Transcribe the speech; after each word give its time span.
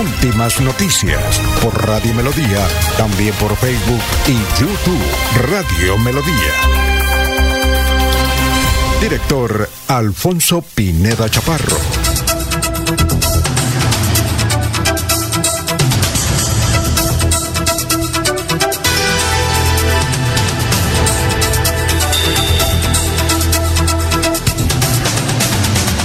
Últimas 0.00 0.58
noticias 0.62 1.38
por 1.62 1.86
Radio 1.86 2.14
Melodía, 2.14 2.66
también 2.96 3.34
por 3.34 3.54
Facebook 3.54 4.00
y 4.26 4.32
YouTube 4.58 4.98
Radio 5.50 5.98
Melodía. 5.98 6.54
Director 9.02 9.68
Alfonso 9.88 10.62
Pineda 10.74 11.28
Chaparro. 11.28 11.76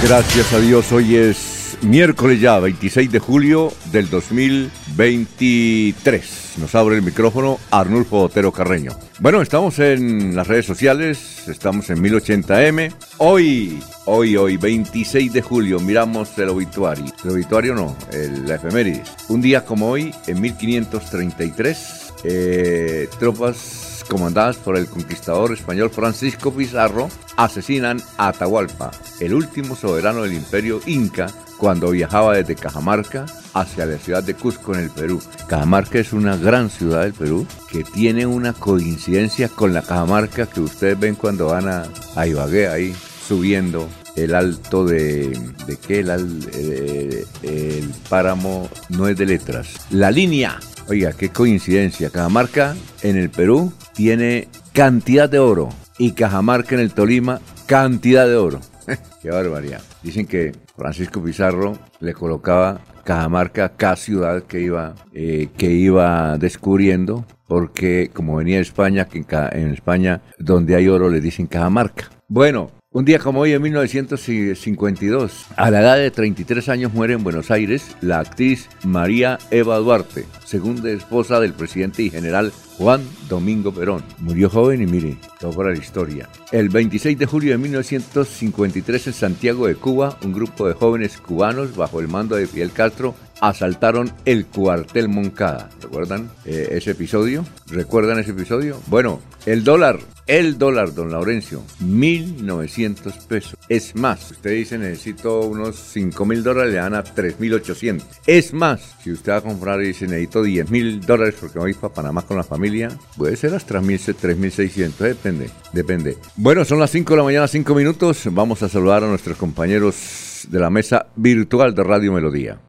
Gracias 0.03 0.51
a 0.51 0.59
Dios, 0.59 0.91
hoy 0.91 1.15
es 1.15 1.54
miércoles 1.85 2.41
ya, 2.41 2.59
26 2.59 3.11
de 3.11 3.19
julio 3.19 3.71
del 3.91 4.09
2023. 4.09 6.53
Nos 6.57 6.73
abre 6.75 6.95
el 6.95 7.01
micrófono 7.01 7.59
Arnulfo 7.71 8.23
Otero 8.23 8.51
Carreño. 8.51 8.91
Bueno, 9.19 9.41
estamos 9.41 9.79
en 9.79 10.35
las 10.35 10.47
redes 10.47 10.65
sociales, 10.65 11.47
estamos 11.47 11.89
en 11.89 12.03
1080m. 12.03 12.93
Hoy, 13.17 13.79
hoy, 14.05 14.35
hoy, 14.35 14.57
26 14.57 15.31
de 15.33 15.41
julio, 15.41 15.79
miramos 15.79 16.37
el 16.37 16.49
obituario. 16.49 17.05
El 17.23 17.31
obituario 17.31 17.73
no, 17.75 17.95
el, 18.11 18.45
la 18.47 18.55
efemérides. 18.55 19.09
Un 19.29 19.41
día 19.41 19.63
como 19.63 19.89
hoy, 19.89 20.13
en 20.27 20.41
1533, 20.41 22.13
eh, 22.23 23.07
tropas 23.19 23.84
comandadas 24.05 24.57
por 24.57 24.77
el 24.77 24.87
conquistador 24.87 25.53
español 25.53 25.89
Francisco 25.89 26.51
Pizarro, 26.51 27.09
asesinan 27.37 28.01
a 28.17 28.29
Atahualpa, 28.29 28.91
el 29.19 29.33
último 29.33 29.75
soberano 29.75 30.23
del 30.23 30.33
imperio 30.33 30.79
inca, 30.85 31.27
cuando 31.57 31.91
viajaba 31.91 32.35
desde 32.35 32.55
Cajamarca 32.55 33.25
hacia 33.53 33.85
la 33.85 33.97
ciudad 33.97 34.23
de 34.23 34.35
Cusco 34.35 34.73
en 34.73 34.81
el 34.81 34.89
Perú. 34.89 35.21
Cajamarca 35.47 35.99
es 35.99 36.13
una 36.13 36.35
gran 36.35 36.69
ciudad 36.69 37.03
del 37.03 37.13
Perú 37.13 37.47
que 37.71 37.83
tiene 37.83 38.25
una 38.25 38.53
coincidencia 38.53 39.47
con 39.47 39.73
la 39.73 39.81
Cajamarca 39.81 40.47
que 40.47 40.61
ustedes 40.61 40.99
ven 40.99 41.15
cuando 41.15 41.47
van 41.47 41.67
a, 41.67 41.85
a 42.15 42.27
Ibagué 42.27 42.67
ahí 42.67 42.95
subiendo 43.27 43.87
el 44.15 44.35
alto 44.35 44.85
de 44.85 45.29
de 45.65 45.77
qué 45.77 45.99
el, 45.99 46.47
eh, 46.53 47.25
el 47.43 47.89
páramo 48.07 48.69
no 48.89 49.07
es 49.07 49.17
de 49.17 49.25
letras 49.25 49.67
la 49.89 50.11
línea 50.11 50.59
oiga 50.87 51.13
qué 51.13 51.29
coincidencia. 51.29 52.09
Cajamarca 52.09 52.75
en 53.01 53.17
el 53.17 53.29
Perú 53.29 53.73
tiene 53.93 54.47
cantidad 54.73 55.29
de 55.29 55.39
oro. 55.39 55.69
Y 55.97 56.11
Cajamarca 56.11 56.75
en 56.75 56.81
el 56.81 56.93
Tolima 56.93 57.39
cantidad 57.65 58.27
de 58.27 58.35
oro. 58.35 58.59
Qué 59.21 59.29
barbaridad. 59.31 59.81
Dicen 60.03 60.27
que 60.27 60.51
Francisco 60.75 61.23
Pizarro 61.23 61.77
le 61.99 62.13
colocaba 62.13 62.81
Cajamarca 63.03 63.69
cada 63.69 63.95
ciudad 63.95 64.43
que 64.43 64.59
iba 64.59 64.95
eh, 65.13 65.49
que 65.57 65.71
iba 65.71 66.37
descubriendo 66.37 67.25
porque 67.47 68.11
como 68.13 68.35
venía 68.35 68.57
de 68.57 68.63
España 68.63 69.05
que 69.05 69.19
en, 69.19 69.25
en 69.29 69.69
España 69.73 70.21
donde 70.37 70.75
hay 70.75 70.87
oro 70.87 71.09
le 71.09 71.21
dicen 71.21 71.47
Cajamarca. 71.47 72.09
Bueno 72.27 72.71
un 72.95 73.03
día 73.03 73.19
como 73.19 73.41
hoy, 73.41 73.51
en 73.51 73.61
1952, 73.61 75.47
a 75.57 75.69
la 75.69 75.81
edad 75.81 75.97
de 75.97 76.11
33 76.11 76.69
años 76.69 76.93
muere 76.93 77.13
en 77.13 77.25
Buenos 77.25 77.51
Aires 77.51 77.93
la 77.99 78.19
actriz 78.19 78.69
María 78.85 79.37
Eva 79.51 79.75
Duarte, 79.79 80.23
segunda 80.45 80.89
esposa 80.89 81.41
del 81.41 81.51
presidente 81.51 82.03
y 82.03 82.09
general 82.09 82.53
Juan 82.77 83.01
Domingo 83.27 83.73
Perón. 83.73 84.01
Murió 84.19 84.49
joven 84.49 84.81
y 84.81 84.85
mire, 84.85 85.17
todo 85.41 85.61
la 85.63 85.77
historia. 85.77 86.29
El 86.53 86.69
26 86.69 87.19
de 87.19 87.25
julio 87.25 87.51
de 87.51 87.57
1953 87.57 89.07
en 89.07 89.13
Santiago 89.13 89.67
de 89.67 89.75
Cuba, 89.75 90.17
un 90.23 90.31
grupo 90.31 90.65
de 90.65 90.73
jóvenes 90.73 91.17
cubanos 91.17 91.75
bajo 91.75 91.99
el 91.99 92.07
mando 92.07 92.37
de 92.37 92.47
Fidel 92.47 92.71
Castro 92.71 93.13
asaltaron 93.41 94.11
el 94.25 94.45
cuartel 94.45 95.09
Moncada. 95.09 95.69
¿Recuerdan 95.81 96.29
eh, 96.45 96.69
ese 96.71 96.91
episodio? 96.91 97.45
¿Recuerdan 97.67 98.19
ese 98.19 98.31
episodio? 98.31 98.79
Bueno, 98.87 99.21
el 99.45 99.63
dólar, 99.63 99.99
el 100.27 100.57
dólar, 100.57 100.93
don 100.93 101.11
Laurencio, 101.11 101.61
1.900 101.83 103.27
pesos. 103.27 103.55
Es 103.69 103.95
más, 103.95 104.31
usted 104.31 104.51
dice 104.51 104.77
necesito 104.77 105.41
unos 105.41 105.75
5 105.75 106.25
mil 106.25 106.43
dólares, 106.43 106.73
le 106.73 106.79
dan 106.79 106.95
a 106.95 107.03
3.800. 107.03 108.03
Es 108.25 108.53
más, 108.53 108.95
si 109.03 109.11
usted 109.11 109.33
va 109.33 109.37
a 109.37 109.41
comprar 109.41 109.81
y 109.81 109.87
dice 109.87 110.07
necesito 110.07 110.41
10 110.41 110.69
mil 110.69 111.01
dólares 111.01 111.35
porque 111.39 111.59
voy 111.59 111.73
para 111.73 111.93
Panamá 111.93 112.23
con 112.23 112.37
la 112.37 112.43
familia, 112.43 112.89
puede 113.17 113.35
ser 113.35 113.53
hasta 113.53 113.79
3.600, 113.79 114.97
depende, 114.97 115.49
depende. 115.73 116.17
Bueno, 116.35 116.65
son 116.65 116.79
las 116.79 116.91
5 116.91 117.13
de 117.13 117.17
la 117.17 117.23
mañana, 117.23 117.47
5 117.47 117.75
minutos. 117.75 118.23
Vamos 118.31 118.63
a 118.63 118.69
saludar 118.69 119.03
a 119.03 119.07
nuestros 119.07 119.37
compañeros 119.37 120.47
de 120.49 120.59
la 120.59 120.69
mesa 120.69 121.07
virtual 121.15 121.73
de 121.75 121.83
Radio 121.83 122.13
Melodía. 122.13 122.59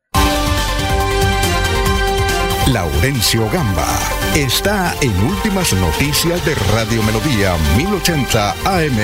Laurencio 2.72 3.48
Gamba 3.50 3.86
está 4.34 4.92
en 5.00 5.16
Últimas 5.24 5.72
Noticias 5.74 6.44
de 6.44 6.52
Radio 6.74 7.00
Melodía 7.04 7.54
1080 7.76 8.50
AM. 8.64 8.98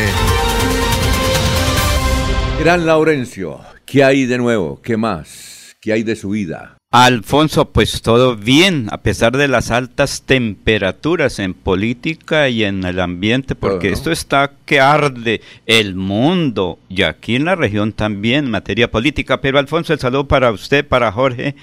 Gran 2.59 2.85
Laurencio, 2.85 3.61
¿qué 3.87 4.03
hay 4.03 4.27
de 4.27 4.39
nuevo? 4.39 4.81
¿Qué 4.83 4.97
más? 4.97 5.77
¿Qué 5.81 5.93
hay 5.93 6.03
de 6.03 6.17
su 6.17 6.31
vida? 6.31 6.77
Alfonso, 6.95 7.71
pues 7.71 8.03
todo 8.03 8.37
bien, 8.37 8.89
a 8.91 8.99
pesar 8.99 9.35
de 9.35 9.49
las 9.49 9.71
altas 9.71 10.25
temperaturas 10.27 11.39
en 11.39 11.55
política 11.55 12.51
y 12.51 12.65
en 12.65 12.85
el 12.85 13.01
ambiente, 13.01 13.55
porque 13.55 13.89
esto 13.89 14.13
está 14.13 14.53
que 14.67 14.79
arde 14.79 15.41
el 15.65 15.95
mundo 15.95 16.79
y 16.91 17.01
aquí 17.01 17.37
en 17.37 17.47
la 17.47 17.55
región 17.55 17.95
también, 17.95 18.45
en 18.45 18.51
materia 18.51 18.91
política. 18.91 19.41
Pero 19.41 19.59
Alfonso, 19.59 19.95
el 19.95 20.01
saludo 20.01 20.29
para 20.29 20.53
usted, 20.53 20.87
para 20.87 21.11
Jorge, 21.11 21.55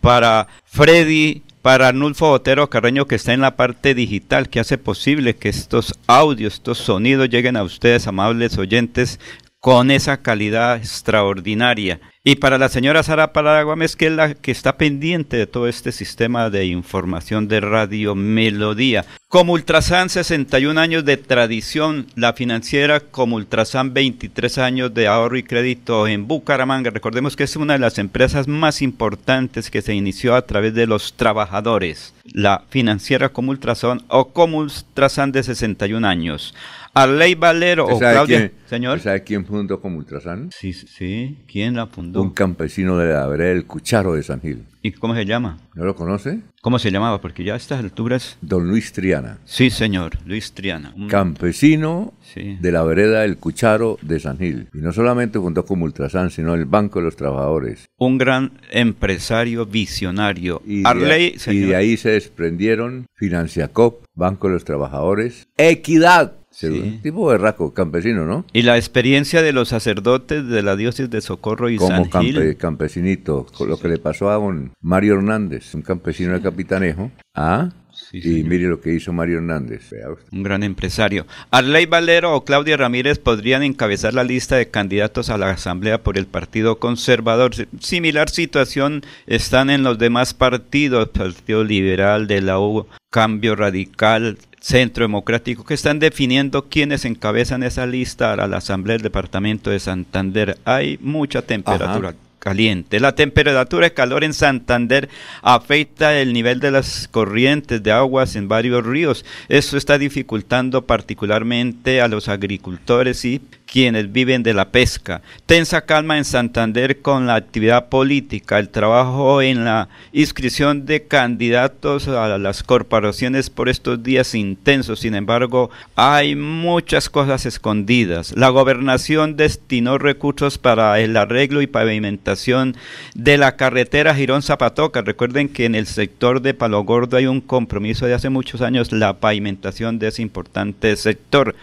para 0.00 0.48
Freddy, 0.64 1.42
para 1.68 1.88
Arnulfo 1.88 2.30
Botero 2.30 2.70
Carreño, 2.70 3.06
que 3.06 3.16
está 3.16 3.34
en 3.34 3.42
la 3.42 3.54
parte 3.54 3.92
digital, 3.92 4.48
que 4.48 4.58
hace 4.58 4.78
posible 4.78 5.36
que 5.36 5.50
estos 5.50 5.98
audios, 6.06 6.54
estos 6.54 6.78
sonidos 6.78 7.28
lleguen 7.28 7.58
a 7.58 7.62
ustedes, 7.62 8.06
amables 8.06 8.56
oyentes, 8.56 9.20
con 9.60 9.90
esa 9.90 10.22
calidad 10.22 10.76
extraordinaria. 10.76 12.00
Y 12.24 12.36
para 12.36 12.58
la 12.58 12.68
señora 12.68 13.02
Sara 13.02 13.32
Parada 13.32 13.64
que 13.96 14.06
es 14.06 14.12
la 14.12 14.34
que 14.34 14.50
está 14.50 14.76
pendiente 14.76 15.36
de 15.36 15.46
todo 15.46 15.66
este 15.66 15.92
sistema 15.92 16.50
de 16.50 16.66
información 16.66 17.48
de 17.48 17.60
Radio 17.60 18.14
Melodía. 18.14 19.06
Como 19.28 19.54
Ultrasan, 19.54 20.10
61 20.10 20.78
años 20.78 21.04
de 21.04 21.16
tradición, 21.16 22.06
la 22.16 22.34
financiera 22.34 23.00
como 23.00 23.36
Ultrasan, 23.36 23.94
23 23.94 24.58
años 24.58 24.92
de 24.92 25.06
ahorro 25.06 25.38
y 25.38 25.42
crédito 25.42 26.06
en 26.06 26.28
Bucaramanga. 26.28 26.90
Recordemos 26.90 27.34
que 27.34 27.44
es 27.44 27.56
una 27.56 27.74
de 27.74 27.78
las 27.78 27.98
empresas 27.98 28.46
más 28.46 28.82
importantes 28.82 29.70
que 29.70 29.80
se 29.80 29.94
inició 29.94 30.34
a 30.34 30.42
través 30.42 30.74
de 30.74 30.86
los 30.86 31.14
trabajadores. 31.14 32.14
La 32.24 32.64
financiera 32.68 33.30
como 33.30 33.52
Ultrasan 33.52 34.02
o 34.08 34.28
como 34.32 34.58
Ultrasan 34.58 35.32
de 35.32 35.42
61 35.42 36.06
años. 36.06 36.54
Arley 37.02 37.34
Valero 37.34 37.84
o 37.86 37.92
¿Usted 37.94 38.04
sabe 38.06 38.14
Claudia, 38.14 38.38
quién- 38.38 38.52
señor. 38.68 39.00
¿Sabe 39.00 39.22
quién 39.24 39.44
fundó 39.46 39.80
como 39.80 39.98
Ultrasan? 39.98 40.50
Sí, 40.52 40.72
sí. 40.72 41.38
¿Quién 41.50 41.74
la 41.76 41.86
fundó? 41.86 42.20
Un 42.22 42.30
campesino 42.30 42.96
de 42.98 43.12
la 43.12 43.26
vereda 43.26 43.50
del 43.50 43.64
Cucharo 43.66 44.14
de 44.14 44.22
San 44.22 44.40
Gil. 44.40 44.64
¿Y 44.80 44.92
cómo 44.92 45.14
se 45.14 45.24
llama? 45.26 45.58
¿No 45.74 45.84
lo 45.84 45.96
conoce? 45.96 46.38
¿Cómo 46.62 46.78
se 46.78 46.90
llamaba? 46.90 47.20
Porque 47.20 47.42
ya 47.44 47.54
a 47.54 47.56
estas 47.56 47.80
alturas... 47.80 48.36
Don 48.40 48.68
Luis 48.68 48.92
Triana. 48.92 49.38
Sí, 49.44 49.70
señor, 49.70 50.18
Luis 50.24 50.52
Triana. 50.52 50.92
Un- 50.96 51.08
Campesino 51.08 52.14
Sí. 52.22 52.56
de 52.60 52.72
la 52.72 52.82
vereda 52.84 53.22
del 53.22 53.38
Cucharo 53.38 53.98
de 54.02 54.20
San 54.20 54.38
Gil. 54.38 54.68
Y 54.72 54.78
no 54.78 54.92
solamente 54.92 55.38
fundó 55.40 55.64
como 55.64 55.84
Ultrasan, 55.84 56.30
sino 56.30 56.54
el 56.54 56.64
Banco 56.64 57.00
de 57.00 57.06
los 57.06 57.16
Trabajadores. 57.16 57.86
un 57.98 58.18
gran 58.18 58.52
empresario 58.70 59.66
visionario. 59.66 60.62
Y 60.64 60.82
de, 60.82 60.88
Arley, 60.88 61.32
y 61.34 61.38
señor. 61.38 61.68
de 61.70 61.76
ahí 61.76 61.96
se 61.96 62.10
desprendieron 62.10 63.06
Financiacop, 63.14 64.04
Banco 64.14 64.46
de 64.48 64.54
los 64.54 64.64
Trabajadores, 64.64 65.48
Equidad. 65.56 66.32
Sí. 66.60 66.66
Un 66.66 67.00
tipo 67.02 67.24
berraco, 67.26 67.72
campesino, 67.72 68.26
¿no? 68.26 68.44
Y 68.52 68.62
la 68.62 68.76
experiencia 68.76 69.42
de 69.42 69.52
los 69.52 69.68
sacerdotes 69.68 70.48
de 70.48 70.62
la 70.64 70.74
diócesis 70.74 71.08
de 71.08 71.20
Socorro 71.20 71.70
y 71.70 71.76
Como 71.76 71.90
San 71.90 72.04
Gil. 72.22 72.34
campe- 72.36 72.56
campesinito. 72.56 73.46
Con 73.56 73.68
lo 73.68 73.78
que 73.78 73.86
le 73.86 73.98
pasó 73.98 74.28
a 74.30 74.34
don 74.34 74.72
Mario 74.80 75.14
Hernández, 75.14 75.72
un 75.74 75.82
campesino 75.82 76.32
de 76.32 76.40
Capitanejo. 76.40 77.12
Ah, 77.34 77.70
Sí, 77.92 78.18
y 78.18 78.22
señor. 78.22 78.48
mire 78.48 78.68
lo 78.68 78.80
que 78.80 78.92
hizo 78.94 79.12
Mario 79.12 79.36
Hernández. 79.38 79.90
Un 80.32 80.42
gran 80.42 80.62
empresario. 80.64 81.26
Arley 81.50 81.86
Valero 81.86 82.34
o 82.34 82.44
Claudia 82.44 82.76
Ramírez 82.76 83.18
podrían 83.18 83.62
encabezar 83.62 84.14
la 84.14 84.24
lista 84.24 84.56
de 84.56 84.68
candidatos 84.68 85.30
a 85.30 85.38
la 85.38 85.50
Asamblea 85.50 86.02
por 86.02 86.16
el 86.18 86.26
Partido 86.26 86.78
Conservador. 86.78 87.54
Si- 87.54 87.66
Similar 87.80 88.30
situación 88.30 89.02
están 89.26 89.70
en 89.70 89.82
los 89.84 89.98
demás 89.98 90.32
partidos, 90.34 91.08
Partido 91.10 91.62
Liberal 91.64 92.26
de 92.26 92.40
la 92.40 92.58
U, 92.58 92.86
Cambio 93.10 93.54
Radical, 93.56 94.38
Centro 94.68 95.04
Democrático, 95.04 95.64
que 95.64 95.72
están 95.72 95.98
definiendo 95.98 96.68
quiénes 96.68 97.06
encabezan 97.06 97.62
esa 97.62 97.86
lista 97.86 98.34
a 98.34 98.46
la 98.46 98.58
Asamblea 98.58 98.96
del 98.96 99.02
Departamento 99.02 99.70
de 99.70 99.80
Santander. 99.80 100.58
Hay 100.66 100.98
mucha 101.00 101.40
temperatura. 101.40 102.10
Ajá. 102.10 102.18
caliente. 102.38 103.00
La 103.00 103.14
temperatura 103.14 103.86
de 103.86 103.94
calor 103.94 104.24
en 104.24 104.34
Santander 104.34 105.08
afecta 105.40 106.20
el 106.20 106.34
nivel 106.34 106.60
de 106.60 106.70
las 106.70 107.08
corrientes 107.08 107.82
de 107.82 107.92
aguas 107.92 108.36
en 108.36 108.46
varios 108.46 108.84
ríos. 108.84 109.24
Esto 109.48 109.78
está 109.78 109.96
dificultando 109.96 110.84
particularmente 110.84 112.02
a 112.02 112.08
los 112.08 112.28
agricultores 112.28 113.24
y 113.24 113.40
quienes 113.70 114.10
viven 114.12 114.42
de 114.42 114.54
la 114.54 114.70
pesca. 114.70 115.22
Tensa 115.46 115.82
calma 115.82 116.16
en 116.16 116.24
Santander 116.24 117.00
con 117.00 117.26
la 117.26 117.34
actividad 117.34 117.88
política, 117.88 118.58
el 118.58 118.70
trabajo 118.70 119.42
en 119.42 119.64
la 119.64 119.88
inscripción 120.12 120.86
de 120.86 121.06
candidatos 121.06 122.08
a 122.08 122.38
las 122.38 122.62
corporaciones 122.62 123.50
por 123.50 123.68
estos 123.68 124.02
días 124.02 124.34
intensos. 124.34 125.00
Sin 125.00 125.14
embargo, 125.14 125.70
hay 125.96 126.34
muchas 126.34 127.10
cosas 127.10 127.46
escondidas. 127.46 128.32
La 128.36 128.48
gobernación 128.48 129.36
destinó 129.36 129.98
recursos 129.98 130.58
para 130.58 130.98
el 131.00 131.16
arreglo 131.16 131.60
y 131.62 131.66
pavimentación 131.66 132.76
de 133.14 133.36
la 133.36 133.56
carretera 133.56 134.14
Girón 134.14 134.42
Zapatoca. 134.42 135.02
Recuerden 135.02 135.48
que 135.48 135.66
en 135.66 135.74
el 135.74 135.86
sector 135.86 136.40
de 136.40 136.54
Palo 136.54 136.82
Gordo 136.84 137.16
hay 137.16 137.26
un 137.26 137.40
compromiso 137.40 138.06
de 138.06 138.14
hace 138.14 138.30
muchos 138.30 138.62
años 138.62 138.92
la 138.92 139.20
pavimentación 139.20 139.98
de 139.98 140.08
ese 140.08 140.22
importante 140.22 140.96
sector. 140.96 141.54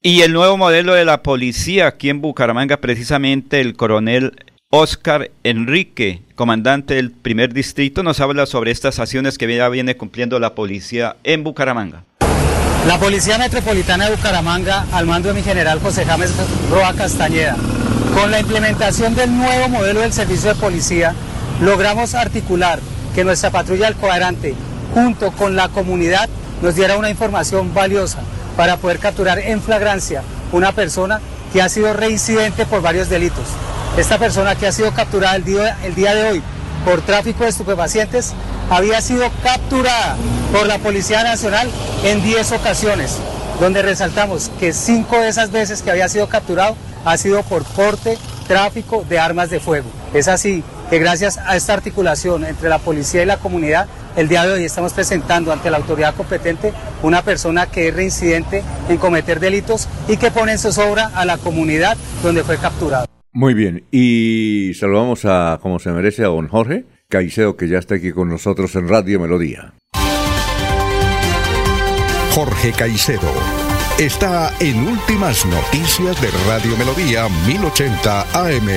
Y 0.00 0.20
el 0.20 0.32
nuevo 0.32 0.56
modelo 0.56 0.94
de 0.94 1.04
la 1.04 1.24
policía 1.24 1.88
aquí 1.88 2.08
en 2.08 2.20
Bucaramanga, 2.20 2.76
precisamente 2.76 3.60
el 3.60 3.74
coronel 3.74 4.32
Oscar 4.70 5.32
Enrique, 5.42 6.22
comandante 6.36 6.94
del 6.94 7.10
primer 7.10 7.52
distrito, 7.52 8.04
nos 8.04 8.20
habla 8.20 8.46
sobre 8.46 8.70
estas 8.70 9.00
acciones 9.00 9.38
que 9.38 9.52
ya 9.52 9.68
viene 9.68 9.96
cumpliendo 9.96 10.38
la 10.38 10.54
policía 10.54 11.16
en 11.24 11.42
Bucaramanga. 11.42 12.04
La 12.86 13.00
Policía 13.00 13.38
Metropolitana 13.38 14.04
de 14.04 14.14
Bucaramanga, 14.14 14.86
al 14.92 15.06
mando 15.06 15.30
de 15.30 15.34
mi 15.34 15.42
general 15.42 15.80
José 15.80 16.04
James 16.04 16.32
Roa 16.70 16.94
Castañeda, 16.94 17.56
con 18.14 18.30
la 18.30 18.38
implementación 18.38 19.16
del 19.16 19.36
nuevo 19.36 19.68
modelo 19.68 20.02
del 20.02 20.12
servicio 20.12 20.54
de 20.54 20.60
policía, 20.60 21.12
logramos 21.60 22.14
articular 22.14 22.78
que 23.16 23.24
nuestra 23.24 23.50
patrulla 23.50 23.86
del 23.86 23.96
cuadrante, 23.96 24.54
junto 24.94 25.32
con 25.32 25.56
la 25.56 25.68
comunidad, 25.70 26.28
nos 26.62 26.76
diera 26.76 26.96
una 26.96 27.10
información 27.10 27.74
valiosa 27.74 28.22
para 28.58 28.76
poder 28.76 28.98
capturar 28.98 29.38
en 29.38 29.62
flagrancia 29.62 30.24
una 30.50 30.72
persona 30.72 31.20
que 31.52 31.62
ha 31.62 31.68
sido 31.68 31.92
reincidente 31.92 32.66
por 32.66 32.82
varios 32.82 33.08
delitos. 33.08 33.44
Esta 33.96 34.18
persona 34.18 34.56
que 34.56 34.66
ha 34.66 34.72
sido 34.72 34.92
capturada 34.92 35.36
el 35.36 35.44
día, 35.44 35.78
el 35.84 35.94
día 35.94 36.12
de 36.12 36.24
hoy 36.24 36.42
por 36.84 37.00
tráfico 37.02 37.44
de 37.44 37.50
estupefacientes 37.50 38.32
había 38.68 39.00
sido 39.00 39.30
capturada 39.44 40.16
por 40.52 40.66
la 40.66 40.78
Policía 40.78 41.22
Nacional 41.22 41.70
en 42.02 42.20
10 42.20 42.50
ocasiones, 42.50 43.18
donde 43.60 43.80
resaltamos 43.80 44.50
que 44.58 44.72
cinco 44.72 45.20
de 45.20 45.28
esas 45.28 45.52
veces 45.52 45.80
que 45.80 45.92
había 45.92 46.08
sido 46.08 46.28
capturado 46.28 46.74
ha 47.04 47.16
sido 47.16 47.44
por 47.44 47.62
porte, 47.62 48.18
tráfico 48.48 49.04
de 49.08 49.20
armas 49.20 49.50
de 49.50 49.60
fuego. 49.60 49.88
Es 50.12 50.26
así 50.26 50.64
que 50.90 50.98
gracias 50.98 51.38
a 51.38 51.54
esta 51.54 51.74
articulación 51.74 52.44
entre 52.44 52.68
la 52.68 52.78
policía 52.78 53.22
y 53.22 53.26
la 53.26 53.36
comunidad, 53.36 53.86
el 54.16 54.26
día 54.26 54.44
de 54.44 54.54
hoy 54.54 54.64
estamos 54.64 54.94
presentando 54.94 55.52
ante 55.52 55.70
la 55.70 55.76
autoridad 55.76 56.14
competente 56.16 56.72
una 57.02 57.22
persona 57.22 57.66
que 57.66 57.88
es 57.88 57.94
reincidente 57.94 58.64
en 58.88 58.96
cometer 58.96 59.38
delitos 59.38 59.88
y 60.08 60.16
que 60.16 60.32
pone 60.32 60.52
en 60.52 60.58
zozobra 60.58 61.12
a 61.14 61.24
la 61.24 61.38
comunidad 61.38 61.96
donde 62.22 62.42
fue 62.42 62.56
capturado. 62.56 63.06
Muy 63.32 63.54
bien, 63.54 63.84
y 63.92 64.72
saludamos 64.74 65.24
a, 65.24 65.60
como 65.62 65.78
se 65.78 65.90
merece, 65.90 66.24
a 66.24 66.28
don 66.28 66.48
Jorge 66.48 66.86
Caicedo, 67.08 67.56
que 67.56 67.68
ya 67.68 67.78
está 67.78 67.96
aquí 67.96 68.10
con 68.10 68.28
nosotros 68.28 68.74
en 68.74 68.88
Radio 68.88 69.20
Melodía. 69.20 69.74
Jorge 72.34 72.72
Caicedo 72.72 73.57
está 73.98 74.54
en 74.60 74.86
Últimas 74.86 75.44
Noticias 75.44 76.20
de 76.20 76.28
Radio 76.46 76.76
Melodía 76.76 77.26
1080 77.48 78.20
AM. 78.32 78.68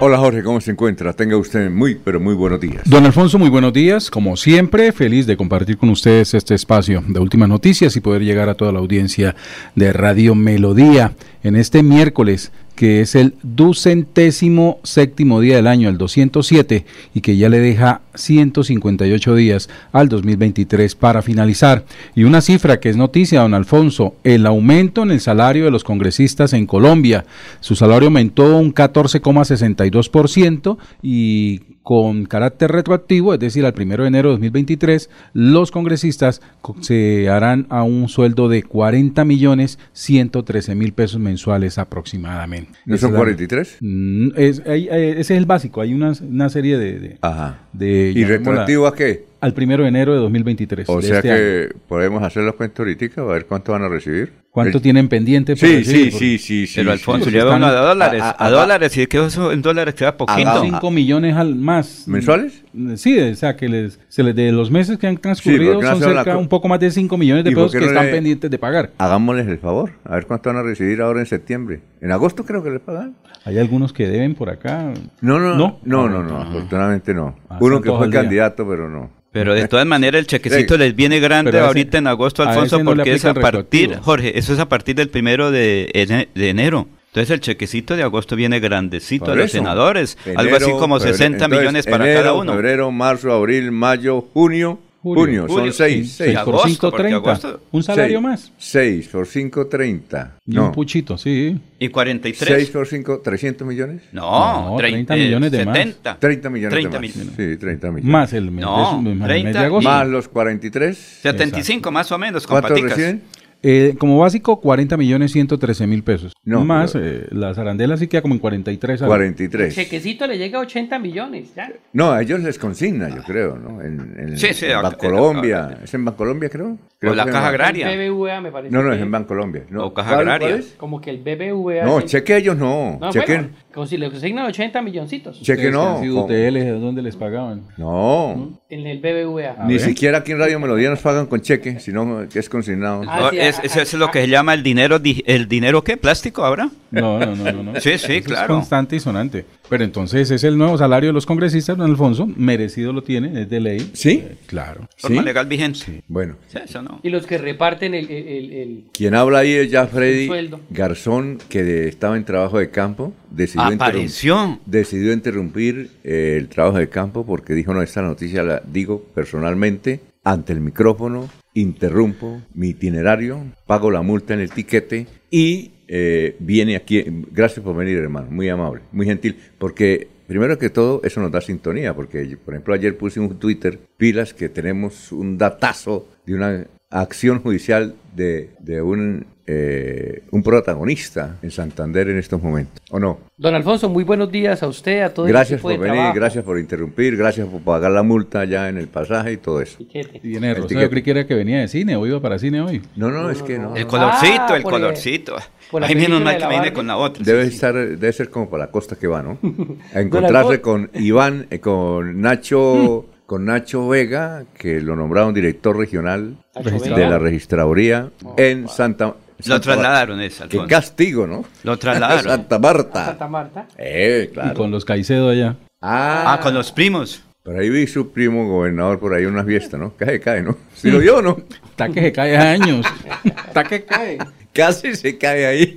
Hola 0.00 0.18
Jorge, 0.18 0.42
¿cómo 0.42 0.60
se 0.60 0.72
encuentra? 0.72 1.12
Tenga 1.12 1.36
usted 1.36 1.70
muy, 1.70 1.94
pero 1.94 2.18
muy 2.18 2.34
buenos 2.34 2.60
días. 2.60 2.82
Don 2.84 3.06
Alfonso, 3.06 3.38
muy 3.38 3.48
buenos 3.48 3.72
días. 3.72 4.10
Como 4.10 4.36
siempre, 4.36 4.90
feliz 4.90 5.26
de 5.26 5.36
compartir 5.36 5.78
con 5.78 5.90
ustedes 5.90 6.34
este 6.34 6.56
espacio 6.56 7.04
de 7.06 7.20
últimas 7.20 7.48
noticias 7.48 7.94
y 7.94 8.00
poder 8.00 8.22
llegar 8.22 8.48
a 8.48 8.54
toda 8.54 8.72
la 8.72 8.80
audiencia 8.80 9.36
de 9.76 9.92
Radio 9.92 10.34
Melodía 10.34 11.12
en 11.44 11.54
este 11.56 11.82
miércoles, 11.82 12.52
que 12.74 13.02
es 13.02 13.14
el 13.14 13.34
ducentésimo 13.42 14.80
séptimo 14.82 15.40
día 15.40 15.56
del 15.56 15.66
año, 15.66 15.90
el 15.90 15.98
207, 15.98 16.86
y 17.14 17.20
que 17.20 17.36
ya 17.36 17.50
le 17.50 17.60
deja 17.60 18.00
158 18.14 19.34
días 19.34 19.68
al 19.92 20.08
2023 20.08 20.94
para 20.96 21.20
finalizar. 21.22 21.84
Y 22.16 22.24
una 22.24 22.40
cifra 22.40 22.80
que 22.80 22.88
es 22.88 22.96
noticia, 22.96 23.42
don 23.42 23.52
Alfonso, 23.54 24.16
el 24.24 24.46
aumento 24.46 25.02
en 25.02 25.10
el 25.12 25.20
salario 25.20 25.66
de 25.66 25.70
los 25.70 25.84
congresistas 25.84 26.54
en 26.54 26.66
Colombia. 26.66 27.26
Su 27.60 27.76
salario 27.76 28.08
aumentó 28.08 28.56
un 28.56 28.74
14,62% 28.74 30.78
y 31.02 31.60
con 31.84 32.24
carácter 32.24 32.72
retroactivo, 32.72 33.34
es 33.34 33.38
decir, 33.40 33.64
al 33.66 33.74
1 33.78 34.02
de 34.02 34.08
enero 34.08 34.30
de 34.30 34.32
2023, 34.36 35.10
los 35.34 35.70
congresistas 35.70 36.40
co- 36.62 36.74
se 36.80 37.28
harán 37.28 37.66
a 37.68 37.82
un 37.84 38.08
sueldo 38.08 38.48
de 38.48 38.62
40 38.62 39.24
millones 39.26 39.78
113 39.92 40.74
mil 40.74 40.94
pesos 40.94 41.20
mensuales 41.20 41.76
aproximadamente. 41.78 42.72
¿No 42.86 42.96
son 42.96 43.10
es 43.10 43.12
la- 43.12 43.18
43? 43.18 43.76
Mm, 43.82 44.28
es- 44.34 44.62
hay- 44.66 44.88
ese 44.88 45.20
es 45.20 45.30
el 45.32 45.44
básico, 45.46 45.82
hay 45.82 45.92
una, 45.94 46.12
una 46.26 46.48
serie 46.48 46.78
de... 46.78 46.98
de- 46.98 47.18
Ajá. 47.20 47.58
de- 47.74 48.12
¿Y 48.16 48.24
retroactivo 48.24 48.86
a 48.86 48.94
qué? 48.96 49.26
Al 49.44 49.54
1 49.56 49.82
de 49.82 49.88
enero 49.88 50.14
de 50.14 50.20
2023. 50.20 50.88
O 50.88 50.96
de 51.00 51.02
sea 51.06 51.16
este 51.18 51.28
que 51.28 51.68
año. 51.74 51.82
podemos 51.86 52.22
hacer 52.22 52.44
la 52.44 52.52
cuenta 52.52 52.82
ahorita, 52.82 53.20
a 53.20 53.24
ver 53.24 53.46
cuánto 53.46 53.72
van 53.72 53.82
a 53.82 53.88
recibir. 53.88 54.32
¿Cuánto 54.50 54.78
El- 54.78 54.82
tienen 54.82 55.08
pendiente? 55.08 55.52
por 55.54 55.68
Sí, 55.68 55.76
recibir? 55.76 56.04
sí, 56.06 56.10
Por- 56.10 56.18
sí, 56.20 56.38
sí, 56.38 56.66
sí. 56.66 56.72
Pero. 56.76 56.92
Alfonso, 56.92 57.28
sí, 57.30 57.36
uno 57.36 57.66
a 57.66 57.72
dólares, 57.72 58.22
a- 58.22 58.30
a, 58.30 58.46
a- 58.46 58.50
dólares, 58.50 58.96
y 58.96 59.02
es 59.02 59.08
que 59.08 59.24
eso 59.24 59.52
en 59.52 59.60
dólares 59.62 59.94
queda 59.94 60.16
poquito. 60.16 60.48
Hagamos- 60.48 60.62
5 60.70 60.90
millones 60.90 61.36
al 61.36 61.54
más. 61.56 62.04
¿Mensuales? 62.08 62.63
Sí, 62.96 63.18
o 63.20 63.34
sea, 63.36 63.56
que 63.56 63.68
les, 63.68 64.00
se 64.08 64.22
les 64.22 64.34
de 64.34 64.50
los 64.50 64.70
meses 64.70 64.98
que 64.98 65.06
han 65.06 65.16
transcurrido 65.18 65.74
no 65.74 65.80
son 65.98 66.00
la 66.14 66.22
cerca 66.24 66.36
un 66.36 66.48
poco 66.48 66.66
más 66.68 66.80
de 66.80 66.90
5 66.90 67.16
millones 67.16 67.44
de 67.44 67.50
¿Y 67.50 67.54
por 67.54 67.64
pesos 67.64 67.72
que 67.74 67.80
no 67.80 67.86
están 67.86 68.06
le- 68.06 68.12
pendientes 68.12 68.50
de 68.50 68.58
pagar. 68.58 68.90
Hagámosles 68.98 69.46
el 69.46 69.58
favor, 69.58 69.92
a 70.04 70.14
ver 70.16 70.26
cuánto 70.26 70.50
van 70.50 70.56
a 70.58 70.62
recibir 70.62 71.00
ahora 71.00 71.20
en 71.20 71.26
septiembre. 71.26 71.80
En 72.00 72.10
agosto 72.10 72.44
creo 72.44 72.62
que 72.62 72.70
les 72.70 72.80
pagan. 72.80 73.14
Hay 73.44 73.58
algunos 73.58 73.92
que 73.92 74.08
deben 74.08 74.34
por 74.34 74.50
acá. 74.50 74.92
No, 75.20 75.38
no, 75.38 75.54
no, 75.54 75.56
¿No? 75.56 75.78
no, 75.84 76.04
Ah, 76.04 76.08
no, 76.08 76.22
no, 76.22 76.36
afortunadamente 76.42 77.14
no. 77.14 77.36
Ah, 77.48 77.58
Uno 77.60 77.80
que 77.80 77.90
fue 77.90 78.10
candidato, 78.10 78.66
pero 78.68 78.88
no. 78.88 79.10
Pero 79.30 79.52
de 79.54 79.66
todas 79.66 79.84
maneras 79.86 80.20
el 80.20 80.26
chequecito 80.28 80.74
Sí. 80.74 80.80
les 80.80 80.94
viene 80.94 81.18
grande 81.20 81.50
ese- 81.50 81.60
ahorita 81.60 81.98
en 81.98 82.06
agosto, 82.06 82.42
Alfonso, 82.44 82.78
no 82.78 82.84
porque 82.94 83.12
es 83.14 83.24
a 83.24 83.34
partir. 83.34 83.96
Jorge, 84.00 84.38
eso 84.38 84.52
es 84.52 84.58
a 84.60 84.68
partir 84.68 84.94
del 84.94 85.08
primero 85.10 85.50
de, 85.50 85.90
ene- 85.92 86.28
de 86.34 86.48
enero. 86.50 86.86
Entonces 87.14 87.30
el 87.30 87.40
chequecito 87.40 87.94
de 87.94 88.02
agosto 88.02 88.34
viene 88.34 88.58
grandecito 88.58 89.30
a 89.30 89.36
los 89.36 89.44
eso. 89.46 89.58
senadores, 89.58 90.18
algo 90.34 90.56
así 90.56 90.68
como 90.72 90.96
febrero, 90.98 91.16
60 91.16 91.44
entonces, 91.44 91.58
millones 91.60 91.86
para 91.86 92.04
enero, 92.06 92.20
cada 92.22 92.32
uno. 92.34 92.52
Febrero, 92.54 92.90
marzo, 92.90 93.30
abril, 93.32 93.70
mayo, 93.70 94.20
junio. 94.34 94.80
Junio, 95.00 95.20
Junio. 95.22 95.40
son 95.48 95.56
Julio. 95.58 95.72
seis. 95.74 95.94
Sí, 96.08 96.14
seis. 96.16 96.16
seis 96.16 96.38
por 96.40 96.54
agosto, 96.54 96.68
5, 96.68 96.90
porque 96.90 97.02
30. 97.02 97.16
agosto- 97.18 97.60
Un 97.72 97.82
salario 97.82 98.18
Seis. 98.18 98.22
más. 98.22 98.52
6 98.56 99.08
por 99.08 99.26
5, 99.28 99.66
30. 99.66 100.38
Y 100.46 100.54
No. 100.54 100.64
un 100.64 100.72
puchito, 100.72 101.18
sí. 101.18 101.56
¿Y 101.78 101.88
43? 101.90 102.54
6 102.56 102.70
por 102.70 102.86
5, 102.88 103.20
300 103.22 103.68
millones. 103.68 104.00
No, 104.12 104.70
No, 104.70 104.76
30 104.78 105.14
millones 105.14 105.52
de 105.52 105.66
más. 105.66 105.76
70. 105.76 106.16
30 106.18 106.48
millones 106.50 106.70
30 106.72 106.98
de 106.98 107.06
más. 107.06 107.16
millones. 107.16 107.34
Sí, 107.36 107.56
30 107.58 107.88
millones. 107.90 108.04
Más 108.10 108.32
el 108.32 108.50
mes, 108.50 108.64
No, 108.64 108.76
de, 108.78 108.86
más 108.86 109.06
el 109.06 109.14
mes 109.18 109.28
30 109.28 109.60
de 109.60 109.66
agosto. 109.66 109.88
Más 109.90 110.08
los 110.08 110.26
43. 110.28 110.96
75 111.20 111.92
más 111.92 112.10
o 112.10 112.18
menos, 112.18 112.46
con 112.46 112.54
¿Cuánto 112.54 112.68
paticas. 112.70 112.90
reciben? 112.96 113.22
Eh, 113.66 113.94
como 113.98 114.18
básico, 114.18 114.60
40 114.60 114.96
millones 114.98 115.32
113 115.32 115.86
mil 115.86 116.02
pesos. 116.02 116.34
No, 116.44 116.64
más, 116.64 116.92
pero- 116.92 117.06
eh, 117.06 117.26
las 117.30 117.56
arandelas 117.56 117.98
sí 117.98 118.08
queda 118.08 118.20
como 118.20 118.34
en 118.34 118.38
43. 118.40 119.00
algo. 119.00 119.10
43. 119.14 119.74
Chequecito 119.74 120.26
le 120.26 120.36
llega 120.36 120.58
a 120.58 120.62
80 120.62 120.98
millones, 120.98 121.54
ya. 121.56 121.72
No, 121.94 122.12
a 122.12 122.20
ellos 122.20 122.40
les 122.40 122.58
consigna, 122.58 123.08
yo 123.08 123.22
creo, 123.22 123.56
¿no? 123.56 123.80
En, 123.80 124.14
en, 124.18 124.38
Sí, 124.38 124.52
sí, 124.52 124.66
en 124.66 124.82
Bancolombia. 124.82 125.78
¿Es 125.82 125.94
en 125.94 126.04
Bancolombia, 126.04 126.48
creo? 126.50 126.76
Creo 126.98 127.12
O 127.12 127.16
la 127.16 127.24
Caja 127.24 127.48
Agraria. 127.48 127.88
BBVA 127.88 128.40
me 128.40 128.52
parece. 128.52 128.72
No, 128.74 128.82
no, 128.82 128.92
es 128.92 129.00
en 129.00 129.10
Bancolombia. 129.10 129.62
No. 129.70 129.86
O 129.86 129.94
Caja 129.94 130.10
¿Cuál- 130.14 130.20
Agraria. 130.28 130.56
cuál? 130.58 130.64
Como 130.76 131.00
que 131.00 131.10
el 131.10 131.18
BBVA. 131.18 131.84
No, 131.84 131.98
el- 131.98 132.04
cheque 132.04 132.36
ellos 132.36 132.56
no. 132.58 132.98
No, 133.00 133.10
cheque. 133.10 133.32
bueno, 133.34 133.48
Como 133.74 133.86
si 133.86 133.96
le 133.96 134.06
asignan 134.06 134.46
80 134.46 134.80
milloncitos. 134.82 135.42
Cheque 135.42 135.70
no. 135.72 135.96
han 135.96 136.02
sido 136.02 136.24
UTL, 136.24 136.80
¿dónde 136.80 137.02
les 137.02 137.16
pagaban? 137.16 137.62
No. 137.76 138.60
En 138.70 138.86
el 138.86 138.98
BBVA. 139.00 139.56
A 139.58 139.66
Ni 139.66 139.74
ver. 139.74 139.82
siquiera 139.82 140.18
aquí 140.18 140.30
en 140.32 140.38
Radio 140.38 140.60
Melodía 140.60 140.90
nos 140.90 141.00
pagan 141.00 141.26
con 141.26 141.40
cheque, 141.40 141.80
sino 141.80 142.28
que 142.32 142.38
es 142.38 142.48
consignado. 142.48 143.02
Ah, 143.08 143.30
sí, 143.32 143.38
es- 143.38 143.94
lo 143.94 144.10
que 144.12 144.20
se 144.22 144.28
llama 144.28 144.54
el 144.54 144.62
dinero, 144.62 144.98
di- 145.00 145.24
el 145.26 145.48
dinero 145.48 145.82
qué, 145.82 145.96
plástico 145.96 146.44
ahora. 146.44 146.68
No, 146.92 147.18
no, 147.18 147.34
no, 147.34 147.52
no. 147.52 147.62
no. 147.72 147.80
Sí, 147.80 147.98
sí, 147.98 148.14
Eso 148.18 148.26
claro. 148.26 148.42
Es 148.44 148.48
constante 148.60 148.94
y 148.96 149.00
sonante. 149.00 149.44
Pero 149.68 149.82
entonces 149.82 150.30
es 150.30 150.44
el 150.44 150.58
nuevo 150.58 150.76
salario 150.76 151.08
de 151.08 151.12
los 151.14 151.24
congresistas, 151.24 151.76
don 151.76 151.88
Alfonso. 151.90 152.26
Merecido 152.36 152.92
lo 152.92 153.02
tiene, 153.02 153.42
es 153.42 153.48
de 153.48 153.60
ley. 153.60 153.90
¿Sí? 153.94 154.22
Eh, 154.24 154.36
claro. 154.46 154.86
Forma 154.98 155.20
¿Sí? 155.20 155.24
legal 155.24 155.46
vigente. 155.46 156.02
Bueno, 156.06 156.36
Sí, 156.48 156.58
eso 156.64 156.82
no. 156.82 157.00
Y 157.02 157.08
los 157.10 157.26
que 157.26 157.38
reparten 157.38 157.94
el, 157.94 158.10
el- 158.10 158.28
el- 158.28 158.52
el- 158.52 158.84
quien 158.92 159.14
habla 159.14 159.38
ahí 159.38 159.52
es 159.52 159.70
ya 159.70 159.86
Freddy. 159.86 160.28
Garzón, 160.70 161.38
que 161.48 161.62
de- 161.64 161.88
estaba 161.88 162.16
en 162.16 162.24
trabajo 162.24 162.58
de 162.58 162.70
campo, 162.70 163.14
decidió, 163.30 163.64
interrum- 163.68 163.74
Apareció. 163.74 164.60
decidió 164.66 165.12
interrumpir 165.12 165.90
eh, 166.04 166.36
el 166.38 166.48
trabajo 166.48 166.78
de 166.78 166.88
campo 166.88 167.24
porque 167.24 167.54
dijo, 167.54 167.72
no, 167.72 167.80
esta 167.82 168.02
noticia 168.02 168.42
la 168.42 168.62
digo 168.70 169.02
personalmente, 169.14 170.00
ante 170.24 170.52
el 170.52 170.60
micrófono, 170.60 171.28
interrumpo 171.54 172.42
mi 172.54 172.68
itinerario, 172.70 173.40
pago 173.66 173.90
la 173.90 174.02
multa 174.02 174.34
en 174.34 174.40
el 174.40 174.50
tiquete 174.50 175.06
y 175.30 175.70
eh, 175.88 176.36
viene 176.38 176.76
aquí. 176.76 177.04
Gracias 177.30 177.64
por 177.64 177.76
venir, 177.76 177.98
hermano, 177.98 178.28
muy 178.30 178.48
amable, 178.48 178.82
muy 178.92 179.06
gentil, 179.06 179.36
porque 179.58 180.08
primero 180.26 180.58
que 180.58 180.70
todo 180.70 181.00
eso 181.04 181.20
nos 181.20 181.30
da 181.30 181.40
sintonía, 181.40 181.94
porque 181.94 182.36
por 182.44 182.54
ejemplo 182.54 182.74
ayer 182.74 182.96
puse 182.96 183.20
un 183.20 183.38
Twitter, 183.38 183.78
pilas 183.96 184.34
que 184.34 184.48
tenemos 184.48 185.12
un 185.12 185.38
datazo 185.38 186.08
de 186.26 186.34
una 186.34 186.66
acción 186.90 187.40
judicial 187.40 187.94
de, 188.14 188.50
de 188.60 188.80
un, 188.80 189.26
eh, 189.46 190.22
un 190.30 190.42
protagonista 190.42 191.36
en 191.42 191.50
Santander 191.50 192.08
en 192.08 192.18
estos 192.18 192.42
momentos, 192.42 192.82
¿o 192.90 192.98
no? 192.98 193.18
Don 193.36 193.54
Alfonso, 193.54 193.88
muy 193.88 194.02
buenos 194.04 194.30
días 194.32 194.62
a 194.62 194.68
usted, 194.68 195.02
a 195.02 195.12
todo 195.12 195.26
Gracias 195.26 195.50
el 195.50 195.54
equipo 195.56 195.68
por 195.68 195.72
de 195.72 195.78
venir, 195.78 195.94
trabajo. 195.96 196.14
gracias 196.16 196.44
por 196.44 196.58
interrumpir, 196.58 197.16
gracias 197.16 197.46
por 197.48 197.60
pagar 197.60 197.90
la 197.90 198.02
multa 198.02 198.44
ya 198.44 198.68
en 198.68 198.78
el 198.78 198.88
pasaje 198.88 199.32
y 199.32 199.36
todo 199.36 199.60
eso. 199.60 199.78
Y 199.80 200.38
de 200.38 200.50
El 200.50 200.66
yo 200.68 200.90
creí 200.90 201.02
que 201.02 201.10
era 201.10 201.26
que 201.26 201.34
venía 201.34 201.60
de 201.60 201.68
cine 201.68 201.96
o 201.96 202.06
iba 202.06 202.20
para 202.20 202.38
cine 202.38 202.60
hoy. 202.62 202.80
No, 202.96 203.10
no, 203.10 203.28
es 203.30 203.42
que 203.42 203.58
no. 203.58 203.76
El 203.76 203.86
colorcito, 203.86 204.42
Ah, 204.48 204.56
el 204.56 204.56
el- 204.56 204.62
colorcito. 204.62 205.36
Ay, 205.82 205.94
menos 205.94 206.22
mal 206.22 206.36
que 206.38 206.44
Barbie. 206.44 206.72
con 206.72 206.86
la 206.86 206.96
otra. 206.96 207.22
Debe 207.24 207.44
sí, 207.44 207.48
sí. 207.50 207.54
estar, 207.56 207.74
debe 207.74 208.12
ser 208.12 208.30
como 208.30 208.48
para 208.48 208.64
la 208.66 208.70
costa 208.70 208.96
que 208.96 209.06
va, 209.06 209.22
¿no? 209.22 209.38
A 209.94 210.00
encontrarse 210.00 210.60
con 210.60 210.90
Iván, 210.94 211.46
eh, 211.50 211.58
con 211.58 212.20
Nacho, 212.20 213.06
con 213.26 213.44
Nacho 213.44 213.88
Vega, 213.88 214.44
que 214.56 214.80
lo 214.80 214.94
nombraron 214.96 215.34
director 215.34 215.76
regional 215.76 216.36
Nacho 216.54 216.70
de 216.78 216.90
Vega. 216.90 217.08
la 217.10 217.18
registraduría 217.18 218.10
en 218.36 218.68
Santa. 218.68 219.14
Lo 219.46 219.60
trasladaron, 219.60 220.20
es, 220.20 220.38
Mar- 220.40 220.48
Qué 220.48 220.56
Alfonso. 220.58 220.68
castigo, 220.76 221.26
¿no? 221.26 221.44
Lo 221.64 221.76
trasladaron. 221.76 222.24
Santa 222.30 222.58
Marta. 222.58 223.04
Santa 223.06 223.28
Marta. 223.28 223.66
Eh, 223.76 224.28
Y 224.30 224.32
claro. 224.34 224.54
con 224.54 224.70
los 224.70 224.84
Caicedo 224.84 225.28
allá. 225.30 225.56
Ah, 225.82 226.34
Ah, 226.34 226.40
con 226.40 226.54
los 226.54 226.72
primos. 226.72 227.22
Por 227.42 227.56
ahí 227.58 227.68
vi 227.68 227.86
su 227.86 228.10
primo 228.10 228.48
gobernador 228.48 228.98
por 228.98 229.12
ahí 229.12 229.24
en 229.24 229.30
una 229.30 229.44
fiesta, 229.44 229.76
¿no? 229.76 229.92
Cae, 229.96 230.18
cae, 230.18 230.42
¿no? 230.42 230.56
¿Sí 230.74 230.90
lo 230.90 230.98
vio 230.98 231.18
o 231.18 231.22
no? 231.22 231.36
Está 231.70 231.88
que 231.90 232.00
se 232.00 232.12
cae 232.12 232.36
a 232.36 232.52
años. 232.52 232.86
Está 233.48 233.64
que 233.64 233.84
cae. 233.84 234.18
Casi 234.52 234.94
se 234.94 235.18
cae 235.18 235.44
ahí. 235.46 235.76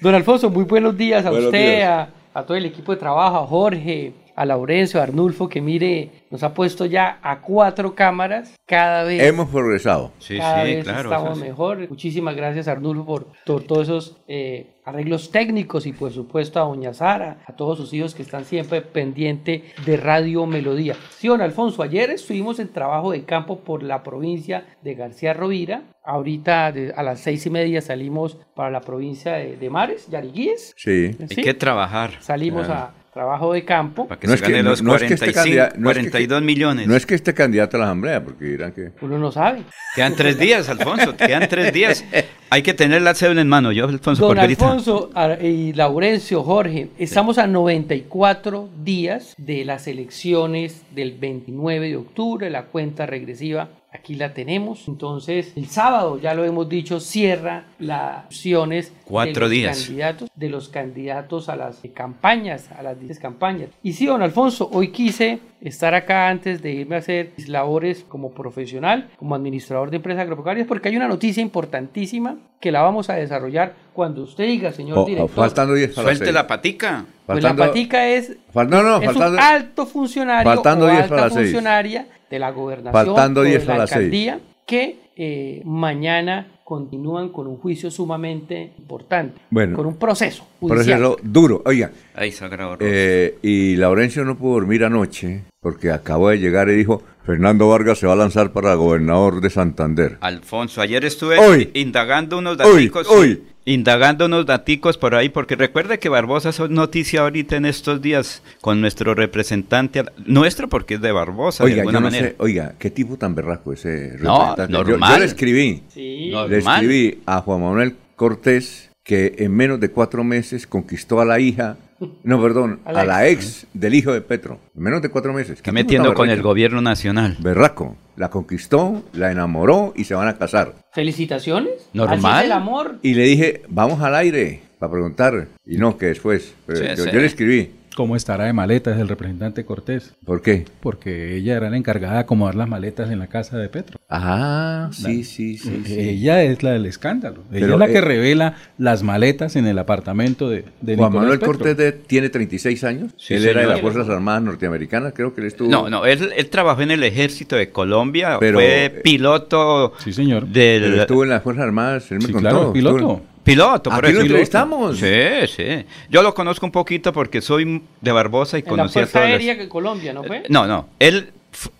Don 0.00 0.14
Alfonso, 0.14 0.50
muy 0.50 0.64
buenos 0.64 0.96
días 0.96 1.24
a 1.24 1.30
Buenos 1.30 1.46
usted, 1.46 1.76
días. 1.76 2.08
A, 2.34 2.38
a 2.40 2.42
todo 2.44 2.56
el 2.56 2.64
equipo 2.66 2.92
de 2.92 2.98
trabajo, 2.98 3.36
a 3.38 3.46
Jorge, 3.46 4.12
a 4.36 4.44
Laurencio, 4.44 5.00
a 5.00 5.04
Arnulfo, 5.04 5.48
que 5.48 5.60
mire, 5.60 6.24
nos 6.30 6.42
ha 6.42 6.54
puesto 6.54 6.86
ya 6.86 7.18
a 7.22 7.40
cuatro 7.40 7.94
cámaras 7.94 8.54
cada 8.66 9.04
vez. 9.04 9.22
Hemos 9.22 9.48
progresado. 9.48 10.12
Sí, 10.18 10.38
cada 10.38 10.64
sí, 10.64 10.74
vez 10.74 10.84
claro. 10.84 11.10
estamos 11.10 11.38
mejor. 11.38 11.88
Muchísimas 11.88 12.34
gracias 12.34 12.66
Arnulfo 12.68 13.04
por, 13.06 13.26
por 13.46 13.62
todos 13.62 13.82
esos 13.84 14.16
eh, 14.26 14.72
arreglos 14.84 15.30
técnicos 15.30 15.86
y 15.86 15.92
por 15.92 16.12
supuesto 16.12 16.60
a 16.60 16.64
Doña 16.64 16.92
Sara, 16.94 17.38
a 17.46 17.52
todos 17.54 17.78
sus 17.78 17.92
hijos 17.94 18.14
que 18.14 18.22
están 18.22 18.44
siempre 18.44 18.80
pendientes 18.82 19.62
de 19.86 19.96
Radio 19.96 20.46
Melodía. 20.46 20.94
Sí, 21.18 21.28
don 21.28 21.40
Alfonso, 21.40 21.82
ayer 21.82 22.10
estuvimos 22.10 22.58
en 22.58 22.68
trabajo 22.68 23.12
de 23.12 23.24
campo 23.24 23.60
por 23.60 23.82
la 23.82 24.02
provincia 24.02 24.66
de 24.82 24.94
García 24.94 25.32
Rovira. 25.32 25.82
Ahorita 26.06 26.70
de- 26.72 26.92
a 26.94 27.02
las 27.02 27.20
seis 27.20 27.46
y 27.46 27.50
media 27.50 27.80
salimos 27.80 28.36
para 28.54 28.70
la 28.70 28.80
provincia 28.80 29.34
de, 29.34 29.56
de 29.56 29.70
Mares, 29.70 30.06
Yariguíes. 30.08 30.74
Sí. 30.76 31.16
Hay 31.18 31.42
que 31.42 31.54
trabajar. 31.54 32.10
Salimos 32.20 32.66
Claro. 32.66 32.80
a 32.80 32.94
trabajo 33.14 33.52
de 33.52 33.64
campo. 33.64 34.06
Para 34.08 34.20
que 34.20 34.26
No 34.26 34.32
se 34.32 34.36
es 34.36 34.42
que- 34.42 34.50
gane 34.52 34.62
no- 34.64 34.70
los 34.70 34.82
no 34.82 34.94
es 34.96 35.02
que 35.04 35.14
este 35.14 35.32
45, 35.32 35.40
candida- 35.44 35.80
no 35.80 35.90
es 35.90 35.96
que- 35.96 36.02
42 36.10 36.42
millones. 36.42 36.86
No 36.88 36.96
es 36.96 37.06
que 37.06 37.14
esté 37.14 37.32
candidato 37.32 37.76
a 37.76 37.80
la 37.80 37.86
asamblea, 37.86 38.22
porque 38.24 38.44
dirán 38.44 38.72
que... 38.72 38.90
Uno 39.00 39.18
no 39.18 39.30
sabe. 39.32 39.62
Quedan 39.94 40.16
tres 40.16 40.38
días, 40.38 40.68
Alfonso. 40.68 41.16
Quedan 41.16 41.48
tres 41.48 41.72
días. 41.72 42.04
Hay 42.50 42.62
que 42.62 42.74
tener 42.74 43.02
la 43.02 43.14
cédula 43.14 43.40
en 43.40 43.48
mano. 43.48 43.70
Yo, 43.72 43.84
Alfonso, 43.86 44.22
Don 44.22 44.30
porque 44.30 44.40
ahorita- 44.42 44.64
Alfonso 44.72 45.10
y 45.40 45.72
Laurencio, 45.72 46.42
Jorge, 46.42 46.88
estamos 46.98 47.38
a 47.38 47.46
94 47.46 48.68
días 48.82 49.34
de 49.38 49.64
las 49.64 49.86
elecciones 49.86 50.82
del 50.94 51.12
29 51.12 51.88
de 51.88 51.96
octubre, 51.96 52.50
la 52.50 52.64
cuenta 52.64 53.06
regresiva. 53.06 53.68
Aquí 53.96 54.16
la 54.16 54.34
tenemos. 54.34 54.88
Entonces, 54.88 55.52
el 55.54 55.68
sábado, 55.68 56.18
ya 56.20 56.34
lo 56.34 56.44
hemos 56.44 56.68
dicho, 56.68 56.98
cierra 56.98 57.66
las 57.78 58.24
opciones 58.26 58.92
Cuatro 59.04 59.32
de 59.34 59.40
los 59.40 59.50
días. 59.50 59.84
candidatos, 59.86 60.28
de 60.34 60.48
los 60.50 60.68
candidatos 60.68 61.48
a 61.48 61.54
las 61.54 61.80
campañas, 61.94 62.68
a 62.76 62.82
las 62.82 62.98
10 62.98 63.20
campañas. 63.20 63.68
Y 63.84 63.92
sí, 63.92 64.06
don 64.06 64.20
Alfonso, 64.20 64.68
hoy 64.72 64.88
quise 64.88 65.38
estar 65.60 65.94
acá 65.94 66.28
antes 66.28 66.60
de 66.60 66.72
irme 66.72 66.96
a 66.96 66.98
hacer 66.98 67.30
mis 67.36 67.48
labores 67.48 68.04
como 68.08 68.32
profesional, 68.32 69.10
como 69.16 69.36
administrador 69.36 69.90
de 69.90 69.96
empresas 69.96 70.22
agropecuarias, 70.22 70.66
porque 70.66 70.88
hay 70.88 70.96
una 70.96 71.08
noticia 71.08 71.40
importantísima 71.40 72.36
que 72.60 72.72
la 72.72 72.82
vamos 72.82 73.10
a 73.10 73.14
desarrollar 73.14 73.74
cuando 73.92 74.22
usted 74.22 74.44
diga, 74.46 74.72
señor 74.72 74.98
Oh, 74.98 75.02
oh, 75.02 75.06
director. 75.06 75.30
faltando 75.30 75.74
10 75.74 75.94
para 75.94 76.08
Suelte 76.08 76.32
la 76.32 76.46
patica. 76.46 77.04
Pues 77.26 77.42
la 77.42 77.50
Faltando- 77.50 77.66
patica 77.72 78.06
es, 78.08 78.36
Fal- 78.52 78.68
no, 78.68 78.82
no, 78.82 78.98
es 78.98 79.04
faltando- 79.06 79.38
un 79.38 79.42
alto 79.42 79.86
funcionario 79.86 80.52
faltando 80.52 80.84
o 80.86 80.88
10 80.90 81.02
alta 81.04 81.14
para 81.16 81.30
funcionaria 81.30 82.06
de 82.34 82.40
la 82.40 82.50
gobernación 82.50 82.92
Faltando 83.06 83.40
o 83.40 83.44
de 83.44 83.50
10 83.50 83.62
la 83.62 83.66
para 83.66 83.78
las 83.78 83.90
seis. 83.90 83.98
alcaldía 83.98 84.40
que 84.66 84.98
eh, 85.16 85.62
mañana 85.64 86.48
continúan 86.64 87.28
con 87.28 87.46
un 87.46 87.58
juicio 87.58 87.90
sumamente 87.90 88.72
importante, 88.78 89.40
Bueno, 89.50 89.76
con 89.76 89.86
un 89.86 89.96
proceso 89.96 90.46
judicial. 90.58 91.16
duro. 91.22 91.62
Oiga, 91.66 91.90
sagrado. 92.32 92.78
eh, 92.80 93.36
y 93.42 93.76
Laurencio 93.76 94.24
no 94.24 94.36
pudo 94.36 94.54
dormir 94.54 94.82
anoche 94.84 95.42
porque 95.60 95.90
acabó 95.90 96.30
de 96.30 96.38
llegar 96.38 96.68
y 96.70 96.74
dijo, 96.74 97.02
Fernando 97.24 97.68
Vargas 97.68 97.98
se 97.98 98.06
va 98.06 98.14
a 98.14 98.16
lanzar 98.16 98.52
para 98.52 98.74
gobernador 98.74 99.40
de 99.40 99.50
Santander. 99.50 100.16
Alfonso, 100.20 100.80
ayer 100.80 101.04
estuve 101.04 101.38
Hoy. 101.38 101.70
indagando 101.74 102.38
unos 102.38 102.58
Hoy, 102.60 102.90
hoy. 103.10 103.42
Indagando 103.66 104.26
unos 104.26 104.44
daticos 104.44 104.98
por 104.98 105.14
ahí, 105.14 105.30
porque 105.30 105.56
recuerde 105.56 105.98
que 105.98 106.10
Barbosa 106.10 106.50
es 106.50 106.60
noticia 106.68 107.22
ahorita 107.22 107.56
en 107.56 107.64
estos 107.64 108.02
días 108.02 108.42
con 108.60 108.82
nuestro 108.82 109.14
representante, 109.14 110.04
nuestro 110.26 110.68
porque 110.68 110.94
es 110.94 111.00
de 111.00 111.12
Barbosa, 111.12 111.64
de 111.64 111.70
Oiga, 111.70 111.80
alguna 111.82 111.98
yo 111.98 112.00
no 112.00 112.06
manera. 112.08 112.28
sé, 112.28 112.34
oiga, 112.38 112.74
qué 112.78 112.90
tipo 112.90 113.16
tan 113.16 113.34
berraco 113.34 113.72
ese 113.72 114.18
No, 114.20 114.38
representante. 114.56 114.72
Yo- 114.72 114.84
normal. 114.84 115.12
Yo, 115.14 115.18
le 115.20 115.24
escribí, 115.24 115.82
Sí. 115.88 116.28
No, 116.30 116.46
le 116.46 116.56
Normal. 116.58 116.82
escribí 116.84 117.22
a 117.24 117.40
Juan 117.40 117.62
Manuel 117.62 117.96
Cortés 118.16 118.90
que 119.02 119.34
en 119.38 119.52
menos 119.54 119.80
de 119.80 119.90
cuatro 119.90 120.24
meses 120.24 120.66
conquistó 120.66 121.20
a 121.20 121.24
la 121.24 121.40
hija, 121.40 121.76
no, 122.22 122.42
perdón, 122.42 122.80
A 122.84 122.90
a 122.90 123.04
la 123.04 123.28
ex 123.28 123.66
del 123.72 123.94
hijo 123.94 124.12
de 124.12 124.20
Petro. 124.20 124.58
En 124.76 124.82
menos 124.82 125.02
de 125.02 125.08
cuatro 125.08 125.32
meses. 125.32 125.52
Está 125.58 125.62
¿Qué 125.62 125.70
tipo 125.70 125.84
metiendo 125.84 126.14
con 126.14 126.30
el 126.30 126.42
gobierno 126.42 126.80
nacional. 126.80 127.36
Berraco. 127.40 127.96
La 128.16 128.30
conquistó, 128.30 129.02
la 129.12 129.32
enamoró 129.32 129.92
y 129.96 130.04
se 130.04 130.14
van 130.14 130.28
a 130.28 130.36
casar. 130.36 130.74
Felicitaciones. 130.92 131.88
Normal. 131.92 132.18
Así 132.24 132.38
es 132.40 132.44
el 132.44 132.52
amor. 132.52 132.98
Y 133.02 133.14
le 133.14 133.22
dije, 133.24 133.62
vamos 133.68 134.00
al 134.02 134.14
aire 134.14 134.62
para 134.78 134.92
preguntar. 134.92 135.48
Y 135.66 135.78
no, 135.78 135.96
que 135.98 136.06
después. 136.06 136.54
Pero 136.66 136.78
Sí, 136.80 136.86
yo, 136.96 137.04
sí. 137.04 137.10
yo 137.12 137.20
le 137.20 137.26
escribí. 137.26 137.70
¿Cómo 137.94 138.16
estará 138.16 138.44
de 138.46 138.52
maletas 138.52 138.98
el 138.98 139.06
representante 139.08 139.64
Cortés? 139.64 140.14
¿Por 140.24 140.42
qué? 140.42 140.64
Porque 140.80 141.36
ella 141.36 141.56
era 141.56 141.70
la 141.70 141.76
encargada 141.76 142.14
de 142.14 142.20
acomodar 142.20 142.56
las 142.56 142.68
maletas 142.68 143.08
en 143.10 143.20
la 143.20 143.28
casa 143.28 143.56
de 143.56 143.68
Petro. 143.68 144.00
Ah, 144.10 144.88
sí, 144.92 145.22
sí, 145.22 145.58
sí. 145.58 145.82
sí. 145.84 145.94
Ella 146.00 146.42
es 146.42 146.62
la 146.64 146.72
del 146.72 146.86
escándalo. 146.86 147.42
ella 147.52 147.60
Pero, 147.60 147.74
es 147.74 147.78
la 147.78 147.86
que 147.86 147.98
eh, 147.98 148.00
revela 148.00 148.54
las 148.78 149.04
maletas 149.04 149.54
en 149.54 149.66
el 149.68 149.78
apartamento 149.78 150.48
de, 150.50 150.64
de 150.80 150.96
Juan 150.96 151.10
Nicolás 151.10 151.12
Manuel 151.12 151.38
Petro. 151.38 151.52
Cortés 151.54 151.76
de- 151.76 151.92
tiene 151.92 152.30
36 152.30 152.82
años. 152.82 153.12
Sí, 153.16 153.34
él 153.34 153.46
era 153.46 153.60
de 153.60 153.66
las 153.68 153.80
Fuerzas 153.80 154.08
Armadas 154.08 154.42
norteamericanas. 154.42 155.12
Creo 155.14 155.32
que 155.32 155.40
él 155.42 155.46
estuvo. 155.46 155.70
No, 155.70 155.88
no, 155.88 156.04
él, 156.04 156.30
él 156.36 156.48
trabajó 156.50 156.82
en 156.82 156.90
el 156.90 157.04
ejército 157.04 157.54
de 157.54 157.70
Colombia, 157.70 158.38
Pero, 158.40 158.58
fue 158.58 158.86
eh, 158.86 158.90
piloto 158.90 159.92
Sí, 159.98 160.12
señor. 160.12 160.46
del... 160.48 160.82
Pero 160.82 161.00
estuvo 161.02 161.22
en 161.22 161.30
las 161.30 161.42
Fuerzas 161.44 161.64
Armadas. 161.64 162.10
Él 162.10 162.18
me 162.18 162.26
Sí, 162.26 162.32
contó. 162.32 162.48
claro, 162.50 162.72
piloto. 162.72 163.22
Piloto, 163.44 163.90
por 163.90 163.98
Aquí 164.04 164.08
eso. 164.08 164.16
lo 164.20 164.20
entrevistamos. 164.22 164.98
Sí, 164.98 165.46
sí. 165.54 165.84
Yo 166.10 166.22
lo 166.22 166.34
conozco 166.34 166.64
un 166.66 166.72
poquito 166.72 167.12
porque 167.12 167.40
soy 167.42 167.82
de 168.00 168.12
Barbosa 168.12 168.56
y 168.56 168.60
En 168.60 168.64
la 168.66 168.70
conocí 168.70 168.90
a 168.98 169.02
Fuerza 169.02 169.12
todas 169.12 169.28
las- 169.30 169.38
Aérea 169.38 169.58
que 169.58 169.68
Colombia, 169.68 170.12
¿no 170.12 170.24
fue? 170.24 170.42
No, 170.48 170.66
no. 170.66 170.88
Él 170.98 171.30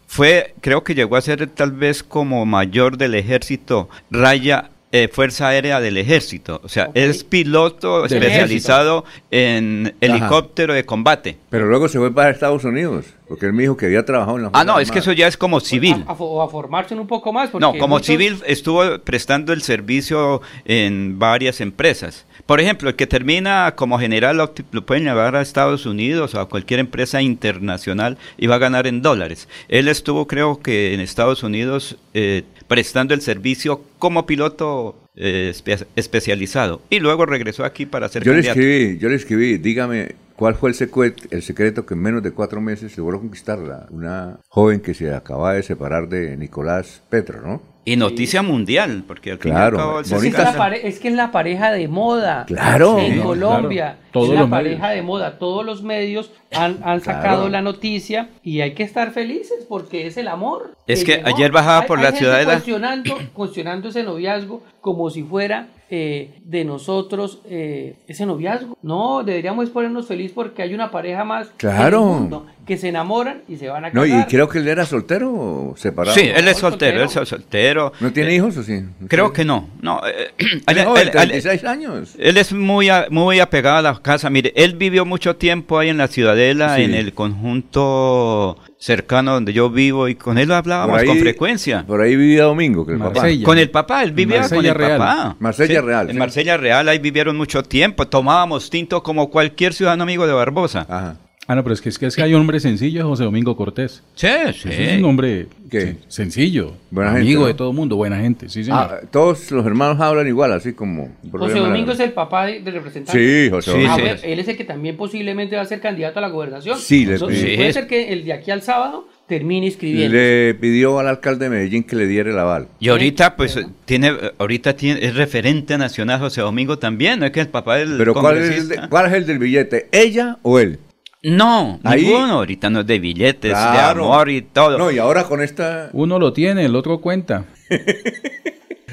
fue, 0.06 0.54
creo 0.60 0.84
que 0.84 0.94
llegó 0.94 1.16
a 1.16 1.20
ser 1.22 1.46
tal 1.48 1.72
vez 1.72 2.02
como 2.02 2.44
mayor 2.46 2.96
del 2.98 3.14
ejército, 3.14 3.88
raya 4.10 4.70
eh, 4.92 5.08
Fuerza 5.08 5.48
Aérea 5.48 5.80
del 5.80 5.96
Ejército. 5.96 6.60
O 6.62 6.68
sea, 6.68 6.88
es 6.94 7.24
piloto 7.24 8.02
Del 8.06 8.22
especializado 8.22 9.04
en 9.32 9.92
helicóptero 10.00 10.72
de 10.72 10.84
combate. 10.84 11.36
Pero 11.50 11.66
luego 11.66 11.88
se 11.88 11.98
fue 11.98 12.14
para 12.14 12.30
Estados 12.30 12.62
Unidos. 12.62 13.06
Porque 13.26 13.46
él 13.46 13.52
me 13.54 13.62
dijo 13.62 13.76
que 13.76 13.86
había 13.86 14.04
trabajado 14.04 14.36
en 14.36 14.42
las 14.44 14.50
Ah, 14.54 14.64
no, 14.64 14.78
es 14.78 14.90
que 14.90 14.98
eso 14.98 15.12
ya 15.12 15.26
es 15.26 15.36
como 15.38 15.58
civil. 15.60 16.04
A, 16.06 16.12
a- 16.12 16.16
o 16.18 16.42
a 16.42 16.48
formarse 16.50 16.94
un 16.94 17.06
poco 17.06 17.32
más. 17.32 17.52
No, 17.54 17.72
como 17.72 17.94
muchos- 17.96 18.06
civil 18.06 18.36
estuvo 18.46 18.98
prestando 18.98 19.52
el 19.54 19.62
servicio 19.62 20.42
en 20.66 21.18
varias 21.18 21.60
empresas, 21.60 22.26
Por 22.46 22.60
ejemplo, 22.60 22.90
el 22.90 22.94
que 22.96 23.06
termina 23.06 23.72
como 23.74 23.98
general 23.98 24.36
lo, 24.36 24.52
lo 24.72 24.84
pueden 24.84 25.04
llevar 25.04 25.34
a 25.34 25.40
Estados 25.40 25.86
Unidos 25.86 26.34
o 26.34 26.40
a 26.40 26.48
cualquier 26.50 26.78
empresa 26.80 27.22
internacional 27.22 28.18
y 28.36 28.46
va 28.48 28.56
a 28.56 28.58
ganar 28.58 28.86
en 28.86 29.00
dólares. 29.00 29.48
Él 29.68 29.88
estuvo, 29.88 30.26
creo 30.26 30.60
que 30.60 30.92
en 30.92 31.00
Estados 31.00 31.42
Unidos, 31.42 31.96
eh, 32.12 32.42
prestando 32.68 33.14
el 33.14 33.22
servicio 33.22 33.80
como 33.98 34.26
piloto 34.26 34.96
eh, 35.16 35.52
espe- 35.54 35.86
especializado 35.96 36.82
y 36.90 36.98
luego 37.00 37.24
regresó 37.24 37.64
aquí 37.64 37.86
para 37.86 38.08
ser 38.10 38.24
Yo 38.24 38.32
le 38.34 38.40
escribí, 38.40 38.98
yo 38.98 39.08
le 39.08 39.14
escribí, 39.14 39.56
dígame 39.58 40.16
cuál 40.36 40.54
fue 40.54 40.70
el 40.70 40.74
secreto, 40.74 41.24
el 41.30 41.42
secreto 41.42 41.86
que 41.86 41.94
en 41.94 42.00
menos 42.00 42.22
de 42.22 42.32
cuatro 42.32 42.60
meses 42.60 42.96
logró 42.98 43.20
conquistarla. 43.20 43.86
Una 43.90 44.38
joven 44.48 44.80
que 44.80 44.94
se 44.94 45.12
acaba 45.14 45.54
de 45.54 45.62
separar 45.62 46.08
de 46.08 46.36
Nicolás 46.36 47.02
Petro, 47.08 47.42
¿no? 47.42 47.74
Y 47.86 47.96
noticia 47.96 48.40
mundial, 48.40 49.04
porque 49.06 49.32
al 49.32 49.38
fin 49.38 49.52
y 49.52 49.54
al 49.54 49.60
Claro, 49.60 49.76
cabo 49.76 50.00
Es 50.00 50.08
que, 50.10 50.16
es, 50.28 50.32
la 50.32 50.44
casa- 50.44 50.56
pare- 50.58 50.88
es 50.88 50.98
que 50.98 51.08
es 51.08 51.14
la 51.14 51.30
pareja 51.30 51.70
de 51.70 51.86
moda 51.86 52.46
Claro. 52.46 52.98
en 52.98 53.16
Sí, 53.16 53.20
Colombia. 53.20 53.84
claro. 53.84 53.98
Todos 54.10 54.28
es 54.30 54.34
la 54.36 54.40
los 54.40 54.48
pareja 54.50 54.82
medios. 54.84 54.96
de 54.96 55.02
moda. 55.02 55.38
Todos 55.38 55.66
los 55.66 55.82
medios 55.82 56.32
han, 56.52 56.78
han 56.82 57.00
Claro. 57.00 57.00
sacado 57.00 57.48
la 57.50 57.60
noticia 57.60 58.30
y 58.42 58.62
hay 58.62 58.72
que 58.72 58.84
estar 58.84 59.10
felices 59.10 59.66
porque 59.68 60.06
es 60.06 60.16
el 60.16 60.28
amor. 60.28 60.74
Es 60.86 61.04
que 61.04 61.20
ayer 61.26 61.52
bajaba 61.52 61.80
Hay- 61.82 61.86
por 61.86 61.98
hay 61.98 62.04
la 62.04 62.08
gente 62.12 62.24
ciudadela. 62.24 62.52
Cuestionando, 62.52 63.18
cuestionando 63.34 63.88
ese 63.90 64.02
noviazgo 64.02 64.62
como 64.80 65.10
si 65.10 65.22
fuera 65.22 65.68
eh, 65.96 66.40
de 66.44 66.64
nosotros 66.64 67.38
eh, 67.48 67.94
ese 68.08 68.26
noviazgo. 68.26 68.76
No, 68.82 69.22
deberíamos 69.22 69.70
ponernos 69.70 70.06
felices 70.08 70.32
porque 70.34 70.62
hay 70.62 70.74
una 70.74 70.90
pareja 70.90 71.22
más 71.24 71.48
Claro. 71.56 72.02
en 72.02 72.08
el 72.14 72.20
mundo 72.20 72.46
que 72.66 72.76
se 72.78 72.88
enamoran 72.88 73.42
y 73.46 73.56
se 73.56 73.68
van 73.68 73.84
a 73.84 73.90
No, 73.90 74.02
casar. 74.02 74.20
y 74.20 74.24
creo 74.24 74.48
que 74.48 74.58
él 74.58 74.66
era 74.68 74.86
soltero 74.86 75.30
o 75.32 75.74
separado. 75.76 76.16
Sí, 76.16 76.22
él 76.22 76.48
es 76.48 76.54
No, 76.62 76.68
soltero, 76.70 76.96
él 76.98 77.04
es 77.04 77.12
soltero. 77.28 77.92
¿No 78.00 78.10
tiene 78.12 78.34
hijos 78.34 78.56
o 78.56 78.62
sí? 78.64 78.82
Creo 79.06 79.32
que 79.32 79.44
no. 79.44 79.68
no 79.82 80.00
eh, 80.06 80.32
él- 80.38 80.78
Él, 80.78 80.84
joven, 80.84 81.02
él- 81.02 81.06
él- 81.08 81.12
36 81.12 81.64
años. 81.64 82.14
Él 82.18 82.36
es 82.38 82.52
muy, 82.52 82.88
a- 82.88 83.06
muy 83.10 83.38
apegado 83.38 83.76
a 83.76 83.82
la 83.82 83.98
casa. 84.00 84.30
Mire, 84.30 84.52
él 84.56 84.74
vivió 84.74 85.04
mucho 85.04 85.36
tiempo 85.36 85.78
ahí 85.78 85.90
en 85.90 85.98
la 85.98 86.08
Ciudadela, 86.08 86.74
Sí. 86.76 86.82
en 86.84 86.94
el 86.94 87.12
conjunto 87.12 88.56
cercano 88.84 89.32
donde 89.32 89.54
yo 89.54 89.70
vivo, 89.70 90.08
y 90.08 90.14
con 90.14 90.36
él 90.36 90.52
hablábamos 90.52 91.02
con 91.04 91.18
frecuencia. 91.18 91.86
Por 91.86 92.02
ahí 92.02 92.16
vivía 92.16 92.44
Domingo, 92.44 92.84
que 92.84 92.92
el 92.92 92.98
papá. 92.98 93.22
Con 93.42 93.56
el 93.56 93.70
papá, 93.70 94.02
él 94.02 94.12
vivía 94.12 94.46
con 94.46 94.62
el 94.64 94.74
Real. 94.74 94.98
papá. 94.98 95.36
Marsella 95.38 95.80
Real, 95.80 96.06
En 96.10 96.12
sí. 96.12 96.18
Marsella 96.18 96.58
Real, 96.58 96.86
ahí 96.90 96.98
vivieron 96.98 97.34
mucho 97.34 97.62
tiempo. 97.62 98.06
Tomábamos 98.06 98.68
tinto 98.68 99.02
como 99.02 99.30
cualquier 99.30 99.72
ciudadano 99.72 100.02
amigo 100.02 100.26
de 100.26 100.34
Barbosa. 100.34 100.84
Ajá. 100.86 101.16
Ah, 101.46 101.54
no, 101.54 101.62
pero 101.62 101.74
es 101.74 101.80
que, 101.82 101.90
es 101.90 101.98
que, 101.98 102.06
es 102.06 102.16
que 102.16 102.22
hay 102.22 102.32
un 102.32 102.40
hombre 102.40 102.58
sencillo, 102.58 103.06
José 103.06 103.24
Domingo 103.24 103.54
Cortés. 103.54 104.02
Sí, 104.14 104.26
Ese 104.26 104.92
Es 104.94 104.98
un 104.98 105.04
hombre 105.04 105.46
¿Qué? 105.70 105.80
sen- 105.80 105.96
sencillo, 106.08 106.72
Buena 106.90 107.10
amigo 107.10 107.26
gente, 107.26 107.40
¿no? 107.40 107.46
de 107.48 107.54
todo 107.54 107.70
el 107.70 107.76
mundo, 107.76 107.96
buena 107.96 108.18
gente, 108.18 108.48
sí, 108.48 108.64
señor. 108.64 108.78
Ah, 108.80 109.00
todos 109.10 109.50
los 109.50 109.66
hermanos 109.66 110.00
hablan 110.00 110.26
igual, 110.26 110.52
así 110.54 110.72
como... 110.72 111.10
José 111.30 111.58
Domingo 111.58 111.92
es 111.92 112.00
el 112.00 112.12
papá 112.12 112.46
de- 112.46 112.60
del 112.60 112.72
representante. 112.74 113.44
Sí, 113.44 113.50
José 113.50 113.70
Sí, 113.72 113.76
Domingo. 113.76 113.92
A 113.92 113.96
sí. 113.96 114.02
ver, 114.02 114.20
él 114.24 114.38
es 114.38 114.48
el 114.48 114.56
que 114.56 114.64
también 114.64 114.96
posiblemente 114.96 115.56
va 115.56 115.62
a 115.62 115.66
ser 115.66 115.80
candidato 115.80 116.18
a 116.18 116.22
la 116.22 116.28
gobernación. 116.28 116.78
Sí, 116.78 117.04
le 117.04 117.14
Entonces, 117.14 117.42
pedí. 117.44 117.56
puede 117.56 117.68
Sí. 117.68 117.72
ser 117.74 117.86
que 117.88 118.12
el 118.14 118.24
de 118.24 118.32
aquí 118.32 118.50
al 118.50 118.62
sábado 118.62 119.06
termine 119.28 119.66
escribiendo. 119.66 120.16
Le 120.16 120.54
pidió 120.54 120.98
al 120.98 121.08
alcalde 121.08 121.44
de 121.46 121.50
Medellín 121.50 121.82
que 121.84 121.96
le 121.96 122.06
diera 122.06 122.30
el 122.30 122.38
aval. 122.38 122.68
Y 122.80 122.88
ahorita, 122.88 123.36
pues, 123.36 123.58
tiene, 123.84 124.12
ahorita 124.38 124.76
tiene, 124.76 125.04
es 125.04 125.14
referente 125.14 125.76
nacional 125.76 126.20
José 126.20 126.40
Domingo 126.40 126.78
también, 126.78 127.20
¿no 127.20 127.26
es 127.26 127.32
que 127.32 127.40
el 127.40 127.48
papá 127.48 127.76
del 127.76 127.96
Pero 127.98 128.14
¿cuál 128.14 128.38
es, 128.38 128.50
el 128.50 128.68
de- 128.68 128.80
¿cuál 128.88 129.06
es 129.06 129.12
el 129.12 129.26
del 129.26 129.38
billete? 129.38 129.88
¿Ella 129.92 130.38
o 130.42 130.58
él? 130.58 130.78
No, 131.24 131.80
Ahí- 131.84 132.02
ninguno. 132.02 132.34
Ahorita 132.34 132.70
no 132.70 132.80
es 132.80 132.86
de 132.86 132.98
billetes, 132.98 133.50
de 133.50 133.50
Claro. 133.50 134.04
amor 134.12 134.28
y 134.30 134.42
todo. 134.42 134.78
No, 134.78 134.90
y 134.90 134.98
ahora 134.98 135.24
con 135.24 135.42
esta... 135.42 135.88
Uno 135.92 136.18
lo 136.18 136.32
tiene, 136.32 136.64
el 136.66 136.76
otro 136.76 137.00
cuenta. 137.00 137.44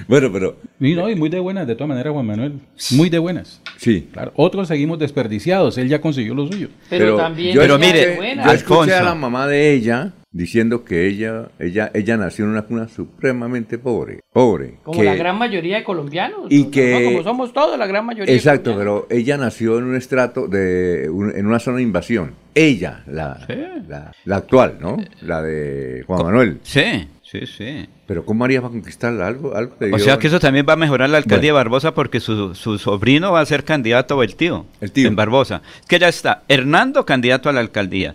Bueno, 0.07 0.29
pero... 0.33 0.57
Y 0.81 0.93
no, 0.93 1.09
y 1.09 1.15
muy 1.15 1.29
de 1.29 1.39
buenas, 1.39 1.65
de 1.67 1.75
todas 1.75 1.88
maneras, 1.88 2.11
Juan 2.11 2.25
Manuel. 2.25 2.59
Muy 2.91 3.09
de 3.09 3.17
buenas. 3.19 3.61
Sí. 3.77 4.09
Claro, 4.11 4.33
otros 4.35 4.67
seguimos 4.67 5.00
desperdiciados, 5.00 5.77
él 5.77 5.88
ya 5.88 6.01
consiguió 6.01 6.33
lo 6.35 6.47
suyo. 6.47 6.67
pero, 6.89 7.15
también 7.15 7.55
yo 7.55 7.61
Pero 7.61 7.79
mire, 7.79 8.00
es 8.01 8.07
escuché- 8.07 8.15
buena. 8.17 8.43
yo 8.45 8.51
escuché 8.51 8.79
a 8.93 8.97
Alfonso. 8.97 9.03
la 9.05 9.15
mamá 9.15 9.47
de 9.47 9.73
ella 9.73 10.11
diciendo 10.33 10.85
que 10.85 11.07
ella, 11.07 11.50
ella, 11.59 11.91
ella 11.93 12.15
nació 12.17 12.45
en 12.45 12.51
una 12.51 12.61
cuna 12.63 12.88
supremamente 12.88 13.77
pobre. 13.77 14.21
Pobre. 14.31 14.75
como 14.83 15.00
que- 15.00 15.05
la 15.05 15.15
gran 15.15 15.38
mayoría 15.38 15.77
de 15.77 15.83
colombianos. 15.83 16.45
Y 16.50 16.63
¿no? 16.65 16.71
que- 16.71 17.03
Como 17.05 17.23
somos 17.23 17.51
todos, 17.53 17.77
la 17.77 17.85
gran 17.85 18.05
mayoría. 18.05 18.33
Exacto, 18.33 18.73
pero 18.77 19.07
ella 19.09 19.35
nació 19.38 19.77
en 19.77 19.83
un 19.85 19.95
estrato 19.95 20.47
de 20.47 21.09
un- 21.09 21.35
en 21.35 21.45
una 21.45 21.59
zona 21.59 21.77
de 21.77 21.83
invasión. 21.83 22.33
Ella, 22.55 23.03
la, 23.07 23.45
Sí. 23.45 23.53
la, 23.88 24.11
la 24.25 24.35
actual, 24.38 24.77
¿no? 24.79 24.97
La 25.21 25.41
de 25.41 26.03
Juan 26.07 26.23
Manuel. 26.23 26.59
Sí, 26.63 27.07
sí, 27.23 27.45
sí. 27.45 27.88
Pero 28.07 28.25
¿cómo 28.25 28.43
haría 28.45 28.61
para 28.61 28.71
conquistarla? 28.71 29.27
Algo, 29.27 29.55
algo 29.55 29.75
O 29.93 30.00
sea 30.00 30.17
que 30.17 30.27
eso 30.27 30.39
también 30.39 30.65
va 30.67 30.73
a 30.73 30.77
mejorar 30.77 31.09
la 31.09 31.17
alcaldía 31.17 31.51
Bueno. 31.53 31.59
de 31.59 31.69
Barbosa 31.69 31.93
porque 31.93 32.19
su, 32.21 32.55
su 32.55 32.77
sobrino 32.77 33.31
va 33.33 33.39
a 33.41 33.45
ser 33.45 33.63
candidato 33.65 34.17
o 34.17 34.23
el 34.23 34.35
tío. 34.35 34.65
El 34.81 34.91
tío. 34.91 35.07
En 35.07 35.15
Barbosa. 35.15 35.61
Que 35.88 35.97
ya 36.00 36.07
está. 36.09 36.43
Hernando 36.50 37.05
candidato 37.05 37.47
a 37.50 37.53
la 37.53 37.59
alcaldía. 37.61 38.13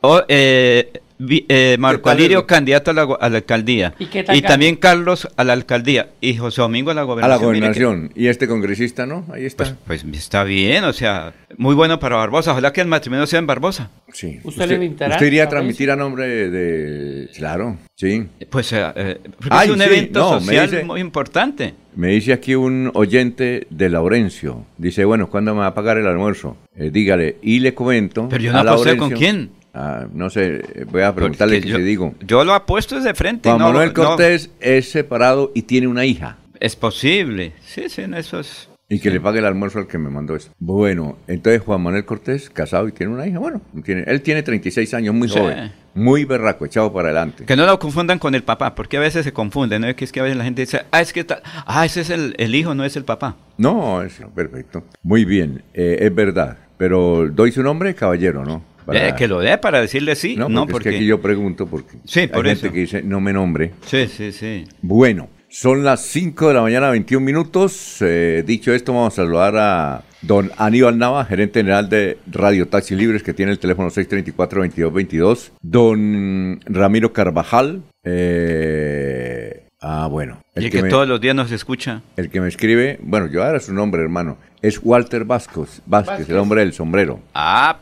O, 0.00 0.22
eh, 0.28 0.92
eh, 1.20 1.76
Marco 1.78 2.10
Alirio 2.10 2.46
candidato 2.46 2.90
a 2.90 2.94
la, 2.94 3.02
a 3.02 3.28
la 3.28 3.36
alcaldía. 3.38 3.94
¿Y 3.98 4.06
qué 4.06 4.22
tal 4.24 4.40
también 4.42 4.76
Carlos 4.76 5.28
a 5.36 5.44
la 5.44 5.52
alcaldía. 5.52 6.08
Y 6.20 6.36
José 6.36 6.60
Domingo 6.62 6.90
a 6.90 6.94
la 6.94 7.00
a 7.02 7.04
gobernación. 7.04 7.40
la 7.40 7.52
Mire 7.52 7.72
que- 7.72 7.84
gobernación. 7.84 8.12
Y 8.14 8.26
este 8.28 8.46
congresista, 8.48 9.06
¿no? 9.06 9.26
Ahí 9.32 9.44
está. 9.44 9.76
Pues, 9.86 10.04
pues 10.04 10.18
está 10.18 10.44
bien, 10.44 10.84
o 10.84 10.92
sea, 10.92 11.32
muy 11.56 11.74
bueno 11.74 11.98
para 11.98 12.16
Barbosa. 12.16 12.52
Ojalá 12.52 12.72
que 12.72 12.80
el 12.80 12.86
matrimonio 12.88 13.26
sea 13.26 13.38
en 13.38 13.46
Barbosa. 13.46 13.90
sí. 14.12 14.38
¿Usted 14.44 14.68
le 14.68 14.74
invitará 14.76 15.14
Usted 15.16 15.26
iría 15.26 15.42
a 15.42 15.46
a 15.46 15.48
transmitir 15.48 15.90
a 15.90 15.96
nombre 15.96 16.26
de... 16.28 16.50
de- 16.50 17.28
Claro, 17.36 17.76
sí. 17.94 18.26
Pues 18.50 18.72
eh, 18.72 18.84
eh, 18.96 19.20
Ay, 19.50 19.68
es 19.68 19.74
un 19.74 19.80
sí, 19.80 19.84
evento 19.84 20.20
no, 20.20 20.40
social 20.40 20.70
dice- 20.70 20.84
muy 20.84 21.00
importante. 21.00 21.74
Me 21.96 22.08
dice 22.08 22.32
aquí 22.32 22.54
un 22.54 22.90
oyente 22.94 23.66
de 23.70 23.88
Laurencio. 23.90 24.64
Dice, 24.76 25.04
bueno, 25.04 25.28
¿cuándo 25.30 25.52
me 25.54 25.60
va 25.62 25.66
a 25.68 25.74
pagar 25.74 25.98
el 25.98 26.06
almuerzo? 26.06 26.56
Eh, 26.76 26.90
dígale. 26.92 27.38
Y 27.42 27.58
le 27.58 27.74
comento 27.74 28.28
Pero 28.28 28.42
yo 28.44 28.52
no 28.52 28.58
a 28.58 28.64
Laurencio- 28.64 28.96
con 28.98 29.10
quién. 29.10 29.50
Ah, 29.80 30.06
no 30.12 30.28
sé, 30.28 30.60
voy 30.90 31.02
a 31.02 31.14
preguntarle 31.14 31.60
yo, 31.60 31.76
se 31.76 31.82
digo. 31.82 32.12
Yo 32.26 32.42
lo 32.44 32.52
apuesto 32.52 32.96
desde 32.96 33.14
frente. 33.14 33.48
Juan 33.48 33.60
no- 33.60 33.66
Manuel 33.68 33.92
no- 33.94 33.94
Cortés 33.94 34.50
es 34.58 34.90
separado 34.90 35.52
y 35.54 35.62
tiene 35.62 35.86
una 35.86 36.04
hija. 36.04 36.36
es 36.58 36.74
posible. 36.74 37.52
Sí, 37.64 37.88
sí, 37.88 38.02
en 38.02 38.14
eso 38.14 38.40
es. 38.40 38.68
Y 38.88 38.98
que 38.98 39.10
le 39.10 39.20
pague 39.20 39.38
el 39.38 39.44
almuerzo 39.44 39.78
al 39.78 39.86
que 39.86 39.98
me 39.98 40.10
mandó 40.10 40.34
eso. 40.34 40.50
Bueno, 40.58 41.18
entonces 41.28 41.60
Juan 41.62 41.80
Manuel 41.82 42.04
Cortés, 42.06 42.50
casado 42.50 42.88
y 42.88 42.92
tiene 42.92 43.12
una 43.12 43.26
hija. 43.26 43.38
Bueno, 43.38 43.60
tiene, 43.84 44.02
él 44.08 44.20
tiene 44.22 44.42
36 44.42 44.92
años, 44.94 45.14
muy 45.14 45.28
Sí. 45.28 45.38
joven. 45.38 45.70
Muy 45.94 46.24
berraco, 46.24 46.64
echado 46.64 46.92
para 46.92 47.08
adelante. 47.10 47.44
Que 47.44 47.54
no 47.54 47.64
lo 47.66 47.78
confundan 47.78 48.18
con 48.18 48.34
el 48.34 48.42
papá, 48.42 48.74
porque 48.74 48.96
a 48.96 49.00
veces 49.00 49.24
se 49.24 49.32
confunden, 49.32 49.82
¿no? 49.82 49.94
Que 49.94 50.04
es 50.04 50.10
que 50.10 50.20
a 50.20 50.22
veces 50.24 50.38
la 50.38 50.44
gente 50.44 50.62
dice, 50.62 50.82
ah, 50.90 51.00
es 51.00 51.12
que 51.12 51.20
está, 51.20 51.40
ah, 51.66 51.84
ese 51.84 52.00
es 52.00 52.10
el, 52.10 52.34
el 52.38 52.54
hijo, 52.54 52.74
no 52.74 52.84
es 52.84 52.96
el 52.96 53.04
papá. 53.04 53.36
No, 53.58 54.02
es 54.02 54.20
perfecto. 54.34 54.82
Muy 55.02 55.24
bien, 55.24 55.62
eh, 55.74 55.98
es 56.00 56.14
verdad. 56.14 56.56
Pero 56.78 57.28
doy 57.30 57.52
su 57.52 57.62
nombre, 57.62 57.94
caballero, 57.94 58.44
¿no? 58.44 58.62
Para- 58.88 59.08
Eh, 59.10 59.14
que 59.14 59.28
lo 59.28 59.38
dé 59.40 59.58
para 59.58 59.82
decirle 59.82 60.16
sí, 60.16 60.34
No, 60.34 60.48
no, 60.48 60.60
porque, 60.62 60.72
porque... 60.72 60.88
es 60.88 60.92
que 60.94 60.98
aquí 61.00 61.06
yo 61.06 61.20
pregunto 61.20 61.66
porque 61.66 61.98
Sí, 62.06 62.20
hay 62.20 62.28
por 62.28 62.46
gente 62.46 62.72
que 62.72 62.80
dice 62.80 63.02
no 63.02 63.20
me 63.20 63.34
nombre. 63.34 63.72
Sí, 63.84 64.06
sí, 64.08 64.32
sí. 64.32 64.64
Bueno, 64.80 65.28
son 65.50 65.84
las 65.84 66.00
5 66.06 66.48
de 66.48 66.54
la 66.54 66.62
mañana, 66.62 66.88
21 66.90 67.22
minutos. 67.24 67.98
Eh, 68.00 68.42
dicho 68.46 68.72
esto, 68.72 68.94
vamos 68.94 69.12
a 69.12 69.16
saludar 69.16 69.54
a 69.58 70.02
don 70.22 70.50
Aníbal 70.56 70.96
Nava, 70.96 71.22
gerente 71.26 71.60
general 71.60 71.90
de 71.90 72.16
Radio 72.32 72.66
Taxi 72.66 72.96
Libres, 72.96 73.22
que 73.22 73.34
tiene 73.34 73.52
el 73.52 73.58
teléfono 73.58 73.90
634-2222. 73.90 75.50
Don 75.60 76.58
Ramiro 76.64 77.12
Carvajal. 77.12 77.82
eh, 78.04 79.64
ah, 79.80 80.08
bueno. 80.10 80.40
y 80.56 80.64
el 80.64 80.70
que, 80.70 80.82
me, 80.82 80.88
todos 80.88 81.06
los 81.06 81.20
días 81.20 81.34
nos 81.34 81.50
escucha. 81.52 82.02
el 82.16 82.30
que 82.30 82.40
me 82.40 82.48
escribe, 82.48 82.98
bueno, 83.02 83.26
yo 83.28 83.44
ahora 83.44 83.60
su 83.60 83.72
nombre, 83.72 84.02
hermano, 84.02 84.38
es 84.62 84.80
Walter 84.82 85.24
Vázquez, 85.24 85.82
Vázquez, 85.86 86.08
Vázquez. 86.10 86.28
el 86.30 86.36
hombre 86.38 86.60
del 86.62 86.72
sombrero. 86.72 87.20
Ah, 87.34 87.78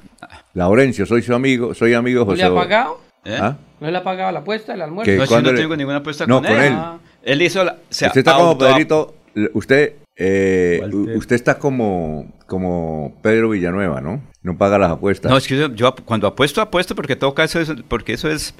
Laurencio, 0.61 1.05
soy 1.05 1.21
su 1.23 1.35
amigo, 1.35 1.75
soy 1.75 1.93
amigo 1.93 2.21
de 2.21 2.25
¿No 2.25 2.31
José. 2.33 2.43
le 2.43 2.45
ha 2.49 2.55
pagado? 2.55 3.01
¿eh? 3.27 3.39
¿Ah? 3.39 3.57
¿No 3.79 3.91
le 3.91 3.99
ha 3.99 4.03
pagado 4.03 4.33
la 4.33 4.39
apuesta, 4.41 4.73
el 4.73 4.81
almuerzo? 4.81 5.13
¿Qué? 5.13 5.19
No, 5.19 5.27
¿Cuándo 5.27 5.51
no 5.51 5.57
le- 5.57 5.63
tengo 5.63 5.77
ninguna 5.77 5.99
apuesta 5.99 6.27
No, 6.27 6.37
con, 6.37 6.47
con 6.47 6.57
él. 6.57 6.65
él. 6.65 6.73
Ah. 6.75 6.99
Él 7.23 7.43
hizo 7.43 7.63
la... 7.63 7.77
se 7.91 8.07
usted 8.07 8.21
está 8.21 8.37
como 8.37 8.57
Pedrito, 8.57 9.15
usted, 9.53 9.93
eh, 10.17 10.81
usted 11.15 11.37
está 11.37 11.59
como, 11.59 12.33
como 12.47 13.15
Pedro 13.21 13.51
Villanueva, 13.51 14.01
¿no? 14.01 14.23
No 14.43 14.57
paga 14.57 14.79
las 14.79 14.93
apuestas. 14.93 15.31
No, 15.31 15.37
es 15.37 15.47
que 15.47 15.59
yo, 15.59 15.75
yo 15.75 15.95
cuando 16.07 16.27
apuesto, 16.27 16.63
apuesto 16.63 16.95
porque 16.95 17.17
todo 17.17 17.35
caso 17.35 17.61
es, 17.61 17.71
porque 17.89 18.15
eso 18.15 18.31
es 18.31 18.55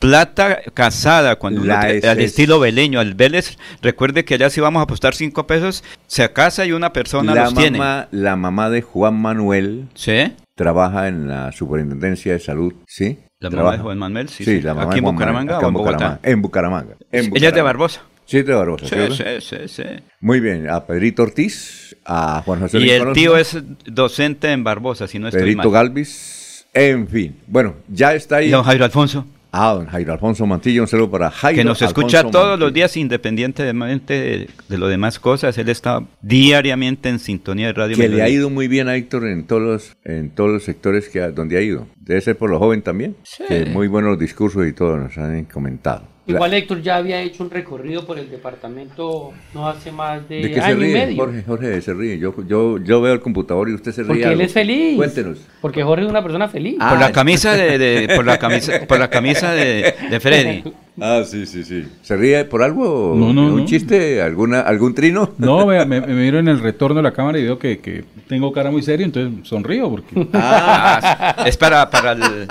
plata 0.00 0.60
casada, 0.74 1.36
cuando 1.36 1.60
uno 1.60 1.74
es- 1.82 2.04
al 2.04 2.18
es- 2.18 2.30
estilo 2.30 2.58
veleño, 2.58 2.98
al 2.98 3.14
Vélez, 3.14 3.56
recuerde 3.82 4.24
que 4.24 4.34
allá 4.34 4.50
si 4.50 4.60
vamos 4.60 4.80
a 4.80 4.84
apostar 4.84 5.14
cinco 5.14 5.46
pesos, 5.46 5.84
se 6.08 6.32
casa 6.32 6.64
y 6.66 6.72
una 6.72 6.92
persona 6.92 7.34
la 7.34 7.44
los 7.44 7.54
tiene. 7.54 7.78
mamá, 7.78 8.08
la 8.10 8.34
mamá 8.34 8.70
de 8.70 8.82
Juan 8.82 9.14
Manuel 9.20 9.88
¿Sí? 9.94 10.32
Trabaja 10.60 11.08
en 11.08 11.26
la 11.26 11.52
Superintendencia 11.52 12.34
de 12.34 12.38
Salud, 12.38 12.74
¿sí? 12.86 13.18
La 13.38 13.48
mamá 13.48 13.72
de 13.72 13.78
Juan 13.78 13.98
Manuel, 13.98 14.28
sí, 14.28 14.44
Sí, 14.44 14.56
sí. 14.56 14.60
la 14.60 14.74
mamá 14.74 14.90
¿Aquí 14.90 14.98
en 14.98 15.04
Manuel, 15.04 15.14
Bucaramanga 15.14 15.56
acá 15.56 15.64
o 15.64 15.68
en 15.68 15.74
Bogotá? 15.74 15.92
Bucaramanga. 15.92 16.20
En 16.30 16.42
Bucaramanga. 16.42 16.94
en 17.10 17.18
Ella 17.18 17.24
es 17.24 17.30
de 17.32 17.38
Bucaramanga. 17.38 17.62
Barbosa. 17.62 18.02
Sí, 18.26 18.38
es 18.38 18.46
de 18.46 18.54
Barbosa. 18.54 18.86
Sí, 18.86 18.96
sí, 19.16 19.24
sí, 19.40 19.56
sí. 19.68 19.82
Muy 20.20 20.40
bien, 20.40 20.68
a 20.68 20.84
Pedrito 20.84 21.22
Ortiz, 21.22 21.96
a 22.04 22.42
Juan 22.44 22.60
José 22.60 22.78
Y 22.78 22.90
el 22.90 23.12
tío 23.14 23.38
es 23.38 23.56
docente 23.86 24.52
en 24.52 24.62
Barbosa, 24.62 25.08
si 25.08 25.18
no 25.18 25.28
estoy 25.28 25.40
Pedrito 25.40 25.62
mal. 25.70 25.72
Galvis, 25.72 26.66
en 26.74 27.08
fin. 27.08 27.36
Bueno, 27.46 27.76
ya 27.88 28.14
está 28.14 28.36
ahí. 28.36 28.50
Don 28.50 28.62
Jairo 28.62 28.84
Alfonso. 28.84 29.24
Ah, 29.52 29.72
don 29.74 29.86
Jairo 29.86 30.12
Alfonso 30.12 30.46
Mantillo, 30.46 30.82
un 30.82 30.88
saludo 30.88 31.10
para 31.10 31.30
Jairo. 31.30 31.56
Que 31.58 31.64
nos 31.64 31.82
escucha 31.82 32.18
Alfonso 32.18 32.38
todos 32.38 32.48
Mantillo. 32.50 32.66
los 32.66 32.74
días 32.74 32.96
independientemente 32.96 34.14
de, 34.14 34.48
de 34.68 34.78
lo 34.78 34.88
demás 34.88 35.18
cosas. 35.18 35.56
Él 35.58 35.68
está 35.68 36.04
diariamente 36.22 37.08
en 37.08 37.18
sintonía 37.18 37.66
de 37.68 37.72
Radio 37.72 37.96
Que 37.96 38.02
le 38.02 38.06
ha 38.06 38.10
Melodía. 38.10 38.28
ido 38.28 38.50
muy 38.50 38.68
bien 38.68 38.88
a 38.88 38.94
Héctor 38.96 39.26
en 39.26 39.46
todos 39.46 39.62
los, 39.62 39.96
en 40.04 40.30
todos 40.30 40.50
los 40.50 40.62
sectores 40.64 41.08
que 41.08 41.20
ha- 41.20 41.30
donde 41.30 41.56
ha 41.58 41.62
ido. 41.62 41.86
Debe 41.96 42.20
ser 42.20 42.36
por 42.38 42.50
lo 42.50 42.58
joven 42.58 42.82
también. 42.82 43.16
Que 43.48 43.66
muy 43.66 43.88
buenos 43.88 44.18
discursos 44.18 44.66
y 44.66 44.72
todo 44.72 44.96
nos 44.96 45.16
han 45.18 45.44
comentado. 45.46 46.04
Igual 46.30 46.54
Héctor 46.54 46.82
ya 46.82 46.96
había 46.96 47.20
hecho 47.20 47.42
un 47.44 47.50
recorrido 47.50 48.04
por 48.06 48.18
el 48.18 48.30
departamento 48.30 49.32
no 49.54 49.68
hace 49.68 49.92
más 49.92 50.28
de, 50.28 50.36
¿De 50.42 50.48
qué 50.50 50.60
se 50.60 50.66
año 50.66 50.76
y 50.76 50.84
ríe? 50.84 50.92
medio. 51.06 51.16
Jorge, 51.24 51.42
Jorge 51.46 51.82
se 51.82 51.94
ríe. 51.94 52.18
Yo, 52.18 52.34
yo, 52.46 52.78
yo 52.78 53.00
veo 53.00 53.12
el 53.14 53.20
computador 53.20 53.68
y 53.68 53.74
usted 53.74 53.92
se 53.92 54.02
ríe. 54.02 54.08
Porque 54.08 54.32
él 54.32 54.40
es 54.40 54.52
feliz. 54.52 54.96
Cuéntenos. 54.96 55.38
Porque 55.60 55.82
Jorge 55.82 56.04
es 56.04 56.10
una 56.10 56.22
persona 56.22 56.48
feliz. 56.48 56.76
Ah, 56.80 56.90
Por 56.90 56.98
la 57.00 57.12
camisa 57.12 57.52
de, 57.54 57.78
de- 57.78 58.14
por 58.16 58.24
la 58.24 58.38
camisa, 58.38 58.72
por 58.86 58.98
la 58.98 59.08
camisa 59.10 59.52
de, 59.52 59.94
de 60.10 60.20
Freddy. 60.20 60.62
Ah, 61.02 61.22
sí, 61.24 61.46
sí, 61.46 61.64
sí. 61.64 61.86
¿Se 62.02 62.16
ríe 62.16 62.44
por 62.44 62.62
algo? 62.62 63.14
No, 63.16 63.32
no, 63.32 63.46
¿Un 63.54 63.56
no. 63.60 63.64
chiste? 63.64 64.20
¿Alguna, 64.20 64.60
¿Algún 64.60 64.94
trino? 64.94 65.30
No, 65.38 65.64
vea, 65.66 65.84
me, 65.86 66.00
me 66.00 66.12
miro 66.14 66.38
en 66.38 66.48
el 66.48 66.60
retorno 66.60 66.96
de 66.96 67.02
la 67.04 67.12
cámara 67.12 67.38
y 67.38 67.44
veo 67.44 67.58
que, 67.58 67.78
que 67.78 68.04
tengo 68.28 68.52
cara 68.52 68.70
muy 68.70 68.82
serio, 68.82 69.06
entonces 69.06 69.48
sonrío 69.48 69.88
porque 69.90 70.28
Ah, 70.34 71.42
es 71.46 71.56
para, 71.56 71.88
para 71.88 72.12
el, 72.12 72.46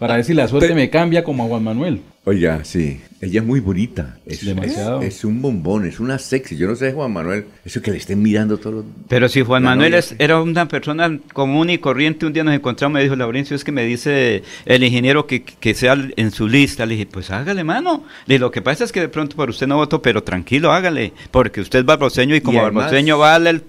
para 0.00 0.16
ver 0.16 0.24
si 0.24 0.34
la 0.34 0.48
suerte 0.48 0.74
me 0.74 0.90
cambia 0.90 1.22
como 1.22 1.44
a 1.44 1.46
Juan 1.46 1.62
Manuel. 1.62 2.00
Oiga, 2.24 2.64
sí. 2.64 3.00
Ella 3.22 3.40
es 3.40 3.46
muy 3.46 3.60
bonita. 3.60 4.18
Es, 4.26 4.44
Demasiado. 4.44 5.00
Es, 5.00 5.16
es 5.18 5.24
un 5.24 5.40
bombón, 5.40 5.86
es 5.86 6.00
una 6.00 6.18
sexy. 6.18 6.56
Yo 6.56 6.66
no 6.68 6.74
sé, 6.76 6.92
Juan 6.92 7.12
Manuel, 7.12 7.46
eso 7.64 7.80
que 7.80 7.90
le 7.90 7.96
estén 7.96 8.20
mirando 8.20 8.58
todos 8.58 8.76
los... 8.76 8.84
Pero 9.08 9.28
si 9.28 9.40
Juan 9.42 9.62
Manuel 9.62 9.94
es- 9.94 10.14
era 10.18 10.40
una 10.40 10.68
persona 10.68 11.18
común 11.32 11.70
y 11.70 11.78
corriente, 11.78 12.26
un 12.26 12.32
día 12.34 12.44
nos 12.44 12.54
encontramos, 12.54 12.94
me 12.94 13.02
dijo 13.02 13.16
Laurencio, 13.16 13.56
es 13.56 13.64
que 13.64 13.72
me 13.72 13.84
dice 13.84 14.42
el 14.66 14.84
ingeniero 14.84 15.26
que, 15.26 15.42
que 15.44 15.74
sea 15.74 15.96
en 16.16 16.30
su 16.30 16.46
lista. 16.48 16.84
Le 16.86 16.94
dije, 16.94 17.06
pues 17.06 17.30
hágale, 17.30 17.64
mano. 17.64 18.04
Le 18.26 18.34
dije, 18.34 18.40
lo 18.40 18.50
que 18.50 18.60
pasa 18.62 18.84
es 18.84 18.92
que 18.92 19.00
de 19.00 19.08
pronto 19.08 19.36
por 19.36 19.48
usted 19.50 19.66
no 19.66 19.76
voto, 19.76 20.00
pero 20.02 20.22
tranquilo, 20.22 20.72
hágale, 20.72 21.12
porque 21.30 21.60
usted 21.62 21.80
es 21.80 21.84
barboseño 21.86 22.34
y 22.36 22.40
como 22.42 22.60
además, 22.60 22.84
barboseño 22.84 23.18
vale 23.18 23.50
el- 23.50 23.62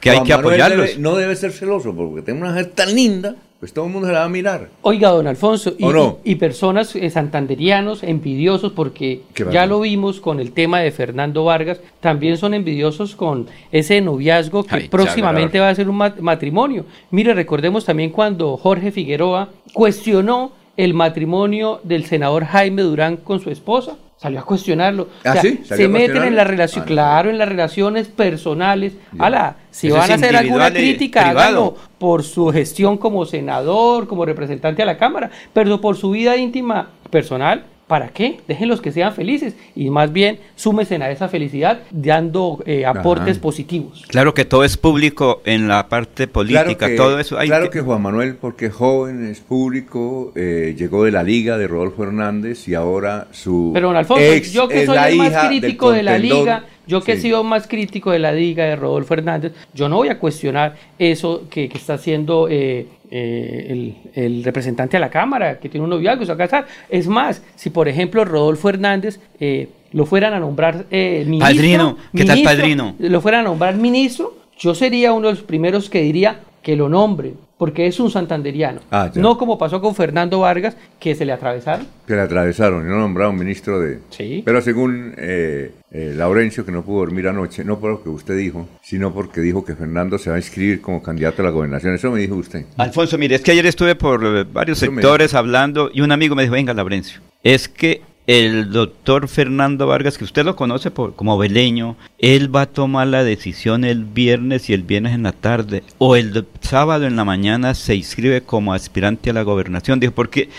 que 0.00 0.10
hay 0.10 0.22
que 0.22 0.34
debe- 0.34 0.96
no 0.98 1.14
debe 1.16 1.36
ser 1.36 1.52
celoso, 1.52 1.94
porque 1.94 2.22
tiene 2.22 2.40
una 2.40 2.50
mujer 2.50 2.66
tan 2.74 2.94
linda, 2.94 3.36
pues 3.60 3.72
todo 3.72 3.86
el 3.86 3.92
mundo 3.92 4.06
se 4.06 4.12
la 4.14 4.20
va 4.20 4.24
a 4.26 4.28
mirar. 4.28 4.68
Oiga, 4.82 5.10
don 5.10 5.26
Alfonso, 5.26 5.74
y, 5.76 5.84
¿O 5.84 5.92
no? 5.92 6.18
y- 6.24 6.32
y 6.32 6.34
personas 6.36 6.94
eh, 6.94 7.10
santanderianos 7.10 8.02
envidiosos, 8.04 8.72
porque 8.72 9.22
¿Qué 9.34 9.46
ya 9.50 9.66
lo 9.66 9.80
vimos 9.80 10.20
con 10.20 10.38
el 10.38 10.52
tema 10.52 10.78
de 10.80 10.92
Fernando 10.92 11.44
Vargas, 11.44 11.80
también 12.00 12.36
son 12.38 12.54
envidiosos 12.54 13.16
con 13.16 13.46
ese 13.72 14.00
noviazgo 14.00 14.62
que 14.64 14.74
Ay, 14.76 14.88
próximamente 14.88 15.58
va 15.58 15.70
a 15.70 15.74
ser 15.74 15.88
un 15.88 15.96
mat- 15.96 16.20
matrimonio. 16.20 16.84
Mire, 17.10 17.34
recordemos 17.34 17.84
también 17.84 18.10
cuando 18.10 18.56
Jorge 18.56 18.92
Figueroa 18.92 19.48
cuestionó 19.72 20.52
el 20.76 20.94
matrimonio 20.94 21.80
del 21.82 22.04
senador 22.04 22.44
Jaime 22.44 22.82
Durán 22.82 23.16
con 23.16 23.40
su 23.40 23.50
esposa. 23.50 23.96
Salió 24.20 24.40
a 24.40 24.44
cuestionarlo. 24.44 25.08
¿Ah, 25.24 25.30
O 25.30 25.32
sea, 25.32 25.42
sí? 25.42 25.60
¿Salió 25.64 25.86
Se 25.86 25.88
meten 25.88 25.92
en 25.92 26.06
cuestionarlo? 26.06 26.36
la 26.36 26.44
relación, 26.44 26.80
Ah, 26.82 26.84
no. 26.84 26.92
claro, 26.92 27.30
en 27.30 27.38
las 27.38 27.48
relaciones 27.48 28.08
personales. 28.08 28.92
Ala, 29.18 29.56
si 29.70 29.90
van 29.90 30.10
a 30.10 30.14
hacer 30.14 30.34
alguna 30.36 30.70
crítica, 30.72 31.28
háganlo 31.30 31.76
por 31.98 32.24
su 32.24 32.48
gestión 32.48 32.98
como 32.98 33.24
senador, 33.26 34.08
como 34.08 34.24
representante 34.24 34.82
a 34.82 34.86
la 34.86 34.98
Cámara, 34.98 35.30
pero 35.52 35.80
por 35.80 35.96
su 35.96 36.10
vida 36.10 36.36
íntima 36.36 36.88
personal, 37.10 37.64
¿para 37.88 38.08
qué? 38.10 38.38
Déjenlos 38.46 38.80
que 38.80 38.92
sean 38.92 39.12
felices 39.14 39.54
y 39.74 39.90
más 39.90 40.12
bien 40.12 40.38
súmense 40.54 40.94
a 40.96 41.10
esa 41.10 41.28
felicidad 41.28 41.80
dando 41.90 42.62
eh, 42.66 42.84
aportes 42.86 43.36
Ajá. 43.36 43.40
positivos. 43.42 44.04
Claro 44.08 44.34
que 44.34 44.44
todo 44.44 44.62
es 44.62 44.76
público 44.76 45.40
en 45.44 45.66
la 45.66 45.88
parte 45.88 46.28
política, 46.28 46.88
todo 46.96 47.18
eso. 47.18 47.38
hay 47.38 47.48
claro 47.48 47.64
que- 47.70 47.78
que 47.78 47.80
Juan 47.80 48.02
Manuel, 48.02 48.36
porque 48.36 48.66
es 48.66 48.72
joven, 48.74 49.26
es 49.26 49.40
público, 49.40 50.32
eh, 50.36 50.74
llegó 50.78 51.04
de 51.04 51.10
la 51.12 51.22
liga 51.22 51.56
de 51.58 51.66
Rodolfo 51.66 52.02
Hernández 52.04 52.68
y 52.68 52.74
ahora 52.74 53.28
su 53.32 53.70
Pero 53.74 53.88
don 53.88 53.96
Alfonso, 53.96 54.22
ex 54.22 54.52
yo 54.52 54.68
que 54.68 54.84
soy 54.86 54.96
el 54.98 55.16
más 55.16 55.46
crítico 55.46 55.90
de 55.90 56.02
la 56.02 56.18
liga, 56.18 56.64
yo 56.86 57.02
que 57.02 57.12
he 57.12 57.16
sido 57.20 57.44
más 57.44 57.66
crítico 57.66 58.10
de 58.10 58.18
la 58.18 58.32
liga 58.32 58.64
de 58.64 58.76
Rodolfo 58.76 59.14
Hernández, 59.14 59.52
yo 59.74 59.88
no 59.88 59.96
voy 59.96 60.08
a 60.08 60.18
cuestionar 60.18 60.74
eso 60.98 61.44
que, 61.50 61.68
que 61.68 61.78
está 61.78 61.94
haciendo 61.94 62.48
eh, 62.50 62.86
eh, 63.10 63.66
el, 63.70 63.96
el 64.14 64.44
representante 64.44 64.96
a 64.96 65.00
la 65.00 65.10
Cámara, 65.10 65.58
que 65.58 65.68
tiene 65.68 65.84
un 65.84 65.90
noviazgo, 65.90 66.24
se 66.24 66.32
va 66.32 66.34
a 66.34 66.48
casar. 66.48 66.66
Es 66.88 67.06
más, 67.06 67.42
si 67.56 67.70
por 67.70 67.88
ejemplo 67.88 68.24
Rodolfo 68.24 68.68
Hernández 68.68 69.20
eh, 69.40 69.68
lo 69.92 70.06
fueran 70.06 70.34
a 70.34 70.40
nombrar 70.40 70.86
eh, 70.90 71.24
ministro, 71.26 71.54
Padrino, 71.54 71.96
¿qué 72.14 72.24
tal 72.24 72.42
padrino? 72.42 72.94
Lo 72.98 73.20
fueran 73.20 73.40
a 73.40 73.44
nombrar 73.44 73.76
ministro, 73.76 74.36
yo 74.58 74.74
sería 74.74 75.12
uno 75.12 75.28
de 75.28 75.34
los 75.34 75.42
primeros 75.42 75.88
que 75.88 76.02
diría 76.02 76.40
que 76.62 76.76
lo 76.76 76.88
nombre, 76.88 77.34
porque 77.58 77.88
es 77.88 77.98
un 77.98 78.10
santanderiano. 78.10 78.80
Ah, 78.90 79.10
no 79.16 79.36
como 79.36 79.58
pasó 79.58 79.80
con 79.80 79.94
Fernando 79.94 80.40
Vargas, 80.40 80.76
que 81.00 81.14
se 81.14 81.24
le 81.24 81.32
atravesaron. 81.32 81.86
Que 82.06 82.14
le 82.14 82.22
atravesaron 82.22 82.86
y 82.86 82.88
no 82.88 82.98
nombraron 82.98 83.36
ministro 83.36 83.80
de... 83.80 83.98
Sí. 84.10 84.42
Pero 84.44 84.62
según 84.62 85.14
eh, 85.18 85.72
eh, 85.90 86.14
Laurencio, 86.16 86.64
que 86.64 86.70
no 86.70 86.84
pudo 86.84 87.00
dormir 87.00 87.26
anoche, 87.26 87.64
no 87.64 87.80
por 87.80 87.90
lo 87.90 88.02
que 88.02 88.08
usted 88.08 88.36
dijo, 88.36 88.68
sino 88.80 89.12
porque 89.12 89.40
dijo 89.40 89.64
que 89.64 89.74
Fernando 89.74 90.18
se 90.18 90.30
va 90.30 90.36
a 90.36 90.38
inscribir 90.38 90.80
como 90.80 91.02
candidato 91.02 91.42
a 91.42 91.46
la 91.46 91.50
gobernación. 91.50 91.94
Eso 91.94 92.10
me 92.12 92.20
dijo 92.20 92.36
usted. 92.36 92.64
Alfonso, 92.76 93.18
mire, 93.18 93.34
es 93.34 93.42
que 93.42 93.50
ayer 93.50 93.66
estuve 93.66 93.96
por 93.96 94.24
eh, 94.24 94.44
varios 94.50 94.80
Eso 94.80 94.92
sectores 94.92 95.34
hablando 95.34 95.90
y 95.92 96.00
un 96.00 96.12
amigo 96.12 96.36
me 96.36 96.42
dijo, 96.42 96.54
venga, 96.54 96.72
Laurencio, 96.72 97.20
es 97.42 97.68
que 97.68 98.02
el 98.28 98.70
doctor 98.70 99.26
Fernando 99.26 99.86
Vargas, 99.86 100.18
que 100.18 100.24
usted 100.24 100.44
lo 100.44 100.54
conoce 100.54 100.90
por, 100.90 101.14
como 101.16 101.38
veleño, 101.38 101.96
él 102.18 102.54
va 102.54 102.60
a 102.62 102.66
tomar 102.66 103.06
la 103.08 103.24
decisión 103.24 103.84
el 103.84 104.04
viernes 104.04 104.68
y 104.68 104.74
el 104.74 104.82
viernes 104.82 105.14
en 105.14 105.22
la 105.22 105.32
tarde, 105.32 105.82
o 105.96 106.14
el 106.14 106.46
sábado 106.60 107.06
en 107.06 107.16
la 107.16 107.24
mañana 107.24 107.72
se 107.74 107.96
inscribe 107.96 108.42
como 108.42 108.74
aspirante 108.74 109.30
a 109.30 109.32
la 109.32 109.42
gobernación. 109.42 109.98
Dijo, 109.98 110.12
porque 110.12 110.50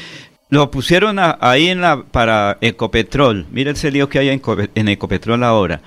lo 0.49 0.71
pusieron 0.71 1.19
a- 1.19 1.38
ahí 1.41 1.67
en 1.67 1.82
la, 1.82 2.01
para 2.03 2.58
Ecopetrol. 2.60 3.45
Mira 3.51 3.69
ese 3.69 3.91
lío 3.91 4.10
que 4.10 4.17
hay 4.17 4.29
en, 4.29 4.41
en 4.73 4.88
Ecopetrol 4.88 5.43
ahora. 5.43 5.82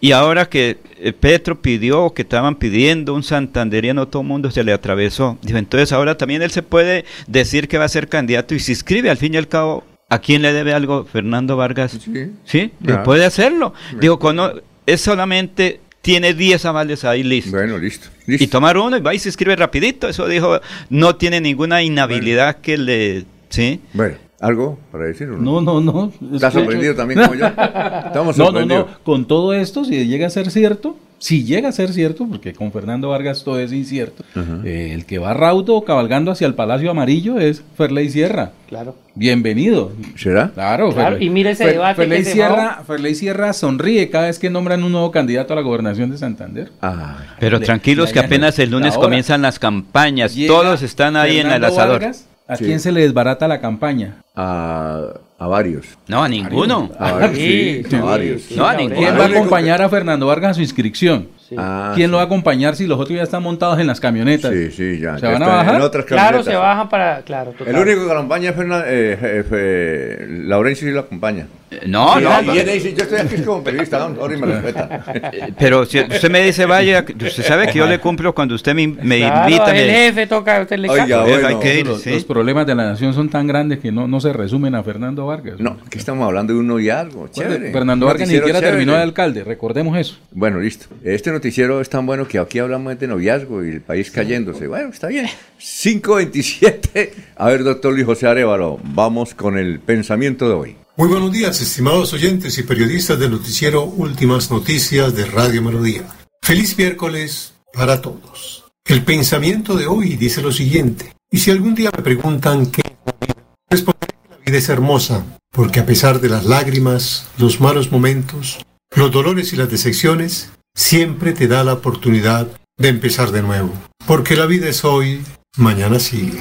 Y 0.00 0.12
ahora 0.12 0.48
que 0.48 0.78
eh, 0.98 1.12
Petro 1.12 1.60
pidió, 1.60 2.14
que 2.14 2.22
estaban 2.22 2.54
pidiendo 2.54 3.12
un 3.12 3.22
santanderiano, 3.22 4.08
todo 4.08 4.22
el 4.22 4.28
mundo 4.28 4.50
se 4.50 4.64
le 4.64 4.72
atravesó. 4.72 5.36
Dijo, 5.42 5.58
entonces 5.58 5.92
ahora 5.92 6.16
también 6.16 6.40
él 6.40 6.50
se 6.50 6.62
puede 6.62 7.04
decir 7.26 7.68
que 7.68 7.76
va 7.76 7.84
a 7.84 7.88
ser 7.90 8.08
candidato 8.08 8.54
y 8.54 8.58
se 8.60 8.72
inscribe. 8.72 9.10
Al 9.10 9.18
fin 9.18 9.34
y 9.34 9.36
al 9.36 9.48
cabo, 9.48 9.84
¿a 10.08 10.18
quién 10.20 10.42
le 10.42 10.52
debe 10.52 10.72
algo 10.72 11.04
Fernando 11.04 11.56
Vargas? 11.56 11.98
Sí. 12.02 12.32
¿Sí? 12.44 12.70
Claro. 12.84 13.02
Puede 13.04 13.24
hacerlo. 13.24 13.74
Digo, 14.00 14.18
cono- 14.18 14.52
es 14.86 15.00
solamente, 15.00 15.80
tiene 16.02 16.32
10 16.34 16.64
avales 16.66 17.04
ahí 17.04 17.22
listos. 17.22 17.52
Bueno, 17.52 17.76
listo. 17.78 18.08
listo. 18.26 18.44
Y 18.44 18.46
tomar 18.46 18.76
uno 18.78 18.96
y 18.96 19.00
va 19.00 19.14
y 19.14 19.18
se 19.18 19.28
inscribe 19.28 19.56
rapidito. 19.56 20.08
Eso 20.08 20.26
dijo, 20.28 20.60
no 20.90 21.16
tiene 21.16 21.40
ninguna 21.40 21.82
inhabilidad 21.82 22.56
que 22.58 22.78
le... 22.78 23.24
¿Sí? 23.48 23.80
Bueno, 23.92 24.16
¿algo 24.40 24.78
para 24.92 25.04
decir 25.04 25.28
o 25.28 25.36
no? 25.38 25.60
No, 25.60 25.80
no, 25.80 25.92
no. 26.20 26.34
¿Estás 26.34 26.52
sorprendido 26.52 26.94
también 26.94 27.20
como 27.22 27.34
yo? 27.34 27.46
Estamos 28.06 28.36
No, 28.36 28.44
no, 28.44 28.50
sorprendidos. 28.50 28.86
no. 28.90 28.98
Con 29.04 29.24
todo 29.26 29.54
esto, 29.54 29.84
si 29.84 30.06
llega 30.06 30.26
a 30.26 30.30
ser 30.30 30.50
cierto, 30.50 30.96
si 31.18 31.44
llega 31.44 31.70
a 31.70 31.72
ser 31.72 31.92
cierto, 31.92 32.26
porque 32.28 32.52
con 32.52 32.70
Fernando 32.72 33.08
Vargas 33.08 33.42
todo 33.42 33.58
es 33.58 33.72
incierto, 33.72 34.22
eh, 34.64 34.90
el 34.92 35.06
que 35.06 35.18
va 35.18 35.32
raudo 35.34 35.82
cabalgando 35.84 36.30
hacia 36.30 36.46
el 36.46 36.54
Palacio 36.54 36.90
Amarillo 36.90 37.38
es 37.38 37.62
Ferley 37.76 38.10
Sierra. 38.10 38.52
Claro. 38.68 38.96
Bienvenido. 39.14 39.92
¿Será? 40.16 40.50
Claro, 40.50 40.92
Claro, 40.92 41.16
Ferley- 41.16 41.26
y 41.26 41.30
mire 41.30 41.50
ese 41.52 41.64
Fer- 41.64 41.72
debate 41.72 41.94
Ferley 42.02 42.22
que 42.24 42.30
Sierra, 42.32 42.82
Ferley 42.86 43.14
Sierra 43.14 43.52
sonríe 43.54 44.10
cada 44.10 44.26
vez 44.26 44.38
que 44.38 44.50
nombran 44.50 44.84
un 44.84 44.92
nuevo 44.92 45.10
candidato 45.10 45.52
a 45.54 45.56
la 45.56 45.62
gobernación 45.62 46.10
de 46.10 46.18
Santander. 46.18 46.70
Ah, 46.82 47.18
Pero 47.40 47.58
Le- 47.58 47.64
tranquilos 47.66 48.08
le 48.08 48.12
que 48.14 48.18
apenas 48.20 48.58
el 48.58 48.70
lunes 48.70 48.96
comienzan 48.98 49.42
las 49.42 49.58
campañas. 49.58 50.34
Llega 50.34 50.52
Todos 50.52 50.82
están 50.82 51.16
ahí 51.16 51.38
en 51.38 51.50
el 51.50 51.64
asador. 51.64 52.00
Vargas, 52.00 52.26
¿A 52.48 52.54
Sí. 52.56 52.64
quién 52.64 52.78
se 52.78 52.92
le 52.92 53.00
desbarata 53.00 53.48
la 53.48 53.60
campaña? 53.60 54.22
a, 54.36 55.02
a 55.38 55.46
varios. 55.46 55.86
No, 56.08 56.22
a 56.22 56.28
ninguno. 56.28 56.90
A 56.98 57.12
varios, 57.12 57.36
sí, 57.38 57.82
Sí, 57.88 57.96
a 57.96 58.02
varios. 58.02 58.42
sí, 58.42 58.54
No, 58.56 58.66
a 58.66 58.74
ninguno. 58.74 58.98
¿Quién 59.00 59.18
va 59.18 59.24
a 59.24 59.28
acompañar 59.28 59.82
a 59.82 59.88
Fernando 59.88 60.26
Vargas 60.26 60.52
a 60.52 60.54
su 60.54 60.60
inscripción? 60.62 61.28
Sí. 61.48 61.54
Ah, 61.58 61.92
¿Quién 61.94 62.08
sí. 62.08 62.10
lo 62.10 62.16
va 62.16 62.24
a 62.24 62.26
acompañar 62.26 62.74
si 62.76 62.86
los 62.86 62.98
otros 62.98 63.16
ya 63.16 63.22
están 63.22 63.42
montados 63.42 63.78
en 63.78 63.86
las 63.86 64.00
camionetas? 64.00 64.52
Sí, 64.52 64.70
sí, 64.72 64.98
ya. 65.00 65.14
¿Se 65.16 65.22
ya 65.26 65.32
van 65.32 65.42
a 65.42 65.46
bajar? 65.46 65.74
En 65.76 65.80
otras 65.82 66.04
Claro, 66.04 66.22
camionetas. 66.38 66.52
se 66.52 66.56
bajan 66.58 66.88
para. 66.88 67.22
Claro, 67.22 67.54
El 67.64 67.76
único 67.76 68.00
que 68.00 68.06
lo 68.06 68.12
acompaña 68.12 68.50
es 68.50 68.56
Fernan- 68.56 68.84
eh, 68.86 69.18
eh, 69.22 69.44
eh, 69.52 70.26
Laurencio 70.44 70.88
sí 70.88 70.92
lo 70.94 71.00
acompaña. 71.00 71.46
Eh, 71.70 71.80
No, 71.86 72.14
Sí, 72.16 72.24
no. 72.24 72.54
y 72.54 72.58
él 72.58 72.66
dice, 72.72 72.94
yo 72.94 73.02
estoy 73.04 73.18
aquí 73.18 73.42
como 73.42 73.62
periodista, 73.62 73.98
don, 73.98 74.16
ahora 74.20 74.34
y 74.36 74.40
me 74.40 74.46
respeta. 74.60 75.04
Eh, 75.14 75.52
Pero 75.58 75.84
si 75.84 75.98
usted 76.00 76.30
me 76.30 76.40
dice, 76.42 76.64
vaya, 76.64 77.04
usted 77.08 77.42
sabe 77.42 77.66
que 77.68 77.78
yo 77.78 77.86
le 77.86 77.98
cumplo 77.98 78.32
cuando 78.34 78.54
usted 78.54 78.72
me, 78.74 78.86
me 78.86 79.18
Claro, 79.18 79.48
invita. 79.48 79.76
el 79.76 79.86
me- 79.86 79.92
jefe 79.92 80.26
toca, 80.28 80.60
usted 80.62 80.78
le 80.78 80.88
Oiga, 80.88 81.22
bueno. 81.24 81.48
hay 81.48 81.56
que 81.56 81.80
ir, 81.80 81.86
los, 81.86 82.02
sí. 82.02 82.10
los 82.10 82.24
problemas 82.24 82.66
de 82.66 82.74
la 82.76 82.84
nación 82.84 83.14
son 83.14 83.28
tan 83.28 83.46
grandes 83.48 83.80
que 83.80 83.90
no, 83.90 84.06
no 84.06 84.20
se 84.20 84.32
resumen 84.32 84.74
a 84.76 84.82
Fernando 84.84 85.26
Vargas. 85.26 85.58
No, 85.58 85.76
aquí 85.86 85.98
estamos 85.98 86.24
hablando 86.24 86.52
de 86.52 86.58
un 86.60 86.66
noviazgo, 86.68 87.28
chévere. 87.32 87.72
Fernando 87.72 88.06
Vargas 88.06 88.28
ni 88.28 88.34
siquiera 88.36 88.60
chévere. 88.60 88.76
terminó 88.78 88.92
de 88.96 89.02
alcalde, 89.02 89.42
recordemos 89.44 89.98
eso. 89.98 90.16
Bueno, 90.30 90.60
listo. 90.60 90.86
Este 91.02 91.32
noticiero 91.36 91.80
es 91.80 91.88
tan 91.88 92.06
bueno 92.06 92.26
que 92.26 92.38
aquí 92.38 92.58
hablamos 92.58 92.98
de 92.98 93.06
noviazgo 93.06 93.64
y 93.64 93.70
el 93.70 93.80
país 93.82 94.10
cayéndose. 94.10 94.66
Bueno, 94.66 94.88
está 94.88 95.08
bien. 95.08 95.26
5.27. 95.60 97.10
A 97.36 97.48
ver, 97.48 97.62
doctor 97.62 97.92
Luis 97.92 98.06
José 98.06 98.26
Arevalo, 98.26 98.80
vamos 98.82 99.34
con 99.34 99.58
el 99.58 99.80
pensamiento 99.80 100.48
de 100.48 100.54
hoy. 100.54 100.76
Muy 100.96 101.08
buenos 101.08 101.30
días, 101.30 101.60
estimados 101.60 102.14
oyentes 102.14 102.56
y 102.58 102.62
periodistas 102.62 103.18
del 103.18 103.30
noticiero 103.32 103.84
Últimas 103.84 104.50
Noticias 104.50 105.14
de 105.14 105.26
Radio 105.26 105.60
Melodía. 105.60 106.04
Feliz 106.42 106.78
miércoles 106.78 107.52
para 107.72 108.00
todos. 108.00 108.64
El 108.86 109.04
pensamiento 109.04 109.76
de 109.76 109.86
hoy 109.86 110.16
dice 110.16 110.40
lo 110.40 110.52
siguiente, 110.52 111.12
y 111.30 111.38
si 111.38 111.50
algún 111.50 111.74
día 111.74 111.90
me 111.94 112.02
preguntan 112.02 112.66
qué 112.66 112.80
es 112.82 113.14
mi 113.20 113.26
vida, 113.26 113.44
responderé 113.68 114.14
que 114.30 114.50
vida 114.50 114.58
es 114.58 114.68
hermosa, 114.70 115.26
porque 115.52 115.80
a 115.80 115.86
pesar 115.86 116.20
de 116.20 116.30
las 116.30 116.46
lágrimas, 116.46 117.28
los 117.36 117.60
malos 117.60 117.92
momentos, 117.92 118.64
los 118.94 119.10
dolores 119.10 119.52
y 119.52 119.56
las 119.56 119.70
decepciones, 119.70 120.50
siempre 120.76 121.32
te 121.32 121.48
da 121.48 121.64
la 121.64 121.72
oportunidad 121.72 122.46
de 122.78 122.88
empezar 122.88 123.32
de 123.32 123.42
nuevo. 123.42 123.72
Porque 124.06 124.36
la 124.36 124.46
vida 124.46 124.68
es 124.68 124.84
hoy, 124.84 125.22
mañana 125.56 125.98
sigue. 125.98 126.40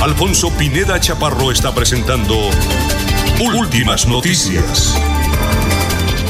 Alfonso 0.00 0.50
Pineda 0.56 0.98
Chaparro 1.00 1.50
está 1.50 1.74
presentando 1.74 2.48
Últimas 3.58 4.08
Noticias. 4.08 4.96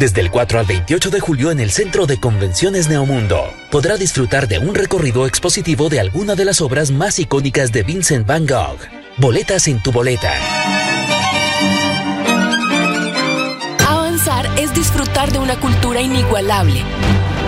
Desde 0.00 0.22
el 0.22 0.30
4 0.30 0.60
al 0.60 0.64
28 0.64 1.10
de 1.10 1.20
julio 1.20 1.50
en 1.50 1.60
el 1.60 1.70
Centro 1.70 2.06
de 2.06 2.18
Convenciones 2.18 2.88
Neomundo, 2.88 3.52
podrá 3.70 3.98
disfrutar 3.98 4.48
de 4.48 4.58
un 4.58 4.74
recorrido 4.74 5.26
expositivo 5.26 5.90
de 5.90 6.00
alguna 6.00 6.34
de 6.34 6.46
las 6.46 6.62
obras 6.62 6.90
más 6.90 7.18
icónicas 7.18 7.70
de 7.70 7.82
Vincent 7.82 8.26
Van 8.26 8.46
Gogh. 8.46 8.78
Boletas 9.18 9.68
en 9.68 9.82
tu 9.82 9.92
boleta. 9.92 10.32
Avanzar 13.86 14.48
es 14.58 14.72
disfrutar 14.72 15.32
de 15.32 15.38
una 15.38 15.60
cultura 15.60 16.00
inigualable, 16.00 16.82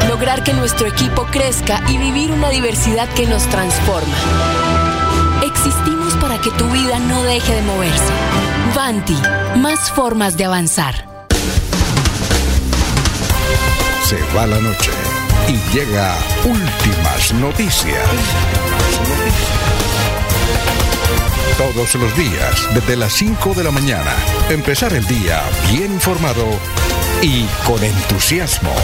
lograr 0.07 0.45
que 0.45 0.53
nuestro 0.53 0.87
equipo 0.89 1.25
crezca 1.31 1.83
y 1.89 1.97
vivir 1.97 2.33
una 2.33 2.51
diversidad 2.51 3.09
que 3.15 3.25
nos 3.25 3.49
transforma. 3.49 4.15
Existimos 5.43 6.13
para 6.17 6.39
que 6.39 6.51
tu 6.51 6.69
vida 6.69 6.99
no 6.99 7.23
deje 7.23 7.55
de 7.55 7.63
moverse. 7.63 8.13
Vanti, 8.77 9.17
más 9.57 9.91
formas 9.91 10.37
de 10.37 10.45
avanzar. 10.45 11.12
Se 14.13 14.37
va 14.37 14.47
la 14.47 14.61
noche 14.61 14.91
y 15.49 15.75
llega 15.75 16.15
últimas 16.45 17.33
noticias. 17.33 18.07
Todos 21.57 21.95
los 21.95 22.15
días, 22.15 22.75
desde 22.75 22.97
las 22.97 23.15
5 23.15 23.55
de 23.55 23.65
la 23.65 23.71
mañana. 23.71 24.15
Empezar 24.51 24.93
el 24.93 25.07
día 25.07 25.41
bien 25.71 25.95
informado 25.95 26.45
y 27.23 27.47
con 27.65 27.83
entusiasmo. 27.83 28.75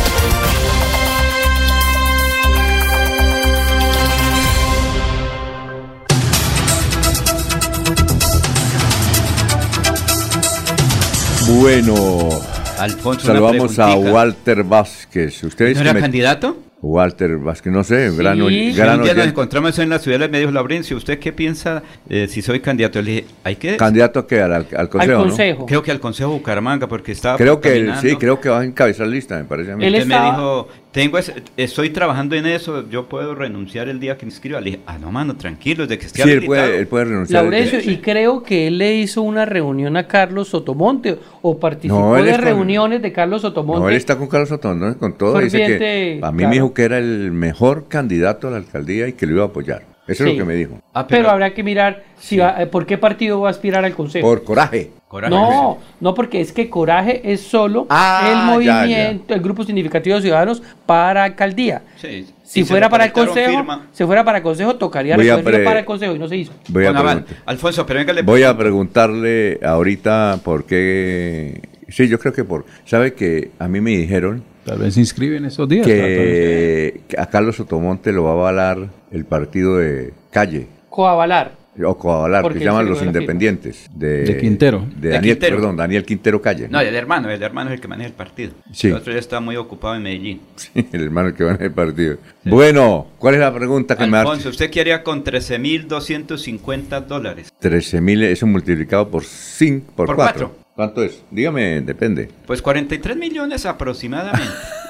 Bueno, 11.48 12.40
Alfonso, 12.78 13.26
saludamos 13.26 13.78
a. 13.78 13.94
Walter 13.96 14.62
Vázquez. 14.64 15.42
¿Ustedes 15.44 15.76
¿No 15.76 15.82
era 15.82 15.94
me- 15.94 16.00
candidato? 16.00 16.56
Walter 16.80 17.38
Vázquez, 17.38 17.72
no 17.72 17.82
sé, 17.82 18.08
gran, 18.16 18.38
Sí, 18.48 18.72
gran 18.72 19.02
día 19.02 19.12
nos 19.12 19.26
encontramos 19.26 19.76
en 19.80 19.88
la 19.88 19.98
ciudad 19.98 20.24
y 20.24 20.30
me 20.30 20.38
dijo 20.38 20.52
Laurencio, 20.52 20.96
¿usted 20.96 21.18
qué 21.18 21.32
piensa 21.32 21.82
eh, 22.08 22.28
si 22.30 22.40
soy 22.40 22.60
candidato? 22.60 23.02
Le 23.02 23.10
dije, 23.10 23.26
hay 23.42 23.56
que... 23.56 23.76
Candidato 23.76 24.28
que 24.28 24.40
al, 24.40 24.52
al 24.76 24.88
consejo, 24.88 25.24
¿no? 25.58 25.66
Creo 25.66 25.82
que 25.82 25.90
al 25.90 25.98
Consejo 25.98 26.30
Bucaramanga, 26.30 26.86
porque 26.86 27.10
estaba 27.10 27.36
Creo 27.36 27.60
que 27.60 27.92
sí, 28.00 28.14
creo 28.14 28.40
que 28.40 28.48
va 28.48 28.60
a 28.60 28.64
encabezar 28.64 29.08
lista, 29.08 29.36
me 29.38 29.44
parece 29.44 29.72
a 29.72 29.76
mí. 29.76 29.84
Él 29.84 30.06
me 30.06 30.14
dijo, 30.20 30.68
tengo 30.92 31.18
ese- 31.18 31.34
estoy 31.56 31.90
trabajando 31.90 32.34
en 32.34 32.46
eso, 32.46 32.88
yo 32.88 33.08
puedo 33.08 33.34
renunciar 33.34 33.88
el 33.88 34.00
día 34.00 34.16
que 34.16 34.26
me 34.26 34.30
inscriba. 34.32 34.60
Le 34.60 34.70
dije, 34.70 34.80
ah, 34.86 34.98
no, 34.98 35.12
mano, 35.12 35.36
tranquilo, 35.36 35.86
de 35.86 35.98
que 35.98 36.06
esté 36.06 36.22
Sí, 36.22 36.30
él 36.30 36.44
puede, 36.46 36.78
él 36.78 36.86
puede 36.86 37.04
renunciar. 37.04 37.42
Laurencio, 37.44 37.80
y 37.80 37.98
creo 37.98 38.42
que 38.42 38.66
él 38.68 38.78
le 38.78 38.96
hizo 38.96 39.22
una 39.22 39.44
reunión 39.44 39.96
a 39.96 40.06
Carlos 40.08 40.48
Sotomonte 40.48 41.18
o 41.42 41.58
participó 41.58 42.16
No, 42.16 42.22
de 42.22 42.32
con- 42.32 42.40
reuniones 42.40 43.02
de 43.02 43.12
Carlos 43.12 43.42
Sotomonte. 43.42 43.80
No, 43.82 43.88
él 43.88 43.96
está 43.96 44.16
con 44.16 44.28
Carlos 44.28 44.50
¿no? 44.50 44.98
con 44.98 45.12
todo. 45.16 45.38
Dice 45.38 45.58
que 45.58 46.20
a 46.22 46.32
mí 46.32 46.38
claro. 46.38 46.48
me 46.48 46.54
dijo 46.54 46.74
que 46.74 46.82
era 46.82 46.98
el 46.98 47.32
mejor 47.32 47.86
candidato 47.88 48.48
a 48.48 48.50
la 48.52 48.56
alcaldía 48.56 49.08
y 49.08 49.12
que 49.12 49.26
lo 49.26 49.34
iba 49.34 49.42
a 49.44 49.46
apoyar. 49.48 49.87
Eso 50.08 50.24
es 50.24 50.30
Sí. 50.30 50.36
lo 50.36 50.44
que 50.44 50.48
me 50.48 50.54
dijo. 50.54 50.80
pero, 51.08 51.30
habrá 51.30 51.52
que 51.54 51.62
mirar 51.62 52.02
si 52.18 52.38
va- 52.38 52.60
eh, 52.62 52.66
por 52.66 52.86
qué 52.86 52.98
partido 52.98 53.40
va 53.40 53.48
a 53.48 53.50
aspirar 53.50 53.84
al 53.84 53.94
Consejo. 53.94 54.26
Por 54.26 54.42
coraje. 54.42 54.90
No, 55.30 55.78
no, 56.00 56.14
porque 56.14 56.40
es 56.40 56.52
que 56.52 56.68
Coraje 56.68 57.20
es 57.32 57.40
solo 57.40 57.86
Ah, 57.88 58.26
el 58.26 58.34
ya, 58.66 58.74
movimiento, 58.82 59.32
el 59.34 59.40
grupo 59.40 59.64
significativo 59.64 60.16
de 60.16 60.22
ciudadanos 60.22 60.62
para 60.84 61.24
alcaldía. 61.24 61.82
Sí. 61.96 62.26
Si 62.42 62.64
fuera 62.64 62.88
para 62.90 63.06
el 63.06 63.12
consejo, 63.12 63.50
firma. 63.50 63.86
si 63.92 64.04
fuera 64.04 64.22
para 64.24 64.38
el 64.38 64.44
consejo, 64.44 64.76
tocaría 64.76 65.16
pre- 65.16 65.64
para 65.64 65.78
el 65.80 65.84
consejo 65.86 66.14
y 66.14 66.18
no 66.18 66.28
se 66.28 66.36
hizo. 66.36 66.52
Voy 66.68 66.84
a, 66.84 66.88
Con 66.88 66.96
aval. 66.98 67.24
preguntar- 67.24 67.42
Alfonso, 67.46 67.86
pero 67.86 68.00
venga, 68.00 68.12
le 68.12 68.22
voy 68.22 68.42
a 68.42 68.56
preguntarle 68.56 69.58
ahorita 69.64 70.40
por 70.44 70.64
qué. 70.66 71.60
Sí, 71.88 72.06
yo 72.08 72.18
creo 72.18 72.32
que 72.34 72.44
por. 72.44 72.64
¿Sabe 72.84 73.14
que 73.14 73.50
a 73.58 73.66
mí 73.68 73.80
me 73.80 73.90
dijeron 73.92 74.42
Tal 74.68 74.78
vez 74.78 74.94
se 74.94 75.00
inscriben 75.00 75.44
esos 75.46 75.68
días. 75.68 75.86
que, 75.86 77.00
que 77.08 77.18
a 77.18 77.26
Carlos 77.26 77.56
Sotomonte 77.56 78.12
lo 78.12 78.24
va 78.24 78.30
a 78.30 78.32
avalar 78.34 78.88
el 79.10 79.24
partido 79.24 79.78
de 79.78 80.12
calle? 80.30 80.66
Coavalar. 80.90 81.56
O 81.80 81.96
coavalar, 81.96 82.42
Porque 82.42 82.58
que 82.58 82.64
llaman 82.64 82.88
los 82.88 83.00
independientes. 83.02 83.88
De, 83.94 84.24
De 84.24 84.36
Quintero. 84.36 84.84
De 84.96 85.08
De 85.08 85.14
Daniel, 85.14 85.34
Quintero. 85.36 85.56
perdón, 85.56 85.76
Daniel 85.76 86.04
Quintero 86.04 86.42
Calle. 86.42 86.66
No, 86.68 86.80
el 86.80 86.92
hermano, 86.94 87.30
el 87.30 87.40
hermano 87.40 87.70
es 87.70 87.74
el 87.76 87.80
que 87.80 87.86
maneja 87.86 88.08
el 88.08 88.14
partido. 88.14 88.50
Sí. 88.72 88.88
El 88.88 88.94
otro 88.94 89.12
ya 89.12 89.20
está 89.20 89.38
muy 89.38 89.54
ocupado 89.56 89.94
en 89.94 90.02
Medellín. 90.02 90.40
Sí, 90.56 90.86
el 90.92 91.02
hermano 91.04 91.32
que 91.32 91.44
va 91.44 91.52
en 91.52 91.62
el 91.62 91.70
partido. 91.70 92.16
Bueno, 92.44 93.06
¿cuál 93.18 93.34
es 93.34 93.40
la 93.40 93.54
pregunta 93.54 93.96
que 93.96 94.06
me 94.08 94.16
Alfonso, 94.18 94.40
hace? 94.40 94.48
¿usted 94.50 94.70
qué 94.70 94.80
haría 94.80 95.04
con 95.04 95.22
13.250 95.22 97.06
dólares? 97.06 97.52
13 97.60 98.00
mil, 98.00 98.24
eso 98.24 98.46
multiplicado 98.46 99.08
por 99.08 99.22
5, 99.22 99.92
por 99.94 100.06
Por 100.06 100.16
4. 100.16 100.52
¿Cuánto 100.78 101.02
es? 101.02 101.24
Dígame, 101.32 101.80
depende. 101.80 102.28
Pues 102.46 102.62
43 102.62 103.16
millones 103.16 103.66
aproximadamente. 103.66 104.46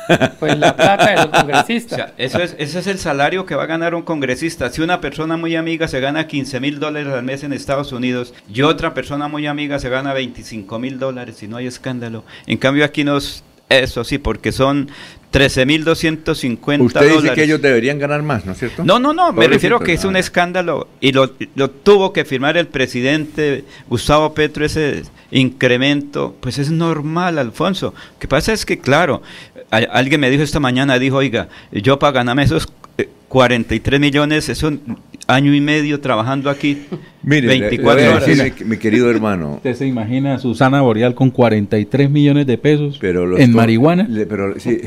Pues 0.38 0.58
la 0.58 0.74
plata 0.74 1.10
de 1.10 1.16
los 1.16 1.26
O 1.26 1.30
congresistas. 1.30 1.96
sea, 1.96 2.14
eso 2.16 2.38
es, 2.40 2.56
ese 2.58 2.78
es 2.78 2.86
el 2.86 2.98
salario 2.98 3.44
que 3.44 3.54
va 3.54 3.64
a 3.64 3.66
ganar 3.66 3.94
un 3.94 4.00
congresista. 4.00 4.70
Si 4.70 4.80
una 4.80 5.02
persona 5.02 5.36
muy 5.36 5.54
amiga 5.54 5.86
se 5.86 6.00
gana 6.00 6.26
15 6.26 6.60
mil 6.60 6.78
dólares 6.78 7.12
al 7.12 7.24
mes 7.24 7.42
en 7.44 7.52
Estados 7.52 7.92
Unidos 7.92 8.32
y 8.52 8.62
otra 8.62 8.94
persona 8.94 9.28
muy 9.28 9.46
amiga 9.46 9.78
se 9.78 9.90
gana 9.90 10.14
25 10.14 10.78
mil 10.78 10.98
dólares 10.98 11.42
y 11.42 11.48
no 11.48 11.58
hay 11.58 11.66
escándalo. 11.66 12.24
En 12.46 12.56
cambio 12.56 12.86
aquí 12.86 13.04
nos... 13.04 13.44
Eso 13.68 14.02
sí, 14.02 14.16
porque 14.16 14.50
son 14.50 14.88
13.250 15.32 16.80
Usted 16.80 17.00
dólares. 17.00 17.22
dice 17.22 17.34
que 17.34 17.44
ellos 17.44 17.60
deberían 17.62 17.98
ganar 17.98 18.22
más, 18.22 18.44
¿no 18.46 18.52
es 18.52 18.58
cierto? 18.58 18.84
No, 18.84 18.98
no, 18.98 19.12
no, 19.12 19.32
me 19.32 19.46
refiero 19.48 19.80
que 19.80 19.92
es 19.92 20.04
un 20.04 20.16
escándalo 20.16 20.88
y 21.00 21.12
lo, 21.12 21.32
lo 21.54 21.70
tuvo 21.70 22.12
que 22.12 22.24
firmar 22.24 22.56
el 22.56 22.66
presidente 22.68 23.64
Gustavo 23.88 24.32
Petro 24.34 24.64
ese 24.64 25.02
incremento, 25.30 26.36
pues 26.40 26.58
es 26.58 26.70
normal, 26.70 27.38
Alfonso. 27.38 27.92
Lo 28.14 28.18
que 28.18 28.28
pasa 28.28 28.52
es 28.52 28.64
que, 28.64 28.78
claro, 28.78 29.22
a- 29.70 29.76
alguien 29.76 30.20
me 30.20 30.30
dijo 30.30 30.42
esta 30.42 30.60
mañana, 30.60 30.98
dijo, 30.98 31.16
oiga, 31.16 31.48
yo 31.72 31.98
para 31.98 32.12
ganarme 32.12 32.44
esos 32.44 32.68
eh, 32.96 33.08
43 33.28 34.00
millones, 34.00 34.48
es 34.48 34.62
un 34.62 34.98
año 35.28 35.54
y 35.54 35.60
medio 35.60 36.00
trabajando 36.00 36.48
aquí, 36.50 36.86
Mire, 37.22 37.46
le- 37.48 37.54
le 37.54 37.60
24 37.68 37.94
voy 38.02 38.10
a 38.10 38.16
horas. 38.16 38.26
decir, 38.26 38.66
mi, 38.66 38.76
querido 38.78 39.10
hermano, 39.10 39.56
¿Usted 39.56 39.74
se 39.74 39.86
imagina 39.86 40.34
a 40.34 40.38
Susana 40.38 40.80
Boreal 40.80 41.14
con 41.14 41.30
43 41.30 42.10
millones 42.10 42.46
de 42.46 42.56
pesos 42.58 42.98
pero 43.00 43.26
los 43.26 43.38
en 43.38 43.52
marihuana? 43.54 44.06
le- 44.08 44.24
pero 44.26 44.58
sí, 44.58 44.80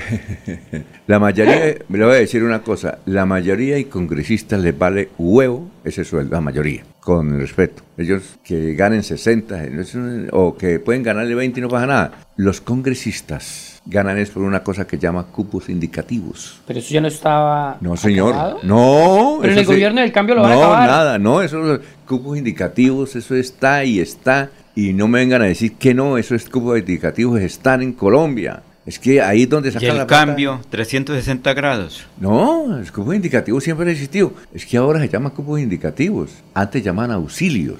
la 1.08 1.20
mayoría, 1.20 1.76
le 1.88 2.06
voy 2.06 2.14
a 2.16 2.18
decir 2.18 2.44
una 2.44 2.62
cosa, 2.64 3.00
la 3.06 3.26
mayoría 3.26 3.78
y 3.78 3.86
congresistas 3.86 4.62
les 4.62 4.78
vale 4.78 5.10
huevo 5.18 5.70
ese 5.84 6.04
sueldo, 6.04 6.36
la 6.36 6.42
mayoría, 6.42 6.84
con 7.00 7.40
respeto. 7.40 7.84
Ellos 7.98 8.40
que 8.44 8.74
ganen 8.74 9.04
60 9.04 9.68
no 9.70 9.82
es 9.82 9.94
un- 9.96 10.28
o 10.32 10.58
que 10.58 10.80
pueden 10.80 11.04
ganarle 11.04 11.36
20 11.36 11.60
y 11.60 11.62
no 11.64 11.70
pasa 11.70 11.86
nada. 11.86 12.12
Los 12.36 12.62
congresistas 12.62 13.71
ganan 13.86 14.18
es 14.18 14.30
por 14.30 14.44
una 14.44 14.62
cosa 14.64 14.86
que 14.86 14.98
llama 14.98 15.24
cupos 15.26 15.70
indicativos. 15.70 16.60
Pero 16.68 16.80
eso 16.80 16.94
ya 16.94 17.02
no 17.02 17.08
estaba. 17.08 17.78
No, 17.82 17.98
señor. 17.98 18.34
acabado. 18.34 18.60
No. 18.64 19.40
Pero 19.42 19.54
en 19.54 19.60
el 19.60 19.66
sí- 19.66 19.72
gobierno 19.72 20.02
del 20.02 20.12
cambio 20.12 20.36
lo 20.36 20.42
van 20.44 20.52
a 20.52 20.56
no, 20.56 20.62
acabar. 20.62 20.90
nada, 20.90 21.20
no, 21.20 21.42
esos 21.42 21.80
cupos 22.08 22.38
indicativos, 22.38 23.16
eso 23.16 23.36
está 23.36 23.84
y 23.84 24.00
está. 24.00 24.50
Y 24.76 24.94
no 24.94 25.08
me 25.08 25.20
vengan 25.20 25.42
a 25.42 25.46
decir 25.46 25.74
que 25.74 25.94
no, 25.94 26.18
esos 26.18 26.46
cupos 26.48 26.80
indicativos 26.80 27.40
están 27.42 27.82
en 27.82 27.94
Colombia. 27.94 28.62
Es 28.86 28.98
que 28.98 29.22
ahí 29.22 29.44
es 29.44 29.50
donde 29.50 29.70
Y 29.70 29.72
sacan 29.74 29.90
el 29.92 29.98
la 29.98 30.08
plata. 30.08 30.26
cambio, 30.26 30.60
360 30.70 31.54
grados. 31.54 32.04
No, 32.20 32.66
los 32.68 32.92
cupos 32.92 33.14
indicativos 33.16 33.64
siempre 33.64 33.86
han 33.86 33.92
existido. 33.92 34.34
Es 34.54 34.66
que 34.66 34.78
ahora 34.78 35.00
se 35.00 35.08
llaman 35.10 35.32
cupos 35.34 35.60
indicativos. 35.60 36.32
Antes 36.54 36.84
llamaban 36.84 37.12
auxilios. 37.12 37.80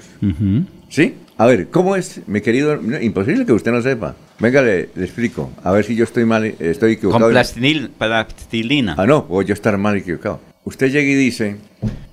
¿Sí? 0.88 1.14
A 1.38 1.46
ver, 1.46 1.68
¿cómo 1.70 1.96
es, 1.96 2.20
mi 2.26 2.40
querido? 2.40 2.76
no, 2.76 3.00
imposible 3.00 3.46
que 3.46 3.52
usted 3.52 3.72
no 3.72 3.80
sepa. 3.82 4.14
Venga, 4.42 4.60
le, 4.60 4.88
le 4.94 5.04
explico. 5.04 5.50
A 5.62 5.70
ver 5.70 5.84
si 5.84 5.94
yo 5.94 6.02
estoy 6.04 6.24
mal, 6.24 6.44
estoy 6.58 6.92
equivocado. 6.94 7.26
Con 7.26 7.32
plastinil- 7.32 7.88
plastilina. 7.96 8.96
Ah, 8.98 9.06
no, 9.06 9.24
o 9.28 9.40
yo 9.42 9.54
estar 9.54 9.78
mal 9.78 9.96
equivocado. 9.96 10.40
Usted 10.64 10.90
llega 10.90 11.10
y 11.10 11.14
dice, 11.14 11.56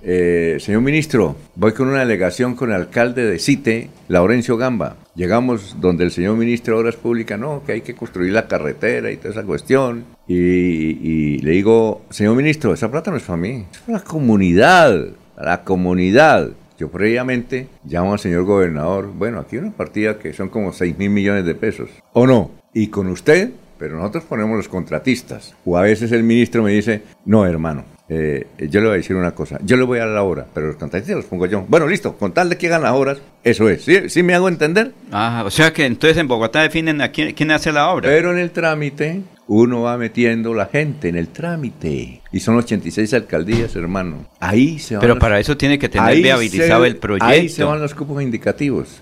eh, 0.03 0.57
señor 0.59 0.81
ministro, 0.81 1.35
voy 1.55 1.71
con 1.73 1.87
una 1.87 1.99
delegación 1.99 2.55
con 2.55 2.69
el 2.69 2.75
alcalde 2.75 3.25
de 3.25 3.37
CITE, 3.39 3.89
Laurencio 4.07 4.57
Gamba. 4.57 4.95
Llegamos 5.15 5.75
donde 5.81 6.03
el 6.03 6.11
señor 6.11 6.37
ministro 6.37 6.75
de 6.75 6.81
Obras 6.81 6.95
Públicas, 6.95 7.39
no, 7.39 7.63
que 7.65 7.73
hay 7.73 7.81
que 7.81 7.93
construir 7.95 8.31
la 8.31 8.47
carretera 8.47 9.11
y 9.11 9.17
toda 9.17 9.31
esa 9.31 9.43
cuestión. 9.43 10.05
Y, 10.27 10.35
y 10.35 11.37
le 11.39 11.51
digo, 11.51 12.03
señor 12.09 12.35
ministro, 12.35 12.73
esa 12.73 12.89
plata 12.89 13.11
no 13.11 13.17
es 13.17 13.23
para 13.23 13.37
mí, 13.37 13.65
es 13.71 13.79
para 13.79 13.97
la 13.99 14.03
comunidad, 14.03 15.09
para 15.35 15.51
la 15.51 15.63
comunidad. 15.63 16.49
Yo 16.79 16.89
previamente 16.89 17.67
llamo 17.83 18.13
al 18.13 18.19
señor 18.19 18.45
gobernador, 18.45 19.11
bueno, 19.13 19.39
aquí 19.39 19.57
hay 19.57 19.63
una 19.63 19.71
partida 19.71 20.17
que 20.17 20.31
son 20.31 20.47
como 20.47 20.71
6 20.71 20.97
mil 20.97 21.09
millones 21.09 21.45
de 21.45 21.53
pesos, 21.53 21.89
¿o 22.13 22.25
no? 22.25 22.51
Y 22.73 22.87
con 22.87 23.07
usted, 23.07 23.51
pero 23.77 23.97
nosotros 23.97 24.23
ponemos 24.23 24.55
los 24.55 24.69
contratistas. 24.69 25.53
O 25.65 25.77
a 25.77 25.81
veces 25.81 26.13
el 26.13 26.23
ministro 26.23 26.63
me 26.63 26.71
dice, 26.71 27.01
no, 27.25 27.45
hermano, 27.45 27.83
eh, 28.07 28.47
yo 28.69 28.79
le 28.79 28.87
voy 28.87 28.93
a 28.93 28.97
decir 28.97 29.17
una 29.17 29.31
cosa, 29.31 29.59
yo 29.61 29.75
le 29.75 29.83
voy 29.83 29.99
a 29.99 30.05
dar 30.05 30.15
la 30.15 30.23
hora, 30.23 30.45
pero 30.53 30.67
los 30.67 30.77
contratistas 30.77 31.17
los 31.17 31.25
pongo 31.25 31.47
yo. 31.47 31.65
Bueno, 31.67 31.85
listo, 31.85 32.15
con 32.15 32.31
tal 32.31 32.47
de 32.47 32.57
que 32.57 32.67
hagan 32.67 32.83
las 32.83 32.93
horas, 32.93 33.21
eso 33.43 33.67
es. 33.67 33.83
¿Sí, 33.83 34.07
¿Sí 34.07 34.23
me 34.23 34.33
hago 34.33 34.47
entender? 34.47 34.93
Ah, 35.11 35.43
o 35.45 35.51
sea 35.51 35.73
que 35.73 35.85
entonces 35.85 36.17
en 36.17 36.29
Bogotá 36.29 36.61
definen 36.61 37.01
a 37.01 37.11
quién, 37.11 37.33
quién 37.33 37.51
hace 37.51 37.73
la 37.73 37.89
obra. 37.89 38.07
Pero 38.07 38.31
en 38.31 38.37
el 38.37 38.51
trámite, 38.51 39.21
uno 39.51 39.81
va 39.81 39.97
metiendo 39.97 40.53
la 40.53 40.67
gente 40.67 41.09
en 41.09 41.15
el 41.15 41.27
trámite. 41.29 42.21
Y 42.31 42.39
son 42.39 42.55
86 42.57 43.13
alcaldías, 43.15 43.75
hermano. 43.75 44.25
Ahí 44.39 44.77
se 44.77 44.93
van 44.93 45.01
Pero 45.01 45.15
los- 45.15 45.21
para 45.21 45.39
eso 45.39 45.57
tiene 45.57 45.79
que 45.79 45.89
tener 45.89 46.15
viabilizado 46.21 46.83
se- 46.83 46.87
el 46.89 46.95
proyecto. 46.97 47.25
Ahí 47.25 47.49
se 47.49 47.63
van 47.63 47.81
los 47.81 47.95
cupos 47.95 48.21
indicativos. 48.21 49.01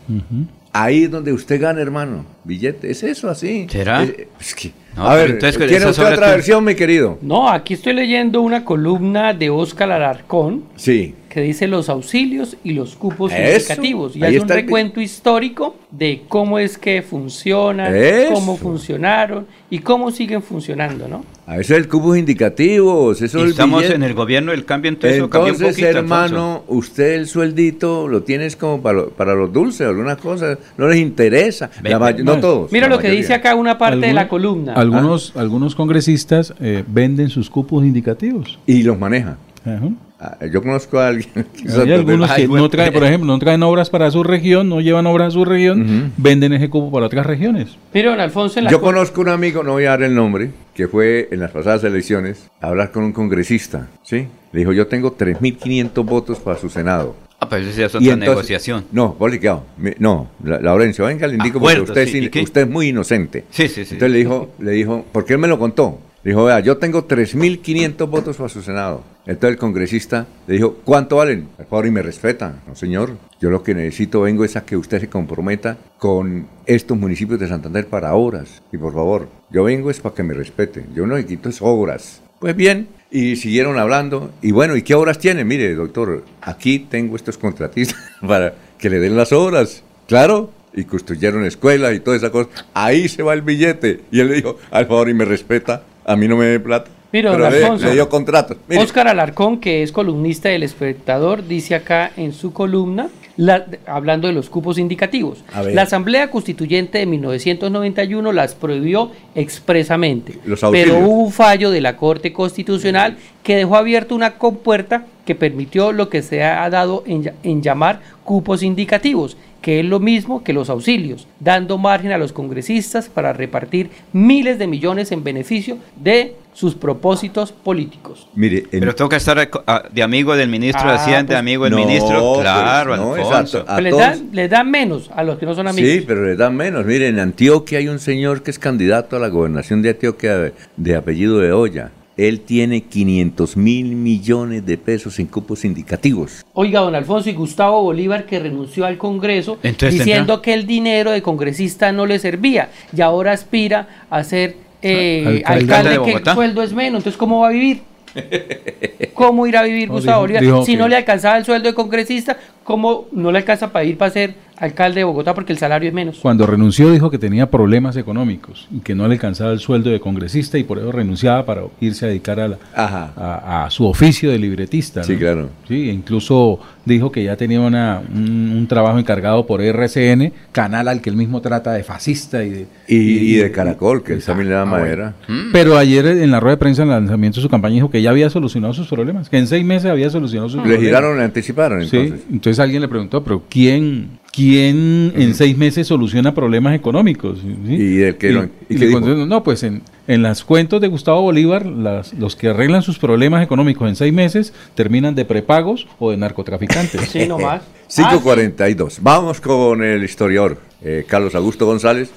Ahí 0.72 1.04
es 1.04 1.12
donde 1.12 1.34
usted 1.34 1.60
gana, 1.60 1.82
hermano. 1.82 2.26
Billete. 2.46 2.90
Es 2.90 3.04
eso 3.04 3.30
así. 3.30 3.68
¿Será? 3.70 4.04
Eh, 4.04 4.28
es 4.40 4.56
que- 4.56 4.72
No, 4.96 5.04
a 5.08 5.10
pero 5.12 5.22
ver, 5.22 5.32
entonces, 5.32 5.68
¿tiene 5.68 5.86
usted 5.88 6.14
otra 6.14 6.30
versión, 6.32 6.64
mi 6.64 6.76
querido? 6.76 7.18
No, 7.22 7.50
aquí 7.50 7.74
estoy 7.74 7.94
leyendo 7.94 8.42
una 8.42 8.64
columna 8.64 9.34
de 9.34 9.50
Oscar 9.50 9.92
Alarcón 9.92 10.64
Sí. 10.76 11.14
Que 11.38 11.44
dice 11.44 11.68
los 11.68 11.88
auxilios 11.88 12.58
y 12.64 12.72
los 12.74 12.96
cupos 12.96 13.32
Eso, 13.32 13.38
significativos. 13.60 14.16
Y 14.16 14.24
hace 14.24 14.38
un 14.38 14.42
está 14.42 14.56
el- 14.56 14.62
recuento 14.62 15.00
histórico 15.02 15.76
de 15.92 16.24
cómo 16.28 16.58
es 16.58 16.80
que 16.80 17.04
funcionan, 17.04 17.96
Eso. 17.96 18.34
cómo 18.34 18.58
funcionaron 18.58 19.46
y 19.70 19.78
cómo 19.80 20.10
siguen 20.10 20.42
funcionando, 20.42 21.08
¿no? 21.08 21.24
A 21.46 21.58
veces 21.58 21.78
el 21.78 21.88
cupos 21.88 22.18
indicativos. 22.18 23.22
Eso 23.22 23.38
Y 23.38 23.42
es 23.42 23.46
el 23.46 23.52
estamos 23.52 23.82
billete. 23.82 23.96
en 23.98 24.02
el 24.04 24.16
gobierno 24.16 24.52
del 24.52 24.66
cambio, 24.66 24.90
entonces, 24.90 25.20
cambió 25.30 25.42
un 25.42 25.48
Entonces, 25.50 25.76
poquito, 25.76 26.00
hermano, 26.00 26.64
usted 26.68 27.14
el 27.14 27.28
sueldito 27.28 28.08
lo 28.08 28.24
tienes 28.24 28.56
como 28.56 28.82
para, 28.82 28.98
lo- 28.98 29.10
para 29.12 29.36
los 29.36 29.54
dulces, 29.54 29.82
algunas 29.88 30.18
cosas, 30.18 30.58
no 30.76 30.88
les 30.88 30.98
interesa. 30.98 31.70
La 31.84 32.00
no 32.00 32.24
no, 32.36 32.40
todos. 32.40 32.72
Mira 32.72 32.88
lo 32.88 32.98
que 32.98 33.04
mayoría. 33.10 33.22
dice 33.22 33.34
acá 33.36 33.54
una 33.54 33.78
parte 33.78 34.08
de 34.08 34.14
la 34.14 34.28
columna. 34.28 34.74
Algunos, 34.74 35.34
algunos 35.36 35.76
congresistas 35.76 36.56
eh, 36.60 36.84
venden 36.88 37.30
sus 37.30 37.52
cupos 37.52 37.86
indicativos. 37.86 38.58
Y 38.66 38.82
los 38.82 38.98
maneja. 38.98 39.38
Ajá. 39.64 39.90
Ah, 40.20 40.38
Yo 40.52 40.62
conozco 40.64 41.00
a 41.00 41.10
alguien. 41.10 41.30
que 41.54 41.72
Hay 41.72 41.92
algunos 41.92 42.32
que 42.32 42.48
no 42.48 42.70
traen, 42.70 42.94
por 42.94 43.04
ejemplo, 43.04 43.28
no 43.32 43.38
traen 43.40 43.62
obras 43.64 43.90
para 43.90 44.10
su 44.10 44.24
región, 44.24 44.68
no 44.68 44.82
llevan 44.82 45.06
obras 45.06 45.28
a 45.28 45.32
su 45.32 45.46
región, 45.46 46.12
venden 46.18 46.54
ese 46.54 46.70
cupo 46.70 46.92
para 46.92 47.06
otras 47.06 47.26
regiones. 47.26 47.78
Don 47.94 48.20
Alfonso, 48.20 48.58
en 48.60 48.66
la 48.66 48.72
Yo 48.72 48.82
conozco 48.82 49.22
un 49.22 49.30
amigo, 49.30 49.62
no 49.64 49.74
voy 49.74 49.86
a 49.86 49.90
dar 49.92 50.04
el 50.04 50.16
nombre, 50.16 50.50
que 50.74 50.88
fue 50.88 51.28
en 51.32 51.40
las 51.40 51.52
pasadas 51.52 51.84
elecciones 51.84 52.50
a 52.62 52.68
hablar 52.68 52.92
con 52.92 53.04
un 53.04 53.12
congresista, 53.14 53.88
¿sí? 54.04 54.28
Le 54.54 54.60
dijo, 54.62 54.74
yo 54.74 54.88
tengo 54.88 55.16
3.500 55.16 56.04
votos 56.06 56.40
para 56.40 56.58
su 56.58 56.70
Senado. 56.70 57.16
Ah, 57.40 57.48
pero 57.48 57.64
eso 57.68 57.80
ya 57.80 57.86
es 57.86 57.94
Y 57.94 57.98
otra 57.98 58.14
entonces- 58.14 58.30
negociación. 58.30 58.86
No, 58.92 59.14
Bolicao, 59.14 59.64
no, 60.00 60.30
La- 60.44 60.60
Laurencio, 60.60 61.06
venga, 61.06 61.28
le 61.28 61.36
indico 61.36 61.60
Acuerdo, 61.60 61.86
porque 61.86 62.00
usted, 62.06 62.12
sí, 62.12 62.30
es, 62.34 62.44
usted 62.44 62.62
es 62.62 62.70
muy 62.70 62.88
inocente. 62.88 63.44
Sí, 63.52 63.68
sí, 63.68 63.86
sí. 63.86 63.94
Entonces 63.94 64.12
le 64.12 64.18
dijo, 64.18 64.50
le 64.58 64.72
dijo, 64.72 65.06
porque 65.12 65.34
él 65.34 65.40
me 65.40 65.48
lo 65.48 65.60
contó. 65.60 66.00
Dijo, 66.28 66.44
vea, 66.44 66.60
yo 66.60 66.76
tengo 66.76 67.08
3.500 67.08 68.10
votos 68.10 68.36
para 68.36 68.50
su 68.50 68.62
Senado. 68.62 69.02
Entonces 69.26 69.52
el 69.52 69.58
congresista 69.58 70.28
le 70.46 70.56
dijo, 70.56 70.76
¿cuánto 70.84 71.16
valen? 71.16 71.48
Por 71.56 71.68
favor, 71.68 71.86
y 71.86 71.92
me 71.92 72.02
respeta. 72.02 72.64
No, 72.68 72.76
señor, 72.76 73.12
yo 73.40 73.50
lo 73.50 73.64
que 73.64 73.74
necesito 73.74 74.20
vengo 74.20 74.44
es 74.44 74.58
a 74.58 74.66
que 74.66 74.76
usted 74.76 75.00
se 75.00 75.08
comprometa 75.08 75.78
con 75.98 76.46
estos 76.66 76.98
municipios 76.98 77.40
de 77.40 77.48
Santander 77.48 77.88
para 77.88 78.14
obras. 78.14 78.62
Y 78.74 78.78
por 78.78 78.94
favor, 78.94 79.30
yo 79.50 79.64
vengo 79.64 79.90
es 79.90 80.02
para 80.02 80.16
que 80.16 80.24
me 80.24 80.34
respete. 80.34 80.84
Yo 80.94 81.08
no 81.08 81.16
quito 81.26 81.48
es 81.48 81.62
obras. 81.62 82.22
Pues 82.42 82.58
bien, 82.58 82.90
y 83.10 83.38
siguieron 83.38 83.80
hablando. 83.80 84.32
Y 84.42 84.52
bueno, 84.52 84.76
¿y 84.76 84.82
qué 84.82 84.96
obras 84.96 85.20
tiene? 85.20 85.46
Mire, 85.46 85.76
doctor, 85.76 86.26
aquí 86.42 86.80
tengo 86.80 87.16
estos 87.16 87.38
contratistas 87.38 88.04
para 88.28 88.54
que 88.78 88.90
le 88.90 89.00
den 89.00 89.16
las 89.16 89.32
obras. 89.32 89.82
Claro, 90.10 90.52
y 90.74 90.84
construyeron 90.84 91.46
escuelas 91.46 91.96
y 91.96 92.02
toda 92.02 92.18
esa 92.18 92.32
cosa. 92.32 92.50
Ahí 92.74 93.08
se 93.08 93.24
va 93.24 93.34
el 93.34 93.44
billete. 93.44 94.02
Y 94.12 94.20
él 94.20 94.28
le 94.28 94.36
dijo, 94.36 94.58
al 94.72 94.88
favor, 94.88 95.08
y 95.10 95.14
me 95.14 95.26
respeta, 95.26 95.84
a 96.08 96.16
mí 96.16 96.28
no 96.28 96.36
me 96.38 96.46
dé 96.46 96.60
plata. 96.60 96.90
Don 96.90 96.96
Pero 97.12 97.46
Alfonso. 97.46 97.86
le 97.86 97.94
dio 97.94 98.10
contratos. 98.10 98.58
Mire, 98.68 98.82
Oscar 98.84 99.08
Alarcón, 99.08 99.60
que 99.60 99.82
es 99.82 99.92
columnista 99.92 100.50
del 100.50 100.64
espectador, 100.64 101.48
dice 101.48 101.74
acá 101.76 102.12
en 102.18 102.34
su 102.34 102.52
columna, 102.52 103.08
la- 103.38 103.66
hablando 103.86 104.28
de 104.28 104.34
los 104.34 104.50
cupos 104.50 104.78
indicativos, 104.78 105.44
la 105.74 105.84
Asamblea 105.84 106.30
Constituyente 106.30 106.98
de 106.98 107.06
1991 107.06 108.32
las 108.34 108.56
prohibió 108.56 109.12
expresamente, 109.36 110.38
Los 110.46 110.62
pero 110.72 110.98
hubo 111.00 111.24
un 111.24 111.32
fallo 111.32 111.72
de 111.72 111.82
la 111.82 111.96
Corte 111.98 112.34
Constitucional 112.34 113.18
que 113.44 113.56
dejó 113.56 113.76
abierta 113.78 114.14
una 114.14 114.38
compuerta 114.38 115.06
que 115.26 115.34
permitió 115.36 115.92
lo 115.92 116.10
que 116.10 116.22
se 116.22 116.44
ha 116.44 116.70
dado 116.70 117.04
en 117.08 117.62
llamar 117.62 118.02
cupos 118.24 118.64
indicativos, 118.64 119.38
que 119.62 119.80
es 119.80 119.86
lo 119.86 120.00
mismo 120.00 120.44
que 120.44 120.54
los 120.54 120.70
auxilios, 120.70 121.28
dando 121.40 121.78
margen 121.78 122.12
a 122.12 122.18
los 122.18 122.32
congresistas 122.34 123.10
para 123.10 123.34
repartir 123.34 123.90
miles 124.14 124.60
de 124.60 124.68
millones 124.68 125.12
en 125.12 125.24
beneficio 125.24 125.78
de 125.96 126.36
sus 126.54 126.74
propósitos 126.74 127.52
políticos. 127.52 128.28
mire, 128.34 128.64
en- 128.72 128.80
Pero 128.80 128.96
tengo 128.96 129.10
que 129.10 129.18
estar 129.18 129.38
a- 129.38 129.50
a- 129.68 129.84
de 129.92 130.02
amigo 130.02 130.36
del 130.36 130.50
ministro 130.50 130.88
de 130.88 130.94
Ah, 130.94 130.96
Hacienda, 130.96 131.28
pues, 131.28 131.40
amigo 131.40 131.64
del 131.66 131.74
no, 131.74 131.80
ministro. 131.86 132.20
pues, 132.34 132.42
Claro, 132.42 132.98
no, 132.98 133.14
Alfonso. 133.14 133.58
exacto. 133.60 133.72
A 133.72 133.80
les, 133.82 133.92
todos- 133.92 134.02
dan, 134.08 134.30
les 134.32 134.50
dan 134.50 134.72
menos 134.72 135.12
a 135.16 135.24
los 135.24 135.38
que 135.38 135.46
no 135.46 135.54
son 135.54 135.68
amigos. 135.68 135.92
Sí, 135.92 136.04
pero 136.08 136.26
le 136.26 136.36
dan 136.36 136.56
menos. 136.56 136.84
Mire, 136.86 137.08
en 137.10 137.20
Antioquia 137.20 137.78
hay 137.80 137.88
un 137.90 138.00
señor 138.00 138.42
que 138.42 138.50
es 138.52 138.58
candidato 138.58 139.16
a 139.18 139.20
la 139.20 139.28
gobernación 139.28 139.82
de 139.84 139.90
Antioquia 139.92 140.38
de, 140.38 140.54
de 140.78 140.96
apellido 140.96 141.38
de 141.40 141.52
Olla. 141.52 141.92
Él 142.18 142.40
tiene 142.42 142.82
500 142.82 143.56
mil 143.58 143.96
millones 143.96 144.66
de 144.66 144.78
pesos 144.78 145.20
en 145.20 145.28
cupos 145.28 145.64
indicativos. 145.66 146.44
Oiga, 146.54 146.80
don 146.80 146.96
Alfonso 146.96 147.30
y 147.30 147.34
Gustavo 147.34 147.84
Bolívar 147.84 148.26
que 148.26 148.40
renunció 148.40 148.86
al 148.86 148.98
Congreso 148.98 149.60
Entonces, 149.62 150.00
diciendo 150.00 150.34
tendrá- 150.36 150.42
que 150.42 150.54
el 150.56 150.66
dinero 150.66 151.12
de 151.12 151.22
congresista 151.22 151.92
no 151.92 152.06
le 152.08 152.18
servía 152.18 152.70
y 152.96 153.02
ahora 153.02 153.34
aspira 153.34 154.06
a 154.10 154.24
ser 154.24 154.56
eh, 154.82 155.42
Alcalde 155.46 155.74
alcalde, 155.74 155.90
de 155.90 156.04
que 156.24 156.30
el 156.30 156.34
sueldo 156.36 156.64
es 156.64 156.74
menos. 156.74 157.00
Entonces, 157.02 157.18
¿cómo 157.18 157.42
va 157.42 157.50
a 157.50 157.52
vivir? 157.52 157.82
¿Cómo 159.14 159.46
ir 159.48 159.58
a 159.58 159.64
vivir 159.64 159.88
No, 159.88 159.96
Gustavo 159.96 160.22
dijo- 160.28 160.40
Bolívar? 160.40 160.44
dijo 160.44 160.66
si 160.66 160.72
que- 160.74 160.78
no 160.78 160.88
le 160.88 160.96
alcanzaba 160.96 161.38
el 161.38 161.46
sueldo 161.46 161.70
de 161.70 161.76
congresista, 161.76 162.38
¿cómo 162.68 163.08
no 163.14 163.32
le 163.32 163.38
alcanza 163.38 163.72
para 163.72 163.86
ir 163.86 163.98
para 163.98 164.12
ser 164.12 164.36
alcalde 164.60 165.00
de 165.02 165.04
Bogotá 165.06 165.34
porque 165.34 165.54
el 165.54 165.58
salario 165.58 165.88
es 165.88 165.94
menos? 165.94 166.18
Cuando 166.22 166.46
renunció 166.46 166.92
dijo 166.92 167.10
que 167.10 167.18
tenía 167.18 167.50
problemas 167.50 167.96
económicos 167.96 168.68
y 168.76 168.80
que 168.80 168.94
no 168.94 169.08
le 169.08 169.14
alcanzaba 169.14 169.52
el 169.54 169.60
sueldo 169.60 169.90
de 169.90 170.00
congresista 170.02 170.58
y 170.58 170.64
por 170.64 170.80
eso 170.80 170.92
renunciaba 170.92 171.46
para 171.46 171.62
irse 171.80 172.06
a 172.06 172.10
dedicar 172.10 172.40
a, 172.42 172.48
la- 172.50 172.58
a, 172.76 173.66
a 173.66 173.70
su 173.70 173.86
oficio 173.86 174.30
de 174.32 174.38
libretista. 174.40 175.04
Sí, 175.04 175.14
¿no? 175.14 175.20
claro. 175.20 175.50
Sí, 175.68 175.90
e 175.90 175.94
incluso 175.94 176.60
dijo 176.84 177.12
que 177.12 177.24
ya 177.24 177.36
tenía 177.38 177.62
una, 177.62 178.02
un, 178.14 178.52
un 178.58 178.68
trabajo 178.68 178.98
encargado 179.00 179.46
por 179.46 179.62
RCN, 179.62 180.34
canal 180.52 180.88
al 180.90 181.02
que 181.02 181.10
él 181.10 181.16
mismo 181.16 181.40
trata 181.42 181.72
de 181.74 181.84
fascista 181.84 182.44
y 182.44 182.50
de, 182.50 182.68
Y, 182.88 182.96
y 182.96 183.36
de 183.36 183.52
Caracol, 183.52 184.04
que 184.04 184.16
también 184.18 184.50
le 184.50 184.56
da 184.56 184.64
Ah, 184.64 184.66
madera. 184.66 185.14
Pero 185.54 185.78
ayer 185.78 186.06
en 186.08 186.32
la 186.32 186.40
rueda 186.40 186.56
de 186.56 186.60
prensa, 186.60 186.82
en 186.84 186.90
el 186.90 186.96
lanzamiento 186.96 187.38
de 187.38 187.44
su 187.44 187.50
campaña, 187.50 187.76
dijo 187.76 187.92
que 187.92 188.02
ya 188.02 188.10
había 188.10 188.30
solucionado 188.30 188.74
sus 188.74 188.88
problemas, 188.88 189.30
que 189.30 189.38
en 189.38 189.48
seis 189.48 189.64
meses 189.64 189.90
había 189.92 190.10
solucionado 190.10 190.50
sus 190.50 190.58
Le 190.58 190.64
problemas. 190.64 190.86
giraron, 190.86 191.18
le 191.18 191.24
anticiparon 191.24 191.86
Sí, 191.86 191.98
entonces. 192.32 192.57
Alguien 192.60 192.82
le 192.82 192.88
preguntó, 192.88 193.24
pero 193.24 193.44
¿quién, 193.50 194.20
quién 194.34 195.14
en 195.16 195.34
seis 195.36 195.58
meses 195.58 195.88
soluciona 195.88 196.34
problemas 196.34 196.76
económicos? 196.76 197.40
¿Sí? 197.66 197.74
¿Y 197.76 198.02
el 198.02 198.16
que 198.18 198.30
Y- 198.30 198.34
lo- 198.34 198.44
y 198.44 198.50
y 198.70 198.74
le 198.74 198.80
qué 198.80 198.86
dijo? 198.88 199.00
contestó, 199.00 199.26
no, 199.26 199.44
pues 199.44 199.64
en, 199.64 199.82
en 200.08 200.22
las 200.24 200.44
cuentos 200.44 200.80
de 200.82 200.88
Gustavo 200.88 201.22
Bolívar, 201.22 201.66
las- 201.66 202.14
los 202.14 202.36
que 202.36 202.50
arreglan 202.50 202.82
sus 202.82 203.00
problemas 203.00 203.44
económicos 203.44 203.88
en 203.90 203.96
seis 203.96 204.14
meses 204.14 204.54
terminan 204.76 205.16
de 205.16 205.26
prepagos 205.26 205.88
o 206.00 206.12
de 206.12 206.18
narcotraficantes. 206.18 207.02
Sí, 207.10 207.28
nomás. 207.28 207.62
542. 207.94 209.00
Vamos 209.02 209.42
con 209.42 209.84
el 209.84 210.04
historiador, 210.04 210.60
eh, 210.82 211.06
Carlos 211.08 211.36
Augusto 211.36 211.66
González. 211.66 212.10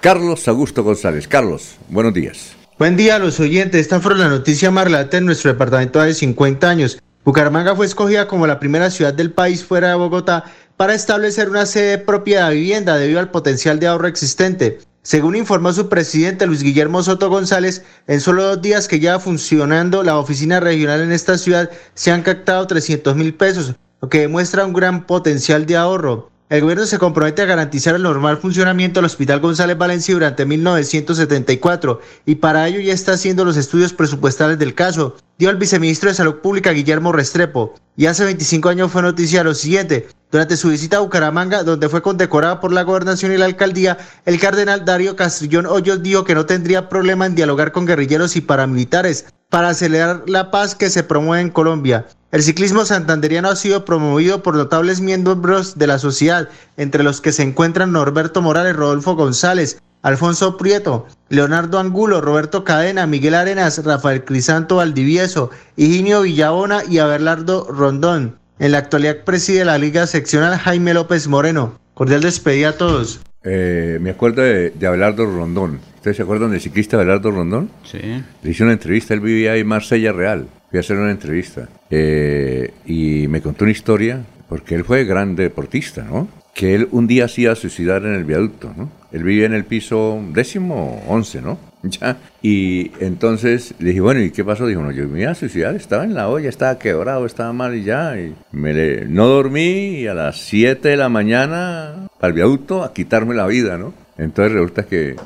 Carlos 0.00 0.46
Augusto 0.48 0.82
González. 0.84 1.26
Carlos, 1.28 1.76
buenos 1.88 2.12
días. 2.12 2.52
Buen 2.78 2.96
día 2.96 3.16
a 3.16 3.18
los 3.20 3.38
oyentes. 3.40 3.80
Esta 3.80 4.00
fue 4.00 4.16
la 4.16 4.28
noticia 4.28 4.70
más 4.70 4.84
relata 4.84 5.16
en 5.16 5.24
nuestro 5.26 5.52
departamento 5.52 6.02
de 6.02 6.12
50 6.12 6.68
años. 6.68 6.98
Bucaramanga 7.24 7.74
fue 7.74 7.86
escogida 7.86 8.28
como 8.28 8.46
la 8.46 8.60
primera 8.60 8.90
ciudad 8.90 9.14
del 9.14 9.32
país 9.32 9.64
fuera 9.64 9.88
de 9.88 9.94
Bogotá 9.94 10.44
para 10.76 10.94
establecer 10.94 11.48
una 11.48 11.64
sede 11.64 11.96
propia 11.96 12.48
de 12.48 12.56
vivienda 12.56 12.98
debido 12.98 13.18
al 13.18 13.30
potencial 13.30 13.80
de 13.80 13.86
ahorro 13.86 14.08
existente. 14.08 14.78
Según 15.00 15.34
informó 15.34 15.72
su 15.72 15.88
presidente 15.88 16.46
Luis 16.46 16.62
Guillermo 16.62 17.02
Soto 17.02 17.30
González, 17.30 17.82
en 18.08 18.20
solo 18.20 18.44
dos 18.44 18.60
días 18.60 18.88
que 18.88 19.00
lleva 19.00 19.20
funcionando 19.20 20.02
la 20.02 20.18
oficina 20.18 20.60
regional 20.60 21.00
en 21.00 21.12
esta 21.12 21.38
ciudad 21.38 21.70
se 21.94 22.10
han 22.10 22.22
captado 22.22 22.66
300 22.66 23.16
mil 23.16 23.34
pesos, 23.34 23.74
lo 24.02 24.10
que 24.10 24.20
demuestra 24.20 24.66
un 24.66 24.74
gran 24.74 25.06
potencial 25.06 25.64
de 25.64 25.76
ahorro. 25.76 26.30
El 26.50 26.60
gobierno 26.60 26.84
se 26.84 26.98
compromete 26.98 27.40
a 27.40 27.46
garantizar 27.46 27.94
el 27.94 28.02
normal 28.02 28.36
funcionamiento 28.36 29.00
del 29.00 29.06
Hospital 29.06 29.40
González 29.40 29.78
Valencia 29.78 30.12
durante 30.12 30.44
1974 30.44 32.00
y 32.26 32.34
para 32.34 32.68
ello 32.68 32.80
ya 32.80 32.92
está 32.92 33.12
haciendo 33.12 33.46
los 33.46 33.56
estudios 33.56 33.94
presupuestales 33.94 34.58
del 34.58 34.74
caso, 34.74 35.16
dio 35.38 35.48
el 35.48 35.56
viceministro 35.56 36.10
de 36.10 36.14
Salud 36.14 36.40
Pública 36.42 36.72
Guillermo 36.72 37.12
Restrepo. 37.12 37.74
Y 37.96 38.06
hace 38.06 38.24
25 38.24 38.68
años 38.68 38.92
fue 38.92 39.00
noticia 39.00 39.42
lo 39.42 39.54
siguiente. 39.54 40.06
Durante 40.34 40.56
su 40.56 40.70
visita 40.70 40.96
a 40.96 41.00
Bucaramanga, 41.00 41.62
donde 41.62 41.88
fue 41.88 42.02
condecorada 42.02 42.58
por 42.58 42.72
la 42.72 42.82
gobernación 42.82 43.30
y 43.30 43.36
la 43.36 43.44
alcaldía, 43.44 43.98
el 44.26 44.40
cardenal 44.40 44.84
Darío 44.84 45.14
Castrillón 45.14 45.64
Hoyos 45.64 46.02
dijo 46.02 46.24
que 46.24 46.34
no 46.34 46.44
tendría 46.44 46.88
problema 46.88 47.24
en 47.24 47.36
dialogar 47.36 47.70
con 47.70 47.86
guerrilleros 47.86 48.34
y 48.34 48.40
paramilitares 48.40 49.26
para 49.48 49.68
acelerar 49.68 50.24
la 50.26 50.50
paz 50.50 50.74
que 50.74 50.90
se 50.90 51.04
promueve 51.04 51.40
en 51.40 51.50
Colombia. 51.50 52.08
El 52.32 52.42
ciclismo 52.42 52.84
santanderiano 52.84 53.48
ha 53.48 53.54
sido 53.54 53.84
promovido 53.84 54.42
por 54.42 54.56
notables 54.56 55.00
miembros 55.00 55.78
de 55.78 55.86
la 55.86 56.00
sociedad, 56.00 56.48
entre 56.76 57.04
los 57.04 57.20
que 57.20 57.30
se 57.30 57.44
encuentran 57.44 57.92
Norberto 57.92 58.42
Morales, 58.42 58.74
Rodolfo 58.74 59.14
González, 59.14 59.80
Alfonso 60.02 60.56
Prieto, 60.56 61.06
Leonardo 61.28 61.78
Angulo, 61.78 62.20
Roberto 62.20 62.64
Cadena, 62.64 63.06
Miguel 63.06 63.36
Arenas, 63.36 63.84
Rafael 63.84 64.24
Crisanto 64.24 64.76
Valdivieso, 64.78 65.50
Higinio 65.76 66.22
Villabona 66.22 66.82
y 66.90 66.98
Abelardo 66.98 67.68
Rondón. 67.70 68.42
En 68.58 68.70
la 68.70 68.78
actualidad 68.78 69.24
preside 69.24 69.64
la 69.64 69.78
Liga 69.78 70.06
Seccional 70.06 70.56
Jaime 70.58 70.94
López 70.94 71.26
Moreno. 71.26 71.78
Cordial 71.94 72.20
despedida 72.20 72.70
a 72.70 72.72
todos. 72.72 73.20
Eh, 73.42 73.98
me 74.00 74.10
acuerdo 74.10 74.42
de, 74.42 74.70
de 74.70 74.86
Abelardo 74.86 75.26
Rondón. 75.26 75.80
¿Ustedes 75.96 76.16
se 76.18 76.22
acuerdan 76.22 76.52
del 76.52 76.60
ciclista 76.60 76.96
Abelardo 76.96 77.32
Rondón? 77.32 77.70
Sí. 77.82 77.98
Le 78.42 78.50
hice 78.50 78.62
una 78.62 78.72
entrevista, 78.72 79.12
él 79.12 79.20
vivía 79.20 79.52
ahí 79.52 79.60
en 79.60 79.66
Marsella 79.66 80.12
Real. 80.12 80.46
Fui 80.70 80.78
a 80.78 80.80
hacer 80.80 80.96
una 80.96 81.10
entrevista. 81.10 81.68
Eh, 81.90 82.72
y 82.86 83.26
me 83.28 83.42
contó 83.42 83.64
una 83.64 83.72
historia, 83.72 84.22
porque 84.48 84.76
él 84.76 84.84
fue 84.84 85.04
gran 85.04 85.34
deportista, 85.34 86.04
¿no? 86.04 86.28
Que 86.54 86.76
él 86.76 86.88
un 86.92 87.08
día 87.08 87.24
hacía 87.24 87.56
suicidar 87.56 88.04
en 88.04 88.14
el 88.14 88.24
viaducto, 88.24 88.72
¿no? 88.76 88.88
Él 89.10 89.24
vivía 89.24 89.46
en 89.46 89.54
el 89.54 89.64
piso 89.64 90.22
décimo, 90.32 91.02
once, 91.08 91.42
¿no? 91.42 91.58
Ya. 92.00 92.16
Y 92.42 92.92
entonces 93.00 93.74
le 93.78 93.88
dije, 93.90 94.00
bueno, 94.00 94.20
¿y 94.20 94.30
qué 94.30 94.44
pasó? 94.44 94.66
Dijo, 94.66 94.80
no, 94.80 94.90
yo 94.90 95.06
me 95.08 95.22
iba 95.22 95.30
a 95.30 95.34
suicidar, 95.34 95.74
estaba 95.74 96.04
en 96.04 96.14
la 96.14 96.28
olla, 96.28 96.48
estaba 96.48 96.78
quebrado, 96.78 97.26
estaba 97.26 97.52
mal 97.52 97.74
y 97.74 97.84
ya. 97.84 98.18
Y 98.18 98.34
no 98.52 99.26
dormí 99.26 100.00
y 100.00 100.06
a 100.06 100.14
las 100.14 100.38
7 100.38 100.88
de 100.88 100.96
la 100.96 101.08
mañana 101.08 102.08
el 102.20 102.32
viaducto 102.32 102.82
a 102.82 102.92
quitarme 102.92 103.34
la 103.34 103.46
vida, 103.46 103.76
¿no? 103.76 103.92
Entonces 104.16 104.52
resulta 104.52 104.84
que 104.84 105.16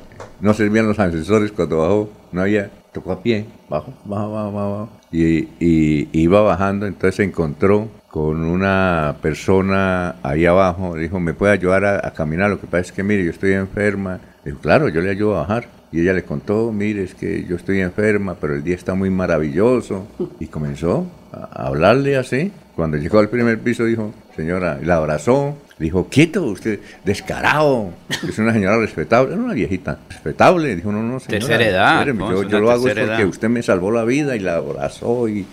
no 0.40 0.54
servían 0.54 0.86
los 0.86 0.98
ascensores 0.98 1.52
cuando 1.52 1.78
bajó, 1.78 2.10
no 2.32 2.42
había, 2.42 2.70
tocó 2.92 3.12
a 3.12 3.22
pie, 3.22 3.46
bajo, 3.68 3.92
bajo, 4.04 4.32
bajo, 4.32 4.52
bajo. 4.52 4.88
Y, 5.12 5.48
y 5.60 6.08
iba 6.12 6.40
bajando, 6.40 6.86
entonces 6.86 7.16
se 7.16 7.24
encontró 7.24 7.88
con 8.08 8.42
una 8.44 9.16
persona 9.20 10.16
ahí 10.22 10.46
abajo, 10.46 10.96
dijo, 10.96 11.20
¿me 11.20 11.34
puede 11.34 11.52
ayudar 11.52 11.84
a, 11.84 12.06
a 12.06 12.12
caminar? 12.12 12.50
Lo 12.50 12.60
que 12.60 12.66
pasa 12.66 12.80
es 12.80 12.92
que, 12.92 13.02
mire, 13.02 13.24
yo 13.24 13.30
estoy 13.30 13.52
enferma. 13.52 14.18
Dijo, 14.44 14.58
claro, 14.58 14.88
yo 14.88 15.00
le 15.00 15.10
ayudo 15.10 15.36
a 15.36 15.40
bajar. 15.40 15.77
Y 15.90 16.00
ella 16.00 16.12
le 16.12 16.22
contó, 16.22 16.70
mire, 16.70 17.04
es 17.04 17.14
que 17.14 17.44
yo 17.44 17.56
estoy 17.56 17.80
enferma, 17.80 18.34
pero 18.34 18.54
el 18.54 18.62
día 18.62 18.74
está 18.74 18.94
muy 18.94 19.10
maravilloso. 19.10 20.06
Y 20.38 20.46
comenzó 20.46 21.06
a 21.32 21.66
hablarle 21.66 22.16
así. 22.16 22.52
Cuando 22.76 22.96
llegó 22.96 23.18
al 23.18 23.28
primer 23.28 23.58
piso 23.58 23.84
dijo, 23.84 24.12
señora, 24.36 24.78
y 24.80 24.84
la 24.84 24.96
abrazó, 24.96 25.56
dijo, 25.78 26.08
quieto, 26.08 26.44
usted, 26.44 26.78
descarado. 27.04 27.90
Es 28.08 28.38
una 28.38 28.52
señora 28.52 28.78
respetable, 28.78 29.32
era 29.32 29.42
una 29.42 29.54
viejita 29.54 29.98
respetable. 30.08 30.76
Dijo, 30.76 30.92
no, 30.92 31.02
no, 31.02 31.18
señora. 31.18 31.46
Tercera 31.46 31.66
edad, 31.66 31.92
espéreme, 31.94 32.20
¿no? 32.20 32.42
yo, 32.42 32.60
lo 32.60 32.70
hago 32.70 32.86
es 32.88 32.94
porque 32.94 33.14
edad. 33.14 33.26
usted 33.26 33.48
me 33.48 33.62
salvó 33.62 33.90
la 33.90 34.04
vida 34.04 34.36
y 34.36 34.40
la 34.40 34.56
abrazó 34.56 35.28
y 35.28 35.46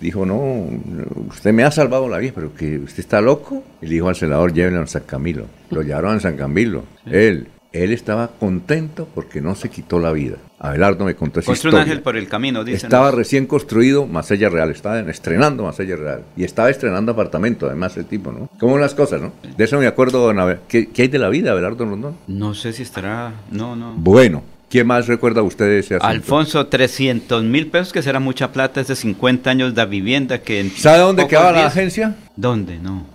dijo, 0.00 0.26
no, 0.26 0.66
usted 1.28 1.52
me 1.52 1.64
ha 1.64 1.70
salvado 1.70 2.08
la 2.08 2.18
vida, 2.18 2.32
pero 2.34 2.54
que 2.54 2.78
usted 2.78 3.00
está 3.00 3.20
loco. 3.20 3.62
Y 3.80 3.86
le 3.86 3.94
dijo 3.94 4.08
al 4.08 4.16
celador, 4.16 4.52
llévenlo 4.52 4.80
a 4.80 4.86
San 4.86 5.02
Camilo. 5.02 5.46
Lo 5.70 5.82
llevaron 5.82 6.16
a 6.16 6.20
San 6.20 6.36
Camilo. 6.36 6.84
Él, 7.06 7.48
él 7.72 7.92
estaba 7.92 8.28
contento 8.28 9.08
porque 9.14 9.40
no 9.40 9.54
se 9.54 9.70
quitó 9.70 9.98
la 9.98 10.12
vida. 10.12 10.36
Abelardo 10.58 11.04
me 11.04 11.14
contó 11.16 11.40
esa 11.40 11.46
Construye 11.46 11.74
un 11.76 11.82
ángel 11.82 12.02
por 12.02 12.16
el 12.16 12.28
camino, 12.28 12.62
dicen. 12.64 12.86
Estaba 12.86 13.10
recién 13.10 13.46
construido 13.46 14.06
Masella 14.06 14.48
Real, 14.48 14.70
estaba 14.70 14.98
en- 15.00 15.08
estrenando 15.10 15.64
Masella 15.64 15.96
Real. 15.96 16.22
Y 16.36 16.44
estaba 16.44 16.70
estrenando 16.70 17.12
apartamento, 17.12 17.66
además, 17.66 17.96
el 17.96 18.04
tipo, 18.06 18.30
¿no? 18.30 18.48
¿Cómo 18.60 18.74
son 18.74 18.80
las 18.80 18.94
cosas, 18.94 19.20
no? 19.20 19.32
De 19.56 19.64
eso 19.64 19.78
me 19.78 19.86
acuerdo, 19.86 20.20
don 20.24 20.38
Abe- 20.38 20.58
¿qué, 20.68 20.88
qué 20.88 21.02
hay 21.02 21.08
de 21.08 21.18
la 21.18 21.28
vida, 21.30 21.52
Abelardo 21.52 21.84
Rondón? 21.84 22.16
No 22.28 22.54
sé 22.54 22.72
si 22.72 22.82
estará. 22.82 23.32
No, 23.50 23.74
no. 23.74 23.94
Bueno, 23.96 24.44
¿quién 24.70 24.86
más 24.86 25.08
recuerda 25.08 25.42
usted 25.42 25.64
de 25.66 25.78
ese 25.80 25.94
asunto? 25.96 26.06
Alfonso, 26.06 26.66
300 26.66 27.42
mil 27.42 27.66
pesos, 27.68 27.92
que 27.92 28.02
será 28.02 28.20
mucha 28.20 28.52
plata, 28.52 28.80
es 28.82 28.86
de 28.88 28.96
50 28.96 29.50
años 29.50 29.74
de 29.74 29.84
vivienda 29.86 30.38
que... 30.42 30.70
¿Sabe 30.76 30.98
dónde 30.98 31.26
quedaba 31.26 31.50
la 31.52 31.58
días- 31.58 31.72
agencia? 31.72 32.16
¿Dónde? 32.36 32.78
No. 32.78 33.06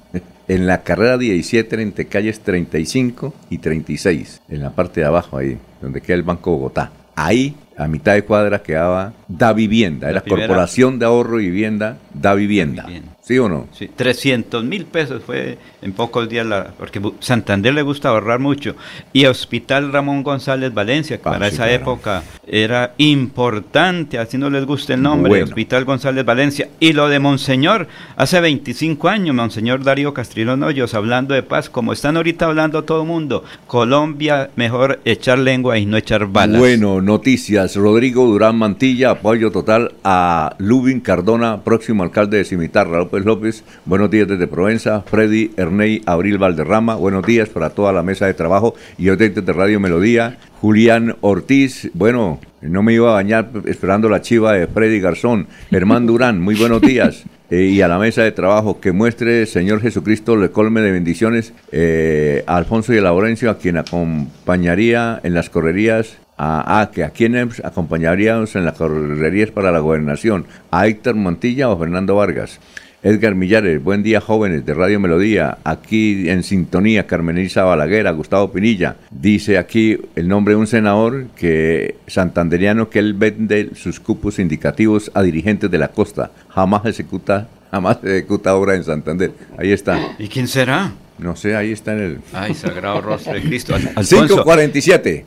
En 0.50 0.66
la 0.66 0.84
carrera 0.84 1.18
17 1.18 1.82
entre 1.82 2.06
calles 2.06 2.40
35 2.40 3.34
y 3.50 3.58
36, 3.58 4.42
en 4.48 4.62
la 4.62 4.70
parte 4.70 5.02
de 5.02 5.06
abajo 5.06 5.38
ahí, 5.38 5.58
donde 5.82 6.00
queda 6.00 6.16
el 6.16 6.24
Banco 6.24 6.52
Bogotá. 6.52 6.92
Ahí, 7.16 7.54
a 7.78 7.88
mitad 7.88 8.14
de 8.14 8.24
cuadra, 8.24 8.62
quedaba 8.64 9.14
Da 9.28 9.54
Vivienda, 9.54 10.10
era 10.10 10.22
primera- 10.22 10.48
Corporación 10.48 10.98
de 11.00 11.06
Ahorro 11.06 11.40
y 11.40 11.46
Vivienda 11.50 11.98
Da 12.14 12.34
Vivienda. 12.34 12.84
Vivienda. 12.84 13.14
¿Sí 13.22 13.38
o 13.40 13.50
no? 13.50 13.68
Sí, 13.74 13.90
300 13.94 14.64
mil 14.64 14.86
pesos 14.86 15.22
fue 15.22 15.58
en 15.82 15.92
pocos 15.92 16.30
días, 16.30 16.46
la, 16.46 16.68
porque 16.80 17.02
Santander 17.20 17.74
le 17.74 17.82
gusta 17.82 18.08
ahorrar 18.08 18.40
mucho. 18.40 18.74
Y 19.12 19.26
Hospital 19.26 19.92
Ramón 19.92 20.24
González 20.24 20.74
Valencia, 20.74 21.18
que 21.18 21.24
para 21.24 21.50
sí, 21.50 21.56
esa 21.56 21.66
claro. 21.66 21.82
época 21.82 22.24
era 22.48 22.94
importante, 22.98 24.18
así 24.18 24.38
no 24.38 24.50
les 24.50 24.66
gusta 24.66 24.94
el 24.94 25.02
nombre, 25.02 25.30
Bueno. 25.30 25.44
Hospital 25.46 25.84
González 25.84 26.24
Valencia. 26.24 26.70
Y 26.80 26.94
lo 26.94 27.10
de 27.10 27.20
Monseñor, 27.20 27.90
hace 28.16 28.40
25 28.40 29.10
años, 29.10 29.36
Monseñor 29.36 29.84
Darío 29.84 30.14
Castrilón 30.14 30.64
Hoyos, 30.64 30.94
hablando 30.94 31.34
de 31.34 31.44
paz, 31.44 31.70
como 31.70 31.92
están 31.92 32.16
ahorita 32.16 32.46
hablando 32.46 32.86
todo 32.86 33.02
el 33.02 33.08
mundo, 33.10 33.44
Colombia, 33.68 34.50
mejor 34.56 35.02
echar 35.04 35.38
lengua 35.40 35.78
y 35.78 35.86
no 35.86 35.98
echar 35.98 36.28
balas. 36.28 36.60
Bueno, 36.60 37.02
noticias. 37.02 37.67
Rodrigo 37.76 38.26
Durán 38.26 38.58
Mantilla, 38.58 39.12
apoyo 39.12 39.52
total 39.52 39.94
a 40.04 40.56
Lubin 40.58 41.00
Cardona, 41.00 41.64
próximo 41.64 42.04
alcalde 42.04 42.38
de 42.38 42.46
Cimitarra. 42.46 43.00
López 43.00 43.26
López, 43.26 43.64
buenos 43.86 44.10
días 44.10 44.28
desde 44.28 44.48
Provenza. 44.48 45.02
Freddy 45.02 45.52
Erney 45.58 46.02
Abril 46.06 46.38
Valderrama, 46.38 46.96
buenos 46.96 47.26
días 47.26 47.50
para 47.50 47.70
toda 47.72 47.92
la 47.92 48.04
mesa 48.04 48.26
de 48.26 48.34
trabajo 48.34 48.76
y 48.98 49.10
oyentes 49.10 49.46
de 49.46 49.54
Radio 49.54 49.80
Melodía. 49.80 50.38
Julián 50.62 51.16
Ortiz, 51.22 51.90
bueno, 51.94 52.40
no 52.62 52.84
me 52.84 52.94
iba 52.94 53.10
a 53.12 53.14
bañar 53.14 53.50
esperando 53.66 54.10
la 54.10 54.22
chiva 54.22 54.54
de 54.54 54.68
Freddy 54.68 55.00
Garzón. 55.00 55.48
Germán 55.70 56.08
Durán, 56.08 56.42
muy 56.42 56.56
buenos 56.56 56.82
días. 56.82 57.24
Eh, 57.50 57.62
y 57.62 57.82
a 57.82 57.88
la 57.88 57.98
mesa 57.98 58.24
de 58.24 58.34
trabajo, 58.34 58.82
que 58.82 58.92
muestre, 58.92 59.46
Señor 59.46 59.80
Jesucristo, 59.80 60.36
le 60.36 60.52
colme 60.52 60.82
de 60.82 60.92
bendiciones 60.92 61.54
eh, 61.72 62.44
a 62.46 62.58
Alfonso 62.58 62.94
y 62.94 62.98
a 62.98 63.02
Laurencio, 63.02 63.50
a 63.50 63.58
quien 63.58 63.78
acompañaría 63.78 65.22
en 65.24 65.34
las 65.34 65.50
correrías 65.50 66.18
a, 66.36 66.82
a 66.82 66.92
que 66.92 67.06
a 67.06 67.12
quienes 67.12 67.64
acompañaríamos 67.64 68.54
en 68.58 68.66
las 68.66 68.78
correrías 68.78 69.52
para 69.52 69.72
la 69.72 69.80
gobernación, 69.80 70.46
a 70.72 70.88
Héctor 70.88 71.16
Montilla 71.16 71.70
o 71.70 71.80
Fernando 71.80 72.18
Vargas. 72.18 72.60
Edgar 73.04 73.36
Millares, 73.36 73.82
buen 73.84 74.02
día 74.02 74.20
jóvenes 74.20 74.66
de 74.66 74.74
Radio 74.74 75.00
Melodía, 75.00 75.60
aquí 75.64 76.30
en 76.30 76.42
sintonía 76.44 77.06
Carmen 77.06 77.38
Elisa 77.38 77.64
Balaguer, 77.64 78.12
Gustavo 78.14 78.52
Pinilla, 78.52 78.96
dice 79.12 79.60
aquí 79.60 79.98
el 80.16 80.28
nombre 80.28 80.56
de 80.56 80.60
un 80.60 80.68
senador 80.68 81.28
que 81.36 81.96
santanderiano 82.08 82.90
que 82.90 82.98
él 83.00 83.14
vende 83.14 83.70
sus 83.76 84.00
cupos 84.00 84.40
indicativos 84.40 85.12
a 85.14 85.22
dirigentes 85.22 85.70
de 85.70 85.78
la 85.78 85.90
costa, 85.90 86.32
jamás 86.50 86.86
ejecuta, 86.86 87.48
jamás 87.72 88.00
ejecuta 88.04 88.56
obra 88.56 88.74
en 88.76 88.84
Santander, 88.84 89.32
ahí 89.58 89.72
está, 89.72 90.16
¿Y 90.18 90.28
quién 90.28 90.48
será? 90.48 90.92
no 91.20 91.36
sé, 91.36 91.56
ahí 91.56 91.72
está 91.72 91.94
en 91.94 92.00
el 92.00 92.18
Ay, 92.34 92.56
Sagrado 92.56 93.00
Rostro 93.02 93.34
de 93.34 93.42
Cristo. 93.44 93.76
Al- 93.76 93.88
Alfonso, 93.96 94.44
547. 94.44 95.26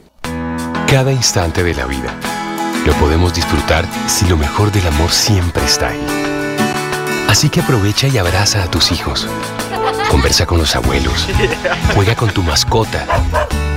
Cada 0.88 1.12
instante 1.12 1.62
de 1.62 1.74
la 1.74 1.86
vida 1.86 2.12
lo 2.84 2.92
podemos 2.94 3.32
disfrutar 3.32 3.84
si 4.08 4.26
lo 4.26 4.36
mejor 4.36 4.72
del 4.72 4.86
amor 4.88 5.10
siempre 5.10 5.64
está 5.64 5.90
ahí. 5.90 6.29
Así 7.30 7.48
que 7.48 7.60
aprovecha 7.60 8.08
y 8.08 8.18
abraza 8.18 8.64
a 8.64 8.66
tus 8.68 8.90
hijos. 8.90 9.28
Conversa 10.10 10.46
con 10.46 10.58
los 10.58 10.74
abuelos. 10.74 11.28
Juega 11.94 12.16
con 12.16 12.30
tu 12.30 12.42
mascota. 12.42 13.06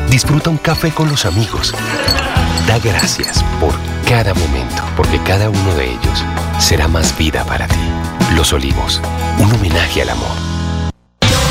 Disfruta 0.10 0.50
un 0.50 0.58
café 0.58 0.90
con 0.90 1.08
los 1.08 1.24
amigos. 1.24 1.72
Da 2.66 2.80
gracias 2.80 3.46
por 3.60 3.76
cada 4.10 4.34
momento, 4.34 4.82
porque 4.98 5.20
cada 5.20 5.52
uno 5.52 5.76
de 5.76 5.92
ellos 5.92 6.26
será 6.58 6.88
más 6.88 7.16
vida 7.16 7.46
para 7.46 7.68
ti. 7.68 7.92
Los 8.36 8.54
Olivos, 8.54 9.00
un 9.38 9.54
homenaje 9.54 10.02
al 10.02 10.10
amor. 10.10 10.53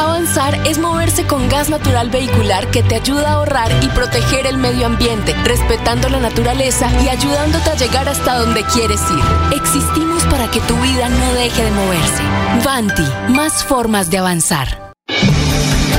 Avanzar 0.00 0.66
es 0.66 0.78
moverse 0.78 1.26
con 1.26 1.46
gas 1.50 1.68
natural 1.68 2.08
vehicular 2.08 2.70
que 2.70 2.82
te 2.82 2.94
ayuda 2.94 3.28
a 3.28 3.32
ahorrar 3.34 3.70
y 3.82 3.88
proteger 3.88 4.46
el 4.46 4.56
medio 4.56 4.86
ambiente, 4.86 5.34
respetando 5.44 6.08
la 6.08 6.20
naturaleza 6.20 6.90
y 7.04 7.08
ayudándote 7.10 7.68
a 7.68 7.74
llegar 7.74 8.08
hasta 8.08 8.38
donde 8.38 8.64
quieres 8.64 9.02
ir. 9.10 9.58
Existimos 9.58 10.24
para 10.24 10.50
que 10.50 10.60
tu 10.60 10.74
vida 10.76 11.10
no 11.10 11.34
deje 11.34 11.64
de 11.64 11.70
moverse. 11.72 12.22
Vanti, 12.64 13.04
más 13.28 13.62
formas 13.62 14.10
de 14.10 14.16
avanzar. 14.16 14.92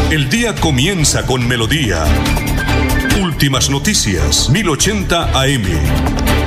El 0.09 0.29
día 0.31 0.55
comienza 0.55 1.27
con 1.27 1.47
melodía. 1.47 2.03
Últimas 3.21 3.69
noticias, 3.69 4.49
1080 4.49 5.39
AM. 5.39 6.40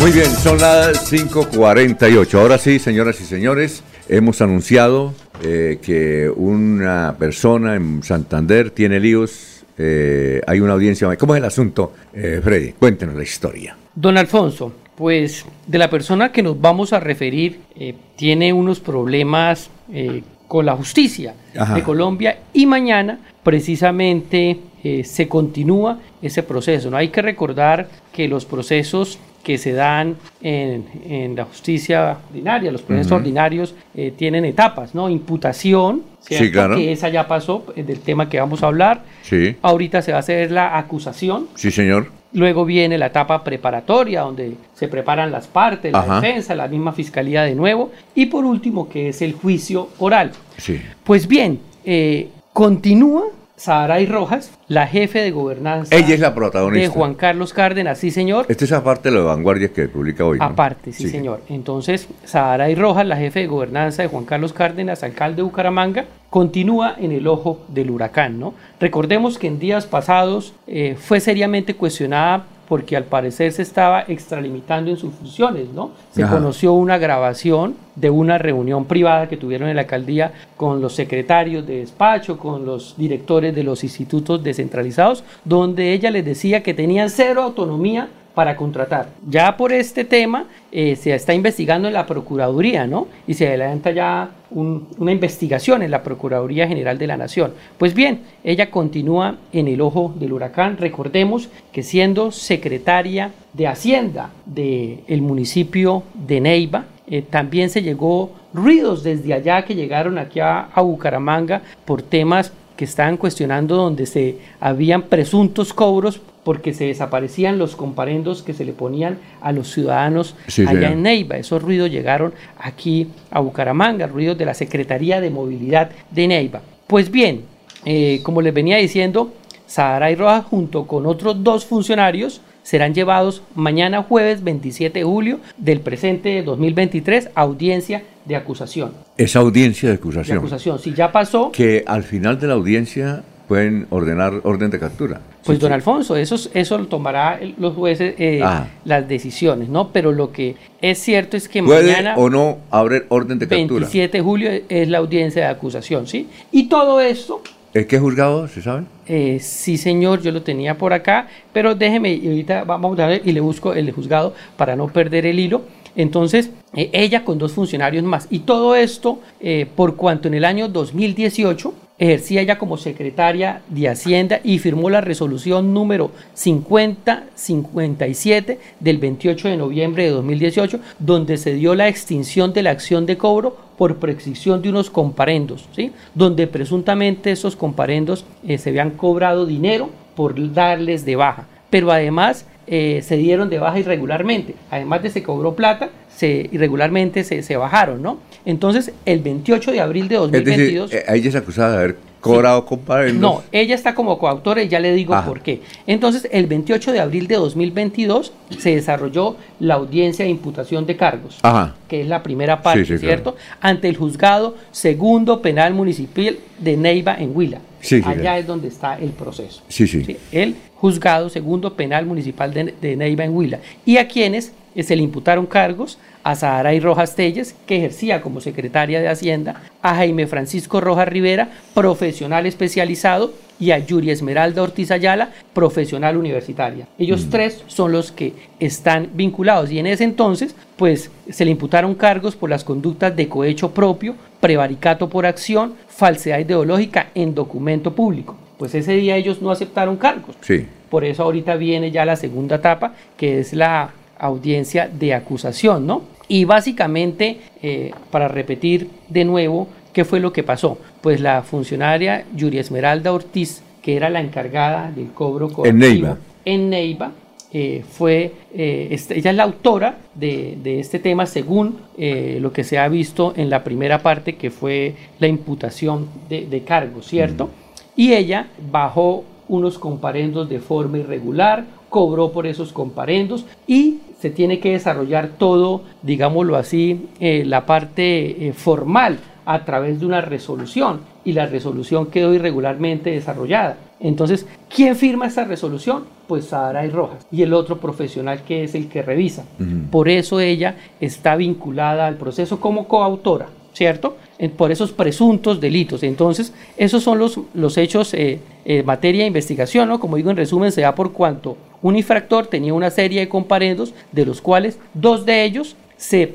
Muy 0.00 0.12
bien, 0.12 0.30
son 0.30 0.58
las 0.58 1.12
5.48. 1.12 2.34
Ahora 2.40 2.56
sí, 2.56 2.78
señoras 2.78 3.20
y 3.20 3.24
señores, 3.24 3.82
hemos 4.08 4.40
anunciado 4.40 5.12
eh, 5.44 5.78
que 5.82 6.30
una 6.34 7.16
persona 7.18 7.76
en 7.76 8.02
Santander 8.02 8.70
tiene 8.70 8.98
líos. 8.98 9.62
eh, 9.76 10.40
hay 10.46 10.60
una 10.60 10.72
audiencia. 10.74 11.14
¿Cómo 11.16 11.34
es 11.34 11.38
el 11.38 11.44
asunto, 11.44 11.92
eh, 12.14 12.40
Freddy? 12.42 12.72
Cuéntenos 12.72 13.14
la 13.14 13.22
historia. 13.22 13.76
Don 13.94 14.16
Alfonso, 14.16 14.72
pues 14.96 15.44
de 15.66 15.78
la 15.78 15.88
persona 15.88 16.32
que 16.32 16.42
nos 16.42 16.60
vamos 16.60 16.92
a 16.92 17.00
referir 17.00 17.60
eh, 17.76 17.94
tiene 18.16 18.52
unos 18.52 18.80
problemas 18.80 19.70
eh, 19.92 20.22
con 20.48 20.66
la 20.66 20.76
justicia 20.76 21.34
Ajá. 21.56 21.74
de 21.74 21.82
Colombia 21.82 22.38
y 22.52 22.66
mañana 22.66 23.18
precisamente 23.42 24.58
eh, 24.84 25.04
se 25.04 25.28
continúa 25.28 25.98
ese 26.20 26.42
proceso. 26.42 26.90
No 26.90 26.96
hay 26.96 27.08
que 27.08 27.22
recordar 27.22 27.88
que 28.12 28.28
los 28.28 28.44
procesos 28.44 29.18
que 29.42 29.56
se 29.58 29.72
dan 29.72 30.16
en, 30.42 30.84
en 31.04 31.34
la 31.36 31.44
justicia 31.44 32.18
ordinaria, 32.28 32.70
los 32.70 32.82
procesos 32.82 33.12
ordinarios 33.12 33.74
eh, 33.94 34.12
tienen 34.16 34.44
etapas, 34.44 34.94
¿no? 34.94 35.08
Imputación, 35.08 36.02
Sí, 36.20 36.34
¿cierto? 36.36 36.52
claro. 36.52 36.76
que 36.76 36.92
esa 36.92 37.08
ya 37.08 37.26
pasó 37.26 37.64
eh, 37.76 37.82
del 37.82 38.00
tema 38.00 38.28
que 38.28 38.38
vamos 38.38 38.62
a 38.62 38.66
hablar. 38.66 39.02
Sí, 39.22 39.56
Ahorita 39.62 40.02
se 40.02 40.12
va 40.12 40.18
a 40.18 40.20
hacer 40.20 40.50
la 40.50 40.76
acusación, 40.76 41.48
sí, 41.54 41.70
señor. 41.70 42.08
Luego 42.32 42.64
viene 42.64 42.96
la 42.98 43.06
etapa 43.06 43.42
preparatoria, 43.42 44.20
donde 44.20 44.52
se 44.74 44.86
preparan 44.86 45.32
las 45.32 45.48
partes, 45.48 45.92
la 45.92 46.20
defensa, 46.20 46.54
la 46.54 46.68
misma 46.68 46.92
fiscalía 46.92 47.42
de 47.42 47.56
nuevo. 47.56 47.90
Y 48.14 48.26
por 48.26 48.44
último, 48.44 48.88
que 48.88 49.08
es 49.08 49.20
el 49.22 49.32
juicio 49.32 49.88
oral. 49.98 50.30
Sí. 50.58 50.80
Pues 51.02 51.26
bien, 51.26 51.58
eh, 51.84 52.28
continúa 52.52 53.24
Saharay 53.60 54.06
Rojas, 54.06 54.50
la 54.68 54.86
jefe 54.86 55.18
de 55.18 55.32
gobernanza 55.32 55.94
Ella 55.94 56.14
es 56.14 56.20
la 56.20 56.34
protagonista. 56.34 56.88
de 56.88 56.94
Juan 56.94 57.12
Carlos 57.12 57.52
Cárdenas, 57.52 57.98
sí 57.98 58.10
señor. 58.10 58.46
Esta 58.48 58.64
es 58.64 58.72
aparte 58.72 59.10
de 59.10 59.14
lo 59.16 59.20
de 59.20 59.26
vanguardia 59.26 59.68
que 59.68 59.86
publica 59.86 60.24
hoy. 60.24 60.38
¿no? 60.38 60.44
Aparte, 60.46 60.94
sí, 60.94 61.02
Sí. 61.02 61.08
señor. 61.10 61.42
Entonces, 61.50 62.08
Saharay 62.24 62.74
Rojas, 62.74 63.04
la 63.06 63.18
jefe 63.18 63.40
de 63.40 63.46
gobernanza 63.48 64.00
de 64.00 64.08
Juan 64.08 64.24
Carlos 64.24 64.54
Cárdenas, 64.54 65.02
alcalde 65.02 65.36
de 65.36 65.42
Bucaramanga, 65.42 66.06
continúa 66.30 66.94
en 66.98 67.12
el 67.12 67.26
ojo 67.26 67.60
del 67.68 67.90
huracán, 67.90 68.40
¿no? 68.40 68.54
Recordemos 68.80 69.36
que 69.38 69.48
en 69.48 69.58
días 69.58 69.84
pasados 69.84 70.54
eh, 70.66 70.96
fue 70.98 71.20
seriamente 71.20 71.74
cuestionada 71.74 72.46
porque 72.70 72.96
al 72.96 73.02
parecer 73.02 73.50
se 73.50 73.62
estaba 73.62 74.04
extralimitando 74.06 74.92
en 74.92 74.96
sus 74.96 75.12
funciones, 75.12 75.72
¿no? 75.74 75.90
Se 76.12 76.22
Ajá. 76.22 76.36
conoció 76.36 76.72
una 76.72 76.98
grabación 76.98 77.74
de 77.96 78.10
una 78.10 78.38
reunión 78.38 78.84
privada 78.84 79.28
que 79.28 79.36
tuvieron 79.36 79.68
en 79.68 79.74
la 79.74 79.82
alcaldía 79.82 80.30
con 80.56 80.80
los 80.80 80.94
secretarios 80.94 81.66
de 81.66 81.78
despacho, 81.78 82.38
con 82.38 82.64
los 82.64 82.94
directores 82.96 83.56
de 83.56 83.64
los 83.64 83.82
institutos 83.82 84.44
descentralizados, 84.44 85.24
donde 85.44 85.92
ella 85.92 86.12
les 86.12 86.24
decía 86.24 86.62
que 86.62 86.72
tenían 86.72 87.10
cero 87.10 87.42
autonomía 87.42 88.08
para 88.34 88.56
contratar. 88.56 89.08
Ya 89.28 89.56
por 89.56 89.72
este 89.72 90.04
tema 90.04 90.46
eh, 90.72 90.94
se 90.96 91.14
está 91.14 91.34
investigando 91.34 91.88
en 91.88 91.94
la 91.94 92.06
Procuraduría, 92.06 92.86
¿no? 92.86 93.08
Y 93.26 93.34
se 93.34 93.48
adelanta 93.48 93.90
ya 93.90 94.30
un- 94.50 94.86
una 94.98 95.10
investigación 95.12 95.82
en 95.82 95.90
la 95.90 96.02
Procuraduría 96.02 96.68
General 96.68 96.96
de 96.96 97.06
la 97.08 97.16
Nación. 97.16 97.52
Pues 97.76 97.92
bien, 97.92 98.20
ella 98.44 98.70
continúa 98.70 99.36
en 99.52 99.66
el 99.68 99.80
ojo 99.80 100.14
del 100.18 100.32
huracán. 100.32 100.76
Recordemos 100.76 101.48
que 101.72 101.82
siendo 101.82 102.30
secretaria 102.30 103.32
de 103.52 103.66
Hacienda 103.66 104.30
del 104.46 105.22
municipio 105.22 106.04
de 106.14 106.40
Neiva, 106.40 106.84
eh, 107.08 107.22
también 107.22 107.68
se 107.70 107.82
llegó 107.82 108.30
ruidos 108.54 109.02
desde 109.02 109.34
allá 109.34 109.64
que 109.64 109.74
llegaron 109.74 110.18
aquí 110.18 110.38
a 110.40 110.68
Bucaramanga 110.76 111.62
por 111.84 112.02
temas 112.02 112.52
que 112.80 112.86
estaban 112.86 113.18
cuestionando 113.18 113.76
donde 113.76 114.06
se 114.06 114.38
habían 114.58 115.02
presuntos 115.02 115.74
cobros 115.74 116.18
porque 116.44 116.72
se 116.72 116.86
desaparecían 116.86 117.58
los 117.58 117.76
comparendos 117.76 118.42
que 118.42 118.54
se 118.54 118.64
le 118.64 118.72
ponían 118.72 119.18
a 119.42 119.52
los 119.52 119.70
ciudadanos 119.70 120.34
Sí, 120.46 120.62
allá 120.62 120.70
señor. 120.70 120.92
en 120.92 121.02
Neiva. 121.02 121.36
Esos 121.36 121.60
ruidos 121.62 121.90
llegaron 121.90 122.32
aquí 122.58 123.08
a 123.30 123.40
Bucaramanga, 123.40 124.06
ruidos 124.06 124.38
de 124.38 124.46
la 124.46 124.54
Secretaría 124.54 125.20
de 125.20 125.28
Movilidad 125.28 125.90
de 126.10 126.26
Neiva. 126.26 126.62
Pues 126.86 127.10
bien, 127.10 127.42
eh, 127.84 128.20
como 128.22 128.40
les 128.40 128.54
venía 128.54 128.78
diciendo, 128.78 129.30
Sahara 129.66 130.10
y 130.10 130.14
Rojas 130.14 130.46
junto 130.46 130.86
con 130.86 131.04
otros 131.04 131.44
dos 131.44 131.66
funcionarios 131.66 132.40
serán 132.62 132.94
llevados 132.94 133.42
mañana 133.54 134.02
jueves 134.04 134.42
27 134.42 135.00
de 135.00 135.04
julio 135.04 135.40
del 135.58 135.80
presente 135.80 136.42
2023 136.42 137.28
a 137.34 137.42
audiencia 137.42 138.04
de 138.30 138.36
acusación. 138.36 138.92
Esa 139.18 139.40
audiencia 139.40 139.88
de 139.90 139.96
De 139.96 139.98
acusación. 140.00 140.38
acusación. 140.38 140.78
Si 140.78 140.94
ya 140.94 141.12
pasó, 141.12 141.50
Que 141.52 141.84
al 141.86 142.02
final 142.04 142.38
de 142.40 142.46
la 142.46 142.54
audiencia 142.54 143.22
pueden 143.48 143.86
ordenar 143.90 144.32
orden 144.44 144.70
de 144.70 144.78
captura. 144.78 145.20
Pues 145.44 145.58
don 145.58 145.72
Alfonso, 145.72 146.14
eso, 146.16 146.36
es- 146.36 146.50
eso 146.54 146.78
lo 146.78 146.86
tomará 146.86 147.40
los 147.58 147.74
jueces 147.74 148.14
eh, 148.18 148.40
Ah. 148.44 148.68
las 148.84 149.08
decisiones, 149.08 149.68
¿no? 149.68 149.88
Pero 149.92 150.12
lo 150.12 150.30
que 150.30 150.54
es 150.80 150.98
cierto 150.98 151.36
es 151.36 151.48
que 151.48 151.60
¿Puede 151.62 151.90
mañana 151.90 152.14
o 152.16 152.30
no 152.30 152.58
abrir 152.70 153.06
orden 153.08 153.38
de 153.40 153.48
captura? 153.48 153.80
27 153.80 154.18
de 154.18 154.22
julio 154.22 154.50
es 154.68 154.88
la 154.88 154.98
audiencia 154.98 155.42
de 155.42 155.48
acusación, 155.48 156.06
¿sí? 156.06 156.28
Y 156.52 156.68
todo 156.68 157.00
esto, 157.00 157.42
¿En 157.74 157.86
qué 157.86 157.98
juzgado 157.98 158.46
se 158.48 158.62
sabe? 158.62 158.84
eh, 159.06 159.38
sí 159.40 159.76
señor, 159.78 160.20
yo 160.22 160.30
lo 160.30 160.42
tenía 160.42 160.76
por 160.78 160.92
acá, 160.92 161.26
pero 161.52 161.74
déjeme, 161.74 162.20
ahorita 162.24 162.62
vamos 162.64 162.96
a 163.00 163.06
ver 163.08 163.22
y 163.24 163.32
le 163.32 163.40
busco 163.40 163.72
el 163.74 163.90
juzgado 163.90 164.34
para 164.56 164.76
no 164.76 164.86
perder 164.88 165.26
el 165.26 165.40
hilo. 165.40 165.62
Entonces, 165.96 166.50
eh, 166.74 166.90
ella 166.92 167.24
con 167.24 167.38
dos 167.38 167.52
funcionarios 167.52 168.04
más. 168.04 168.26
Y 168.30 168.40
todo 168.40 168.74
esto 168.74 169.20
eh, 169.40 169.66
por 169.74 169.96
cuanto 169.96 170.28
en 170.28 170.34
el 170.34 170.44
año 170.44 170.68
2018 170.68 171.74
ejercía 172.00 172.40
ella 172.40 172.58
como 172.58 172.78
secretaria 172.78 173.60
de 173.68 173.88
Hacienda 173.88 174.40
y 174.42 174.58
firmó 174.58 174.88
la 174.88 175.02
resolución 175.02 175.74
número 175.74 176.12
5057 176.32 178.58
del 178.80 178.96
28 178.96 179.48
de 179.48 179.58
noviembre 179.58 180.04
de 180.04 180.10
2018, 180.10 180.80
donde 180.98 181.36
se 181.36 181.52
dio 181.52 181.74
la 181.74 181.88
extinción 181.88 182.54
de 182.54 182.62
la 182.62 182.70
acción 182.70 183.04
de 183.04 183.18
cobro 183.18 183.54
por 183.76 183.96
prescripción 183.96 184.62
de 184.62 184.70
unos 184.70 184.88
comparendos, 184.88 185.68
¿sí? 185.76 185.92
donde 186.14 186.46
presuntamente 186.46 187.32
esos 187.32 187.54
comparendos 187.54 188.24
eh, 188.46 188.56
se 188.56 188.70
habían 188.70 188.92
cobrado 188.92 189.44
dinero 189.44 189.90
por 190.16 190.54
darles 190.54 191.04
de 191.04 191.16
baja, 191.16 191.48
pero 191.68 191.92
además 191.92 192.46
eh, 192.72 193.02
se 193.02 193.16
dieron 193.16 193.50
de 193.50 193.58
baja 193.58 193.80
irregularmente, 193.80 194.54
además 194.70 195.02
de 195.02 195.10
se 195.10 195.22
cobró 195.24 195.54
plata, 195.56 195.90
se 196.14 196.48
irregularmente 196.52 197.24
se, 197.24 197.42
se 197.42 197.56
bajaron, 197.56 198.00
¿no? 198.00 198.18
Entonces, 198.44 198.92
el 199.04 199.18
28 199.20 199.72
de 199.72 199.80
abril 199.80 200.08
de 200.08 200.14
Es 200.16 200.30
decir, 200.30 200.44
2022... 200.78 200.92
eh, 200.94 201.04
ella 201.08 201.28
es 201.28 201.34
acusada 201.34 201.70
de 201.72 201.76
haber 201.78 201.96
cobrado 202.20 202.64
comparendos. 202.66 203.20
No, 203.20 203.42
ella 203.50 203.74
está 203.74 203.94
como 203.94 204.18
coautora 204.18 204.62
y 204.62 204.68
ya 204.68 204.78
le 204.78 204.92
digo 204.92 205.14
Ajá. 205.14 205.26
por 205.26 205.40
qué. 205.40 205.62
Entonces, 205.86 206.28
el 206.30 206.46
28 206.46 206.92
de 206.92 207.00
abril 207.00 207.26
de 207.26 207.36
2022 207.36 208.32
se 208.58 208.74
desarrolló 208.76 209.36
la 209.58 209.74
audiencia 209.74 210.24
de 210.24 210.30
imputación 210.30 210.86
de 210.86 210.96
cargos, 210.96 211.38
Ajá. 211.42 211.74
que 211.88 212.02
es 212.02 212.06
la 212.06 212.22
primera 212.22 212.62
parte, 212.62 212.84
Sí, 212.84 212.98
sí, 212.98 212.98
¿cierto? 212.98 213.36
Ante 213.60 213.88
el 213.88 213.96
juzgado 213.96 214.54
segundo 214.70 215.40
penal 215.42 215.74
municipal 215.74 216.36
de 216.58 216.76
Neiva 216.76 217.14
en 217.18 217.34
Huila. 217.34 217.58
Sí, 217.80 218.02
Allá 218.04 218.20
claro. 218.20 218.40
es 218.40 218.46
donde 218.46 218.68
está 218.68 218.98
el 218.98 219.10
proceso. 219.10 219.62
Sí, 219.68 219.86
sí. 219.86 220.04
¿sí? 220.04 220.16
El 220.32 220.54
juzgado 220.76 221.28
segundo 221.28 221.74
penal 221.74 222.06
municipal 222.06 222.52
de, 222.52 222.74
de 222.80 222.96
Neiva 222.96 223.24
en 223.24 223.34
Huila. 223.34 223.60
Y 223.84 223.96
a 223.98 224.08
quienes 224.08 224.52
eh, 224.74 224.82
se 224.82 224.96
le 224.96 225.02
imputaron 225.02 225.46
cargos 225.46 225.98
a 226.22 226.34
Sahara 226.34 226.74
y 226.74 226.80
Rojas 226.80 227.16
Telles, 227.16 227.54
que 227.66 227.76
ejercía 227.76 228.20
como 228.20 228.40
secretaria 228.40 229.00
de 229.00 229.08
Hacienda, 229.08 229.62
a 229.82 229.94
Jaime 229.94 230.26
Francisco 230.26 230.80
Rojas 230.80 231.08
Rivera, 231.08 231.48
profesional 231.74 232.46
especializado, 232.46 233.32
y 233.60 233.70
a 233.70 233.78
Yuri 233.78 234.10
Esmeralda 234.10 234.62
Ortiz 234.62 234.90
Ayala, 234.90 235.30
profesional 235.52 236.16
universitaria. 236.16 236.88
Ellos 236.98 237.28
tres 237.30 237.62
son 237.66 237.92
los 237.92 238.10
que 238.10 238.32
están 238.58 239.10
vinculados 239.12 239.70
y 239.70 239.78
en 239.78 239.86
ese 239.86 240.04
entonces, 240.04 240.56
pues 240.76 241.10
se 241.28 241.44
le 241.44 241.50
imputaron 241.50 241.94
cargos 241.94 242.34
por 242.34 242.50
las 242.50 242.64
conductas 242.64 243.14
de 243.14 243.28
cohecho 243.28 243.72
propio, 243.72 244.14
prevaricato 244.40 245.08
por 245.08 245.26
acción, 245.26 245.74
falsedad 245.88 246.38
ideológica 246.38 247.10
en 247.14 247.34
documento 247.34 247.94
público. 247.94 248.36
Pues 248.58 248.74
ese 248.74 248.94
día 248.94 249.16
ellos 249.16 249.40
no 249.42 249.50
aceptaron 249.50 249.96
cargos. 249.96 250.36
Sí. 250.40 250.66
Por 250.88 251.04
eso 251.04 251.22
ahorita 251.22 251.54
viene 251.56 251.90
ya 251.90 252.04
la 252.04 252.16
segunda 252.16 252.56
etapa, 252.56 252.94
que 253.16 253.40
es 253.40 253.52
la 253.52 253.92
audiencia 254.18 254.88
de 254.88 255.14
acusación, 255.14 255.86
¿no? 255.86 256.02
Y 256.28 256.44
básicamente, 256.44 257.40
eh, 257.62 257.90
para 258.10 258.28
repetir 258.28 258.88
de 259.08 259.24
nuevo, 259.24 259.68
¿qué 259.92 260.04
fue 260.04 260.20
lo 260.20 260.32
que 260.32 260.42
pasó? 260.42 260.78
Pues 261.00 261.20
la 261.20 261.42
funcionaria 261.42 262.24
Yuri 262.34 262.58
Esmeralda 262.58 263.12
Ortiz, 263.12 263.62
que 263.82 263.96
era 263.96 264.10
la 264.10 264.20
encargada 264.20 264.90
del 264.90 265.08
cobro 265.12 265.48
coactivo 265.48 265.78
Neiva. 265.78 266.16
en 266.44 266.70
Neiva, 266.70 267.12
eh, 267.52 267.82
fue, 267.90 268.32
eh, 268.54 268.88
este- 268.92 269.18
ella 269.18 269.30
es 269.30 269.36
la 269.36 269.42
autora 269.42 269.98
de, 270.14 270.56
de 270.62 270.78
este 270.80 270.98
tema 271.00 271.26
según 271.26 271.78
eh, 271.98 272.38
lo 272.40 272.52
que 272.52 272.62
se 272.62 272.78
ha 272.78 272.86
visto 272.88 273.32
en 273.36 273.50
la 273.50 273.64
primera 273.64 274.00
parte, 274.02 274.36
que 274.36 274.50
fue 274.50 274.94
la 275.18 275.26
imputación 275.26 276.06
de, 276.28 276.46
de 276.46 276.62
cargos, 276.62 277.06
¿cierto? 277.06 277.50
Y 277.96 278.12
ella 278.12 278.46
bajó 278.70 279.24
unos 279.48 279.78
comparendos 279.80 280.48
de 280.48 280.60
forma 280.60 280.98
irregular, 280.98 281.64
cobró 281.88 282.30
por 282.30 282.46
esos 282.46 282.72
comparendos 282.72 283.44
y 283.66 283.98
se 284.20 284.30
tiene 284.30 284.60
que 284.60 284.70
desarrollar 284.72 285.30
todo, 285.38 285.82
digámoslo 286.02 286.54
así, 286.56 287.08
eh, 287.18 287.42
la 287.44 287.66
parte 287.66 288.46
eh, 288.48 288.52
formal 288.52 289.18
a 289.50 289.64
través 289.64 289.98
de 289.98 290.06
una 290.06 290.20
resolución 290.20 291.00
y 291.24 291.32
la 291.32 291.46
resolución 291.46 292.06
quedó 292.06 292.32
irregularmente 292.32 293.10
desarrollada. 293.10 293.78
Entonces, 293.98 294.46
¿quién 294.72 294.94
firma 294.94 295.26
esa 295.26 295.44
resolución? 295.44 296.04
Pues 296.28 296.44
Sahara 296.44 296.86
y 296.86 296.90
Rojas 296.90 297.26
y 297.32 297.42
el 297.42 297.52
otro 297.52 297.78
profesional 297.78 298.42
que 298.46 298.62
es 298.62 298.76
el 298.76 298.88
que 298.88 299.02
revisa. 299.02 299.44
Por 299.90 300.08
eso 300.08 300.38
ella 300.38 300.76
está 301.00 301.34
vinculada 301.34 302.06
al 302.06 302.14
proceso 302.14 302.60
como 302.60 302.86
coautora, 302.86 303.48
¿cierto? 303.72 304.16
Por 304.56 304.70
esos 304.70 304.92
presuntos 304.92 305.60
delitos. 305.60 306.04
Entonces, 306.04 306.54
esos 306.76 307.02
son 307.02 307.18
los, 307.18 307.40
los 307.52 307.76
hechos 307.76 308.14
eh, 308.14 308.38
en 308.64 308.86
materia 308.86 309.22
de 309.22 309.26
investigación, 309.26 309.88
¿no? 309.88 309.98
Como 309.98 310.16
digo, 310.16 310.30
en 310.30 310.36
resumen, 310.36 310.70
se 310.70 310.82
da 310.82 310.94
por 310.94 311.10
cuanto 311.10 311.56
un 311.82 311.96
infractor 311.96 312.46
tenía 312.46 312.72
una 312.72 312.90
serie 312.90 313.18
de 313.18 313.28
comparendos, 313.28 313.94
de 314.12 314.26
los 314.26 314.40
cuales 314.40 314.78
dos 314.94 315.26
de 315.26 315.42
ellos 315.42 315.74
se 315.96 316.28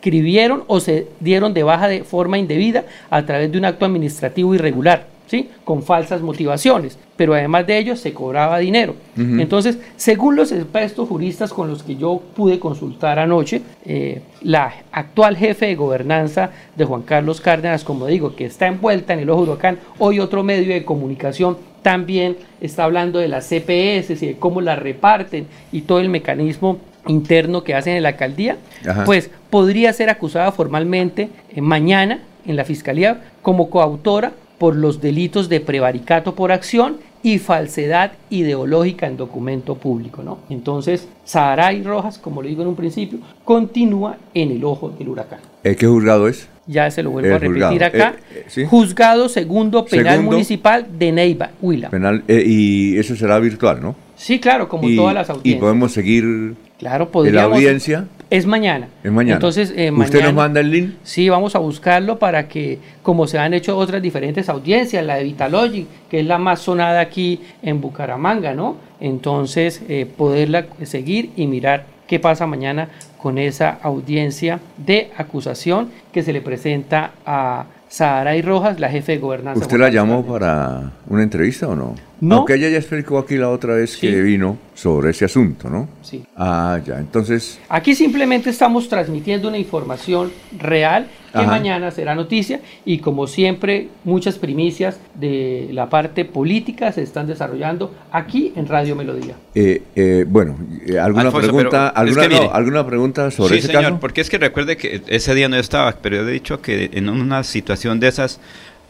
prescribieron 0.00 0.64
o 0.66 0.80
se 0.80 1.08
dieron 1.20 1.52
de 1.52 1.62
baja 1.62 1.86
de 1.88 2.04
forma 2.04 2.38
indebida 2.38 2.84
a 3.10 3.24
través 3.26 3.52
de 3.52 3.58
un 3.58 3.66
acto 3.66 3.84
administrativo 3.84 4.54
irregular. 4.54 5.08
¿Sí? 5.30 5.48
con 5.62 5.84
falsas 5.84 6.22
motivaciones, 6.22 6.98
pero 7.16 7.34
además 7.34 7.64
de 7.64 7.78
ello 7.78 7.94
se 7.94 8.12
cobraba 8.12 8.58
dinero. 8.58 8.96
Entonces, 9.16 9.78
según 9.94 10.34
los 10.34 10.50
expertos 10.50 11.08
juristas 11.08 11.52
con 11.52 11.68
los 11.68 11.84
que 11.84 11.94
yo 11.94 12.20
pude 12.34 12.58
consultar 12.58 13.20
anoche, 13.20 13.62
eh, 13.84 14.22
la 14.42 14.74
actual 14.90 15.36
jefe 15.36 15.66
de 15.66 15.76
gobernanza 15.76 16.50
de 16.74 16.84
Juan 16.84 17.02
Carlos 17.02 17.40
Cárdenas, 17.40 17.84
como 17.84 18.08
digo, 18.08 18.34
que 18.34 18.46
está 18.46 18.66
envuelta 18.66 19.12
en 19.12 19.20
el 19.20 19.30
ojo 19.30 19.42
huracán, 19.42 19.78
hoy 20.00 20.18
otro 20.18 20.42
medio 20.42 20.74
de 20.74 20.84
comunicación 20.84 21.58
también 21.82 22.36
está 22.60 22.82
hablando 22.82 23.20
de 23.20 23.28
las 23.28 23.46
CPS 23.46 24.20
y 24.20 24.26
de 24.26 24.36
cómo 24.36 24.60
las 24.60 24.80
reparten 24.80 25.46
y 25.70 25.82
todo 25.82 26.00
el 26.00 26.08
mecanismo 26.08 26.78
interno 27.10 27.62
que 27.64 27.74
hacen 27.74 27.96
en 27.96 28.02
la 28.02 28.10
alcaldía, 28.10 28.56
Ajá. 28.88 29.04
pues 29.04 29.30
podría 29.50 29.92
ser 29.92 30.08
acusada 30.08 30.52
formalmente 30.52 31.28
eh, 31.54 31.60
mañana 31.60 32.20
en 32.46 32.56
la 32.56 32.64
fiscalía 32.64 33.20
como 33.42 33.68
coautora 33.68 34.32
por 34.58 34.76
los 34.76 35.00
delitos 35.00 35.48
de 35.48 35.60
prevaricato 35.60 36.34
por 36.34 36.52
acción 36.52 36.98
y 37.22 37.38
falsedad 37.38 38.12
ideológica 38.30 39.06
en 39.06 39.18
documento 39.18 39.74
público, 39.74 40.22
¿no? 40.22 40.38
Entonces, 40.48 41.06
Saharay 41.24 41.82
Rojas, 41.82 42.18
como 42.18 42.40
lo 42.40 42.48
digo 42.48 42.62
en 42.62 42.68
un 42.68 42.76
principio, 42.76 43.18
continúa 43.44 44.16
en 44.32 44.50
el 44.52 44.64
ojo 44.64 44.88
del 44.90 45.08
huracán. 45.10 45.40
¿Eh, 45.64 45.76
¿Qué 45.76 45.86
juzgado 45.86 46.28
es? 46.28 46.48
ya 46.66 46.88
se 46.90 47.02
lo 47.02 47.10
vuelvo 47.10 47.26
El 47.28 47.34
a 47.34 47.38
repetir 47.40 47.64
juzgado. 47.68 47.84
acá, 47.86 48.14
Eh, 48.32 48.38
eh, 48.38 48.44
¿sí? 48.46 48.64
Juzgado 48.64 49.28
Segundo 49.28 49.84
Penal 49.84 50.12
Segundo. 50.16 50.32
Municipal 50.32 50.86
de 50.98 51.10
Neiva, 51.12 51.50
Huila. 51.60 51.90
Penal, 51.90 52.22
eh, 52.28 52.44
y 52.46 52.96
eso 52.96 53.16
será 53.16 53.38
virtual, 53.40 53.82
¿no? 53.82 53.96
Sí, 54.16 54.38
claro, 54.38 54.68
como 54.68 54.88
y, 54.88 54.94
todas 54.96 55.12
las 55.14 55.28
Y 55.28 55.32
audiencias. 55.32 55.60
podemos 55.60 55.92
seguir 55.92 56.54
Claro, 56.80 57.04
en 57.04 57.08
la 57.08 57.12
podríamos. 57.12 57.56
audiencia. 57.56 58.06
Es 58.30 58.46
mañana. 58.46 58.88
Es 59.04 59.12
mañana. 59.12 59.34
Entonces, 59.34 59.70
eh, 59.76 59.90
¿Usted 59.90 59.94
nos 59.94 60.10
mañana- 60.12 60.32
manda 60.32 60.60
el 60.60 60.70
link? 60.70 60.90
Sí, 61.02 61.28
vamos 61.28 61.54
a 61.54 61.58
buscarlo 61.58 62.18
para 62.18 62.48
que, 62.48 62.78
como 63.02 63.26
se 63.26 63.38
han 63.38 63.54
hecho 63.54 63.76
otras 63.76 64.00
diferentes 64.00 64.48
audiencias, 64.48 65.04
la 65.04 65.16
de 65.16 65.24
Vitalogic, 65.24 65.86
que 66.08 66.20
es 66.20 66.26
la 66.26 66.38
más 66.38 66.60
sonada 66.60 67.00
aquí 67.00 67.40
en 67.62 67.80
Bucaramanga, 67.80 68.54
¿no? 68.54 68.76
Entonces, 69.00 69.82
eh, 69.88 70.06
poderla 70.16 70.66
seguir 70.84 71.30
y 71.36 71.46
mirar 71.46 71.84
qué 72.06 72.18
pasa 72.18 72.46
mañana 72.46 72.88
con 73.18 73.36
esa 73.36 73.78
audiencia 73.82 74.60
de 74.78 75.10
acusación 75.18 75.90
que 76.12 76.22
se 76.22 76.32
le 76.32 76.40
presenta 76.40 77.10
a 77.26 77.66
Sahara 77.88 78.40
Rojas, 78.40 78.80
la 78.80 78.88
jefe 78.88 79.12
de 79.12 79.18
gobernanza. 79.18 79.60
¿Usted 79.60 79.76
la 79.78 79.90
llamó 79.90 80.24
para 80.24 80.92
una 81.08 81.22
entrevista 81.22 81.66
o 81.68 81.74
no? 81.76 81.94
No. 82.20 82.36
Aunque 82.36 82.54
ella 82.54 82.68
ya 82.68 82.76
explicó 82.76 83.18
aquí 83.18 83.36
la 83.36 83.48
otra 83.48 83.74
vez 83.74 83.96
que 83.96 84.20
vino 84.20 84.58
sobre 84.74 85.10
ese 85.10 85.24
asunto, 85.24 85.70
¿no? 85.70 85.88
Sí. 86.02 86.22
Ah, 86.36 86.78
ya. 86.84 86.98
Entonces, 86.98 87.58
Aquí 87.68 87.94
simplemente 87.94 88.50
estamos 88.50 88.88
transmitiendo 88.88 89.48
una 89.48 89.56
información 89.58 90.30
real 90.58 91.06
que 91.32 91.38
Ajá. 91.38 91.46
mañana 91.46 91.90
será 91.92 92.14
noticia 92.14 92.60
y 92.84 92.98
como 92.98 93.26
siempre 93.28 93.88
muchas 94.04 94.36
primicias 94.36 94.98
de 95.14 95.68
la 95.72 95.88
parte 95.88 96.24
política 96.24 96.90
se 96.92 97.02
están 97.02 97.26
desarrollando 97.26 97.94
aquí 98.10 98.52
en 98.56 98.66
Radio 98.66 98.96
Melodía. 98.96 99.36
eh, 99.54 99.82
eh, 99.94 100.24
bueno, 100.28 100.58
eh, 100.86 100.98
¿alguna 100.98 101.26
Alfonso, 101.26 101.46
pregunta? 101.48 101.92
pero 101.94 102.08
es 102.10 102.16
¿Alguna, 102.18 102.28
que 102.40 102.44
no, 102.46 102.52
¿Alguna 102.52 102.86
pregunta 102.86 103.30
sobre 103.30 103.52
sí, 103.54 103.58
ese 103.60 103.66
señor, 103.68 103.82
caso? 103.84 104.00
porque 104.00 104.20
es 104.22 104.28
que 104.28 104.38
recuerde 104.38 104.76
que 104.76 105.02
ese 105.06 105.34
día 105.34 105.48
no 105.48 105.56
estaba, 105.56 105.92
pero 106.02 106.16
yo 106.16 106.28
he 106.28 106.32
dicho 106.32 106.60
que 106.60 106.90
en 106.92 107.08
una 107.08 107.44
situación 107.44 108.00
de 108.00 108.08
esas, 108.08 108.40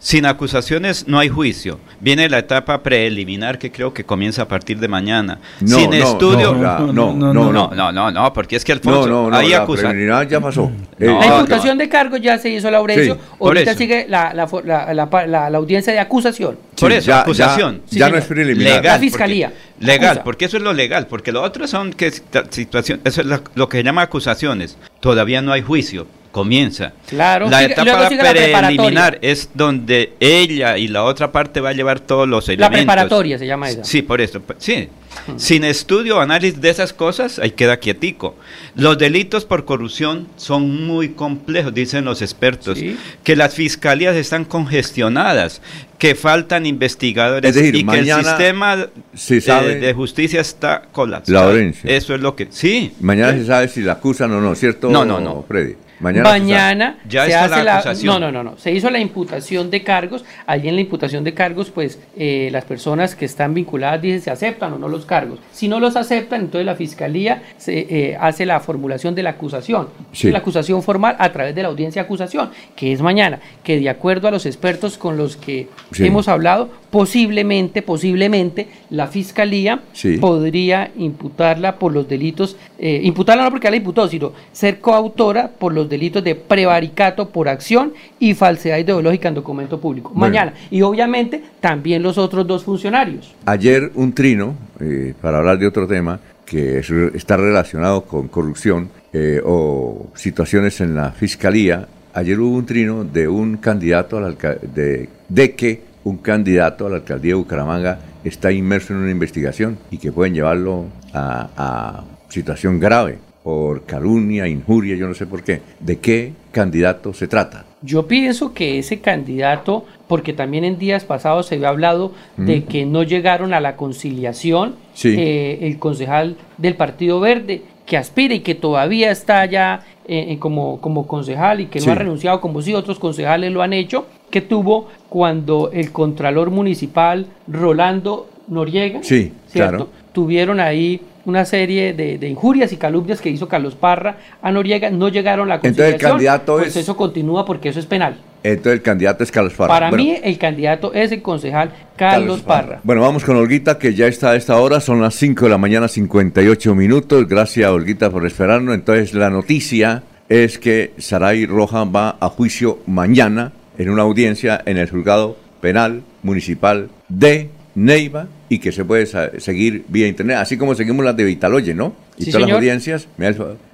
sin 0.00 0.26
acusaciones 0.26 1.06
no 1.06 1.18
hay 1.18 1.28
juicio. 1.28 1.78
Viene 2.00 2.28
la 2.28 2.38
etapa 2.38 2.82
preliminar 2.82 3.58
que 3.58 3.70
creo 3.70 3.92
que 3.94 4.02
comienza 4.04 4.42
a 4.42 4.48
partir 4.48 4.78
de 4.80 4.88
mañana. 4.88 5.38
No, 5.60 5.76
sin 5.78 5.90
no, 5.90 5.96
estudio. 5.96 6.54
no, 6.54 6.62
la- 6.62 6.78
no, 6.80 6.92
no, 7.14 7.32
no, 7.34 7.52
no. 7.52 7.70
no, 7.74 7.92
no, 7.92 8.10
no, 8.10 8.32
porque 8.32 8.56
es 8.56 8.64
que 8.64 8.72
No, 8.72 8.76
Alfonso, 8.78 9.08
no, 9.08 9.30
no, 9.30 9.36
hay 9.36 9.50
la 9.50 9.66
preliminar 9.66 10.26
ya 10.26 10.40
pasó. 10.40 10.72
Eh, 10.98 11.06
la 11.06 11.26
imputación 11.26 11.76
de 11.78 11.88
cargos 11.88 12.20
ya 12.20 12.38
se 12.38 12.48
hizo 12.48 12.70
Laurencio, 12.70 13.14
Sí, 13.14 13.20
ahorita 13.38 13.74
sigue 13.74 14.06
la, 14.08 14.32
la, 14.34 14.48
la, 14.64 14.94
la- 14.94 15.26
la- 15.26 15.50
la 15.50 15.58
audiencia 15.58 15.92
de 15.92 15.98
acusación. 16.00 16.58
Por 16.80 16.90
eso, 16.92 17.14
acusación. 17.14 17.82
ya 17.90 18.08
no 18.08 18.16
es 18.16 18.24
preliminar. 18.24 18.76
Legal. 18.76 18.94
La 18.94 18.98
fiscalía. 18.98 19.48
porque- 19.50 19.86
legal, 19.86 20.08
Acusa. 20.08 20.24
porque 20.24 20.44
eso 20.46 20.56
es 20.56 20.62
lo 20.62 20.72
legal, 20.72 21.06
porque 21.08 21.30
lo 21.32 21.42
otro 21.42 21.66
son 21.68 21.92
que 21.92 22.10
situación, 22.50 23.00
eso 23.04 23.20
es 23.20 23.26
la- 23.26 23.42
lo 23.54 23.68
que 23.68 23.76
se 23.78 23.84
llama 23.84 24.02
acusaciones. 24.02 24.78
Todavía 25.00 25.42
no 25.42 25.52
hay 25.52 25.62
juicio. 25.62 26.06
Comienza. 26.32 26.92
Claro, 27.08 27.50
La 27.50 27.64
etapa 27.64 28.08
sigue 28.08 28.22
la 28.22 28.30
preliminar 28.30 28.74
preparatoria. 29.14 29.18
es 29.20 29.50
donde 29.52 30.12
ella 30.20 30.78
y 30.78 30.86
la 30.86 31.02
otra 31.02 31.32
parte 31.32 31.60
va 31.60 31.70
a 31.70 31.72
llevar 31.72 31.98
todos 31.98 32.28
los 32.28 32.46
La 32.46 32.54
elementos. 32.54 32.78
preparatoria 32.78 33.36
se 33.38 33.46
llama 33.46 33.68
esa. 33.68 33.82
Sí, 33.84 34.02
por 34.02 34.20
eso. 34.20 34.40
Sí. 34.58 34.88
Sin 35.36 35.64
estudio 35.64 36.18
o 36.18 36.20
análisis 36.20 36.60
de 36.60 36.70
esas 36.70 36.92
cosas, 36.92 37.40
ahí 37.40 37.50
queda 37.50 37.78
quietico. 37.78 38.36
Los 38.76 38.96
delitos 38.96 39.44
por 39.44 39.64
corrupción 39.64 40.28
son 40.36 40.86
muy 40.86 41.10
complejos, 41.10 41.74
dicen 41.74 42.04
los 42.04 42.22
expertos. 42.22 42.78
Que 43.24 43.34
las 43.34 43.54
fiscalías 43.56 44.14
están 44.14 44.44
congestionadas, 44.44 45.62
que 45.98 46.14
faltan 46.14 46.64
investigadores 46.64 47.54
decir, 47.54 47.74
y 47.74 47.84
que 47.84 47.98
el 47.98 48.04
sistema 48.12 48.86
se 49.14 49.38
eh, 49.38 49.40
sabe- 49.40 49.80
de 49.80 49.92
justicia 49.94 50.40
está 50.40 50.82
colapsado. 50.92 51.40
Laurencio. 51.44 51.90
Eso 51.90 52.14
es 52.14 52.20
lo 52.20 52.36
que... 52.36 52.46
Sí. 52.50 52.92
Mañana 53.00 53.32
se 53.32 53.46
sabe 53.46 53.66
si 53.66 53.80
la 53.82 53.94
acusan 53.94 54.30
o 54.32 54.40
no, 54.40 54.54
¿cierto? 54.54 54.90
No, 54.90 55.04
no, 55.04 55.20
no. 55.20 55.44
Freddy. 55.48 55.74
Mañana, 56.00 56.28
Mañana, 56.30 56.98
se. 57.02 57.08
Ya 57.10 57.44
hace 57.44 57.62
la 57.62 57.74
acusación. 57.74 58.14
no, 58.14 58.18
no, 58.18 58.32
no, 58.32 58.50
no, 58.50 58.58
se 58.58 58.72
hizo 58.72 58.88
la 58.90 58.98
imputación 58.98 59.70
de 59.70 59.82
cargos. 59.84 60.24
Allí 60.46 60.68
en 60.68 60.74
la 60.74 60.80
imputación 60.80 61.24
de 61.24 61.34
cargos, 61.34 61.70
pues 61.70 61.98
eh, 62.16 62.48
las 62.50 62.64
personas 62.64 63.14
que 63.14 63.26
están 63.26 63.52
vinculadas 63.52 64.00
dicen 64.00 64.22
si 64.22 64.30
aceptan 64.30 64.72
o 64.72 64.78
no 64.78 64.88
los 64.88 65.04
cargos. 65.04 65.38
Si 65.52 65.68
no 65.68 65.78
los 65.78 65.96
aceptan, 65.96 66.40
entonces 66.40 66.64
la 66.64 66.74
fiscalía 66.74 67.42
se, 67.58 67.80
eh, 67.90 68.16
hace 68.18 68.46
la 68.46 68.60
formulación 68.60 69.14
de 69.14 69.22
la 69.22 69.30
acusación, 69.30 69.88
Sí. 70.12 70.30
la 70.30 70.38
acusación 70.38 70.82
formal 70.82 71.16
a 71.18 71.30
través 71.32 71.54
de 71.54 71.62
la 71.62 71.68
audiencia 71.68 72.02
de 72.02 72.06
acusación, 72.06 72.50
que 72.74 72.92
es 72.92 73.02
mañana, 73.02 73.38
que 73.62 73.78
de 73.78 73.90
acuerdo 73.90 74.26
a 74.28 74.30
los 74.30 74.46
expertos 74.46 74.96
con 74.96 75.18
los 75.18 75.36
que 75.36 75.68
Sí. 75.92 76.06
hemos 76.06 76.28
hablado, 76.28 76.70
posiblemente, 76.90 77.82
posiblemente 77.82 78.68
la 78.88 79.06
fiscalía 79.06 79.80
Sí. 79.92 80.16
podría 80.16 80.90
imputarla 80.96 81.76
por 81.78 81.92
los 81.92 82.08
delitos, 82.08 82.56
eh, 82.78 83.00
imputarla 83.02 83.44
no 83.44 83.50
porque 83.50 83.70
la 83.70 83.76
imputó, 83.76 84.08
sino 84.08 84.32
ser 84.52 84.80
coautora 84.80 85.50
por 85.58 85.74
los 85.74 85.89
delitos 85.90 86.24
de 86.24 86.34
prevaricato 86.36 87.28
por 87.28 87.48
acción 87.48 87.92
y 88.18 88.32
falsedad 88.34 88.78
ideológica 88.78 89.28
en 89.28 89.34
documento 89.34 89.78
público. 89.80 90.10
Bueno. 90.14 90.20
Mañana. 90.32 90.54
Y 90.70 90.80
obviamente 90.82 91.42
también 91.60 92.02
los 92.02 92.16
otros 92.16 92.46
dos 92.46 92.64
funcionarios. 92.64 93.34
Ayer 93.44 93.90
un 93.94 94.12
trino, 94.14 94.54
eh, 94.80 95.12
para 95.20 95.38
hablar 95.38 95.58
de 95.58 95.66
otro 95.66 95.86
tema, 95.86 96.18
que 96.46 96.78
es- 96.78 96.90
está 96.90 97.36
relacionado 97.36 98.02
con 98.04 98.28
corrupción 98.28 98.88
eh, 99.12 99.40
o 99.44 100.06
situaciones 100.14 100.80
en 100.80 100.94
la 100.94 101.10
fiscalía, 101.10 101.86
ayer 102.14 102.38
hubo 102.38 102.56
un 102.56 102.64
trino 102.64 103.04
de 103.04 103.26
un 103.28 103.56
candidato 103.56 104.16
a 104.18 104.20
la 104.20 104.30
de, 104.30 105.08
de 105.28 105.54
que 105.56 105.82
un 106.04 106.18
candidato 106.18 106.86
a 106.86 106.90
la 106.90 106.96
alcaldía 106.96 107.30
de 107.32 107.34
Bucaramanga 107.34 107.98
está 108.24 108.50
inmerso 108.52 108.92
en 108.92 109.00
una 109.00 109.10
investigación 109.10 109.78
y 109.90 109.98
que 109.98 110.12
pueden 110.12 110.32
llevarlo 110.34 110.86
a, 111.12 111.48
a 111.56 112.04
situación 112.28 112.78
grave 112.80 113.18
por 113.42 113.82
calumnia, 113.84 114.46
injuria, 114.48 114.96
yo 114.96 115.06
no 115.08 115.14
sé 115.14 115.26
por 115.26 115.42
qué. 115.42 115.60
¿De 115.80 115.98
qué 115.98 116.32
candidato 116.52 117.14
se 117.14 117.26
trata? 117.26 117.64
Yo 117.82 118.06
pienso 118.06 118.52
que 118.52 118.78
ese 118.78 119.00
candidato, 119.00 119.86
porque 120.06 120.32
también 120.34 120.64
en 120.64 120.78
días 120.78 121.04
pasados 121.04 121.46
se 121.46 121.54
había 121.54 121.68
hablado 121.70 122.12
de 122.36 122.64
que 122.64 122.84
no 122.84 123.02
llegaron 123.02 123.54
a 123.54 123.60
la 123.60 123.76
conciliación 123.76 124.74
Sí. 124.92 125.14
eh, 125.18 125.58
el 125.62 125.78
concejal 125.78 126.36
del 126.58 126.74
Partido 126.74 127.20
Verde 127.20 127.62
que 127.86 127.96
aspira 127.96 128.34
y 128.34 128.40
que 128.40 128.54
todavía 128.54 129.10
está 129.10 129.44
ya 129.46 129.84
eh, 130.06 130.26
eh, 130.32 130.38
como, 130.38 130.80
como 130.80 131.06
concejal 131.06 131.60
y 131.60 131.66
que 131.66 131.80
Sí. 131.80 131.86
no 131.86 131.92
ha 131.92 131.94
renunciado 131.96 132.40
como 132.40 132.60
si 132.62 132.74
otros 132.74 132.98
concejales 132.98 133.50
lo 133.52 133.62
han 133.62 133.72
hecho, 133.72 134.06
que 134.30 134.40
tuvo 134.42 134.88
cuando 135.08 135.70
el 135.72 135.90
contralor 135.92 136.50
municipal 136.50 137.26
Rolando 137.48 138.28
Noriega, 138.48 139.02
Sí, 139.02 139.32
¿cierto? 139.48 139.76
claro. 139.76 139.88
Tuvieron 140.12 140.60
ahí 140.60 141.00
una 141.24 141.44
serie 141.44 141.92
de, 141.92 142.18
de 142.18 142.28
injurias 142.28 142.72
y 142.72 142.76
calumnias 142.76 143.20
que 143.20 143.28
hizo 143.30 143.46
Carlos 143.46 143.74
Parra 143.74 144.16
a 144.42 144.50
Noriega, 144.50 144.90
no 144.90 145.08
llegaron 145.08 145.46
a 145.48 145.48
la 145.50 145.54
Entonces, 145.56 145.78
el 145.78 145.92
conciliación, 145.92 146.12
candidato 146.12 146.56
pues 146.56 146.68
es- 146.68 146.76
eso 146.76 146.96
continúa 146.96 147.44
porque 147.44 147.68
eso 147.68 147.78
es 147.78 147.86
penal. 147.86 148.16
Entonces 148.42 148.72
el 148.72 148.82
candidato 148.82 149.22
es 149.22 149.30
Carlos 149.30 149.52
Parra. 149.52 149.68
Para 149.68 149.90
Bueno, 149.90 150.02
mí 150.02 150.16
el 150.22 150.38
candidato 150.38 150.94
es 150.94 151.12
el 151.12 151.20
concejal 151.20 151.72
Carlos, 151.94 152.40
Parra. 152.40 152.80
Bueno, 152.82 153.02
vamos 153.02 153.22
con 153.22 153.36
Olguita, 153.36 153.78
que 153.78 153.92
ya 153.94 154.06
está 154.06 154.30
a 154.30 154.36
esta 154.36 154.58
hora, 154.58 154.80
son 154.80 155.02
las 155.02 155.14
5 155.14 155.44
de 155.44 155.50
la 155.50 155.58
mañana, 155.58 155.88
58 155.88 156.74
minutos. 156.74 157.28
Gracias, 157.28 157.68
Olguita, 157.70 158.08
por 158.08 158.24
esperarnos. 158.26 158.74
Entonces, 158.74 159.12
la 159.12 159.28
noticia 159.28 160.02
es 160.30 160.58
que 160.58 160.92
Saray 160.96 161.44
Roja 161.44 161.84
va 161.84 162.16
a 162.18 162.30
juicio 162.30 162.78
mañana 162.86 163.52
en 163.76 163.90
una 163.90 164.02
audiencia 164.02 164.62
en 164.64 164.78
el 164.78 164.88
juzgado 164.88 165.36
penal 165.60 166.00
municipal 166.22 166.88
de 167.10 167.50
Neiva 167.74 168.26
y 168.50 168.58
que 168.58 168.70
se 168.72 168.84
puede 168.84 169.06
seguir 169.40 169.84
vía 169.88 170.06
internet, 170.08 170.36
así 170.38 170.58
como 170.58 170.74
seguimos 170.74 171.04
las 171.04 171.16
de 171.16 171.24
Vitaloye, 171.24 171.72
¿no? 171.72 171.94
Y 172.18 172.24
Sí, 172.24 172.30
todas 172.32 172.42
señor. 172.42 172.48
las 172.48 172.56
audiencias. 172.56 173.08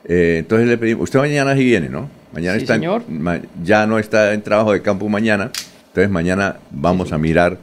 Eh, 0.09 0.37
entonces 0.41 0.69
le 0.69 0.79
pedimos, 0.79 1.05
usted 1.05 1.19
mañana 1.19 1.57
sí 1.57 1.65
viene, 1.65 1.89
¿no? 1.89 2.09
Mañana 2.33 2.57
Sí, 2.59 2.63
está 2.65 2.75
en- 2.75 2.81
señor. 2.83 3.03
ma- 3.09 3.41
ya 3.65 3.87
no 3.87 3.99
está 3.99 4.33
en 4.35 4.43
trabajo 4.43 4.73
de 4.73 4.83
campo 4.83 5.09
mañana, 5.09 5.51
entonces 5.89 6.11
mañana 6.11 6.57
vamos 6.71 7.13
a 7.13 7.19
mirar 7.19 7.59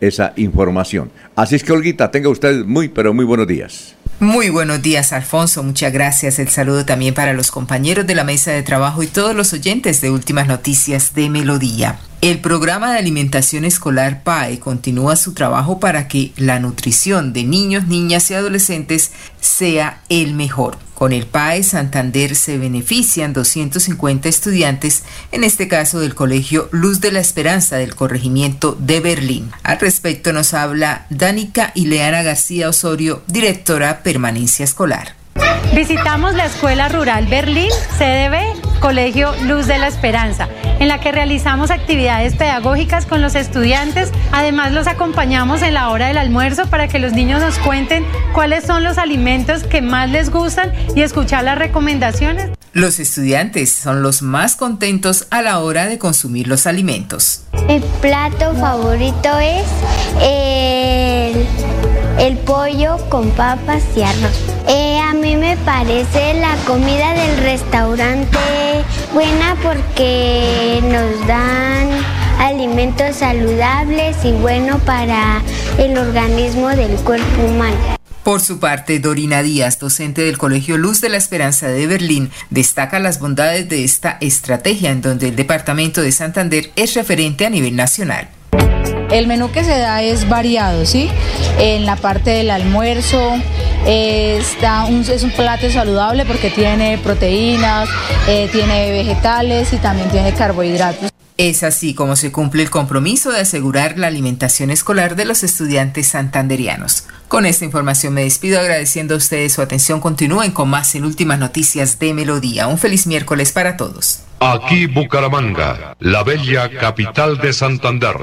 esa 0.00 0.32
información. 0.36 1.10
Así 1.36 1.54
es 1.54 1.64
que, 1.64 1.72
Olguita, 1.72 2.10
tenga 2.10 2.28
usted 2.28 2.64
muy, 2.66 2.88
pero 2.88 3.14
muy 3.14 3.24
buenos 3.24 3.46
días. 3.46 3.94
Muy 4.18 4.48
buenos 4.50 4.82
días, 4.82 5.12
Alfonso. 5.12 5.62
Muchas 5.62 5.92
gracias. 5.92 6.38
El 6.38 6.48
saludo 6.48 6.84
también 6.84 7.14
para 7.14 7.32
los 7.34 7.50
compañeros 7.50 8.06
de 8.06 8.14
la 8.14 8.24
mesa 8.24 8.50
de 8.50 8.62
trabajo 8.62 9.02
y 9.02 9.06
todos 9.06 9.34
los 9.36 9.52
oyentes 9.52 10.00
de 10.00 10.10
Últimas 10.10 10.48
Noticias 10.48 11.14
de 11.14 11.28
Melodía. 11.30 11.98
El 12.26 12.40
programa 12.40 12.90
de 12.90 12.98
alimentación 12.98 13.64
escolar 13.64 14.24
PAE 14.24 14.58
continúa 14.58 15.14
su 15.14 15.32
trabajo 15.32 15.78
para 15.78 16.08
que 16.08 16.32
la 16.36 16.58
nutrición 16.58 17.32
de 17.32 17.44
niños, 17.44 17.86
niñas 17.86 18.28
y 18.32 18.34
adolescentes 18.34 19.12
sea 19.40 20.00
el 20.08 20.34
mejor. 20.34 20.76
Con 20.96 21.12
el 21.12 21.24
PAE 21.26 21.62
Santander 21.62 22.34
se 22.34 22.58
benefician 22.58 23.32
250 23.32 24.28
estudiantes, 24.28 25.04
en 25.30 25.44
este 25.44 25.68
caso 25.68 26.00
del 26.00 26.16
Colegio 26.16 26.68
Luz 26.72 27.00
de 27.00 27.12
la 27.12 27.20
Esperanza 27.20 27.76
del 27.76 27.94
corregimiento 27.94 28.76
de 28.76 28.98
Berlín. 28.98 29.52
Al 29.62 29.78
respecto 29.78 30.32
nos 30.32 30.52
habla 30.52 31.06
Danica 31.10 31.70
Ileana 31.76 32.24
García 32.24 32.68
Osorio, 32.68 33.22
directora 33.28 34.02
Permanencia 34.02 34.64
Escolar. 34.64 35.14
Visitamos 35.76 36.34
la 36.34 36.46
Escuela 36.46 36.88
Rural 36.88 37.28
Berlín, 37.28 37.70
CDB, 37.98 38.65
Colegio 38.80 39.34
Luz 39.44 39.66
de 39.66 39.78
la 39.78 39.88
Esperanza, 39.88 40.48
en 40.78 40.88
la 40.88 41.00
que 41.00 41.12
realizamos 41.12 41.70
actividades 41.70 42.34
pedagógicas 42.36 43.06
con 43.06 43.20
los 43.22 43.34
estudiantes. 43.34 44.12
Además, 44.32 44.72
los 44.72 44.86
acompañamos 44.86 45.62
en 45.62 45.74
la 45.74 45.90
hora 45.90 46.08
del 46.08 46.18
almuerzo 46.18 46.66
para 46.66 46.88
que 46.88 46.98
los 46.98 47.12
niños 47.12 47.40
nos 47.40 47.58
cuenten 47.58 48.04
cuáles 48.32 48.64
son 48.64 48.84
los 48.84 48.98
alimentos 48.98 49.64
que 49.64 49.82
más 49.82 50.10
les 50.10 50.30
gustan 50.30 50.72
y 50.94 51.02
escuchar 51.02 51.44
las 51.44 51.58
recomendaciones. 51.58 52.50
Los 52.72 52.98
estudiantes 53.00 53.72
son 53.72 54.02
los 54.02 54.20
más 54.20 54.54
contentos 54.54 55.26
a 55.30 55.40
la 55.40 55.60
hora 55.60 55.86
de 55.86 55.96
consumir 55.98 56.46
los 56.46 56.66
alimentos. 56.66 57.44
Mi 57.66 57.80
plato 58.02 58.54
favorito 58.54 59.38
es 59.38 59.64
el, 60.22 61.46
el 62.18 62.36
pollo 62.38 62.98
con 63.08 63.30
papas 63.30 63.82
y 63.96 64.02
arroz. 64.02 64.42
Eh, 64.68 64.98
a 65.00 65.14
mí 65.14 65.36
me 65.36 65.56
parece 65.56 66.34
la 66.34 66.54
comida 66.66 67.14
del 67.14 67.38
restaurante 67.38 68.36
buena 69.16 69.56
porque 69.62 70.78
nos 70.82 71.26
dan 71.26 71.88
alimentos 72.38 73.16
saludables 73.16 74.14
y 74.24 74.32
bueno 74.32 74.78
para 74.80 75.40
el 75.78 75.96
organismo 75.96 76.68
del 76.68 76.94
cuerpo 76.96 77.44
humano. 77.46 77.96
Por 78.22 78.42
su 78.42 78.60
parte, 78.60 78.98
Dorina 78.98 79.42
Díaz, 79.42 79.78
docente 79.78 80.20
del 80.20 80.36
Colegio 80.36 80.76
Luz 80.76 81.00
de 81.00 81.08
la 81.08 81.16
Esperanza 81.16 81.68
de 81.68 81.86
Berlín, 81.86 82.30
destaca 82.50 82.98
las 82.98 83.18
bondades 83.18 83.66
de 83.70 83.84
esta 83.84 84.18
estrategia 84.20 84.90
en 84.90 85.00
donde 85.00 85.28
el 85.28 85.36
Departamento 85.36 86.02
de 86.02 86.12
Santander 86.12 86.70
es 86.76 86.92
referente 86.92 87.46
a 87.46 87.50
nivel 87.50 87.74
nacional. 87.74 88.28
El 89.10 89.26
menú 89.26 89.50
que 89.50 89.64
se 89.64 89.78
da 89.78 90.02
es 90.02 90.28
variado, 90.28 90.84
¿sí? 90.84 91.08
En 91.58 91.86
la 91.86 91.96
parte 91.96 92.30
del 92.30 92.50
almuerzo 92.50 93.34
está 93.86 94.84
un, 94.84 95.00
es 95.00 95.22
un 95.22 95.30
plato 95.30 95.70
saludable 95.70 96.24
porque 96.24 96.50
tiene 96.50 96.98
proteínas, 96.98 97.88
eh, 98.28 98.48
tiene 98.50 98.90
vegetales 98.90 99.72
y 99.72 99.76
también 99.76 100.10
tiene 100.10 100.32
carbohidratos. 100.32 101.15
Es 101.38 101.62
así 101.62 101.92
como 101.92 102.16
se 102.16 102.32
cumple 102.32 102.62
el 102.62 102.70
compromiso 102.70 103.30
de 103.30 103.40
asegurar 103.40 103.98
la 103.98 104.06
alimentación 104.06 104.70
escolar 104.70 105.16
de 105.16 105.26
los 105.26 105.42
estudiantes 105.42 106.06
santanderianos. 106.08 107.06
Con 107.28 107.44
esta 107.44 107.66
información 107.66 108.14
me 108.14 108.22
despido 108.22 108.58
agradeciendo 108.58 109.14
a 109.14 109.18
ustedes 109.18 109.52
su 109.52 109.60
atención. 109.60 110.00
Continúen 110.00 110.52
con 110.52 110.70
más 110.70 110.94
en 110.94 111.04
Últimas 111.04 111.38
Noticias 111.38 111.98
de 111.98 112.14
Melodía. 112.14 112.68
Un 112.68 112.78
feliz 112.78 113.06
miércoles 113.06 113.52
para 113.52 113.76
todos. 113.76 114.22
Aquí 114.40 114.86
Bucaramanga, 114.86 115.94
la 116.00 116.22
bella 116.22 116.70
capital 116.70 117.36
de 117.36 117.52
Santander. 117.52 118.16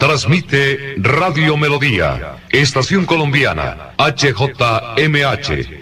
Transmite 0.00 0.96
Radio 0.96 1.56
Melodía, 1.56 2.38
Estación 2.50 3.06
Colombiana, 3.06 3.92
HJMH. 3.98 5.81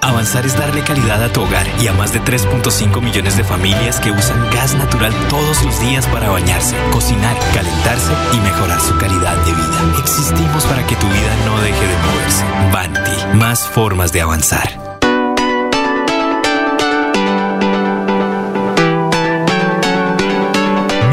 Avanzar 0.00 0.44
es 0.44 0.56
darle 0.58 0.82
calidad 0.82 1.22
a 1.22 1.32
tu 1.32 1.42
hogar 1.42 1.66
y 1.80 1.86
a 1.86 1.92
más 1.92 2.12
de 2.12 2.20
3.5 2.20 3.00
millones 3.00 3.36
de 3.36 3.44
familias 3.44 4.00
que 4.00 4.10
usan 4.10 4.50
gas 4.50 4.74
natural 4.74 5.12
todos 5.28 5.62
los 5.62 5.80
días 5.80 6.06
para 6.08 6.28
bañarse, 6.28 6.76
cocinar, 6.92 7.36
calentarse 7.54 8.12
y 8.32 8.36
mejorar 8.40 8.80
su 8.80 8.96
calidad 8.98 9.36
de 9.44 9.52
vida. 9.52 9.94
Existimos 10.00 10.64
para 10.64 10.86
que 10.86 10.96
tu 10.96 11.06
vida 11.06 11.36
no 11.46 11.60
deje 11.60 11.86
de 11.86 11.96
moverse. 11.96 12.44
Banti, 12.72 13.36
más 13.38 13.60
formas 13.66 14.12
de 14.12 14.20
avanzar. 14.20 14.83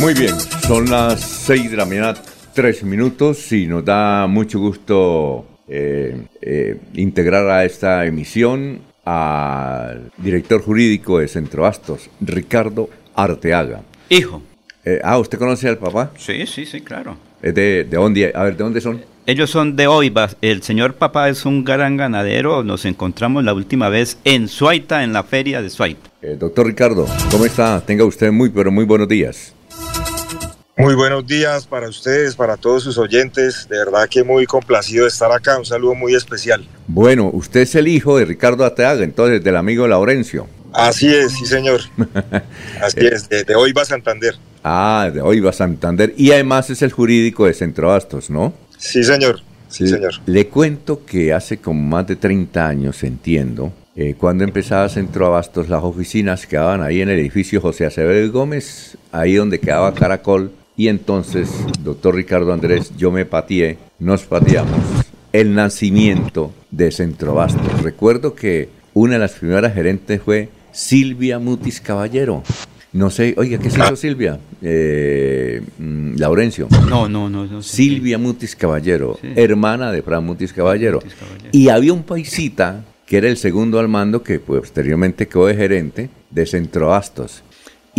Muy 0.00 0.14
bien, 0.14 0.34
son 0.66 0.88
las 0.88 1.20
6 1.20 1.72
de 1.72 1.76
la 1.76 1.84
mañana, 1.84 2.14
3 2.54 2.84
minutos 2.84 3.52
y 3.52 3.66
nos 3.66 3.84
da 3.84 4.26
mucho 4.26 4.58
gusto 4.58 5.44
eh, 5.68 6.22
eh, 6.40 6.80
integrar 6.94 7.50
a 7.50 7.66
esta 7.66 8.06
emisión 8.06 8.80
al 9.04 10.10
director 10.16 10.62
jurídico 10.62 11.18
de 11.18 11.28
Centro 11.28 11.66
Astos, 11.66 12.08
Ricardo 12.18 12.88
Arteaga. 13.14 13.82
Hijo. 14.08 14.40
Eh, 14.86 15.00
ah, 15.04 15.18
¿usted 15.18 15.38
conoce 15.38 15.68
al 15.68 15.76
papá? 15.76 16.12
Sí, 16.16 16.46
sí, 16.46 16.64
sí, 16.64 16.80
claro. 16.80 17.18
¿Es 17.42 17.54
de, 17.54 17.84
de 17.84 17.96
dónde? 17.98 18.32
A 18.34 18.44
ver, 18.44 18.56
¿de 18.56 18.64
dónde 18.64 18.80
son? 18.80 19.02
Ellos 19.26 19.50
son 19.50 19.76
de 19.76 19.86
Oiva. 19.86 20.30
El 20.40 20.62
señor 20.62 20.94
papá 20.94 21.28
es 21.28 21.44
un 21.44 21.62
gran 21.62 21.98
ganadero. 21.98 22.64
Nos 22.64 22.86
encontramos 22.86 23.44
la 23.44 23.52
última 23.52 23.90
vez 23.90 24.16
en 24.24 24.48
Suaita, 24.48 25.04
en 25.04 25.12
la 25.12 25.24
feria 25.24 25.60
de 25.60 25.68
Suaita. 25.68 26.08
doctor 26.38 26.66
Ricardo, 26.66 27.06
¿cómo 27.30 27.44
está? 27.44 27.82
Tenga 27.84 28.06
usted 28.06 28.32
muy, 28.32 28.48
pero 28.48 28.72
muy 28.72 28.86
buenos 28.86 29.06
días. 29.06 29.54
Muy 30.80 30.94
buenos 30.94 31.26
días 31.26 31.66
para 31.66 31.90
ustedes, 31.90 32.34
para 32.34 32.56
todos 32.56 32.84
sus 32.84 32.96
oyentes. 32.96 33.68
De 33.68 33.76
verdad 33.76 34.08
que 34.08 34.24
muy 34.24 34.46
complacido 34.46 35.04
de 35.04 35.10
estar 35.10 35.30
acá. 35.30 35.58
Un 35.58 35.66
saludo 35.66 35.94
muy 35.94 36.14
especial. 36.14 36.66
Bueno, 36.86 37.28
usted 37.34 37.60
es 37.60 37.74
el 37.74 37.86
hijo 37.86 38.16
de 38.16 38.24
Ricardo 38.24 38.64
Ateaga, 38.64 39.04
entonces 39.04 39.44
del 39.44 39.56
amigo 39.56 39.86
Laurencio. 39.86 40.46
Así 40.72 41.14
es, 41.14 41.32
sí 41.32 41.44
señor. 41.44 41.82
Así 42.82 43.06
es, 43.06 43.28
de, 43.28 43.44
de 43.44 43.54
hoy 43.54 43.72
va 43.72 43.84
Santander. 43.84 44.36
Ah, 44.64 45.10
de 45.12 45.20
hoy 45.20 45.40
va 45.40 45.52
Santander. 45.52 46.14
Y 46.16 46.32
además 46.32 46.70
es 46.70 46.80
el 46.80 46.92
jurídico 46.92 47.44
de 47.44 47.52
Centro 47.52 47.88
Bastos, 47.88 48.30
¿no? 48.30 48.54
Sí, 48.78 49.04
señor. 49.04 49.42
Sí, 49.68 49.86
señor. 49.86 50.14
Le 50.24 50.46
cuento 50.46 51.04
que 51.04 51.34
hace 51.34 51.58
como 51.58 51.82
más 51.82 52.06
de 52.06 52.16
30 52.16 52.66
años, 52.66 53.02
entiendo, 53.02 53.70
eh, 53.96 54.14
cuando 54.16 54.44
empezaba 54.44 54.88
Centro 54.88 55.26
Abastos, 55.26 55.68
las 55.68 55.82
oficinas 55.82 56.46
quedaban 56.46 56.80
ahí 56.82 57.02
en 57.02 57.10
el 57.10 57.18
edificio 57.18 57.60
José 57.60 57.84
Acevedo 57.84 58.32
Gómez, 58.32 58.96
ahí 59.12 59.34
donde 59.34 59.60
quedaba 59.60 59.92
Caracol, 59.92 60.52
y 60.80 60.88
entonces, 60.88 61.50
doctor 61.84 62.14
Ricardo 62.14 62.54
Andrés, 62.54 62.92
yo 62.96 63.10
me 63.10 63.26
pateé, 63.26 63.76
nos 63.98 64.22
pateamos 64.22 64.80
el 65.30 65.54
nacimiento 65.54 66.54
de 66.70 66.90
Centro 66.90 67.32
Abastos. 67.32 67.82
Recuerdo 67.82 68.34
que 68.34 68.70
una 68.94 69.12
de 69.12 69.18
las 69.18 69.32
primeras 69.32 69.74
gerentes 69.74 70.22
fue 70.22 70.48
Silvia 70.72 71.38
Mutis 71.38 71.82
Caballero. 71.82 72.42
No 72.94 73.10
sé, 73.10 73.34
oiga, 73.36 73.58
¿qué 73.58 73.68
se 73.68 73.78
hizo 73.78 73.94
Silvia? 73.94 74.40
Eh, 74.62 75.60
mm, 75.76 76.14
Laurencio. 76.16 76.66
No, 76.88 77.10
no, 77.10 77.28
no. 77.28 77.44
no 77.44 77.60
sé. 77.60 77.76
Silvia 77.76 78.16
Mutis 78.16 78.56
Caballero, 78.56 79.18
Sí. 79.20 79.28
hermana 79.36 79.92
de 79.92 80.00
Fran 80.00 80.24
Mutis 80.24 80.54
Caballero. 80.54 81.00
Y 81.52 81.68
había 81.68 81.92
un 81.92 82.04
paisita 82.04 82.84
que 83.04 83.18
era 83.18 83.28
el 83.28 83.36
segundo 83.36 83.78
al 83.78 83.88
mando 83.88 84.22
que 84.22 84.40
posteriormente 84.40 85.28
quedó 85.28 85.44
de 85.46 85.56
gerente 85.56 86.08
de 86.30 86.46
Centroastos. 86.46 87.42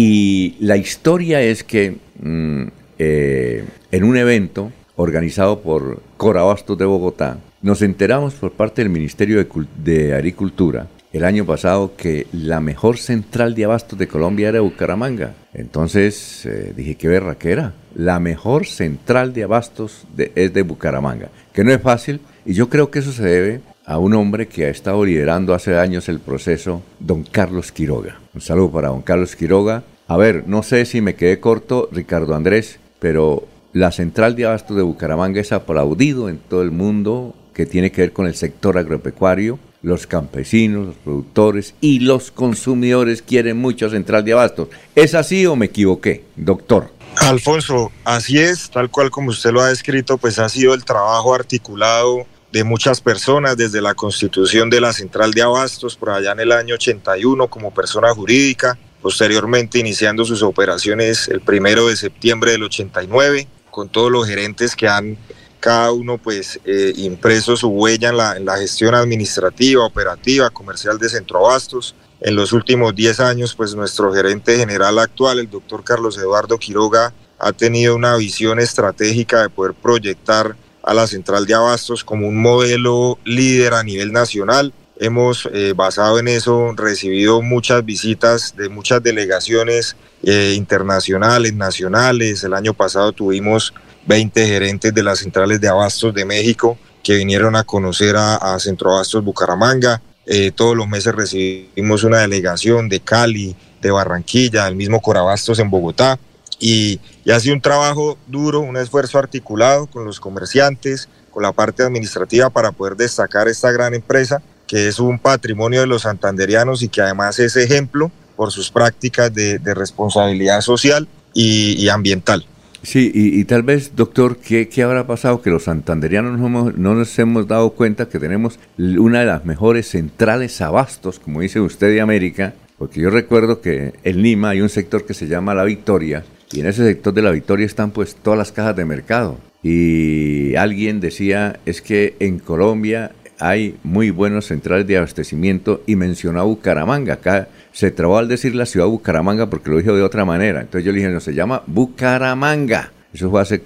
Y 0.04 0.56
la 0.60 0.78
historia 0.78 1.43
es 1.43 1.64
que 1.64 1.97
mm, 2.20 2.64
eh, 2.97 3.64
en 3.91 4.04
un 4.04 4.18
evento 4.18 4.72
organizado 4.95 5.60
por 5.62 6.02
Corabastos 6.18 6.76
de 6.80 6.86
Bogotá, 6.86 7.38
nos 7.62 7.84
enteramos 7.84 8.34
por 8.34 8.52
parte 8.54 8.82
del 8.82 8.89
Ministerio 8.89 9.38
de, 9.38 9.47
de 9.78 10.16
Agricultura 10.16 10.88
el 11.14 11.24
año 11.24 11.45
pasado 11.45 11.93
que 11.95 12.26
la 12.32 12.62
mejor 12.62 12.97
central 12.97 13.54
de 13.54 13.66
abastos 13.66 13.99
de 13.99 14.08
Colombia 14.08 14.49
era 14.49 14.62
Bucaramanga. 14.62 15.36
Entonces 15.54 16.47
eh, 16.47 16.74
dije, 16.76 16.95
qué 16.95 17.08
berra 17.08 17.36
que 17.36 17.52
era. 17.52 17.74
La 17.93 18.20
mejor 18.20 18.66
central 18.66 19.34
de 19.34 19.43
abastos 19.43 20.08
de- 20.16 20.32
es 20.34 20.52
de 20.52 20.64
Bucaramanga, 20.64 21.30
que 21.54 21.64
no 21.64 21.72
es 21.72 21.82
fácil. 21.82 22.22
Y 22.43 22.54
yo 22.54 22.70
creo 22.70 22.89
que 22.89 22.99
eso 22.99 23.12
se 23.12 23.24
debe 23.24 23.62
a 23.86 23.99
un 23.99 24.16
hombre 24.16 24.47
que 24.47 24.66
ha 24.66 24.70
estado 24.70 25.06
liderando 25.06 25.54
hace 25.54 25.78
años 25.78 26.10
el 26.10 26.20
proceso, 26.20 26.82
don 26.99 27.22
Carlos 27.24 27.72
Quiroga. 27.72 28.20
Un 28.34 28.41
saludo 28.41 28.72
para 28.72 28.88
don 28.88 29.02
Carlos 29.04 29.36
Quiroga. 29.36 29.84
A 30.12 30.18
ver, 30.18 30.43
no 30.45 30.62
sé 30.62 30.84
si 30.84 30.99
me 30.99 31.16
quedé 31.16 31.39
corto, 31.39 31.88
Ricardo 31.89 32.36
Andrés, 32.36 32.80
pero 32.99 33.47
la 33.72 33.93
central 33.93 34.36
de 34.36 34.45
abastos 34.45 34.76
de 34.76 34.84
Bucaramanga 34.84 35.39
es 35.39 35.53
aplaudido 35.53 36.28
en 36.28 36.38
todo 36.38 36.64
el 36.64 36.72
mundo, 36.72 37.34
que 37.53 37.66
tiene 37.66 37.93
que 37.93 38.01
ver 38.01 38.12
con 38.12 38.28
el 38.28 38.36
sector 38.36 38.78
agropecuario. 38.78 39.57
Los 39.82 40.07
campesinos, 40.07 40.88
los 40.88 40.95
productores 40.97 41.76
y 41.80 41.99
los 41.99 42.30
consumidores 42.30 43.22
quieren 43.22 43.55
mucho 43.55 43.89
central 43.89 44.26
de 44.26 44.34
abastos. 44.34 44.68
¿Es 44.95 45.16
así 45.16 45.45
o 45.45 45.55
me 45.55 45.68
equivoqué, 45.68 46.26
doctor? 46.36 46.91
Alfonso, 47.16 47.93
así 48.03 48.38
es, 48.38 48.70
tal 48.70 48.89
cual 48.89 49.12
como 49.12 49.30
usted 49.30 49.51
lo 49.51 49.62
ha 49.62 49.70
descrito, 49.70 50.18
pues 50.18 50.39
ha 50.39 50.49
sido 50.49 50.74
el 50.74 50.84
trabajo 50.84 51.34
articulado 51.34 52.26
de 52.51 52.66
muchas 52.66 52.99
personas 52.99 53.55
desde 53.55 53.82
la 53.82 53.93
constitución 53.93 54.70
de 54.70 54.82
la 54.82 54.91
Central 54.91 55.32
de 55.32 55.43
Abastos 55.43 55.95
por 55.95 56.09
allá 56.09 56.34
en 56.34 56.41
el 56.41 56.51
año 56.51 56.76
81 56.76 57.47
como 57.47 57.74
persona 57.74 58.14
jurídica, 58.14 58.78
posteriormente 59.02 59.80
iniciando 59.80 60.26
sus 60.26 60.43
operaciones 60.43 61.28
el 61.28 61.41
primero 61.41 61.88
de 61.88 61.95
septiembre 61.95 62.52
del 62.52 62.64
89 62.64 63.47
con 63.70 63.89
todos 63.89 64.12
los 64.12 64.28
gerentes 64.28 64.76
que 64.76 64.88
han 64.88 65.18
cada 65.62 65.91
uno 65.91 66.18
pues 66.18 66.60
eh, 66.66 66.91
impreso 66.97 67.56
su 67.56 67.70
huella 67.70 68.10
en 68.10 68.18
la, 68.18 68.36
en 68.36 68.45
la 68.45 68.58
gestión 68.58 68.95
administrativa, 68.95 69.86
operativa, 69.86 70.49
comercial 70.49 70.97
de 70.97 71.08
Centroabastos. 71.08 71.95
En 72.20 72.36
los 72.36 72.52
últimos 72.52 72.95
10 72.95 73.20
años, 73.20 73.56
pues 73.56 73.76
nuestro 73.76 74.12
gerente 74.12 74.58
general 74.58 74.99
actual, 74.99 75.39
el 75.39 75.49
doctor 75.49 75.84
Carlos 75.84 76.18
Eduardo 76.18 76.58
Quiroga, 76.58 77.14
ha 77.39 77.54
tenido 77.54 77.95
una 77.95 78.16
visión 78.18 78.60
estratégica 78.60 79.43
de 79.43 79.49
poder 79.49 79.74
proyectar 79.74 80.56
a 80.84 80.93
la 80.93 81.08
central 81.08 81.45
de 81.45 81.54
abastos 81.54 82.04
como 82.04 82.28
un 82.28 82.41
modelo 82.41 83.18
líder 83.24 83.74
a 83.74 83.84
nivel 83.84 84.12
nacional. 84.12 84.74
Hemos, 85.02 85.49
eh, 85.52 85.74
basado 85.76 86.20
en 86.20 86.28
eso, 86.28 86.74
recibido 86.78 87.41
muchas 87.41 87.84
visitas 87.84 88.56
de 88.56 88.70
muchas 88.70 89.02
delegaciones 89.02 89.95
eh, 90.22 90.54
internacionales, 90.56 91.56
nacionales. 91.56 92.43
El 92.43 92.54
año 92.54 92.76
pasado 92.76 93.12
tuvimos 93.12 93.74
20 94.06 94.45
gerentes 94.45 94.93
de 94.93 95.02
las 95.02 95.18
centrales 95.18 95.60
de 95.60 95.68
abastos 95.68 96.14
de 96.14 96.24
México 96.24 96.78
que 97.02 97.16
vinieron 97.16 97.56
a 97.56 97.64
conocer 97.64 98.16
a, 98.16 98.36
a 98.36 98.60
Centroabastos 98.60 99.24
Bucaramanga. 99.24 100.04
Eh, 100.28 100.52
todos 100.52 100.78
los 100.78 100.88
meses 100.88 101.16
recibimos 101.16 102.04
una 102.04 102.20
delegación 102.20 102.88
de 102.88 102.99
Cali, 102.99 103.56
de 103.82 103.89
Barranquilla, 103.89 104.68
el 104.68 104.76
mismo 104.76 105.02
Corabastos 105.02 105.58
en 105.58 105.72
Bogotá. 105.72 106.20
Y, 106.60 106.99
y 107.26 107.32
ha 107.32 107.39
sido 107.39 107.56
un 107.56 107.62
trabajo 107.62 108.20
duro, 108.28 108.60
un 108.60 108.78
esfuerzo 108.78 109.18
articulado 109.18 109.88
con 109.88 110.06
los 110.06 110.20
comerciantes, 110.20 111.10
con 111.32 111.41
la 111.41 111.54
parte 111.54 111.82
administrativa 111.82 112.52
para 112.52 112.72
poder 112.72 112.95
destacar 112.95 113.47
esta 113.47 113.72
gran 113.72 113.95
empresa 113.95 114.43
que 114.72 114.88
es 114.88 115.01
un 115.01 115.19
patrimonio 115.19 115.82
de 115.82 115.88
los 115.88 116.03
santanderianos 116.03 116.82
y 116.82 116.88
que 116.88 117.01
además 117.01 117.38
es 117.39 117.57
ejemplo 117.57 118.09
por 118.38 118.53
sus 118.53 118.72
prácticas 118.72 119.34
de, 119.34 119.59
responsabilidad 119.76 120.61
social 120.61 121.09
y, 121.34 121.89
ambiental. 121.89 122.45
Sí, 122.82 123.11
y, 123.13 123.43
tal 123.43 123.63
vez, 123.63 123.97
doctor, 123.97 124.38
¿qué, 124.38 124.69
¿qué 124.69 124.84
habrá 124.84 125.05
pasado? 125.05 125.41
Que 125.41 125.49
los 125.49 125.65
santanderianos 125.65 126.39
no, 126.39 126.72
no 126.72 126.95
nos 126.95 127.19
hemos 127.19 127.49
dado 127.49 127.72
cuenta 127.72 128.07
que 128.07 128.17
tenemos 128.17 128.59
una 128.78 129.19
de 129.19 129.26
las 129.26 129.43
mejores 129.43 129.89
centrales 129.89 130.61
abastos, 130.61 131.19
como 131.19 131.41
dice 131.41 131.59
usted, 131.59 131.89
de 131.89 131.99
América, 131.99 132.53
porque 132.78 133.01
yo 133.01 133.09
recuerdo 133.09 133.59
que 133.59 133.93
en 134.05 134.22
Lima 134.22 134.51
hay 134.51 134.61
un 134.61 134.69
sector 134.69 135.05
que 135.05 135.13
se 135.13 135.28
llama 135.28 135.53
La 135.53 135.65
Victoria, 135.65 136.24
y 136.49 136.61
en 136.61 136.67
ese 136.67 136.86
sector 136.86 137.13
de 137.13 137.22
La 137.22 137.32
Victoria 137.32 137.65
están 137.65 137.91
pues 137.91 138.15
todas 138.15 138.38
las 138.38 138.53
cajas 138.53 138.78
de 138.78 138.86
mercado. 138.86 139.38
Y 139.63 140.55
alguien 140.55 141.01
decía, 141.01 141.59
es 141.65 141.82
que 141.82 142.15
en 142.19 142.39
Colombia 142.39 143.11
hay 143.42 143.78
muy 143.84 144.12
buenos 144.12 144.46
centrales 144.46 144.88
de 144.88 144.98
abastecimiento 144.98 145.82
y 145.88 145.96
mencionó 145.96 146.39
a 146.39 146.44
Bucaramanga. 146.44 147.16
Acá 147.16 147.50
se 147.74 147.92
trabó 147.92 148.18
al 148.18 148.28
decir 148.28 148.56
la 148.56 148.66
ciudad 148.66 148.86
de 148.86 148.92
Bucaramanga 148.92 149.50
porque 149.50 149.70
lo 149.70 149.78
dijo 149.78 149.94
de 149.96 150.04
otra 150.04 150.24
manera. 150.24 150.62
Entonces 150.62 150.86
yo 150.86 150.92
le 150.92 151.00
dije, 151.00 151.10
no, 151.10 151.20
se 151.20 151.34
llama 151.34 151.64
Bucaramanga. 151.68 152.92
Eso 153.14 153.30
fue 153.30 153.42
hace, 153.42 153.62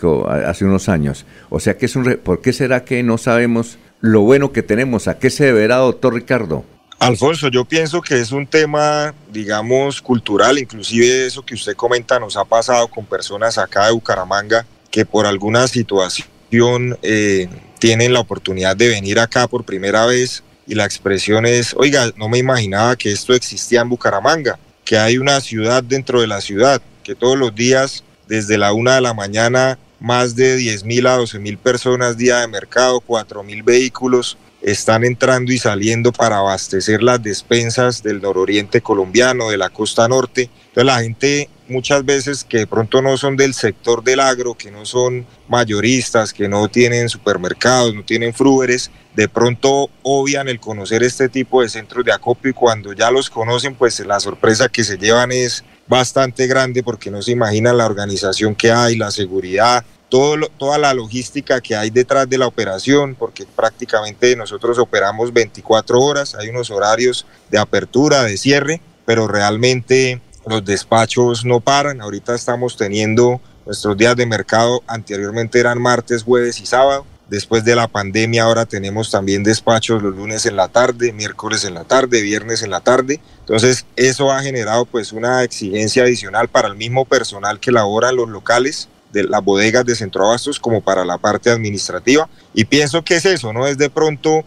hace 0.48 0.66
unos 0.66 0.90
años. 0.90 1.26
O 1.50 1.60
sea 1.60 1.78
que 1.78 1.86
es 1.86 1.96
un... 1.96 2.06
re- 2.06 2.18
¿Por 2.18 2.42
qué 2.42 2.54
será 2.54 2.84
que 2.84 3.04
no 3.04 3.18
sabemos 3.18 3.78
lo 4.02 4.22
bueno 4.22 4.52
que 4.52 4.64
tenemos? 4.64 5.08
¿A 5.08 5.20
qué 5.20 5.30
se 5.30 5.46
deberá, 5.46 5.78
doctor 5.78 6.14
Ricardo? 6.16 6.64
Alfonso, 6.98 7.50
yo 7.50 7.66
pienso 7.66 8.02
que 8.02 8.20
es 8.22 8.32
un 8.32 8.48
tema, 8.48 9.14
digamos, 9.32 10.02
cultural, 10.02 10.58
inclusive 10.58 11.26
eso 11.26 11.46
que 11.46 11.54
usted 11.54 11.76
comenta 11.76 12.20
nos 12.20 12.38
ha 12.38 12.46
pasado 12.46 12.88
con 12.88 13.06
personas 13.06 13.58
acá 13.58 13.88
de 13.88 13.92
Bucaramanga 13.92 14.66
que 14.90 15.06
por 15.06 15.26
alguna 15.26 15.68
situación 15.68 16.98
eh, 17.02 17.50
tienen 17.80 18.14
la 18.14 18.20
oportunidad 18.20 18.76
de 18.76 18.90
venir 18.90 19.20
acá 19.20 19.48
por 19.48 19.64
primera 19.64 20.06
vez 20.06 20.44
y 20.68 20.76
la 20.76 20.86
expresión 20.86 21.46
es, 21.46 21.74
oiga, 21.76 22.12
no 22.16 22.30
me 22.30 22.38
imaginaba 22.38 22.96
que 22.96 23.12
esto 23.12 23.34
existía 23.34 23.82
en 23.82 23.90
Bucaramanga, 23.90 24.58
que 24.84 24.98
hay 24.98 25.18
una 25.18 25.40
ciudad 25.42 25.84
dentro 25.84 26.22
de 26.22 26.28
la 26.28 26.42
ciudad, 26.42 26.82
que 27.04 27.16
todos 27.16 27.38
los 27.38 27.54
días, 27.54 28.04
desde 28.28 28.58
la 28.58 28.74
una 28.74 28.96
de 28.96 29.02
la 29.02 29.14
mañana, 29.14 29.78
más 30.00 30.36
de 30.36 30.56
10 30.56 30.84
mil 30.84 31.08
a 31.08 31.18
12 31.18 31.40
mil 31.40 31.58
personas 31.58 32.18
día 32.18 32.40
de 32.40 32.48
mercado, 32.48 33.00
4 33.00 33.44
mil 33.44 33.64
vehículos 33.64 34.38
están 34.66 35.04
entrando 35.04 35.52
y 35.52 35.60
saliendo 35.60 36.12
para 36.12 36.40
abastecer 36.40 37.04
las 37.04 37.22
despensas 37.22 38.02
del 38.02 38.20
nororiente 38.20 38.82
colombiano, 38.82 39.52
de 39.52 39.58
la 39.60 39.70
costa 39.70 40.08
norte. 40.08 40.50
Entonces 40.70 40.86
la 40.86 41.02
gente 41.02 41.50
muchas 41.68 42.04
veces 42.04 42.44
que 42.44 42.60
de 42.60 42.68
pronto 42.68 43.00
no 43.04 43.16
son 43.16 43.38
del 43.38 43.54
sector 43.54 44.04
del 44.04 44.20
agro, 44.20 44.56
que 44.56 44.72
no 44.72 44.84
son 44.84 45.28
mayoristas, 45.48 46.34
que 46.34 46.48
no 46.48 46.68
tienen 46.68 47.10
supermercados, 47.10 47.94
no 47.94 48.04
tienen 48.04 48.34
frúveres, 48.34 48.90
de 49.16 49.30
pronto 49.30 49.92
obvian 50.02 50.48
el 50.48 50.60
conocer 50.60 51.04
este 51.04 51.30
tipo 51.30 51.62
de 51.62 51.70
centros 51.70 52.04
de 52.04 52.12
acopio 52.12 52.50
y 52.50 52.54
cuando 52.54 52.92
ya 52.94 53.12
los 53.12 53.30
conocen, 53.30 53.76
pues 53.76 54.00
la 54.00 54.20
sorpresa 54.20 54.68
que 54.68 54.84
se 54.84 54.98
llevan 54.98 55.32
es 55.32 55.64
bastante 55.88 56.48
grande 56.48 56.82
porque 56.82 57.12
no 57.12 57.22
se 57.22 57.34
imaginan 57.34 57.78
la 57.78 57.86
organización 57.86 58.56
que 58.56 58.72
hay, 58.72 58.96
la 58.96 59.12
seguridad, 59.12 59.86
todo 60.10 60.36
toda 60.58 60.78
la 60.78 60.94
logística 60.94 61.62
que 61.62 61.76
hay 61.76 61.90
detrás 61.90 62.30
de 62.30 62.38
la 62.38 62.48
operación, 62.48 63.16
porque 63.16 63.46
prácticamente 63.56 64.36
nosotros 64.36 64.78
operamos 64.78 65.34
24 65.34 66.00
horas, 66.00 66.36
hay 66.36 66.50
unos 66.50 66.70
horarios 66.72 67.26
de 67.50 67.58
apertura, 67.58 68.24
de 68.24 68.38
cierre, 68.38 68.82
pero 69.06 69.28
realmente 69.28 70.22
los 70.48 70.64
despachos 70.64 71.46
no 71.46 71.60
paran. 71.60 72.02
Ahorita 72.02 72.36
estamos 72.36 72.78
teniendo 72.78 73.42
nuestros 73.66 73.98
días 73.98 74.16
de 74.16 74.26
mercado, 74.26 74.84
anteriormente 74.88 75.60
eran 75.60 75.82
martes, 75.82 76.24
jueves 76.24 76.60
y 76.60 76.66
sábado. 76.66 77.06
Después 77.28 77.66
de 77.66 77.76
la 77.76 77.88
pandemia 77.88 78.44
ahora 78.44 78.68
tenemos 78.68 79.10
también 79.10 79.44
despachos 79.44 80.04
los 80.04 80.16
lunes 80.16 80.46
en 80.46 80.56
la 80.56 80.68
tarde, 80.68 81.12
miércoles 81.12 81.64
en 81.64 81.74
la 81.74 81.84
tarde, 81.84 82.22
viernes 82.22 82.62
en 82.62 82.70
la 82.70 82.82
tarde. 82.82 83.20
Entonces 83.40 83.86
eso 83.96 84.32
ha 84.32 84.44
generado 84.44 84.86
pues 84.86 85.12
una 85.12 85.42
exigencia 85.44 86.04
adicional 86.04 86.50
para 86.50 86.68
el 86.68 86.76
mismo 86.76 87.06
personal 87.06 87.60
que 87.60 87.72
labora 87.72 88.12
en 88.12 88.18
los 88.18 88.30
locales 88.30 88.90
de 89.16 89.24
las 89.24 89.44
bodegas 89.44 89.86
de 89.86 89.96
Centroabastos 89.96 90.60
como 90.60 90.82
para 90.82 91.06
la 91.06 91.18
parte 91.18 91.50
administrativa. 91.50 92.30
Y 92.54 92.66
pienso 92.66 93.04
que 93.04 93.16
es 93.16 93.26
eso, 93.26 93.54
¿no? 93.54 93.66
Es 93.66 93.78
de 93.78 93.90
pronto 93.90 94.44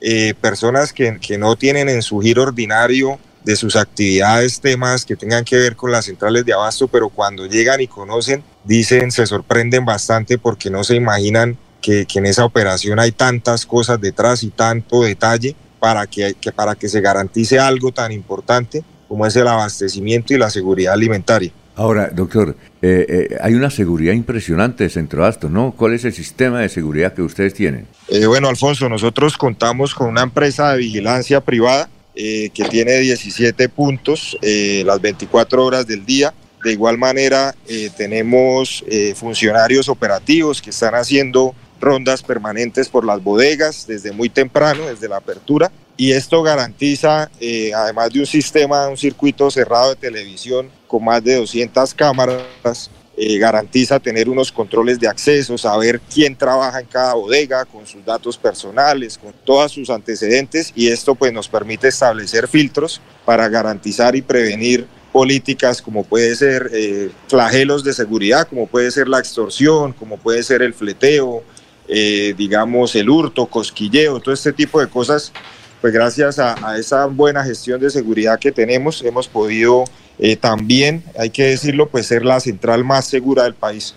eh, 0.00 0.34
personas 0.40 0.92
que, 0.92 1.18
que 1.18 1.38
no 1.38 1.56
tienen 1.56 1.88
en 1.88 2.02
su 2.02 2.20
giro 2.20 2.42
ordinario 2.42 3.18
de 3.44 3.56
sus 3.56 3.76
actividades 3.76 4.60
temas 4.60 5.06
que 5.06 5.16
tengan 5.16 5.44
que 5.44 5.56
ver 5.56 5.74
con 5.74 5.90
las 5.90 6.04
centrales 6.04 6.44
de 6.44 6.52
abasto, 6.52 6.86
pero 6.86 7.08
cuando 7.08 7.46
llegan 7.46 7.80
y 7.80 7.86
conocen, 7.86 8.44
dicen, 8.64 9.10
se 9.10 9.26
sorprenden 9.26 9.86
bastante 9.86 10.36
porque 10.36 10.68
no 10.68 10.84
se 10.84 10.96
imaginan 10.96 11.56
que, 11.80 12.04
que 12.04 12.18
en 12.18 12.26
esa 12.26 12.44
operación 12.44 13.00
hay 13.00 13.12
tantas 13.12 13.64
cosas 13.64 13.98
detrás 13.98 14.42
y 14.42 14.50
tanto 14.50 15.00
detalle 15.00 15.56
para 15.78 16.06
que, 16.06 16.34
que 16.38 16.52
para 16.52 16.74
que 16.74 16.90
se 16.90 17.00
garantice 17.00 17.58
algo 17.58 17.90
tan 17.90 18.12
importante 18.12 18.84
como 19.08 19.26
es 19.26 19.34
el 19.34 19.48
abastecimiento 19.48 20.34
y 20.34 20.38
la 20.38 20.50
seguridad 20.50 20.92
alimentaria. 20.92 21.50
Ahora, 21.80 22.10
doctor, 22.12 22.56
eh, 22.82 23.06
eh, 23.08 23.38
hay 23.40 23.54
una 23.54 23.70
seguridad 23.70 24.12
impresionante 24.12 24.84
de 24.84 24.90
Centroastos, 24.90 25.50
¿no? 25.50 25.72
¿Cuál 25.74 25.94
es 25.94 26.04
el 26.04 26.12
sistema 26.12 26.60
de 26.60 26.68
seguridad 26.68 27.14
que 27.14 27.22
ustedes 27.22 27.54
tienen? 27.54 27.86
Eh, 28.08 28.26
bueno, 28.26 28.50
Alfonso, 28.50 28.86
nosotros 28.90 29.38
contamos 29.38 29.94
con 29.94 30.08
una 30.08 30.20
empresa 30.20 30.72
de 30.72 30.78
vigilancia 30.78 31.40
privada 31.40 31.88
que 32.14 32.66
tiene 32.68 32.98
17 32.98 33.70
puntos 33.70 34.36
las 34.42 35.00
24 35.00 35.64
horas 35.64 35.86
del 35.86 36.04
día. 36.04 36.34
De 36.62 36.72
igual 36.72 36.98
manera, 36.98 37.54
tenemos 37.96 38.84
funcionarios 39.14 39.88
operativos 39.88 40.60
que 40.60 40.68
están 40.68 40.94
haciendo 40.94 41.54
rondas 41.80 42.22
permanentes 42.22 42.90
por 42.90 43.06
las 43.06 43.24
bodegas 43.24 43.86
desde 43.86 44.12
muy 44.12 44.28
temprano, 44.28 44.86
desde 44.86 45.08
la 45.08 45.16
apertura. 45.16 45.72
Y 45.96 46.12
esto 46.12 46.42
garantiza, 46.42 47.30
además 47.74 48.10
de 48.12 48.20
un 48.20 48.26
sistema, 48.26 48.86
un 48.88 48.98
circuito 48.98 49.50
cerrado 49.50 49.94
de 49.94 49.96
televisión 49.96 50.68
con 50.90 51.04
más 51.04 51.22
de 51.22 51.36
200 51.36 51.94
cámaras, 51.94 52.90
eh, 53.16 53.38
garantiza 53.38 54.00
tener 54.00 54.28
unos 54.28 54.50
controles 54.50 54.98
de 54.98 55.06
acceso, 55.06 55.56
saber 55.56 56.00
quién 56.12 56.34
trabaja 56.34 56.80
en 56.80 56.86
cada 56.86 57.14
bodega 57.14 57.64
con 57.64 57.86
sus 57.86 58.04
datos 58.04 58.36
personales, 58.36 59.16
con 59.16 59.32
todos 59.44 59.70
sus 59.70 59.88
antecedentes 59.88 60.72
y 60.74 60.88
esto 60.88 61.14
pues 61.14 61.32
nos 61.32 61.48
permite 61.48 61.88
establecer 61.88 62.48
filtros 62.48 63.00
para 63.24 63.48
garantizar 63.48 64.16
y 64.16 64.22
prevenir 64.22 64.86
políticas 65.12 65.80
como 65.80 66.02
puede 66.02 66.34
ser 66.34 66.70
eh, 66.72 67.10
flagelos 67.28 67.84
de 67.84 67.92
seguridad, 67.92 68.48
como 68.48 68.66
puede 68.66 68.90
ser 68.90 69.06
la 69.06 69.20
extorsión, 69.20 69.92
como 69.92 70.16
puede 70.16 70.42
ser 70.42 70.62
el 70.62 70.74
fleteo, 70.74 71.44
eh, 71.86 72.34
digamos 72.36 72.96
el 72.96 73.08
hurto, 73.08 73.46
cosquilleo, 73.46 74.18
todo 74.18 74.34
este 74.34 74.52
tipo 74.52 74.80
de 74.80 74.88
cosas, 74.88 75.32
pues 75.80 75.92
gracias 75.92 76.38
a 76.38 76.76
esa 76.78 77.06
buena 77.06 77.44
gestión 77.44 77.80
de 77.80 77.90
seguridad 77.90 78.38
que 78.38 78.52
tenemos 78.52 79.02
hemos 79.02 79.28
podido 79.28 79.84
eh, 80.22 80.36
también, 80.36 81.02
hay 81.18 81.30
que 81.30 81.44
decirlo, 81.44 81.88
pues 81.88 82.06
ser 82.06 82.26
la 82.26 82.40
central 82.40 82.84
más 82.84 83.06
segura 83.06 83.44
del 83.44 83.54
país. 83.54 83.94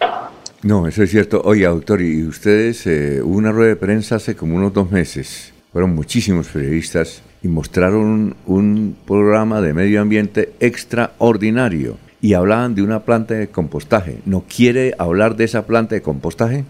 No, 0.62 0.88
eso 0.88 1.04
es 1.04 1.12
cierto. 1.12 1.42
Oye, 1.44 1.66
doctor, 1.66 2.02
y 2.02 2.26
ustedes, 2.26 2.88
eh, 2.88 3.22
hubo 3.22 3.36
una 3.36 3.52
rueda 3.52 3.70
de 3.70 3.76
prensa 3.76 4.16
hace 4.16 4.34
como 4.34 4.56
unos 4.56 4.74
dos 4.74 4.90
meses, 4.90 5.52
fueron 5.74 5.94
muchísimos 5.94 6.48
periodistas 6.48 7.22
y 7.42 7.50
mostraron 7.50 8.38
un 8.46 8.96
programa 9.06 9.60
de 9.60 9.74
medio 9.74 10.00
ambiente 10.00 10.54
extraordinario 10.62 11.98
y 12.22 12.36
hablaban 12.36 12.74
de 12.74 12.84
una 12.84 13.02
planta 13.02 13.34
de 13.34 13.50
compostaje. 13.50 14.20
¿No 14.26 14.46
quiere 14.48 14.96
hablar 14.98 15.36
de 15.36 15.44
esa 15.44 15.66
planta 15.66 15.96
de 15.96 16.02
compostaje? 16.02 16.64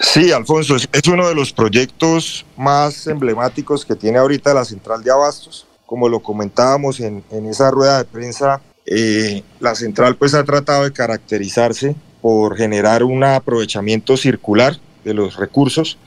Sí, 0.00 0.32
Alfonso, 0.32 0.76
es 0.76 1.08
uno 1.08 1.28
de 1.28 1.34
los 1.34 1.52
proyectos 1.52 2.44
más 2.56 3.06
emblemáticos 3.06 3.84
que 3.84 3.94
tiene 3.94 4.18
ahorita 4.18 4.52
la 4.52 4.64
central 4.64 5.02
de 5.02 5.10
abastos. 5.10 5.66
Como 5.86 6.08
lo 6.08 6.20
comentábamos 6.20 7.00
en, 7.00 7.22
en 7.30 7.46
esa 7.46 7.70
rueda 7.70 7.98
de 7.98 8.04
prensa, 8.04 8.60
eh, 8.86 9.42
la 9.60 9.74
central 9.74 10.16
pues 10.16 10.34
ha 10.34 10.44
tratado 10.44 10.84
de 10.84 10.92
caracterizarse 10.92 11.94
por 12.20 12.56
generar 12.56 13.04
un 13.04 13.22
aprovechamiento 13.22 14.16
circular 14.16 14.78
de 15.04 15.14
los 15.14 15.36
recursos. 15.36 15.98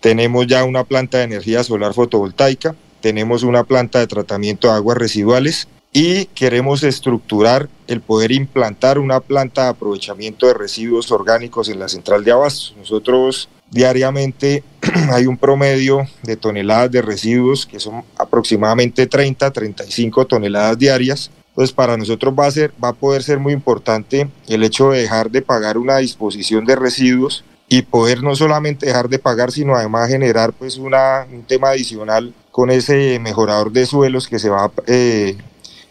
Tenemos 0.00 0.46
ya 0.46 0.64
una 0.64 0.84
planta 0.84 1.18
de 1.18 1.24
energía 1.24 1.62
solar 1.62 1.94
fotovoltaica, 1.94 2.74
tenemos 3.00 3.42
una 3.44 3.64
planta 3.64 3.98
de 3.98 4.06
tratamiento 4.06 4.68
de 4.68 4.74
aguas 4.74 4.98
residuales 4.98 5.68
y 5.92 6.26
queremos 6.26 6.82
estructurar 6.82 7.68
el 7.86 8.00
poder 8.00 8.32
implantar 8.32 8.98
una 8.98 9.20
planta 9.20 9.64
de 9.64 9.68
aprovechamiento 9.70 10.46
de 10.46 10.54
residuos 10.54 11.12
orgánicos 11.12 11.68
en 11.68 11.78
la 11.78 11.88
central 11.88 12.24
de 12.24 12.32
abastos. 12.32 12.74
Nosotros 12.78 13.48
diariamente 13.70 14.64
hay 15.12 15.26
un 15.26 15.36
promedio 15.36 16.06
de 16.22 16.36
toneladas 16.36 16.90
de 16.90 17.02
residuos 17.02 17.66
que 17.66 17.78
son 17.78 18.04
aproximadamente 18.16 19.06
30, 19.06 19.50
35 19.50 20.26
toneladas 20.26 20.78
diarias 20.78 21.30
entonces 21.52 21.74
para 21.74 21.98
nosotros 21.98 22.34
va 22.38 22.46
a, 22.46 22.50
ser, 22.50 22.72
va 22.82 22.88
a 22.88 22.92
poder 22.94 23.22
ser 23.22 23.38
muy 23.38 23.52
importante 23.52 24.26
el 24.48 24.64
hecho 24.64 24.90
de 24.90 25.02
dejar 25.02 25.30
de 25.30 25.42
pagar 25.42 25.76
una 25.76 25.98
disposición 25.98 26.64
de 26.64 26.76
residuos 26.76 27.44
y 27.68 27.82
poder 27.82 28.22
no 28.22 28.34
solamente 28.34 28.86
dejar 28.86 29.10
de 29.10 29.18
pagar, 29.18 29.52
sino 29.52 29.76
además 29.76 30.08
generar 30.08 30.54
pues 30.54 30.78
una, 30.78 31.26
un 31.30 31.42
tema 31.42 31.68
adicional 31.68 32.32
con 32.50 32.70
ese 32.70 33.18
mejorador 33.18 33.70
de 33.70 33.84
suelos 33.84 34.28
que 34.28 34.38
se 34.38 34.48
va 34.48 34.64
a 34.64 34.72
eh, 34.86 35.36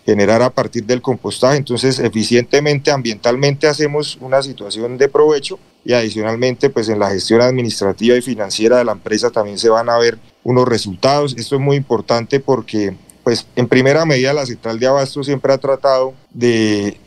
generar 0.06 0.42
a 0.42 0.50
partir 0.50 0.86
del 0.86 1.02
compostaje. 1.02 1.58
Entonces 1.58 2.00
eficientemente, 2.00 2.92
ambientalmente 2.92 3.68
hacemos 3.68 4.18
una 4.22 4.42
situación 4.42 4.98
de 4.98 5.10
provecho 5.10 5.60
y 5.84 5.94
adicionalmente 5.94 6.70
pues 6.70 6.90
en 6.90 7.00
la 7.00 7.10
gestión 7.10 7.42
administrativa 7.42 8.16
y 8.16 8.22
financiera 8.22 8.78
de 8.78 8.86
la 8.86 8.92
empresa 8.94 9.30
también 9.32 9.58
se 9.58 9.70
van 9.70 9.90
a 9.90 9.98
ver 9.98 10.18
unos 10.44 10.68
resultados. 10.68 11.36
Esto 11.38 11.56
es 11.56 11.62
muy 11.62 11.78
importante 11.78 12.40
porque 12.40 12.96
pues 13.24 13.46
en 13.56 13.68
primera 13.68 14.06
medida 14.06 14.34
la 14.34 14.46
central 14.46 14.80
de 14.80 14.88
abasto 14.88 15.24
siempre 15.24 15.54
ha 15.54 15.58
tratado 15.58 16.14
de, 16.32 16.98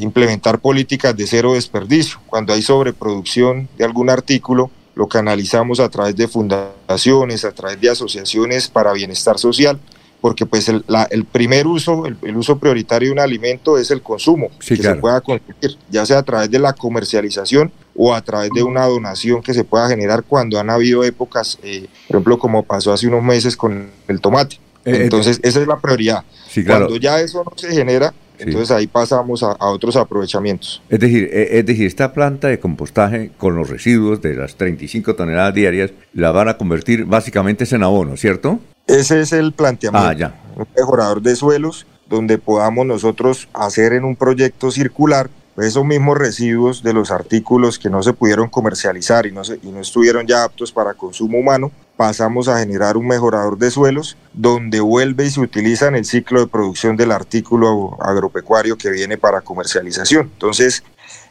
implementar 0.00 0.60
políticas 0.60 1.16
de 1.16 1.26
cero 1.26 1.54
desperdicio. 1.54 2.20
Cuando 2.26 2.52
hay 2.52 2.62
sobreproducción 2.62 3.68
de 3.76 3.84
algún 3.84 4.10
artículo, 4.10 4.70
lo 4.94 5.08
canalizamos 5.08 5.80
a 5.80 5.88
través 5.88 6.14
de 6.16 6.28
fundaciones, 6.28 7.44
a 7.44 7.52
través 7.52 7.80
de 7.80 7.90
asociaciones 7.90 8.68
para 8.68 8.92
bienestar 8.92 9.38
social, 9.38 9.78
porque 10.20 10.46
pues 10.46 10.68
el, 10.68 10.84
primer 11.30 11.66
uso, 11.66 12.04
el, 12.06 12.36
uso 12.36 12.58
prioritario 12.58 13.08
de 13.08 13.12
un 13.12 13.20
alimento 13.20 13.78
es 13.78 13.90
el 13.90 14.02
consumo, 14.02 14.50
que 14.58 14.76
se 14.76 14.94
pueda 14.96 15.20
conseguir, 15.20 15.78
ya 15.90 16.04
sea 16.04 16.18
a 16.18 16.22
través 16.22 16.50
de 16.50 16.58
la 16.58 16.72
comercialización 16.72 17.72
o 17.96 18.14
a 18.14 18.20
través 18.20 18.50
de 18.54 18.62
una 18.62 18.86
donación 18.86 19.42
que 19.42 19.54
se 19.54 19.64
pueda 19.64 19.88
generar 19.88 20.22
cuando 20.24 20.58
han 20.58 20.70
habido 20.70 21.04
épocas, 21.04 21.58
eh, 21.62 21.86
por 22.08 22.16
ejemplo, 22.16 22.38
como 22.38 22.62
pasó 22.62 22.92
hace 22.92 23.06
unos 23.08 23.22
meses 23.22 23.56
con 23.56 23.90
el 24.08 24.20
tomate. 24.20 24.56
Eh, 24.84 24.92
eh, 24.92 25.02
entonces, 25.02 25.40
esa 25.42 25.60
es 25.60 25.66
la 25.66 25.78
prioridad. 25.78 26.24
Cuando 26.66 26.96
ya 26.96 27.20
eso 27.20 27.44
no 27.44 27.52
se 27.56 27.72
genera, 27.72 28.12
entonces 28.40 28.70
ahí 28.70 28.86
pasamos 28.86 29.42
a, 29.42 29.56
otros 29.68 29.96
aprovechamientos. 29.96 30.82
Es 30.88 31.00
decir, 31.00 31.28
eh, 31.32 31.58
es 31.58 31.66
decir, 31.66 31.86
esta 31.86 32.12
planta 32.12 32.48
de 32.48 32.58
compostaje 32.58 33.30
con 33.36 33.56
los 33.56 33.68
residuos 33.68 34.22
de 34.22 34.34
las 34.34 34.56
35 34.56 35.14
toneladas 35.14 35.54
diarias 35.54 35.90
la 36.14 36.32
van 36.32 36.48
a 36.48 36.56
convertir 36.56 37.04
básicamente 37.04 37.64
en 37.70 37.82
abono, 37.82 38.16
¿cierto? 38.16 38.60
Ese 38.90 39.20
es 39.20 39.32
el 39.32 39.52
planteamiento. 39.52 40.08
Ah, 40.08 40.12
ya. 40.12 40.40
Un 40.56 40.66
mejorador 40.76 41.22
de 41.22 41.36
suelos 41.36 41.86
donde 42.08 42.38
podamos 42.38 42.86
nosotros 42.86 43.48
hacer 43.52 43.92
en 43.92 44.04
un 44.04 44.16
proyecto 44.16 44.70
circular 44.70 45.30
esos 45.58 45.84
mismos 45.84 46.16
residuos 46.16 46.82
de 46.82 46.92
los 46.92 47.10
artículos 47.10 47.78
que 47.78 47.90
no 47.90 48.02
se 48.02 48.12
pudieron 48.12 48.48
comercializar 48.48 49.26
y 49.26 49.32
no, 49.32 49.42
y 49.62 49.70
no 49.70 49.80
estuvieron 49.80 50.26
ya 50.26 50.44
aptos 50.44 50.72
para 50.72 50.94
consumo 50.94 51.38
humano, 51.38 51.70
pasamos 51.96 52.48
a 52.48 52.60
generar 52.60 52.96
un 52.96 53.06
mejorador 53.06 53.58
de 53.58 53.70
suelos 53.70 54.16
donde 54.32 54.80
vuelve 54.80 55.26
y 55.26 55.30
se 55.30 55.40
utiliza 55.40 55.88
en 55.88 55.96
el 55.96 56.04
ciclo 56.04 56.40
de 56.40 56.46
producción 56.46 56.96
del 56.96 57.12
artículo 57.12 57.98
agropecuario 58.00 58.78
que 58.78 58.90
viene 58.90 59.18
para 59.18 59.42
comercialización. 59.42 60.30
Entonces, 60.32 60.82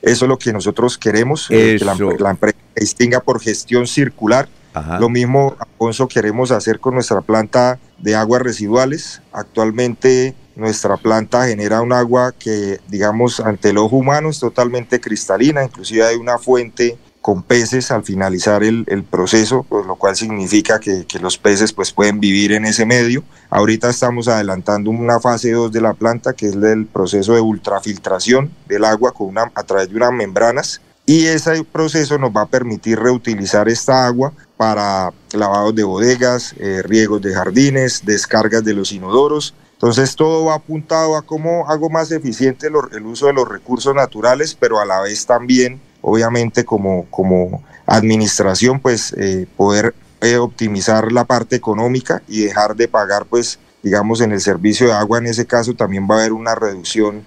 eso 0.01 0.25
es 0.25 0.29
lo 0.29 0.37
que 0.37 0.53
nosotros 0.53 0.97
queremos, 0.97 1.47
eh, 1.49 1.77
que 1.79 1.85
la, 1.85 2.29
empresa 2.29 2.57
distinga 2.75 3.19
por 3.21 3.41
gestión 3.41 3.87
circular. 3.87 4.47
Lo 4.99 5.09
mismo, 5.09 5.55
Alfonso, 5.59 6.07
queremos 6.07 6.51
hacer 6.51 6.79
con 6.79 6.93
nuestra 6.93 7.21
planta 7.21 7.79
de 7.97 8.15
aguas 8.15 8.41
residuales. 8.41 9.21
Actualmente 9.31 10.35
nuestra 10.55 10.97
planta 10.97 11.47
genera 11.47 11.81
un 11.81 11.93
agua 11.93 12.33
que, 12.37 12.79
digamos, 12.87 13.39
ante 13.39 13.69
el 13.69 13.77
ojo 13.77 13.95
humano 13.95 14.29
es 14.29 14.39
totalmente 14.39 14.99
cristalina, 14.99 15.63
inclusive 15.63 16.05
hay 16.05 16.15
una 16.17 16.37
fuente 16.37 16.97
con 17.21 17.43
peces 17.43 17.91
al 17.91 18.03
finalizar 18.03 18.63
el, 18.63 19.03
proceso, 19.09 19.65
pues, 19.67 19.85
lo 19.85 19.95
cual 19.95 20.15
significa 20.15 20.79
que, 20.79 21.05
los 21.21 21.37
peces 21.37 21.73
pues, 21.73 21.91
pueden 21.91 22.19
vivir 22.19 22.53
en 22.53 22.65
ese 22.65 22.85
medio. 22.85 23.23
Ahorita 23.49 23.89
estamos 23.89 24.27
adelantando 24.27 24.89
una 24.89 25.19
fase 25.19 25.51
2 25.51 25.71
de 25.71 25.81
la 25.81 25.93
planta, 25.93 26.33
que 26.33 26.47
es 26.47 26.55
el 26.55 26.85
proceso 26.85 27.33
de 27.33 27.41
ultrafiltración 27.41 28.51
del 28.67 28.85
agua 28.85 29.11
con 29.11 29.27
una, 29.27 29.51
a 29.53 29.63
través 29.63 29.89
de 29.89 29.97
unas 29.97 30.13
membranas, 30.13 30.81
y 31.09 31.25
ese 31.25 31.63
proceso 31.63 32.19
nos 32.19 32.29
va 32.29 32.43
a 32.43 32.45
permitir 32.45 32.99
reutilizar 32.99 33.67
esta 33.67 34.05
agua 34.05 34.31
para 34.57 35.11
lavados 35.33 35.73
de 35.73 35.83
bodegas, 35.83 36.53
eh, 36.59 36.83
riegos 36.83 37.19
de 37.23 37.33
jardines, 37.33 38.05
descargas 38.05 38.63
de 38.63 38.75
los 38.75 38.91
inodoros, 38.91 39.55
entonces 39.73 40.15
todo 40.15 40.45
va 40.45 40.53
apuntado 40.53 41.17
a 41.17 41.23
cómo 41.23 41.67
hago 41.67 41.89
más 41.89 42.11
eficiente 42.11 42.67
el 42.67 43.05
uso 43.07 43.25
de 43.25 43.33
los 43.33 43.49
recursos 43.49 43.95
naturales, 43.95 44.53
pero 44.53 44.79
a 44.79 44.85
la 44.85 45.01
vez 45.01 45.25
también, 45.25 45.81
obviamente 46.01 46.63
como, 46.63 47.07
como 47.09 47.63
administración, 47.87 48.79
pues 48.79 49.11
eh, 49.13 49.47
poder 49.57 49.95
eh, 50.21 50.37
optimizar 50.37 51.11
la 51.11 51.25
parte 51.25 51.55
económica 51.55 52.21
y 52.27 52.41
dejar 52.41 52.75
de 52.75 52.87
pagar, 52.87 53.25
pues 53.25 53.57
digamos, 53.81 54.21
en 54.21 54.31
el 54.31 54.41
servicio 54.41 54.85
de 54.85 54.93
agua, 54.93 55.17
en 55.17 55.25
ese 55.25 55.47
caso 55.47 55.73
también 55.73 56.07
va 56.07 56.17
a 56.17 56.19
haber 56.19 56.33
una 56.33 56.53
reducción 56.53 57.23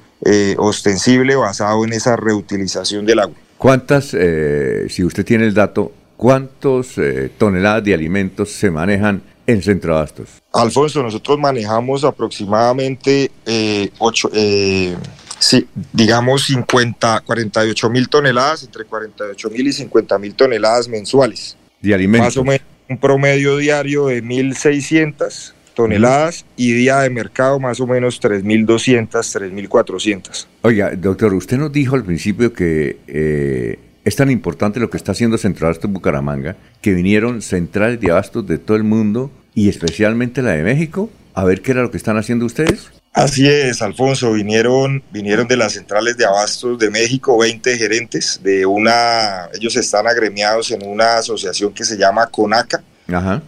ostensible 0.57 1.35
basado 1.35 1.85
en 1.85 1.93
esa 1.93 2.15
reutilización 2.15 3.05
del 3.05 3.19
agua. 3.19 3.35
¿Cuántas, 3.63 4.07
si 4.07 5.05
usted 5.05 5.25
tiene 5.25 5.45
el 5.45 5.55
dato, 5.55 5.93
cuántas 6.17 6.97
toneladas 7.39 7.85
de 7.85 7.95
alimentos 7.95 8.51
se 8.51 8.73
manejan 8.73 9.23
en 9.47 9.63
Centro 9.63 9.97
Abastos? 9.97 10.43
Alfonso, 10.53 11.01
nosotros 11.01 11.39
manejamos 11.39 12.03
aproximadamente 12.03 13.31
eh, 13.47 13.89
eh 14.33 14.97
sí, 15.39 15.69
digamos 15.93 16.43
50, 16.47 17.21
48 17.21 17.91
mil 17.91 18.09
toneladas, 18.09 18.65
entre 18.65 18.85
48 18.85 19.51
mil 19.51 19.69
y 19.69 19.73
50 19.73 20.19
mil 20.19 20.35
toneladas 20.35 20.89
mensuales. 20.89 21.57
De 21.81 21.95
alimentos. 21.95 22.27
Más 22.27 22.37
o 22.39 22.43
menos 22.43 22.67
un 22.89 22.99
promedio 22.99 23.59
diario 23.59 24.07
de 24.07 24.25
1.600 24.25 25.53
toneladas 25.75 26.45
y 26.57 26.73
día 26.73 27.01
de 27.01 27.11
mercado 27.11 27.59
más 27.59 27.81
o 27.81 27.87
menos 27.87 28.21
3.200, 28.21 29.09
3.400. 29.11 30.47
Oiga, 30.63 30.91
doctor, 30.97 31.35
usted 31.35 31.59
nos 31.59 31.73
dijo 31.73 31.97
al 31.97 32.05
principio 32.05 32.53
que 32.53 32.99
eh, 33.07 33.79
es 34.05 34.17
tan 34.17 34.31
importante 34.31 34.81
lo 34.81 34.91
que 34.91 34.97
está 34.97 35.13
haciendo 35.13 35.39
Centro 35.39 35.67
Abastos 35.67 35.91
Bucaramanga, 35.91 36.57
que 36.81 36.93
vinieron 36.93 37.43
centrales 37.43 38.01
de 38.01 38.11
abastos 38.11 38.47
de 38.47 38.59
todo 38.59 38.77
el 38.77 38.85
mundo 38.85 39.31
y 39.55 39.69
especialmente 39.69 40.43
la 40.43 40.53
de 40.53 40.63
México 40.63 41.11
a 41.35 41.45
ver 41.45 41.63
qué 41.63 41.73
era 41.73 41.83
lo 41.83 41.91
que 41.91 41.97
están 41.97 42.17
haciendo 42.17 42.45
ustedes. 42.45 42.91
Así 43.13 43.47
es, 43.47 43.83
Alfonso, 43.83 44.33
vinieron, 44.33 45.03
vinieron 45.13 45.47
de 45.47 45.57
las 45.57 45.75
centrales 45.75 46.17
de 46.17 46.25
abastos 46.25 46.79
de 46.79 46.91
México 46.91 47.39
20 47.39 47.77
gerentes 47.77 48.41
de 48.43 48.65
una, 48.65 49.49
ellos 49.53 49.77
están 49.77 50.07
agremiados 50.07 50.71
en 50.71 50.87
una 50.87 51.19
asociación 51.19 51.75
que 51.75 51.85
se 51.85 51.99
llama 51.99 52.27
CONACA, 52.27 52.83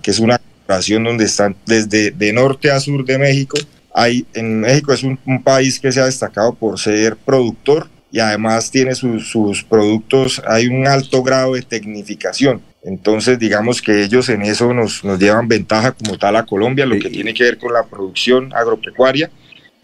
que 0.02 0.10
es 0.10 0.18
una 0.18 0.38
donde 0.66 1.24
están 1.24 1.56
desde 1.66 2.10
de 2.10 2.32
norte 2.32 2.70
a 2.70 2.80
sur 2.80 3.04
de 3.04 3.18
México. 3.18 3.56
Hay, 3.92 4.26
en 4.34 4.60
México 4.60 4.92
es 4.92 5.02
un, 5.02 5.18
país 5.42 5.78
que 5.78 5.92
se 5.92 6.00
ha 6.00 6.06
destacado 6.06 6.54
por 6.54 6.78
ser 6.78 7.16
productor 7.16 7.88
y 8.10 8.20
además 8.20 8.70
tiene 8.70 8.94
sus, 8.94 9.28
sus 9.28 9.62
productos, 9.62 10.42
hay 10.46 10.66
un 10.66 10.86
alto 10.86 11.22
grado 11.22 11.54
de 11.54 11.62
tecnificación. 11.62 12.60
Entonces, 12.82 13.38
digamos 13.38 13.80
que 13.80 14.02
ellos 14.02 14.28
en 14.28 14.42
eso 14.42 14.74
nos, 14.74 15.04
nos 15.04 15.18
llevan 15.18 15.48
ventaja 15.48 15.92
como 15.92 16.18
tal 16.18 16.36
a 16.36 16.44
Colombia, 16.44 16.86
lo 16.86 16.98
que 16.98 17.10
tiene 17.10 17.34
que 17.34 17.44
ver 17.44 17.58
con 17.58 17.72
la 17.72 17.84
producción 17.84 18.52
agropecuaria 18.54 19.30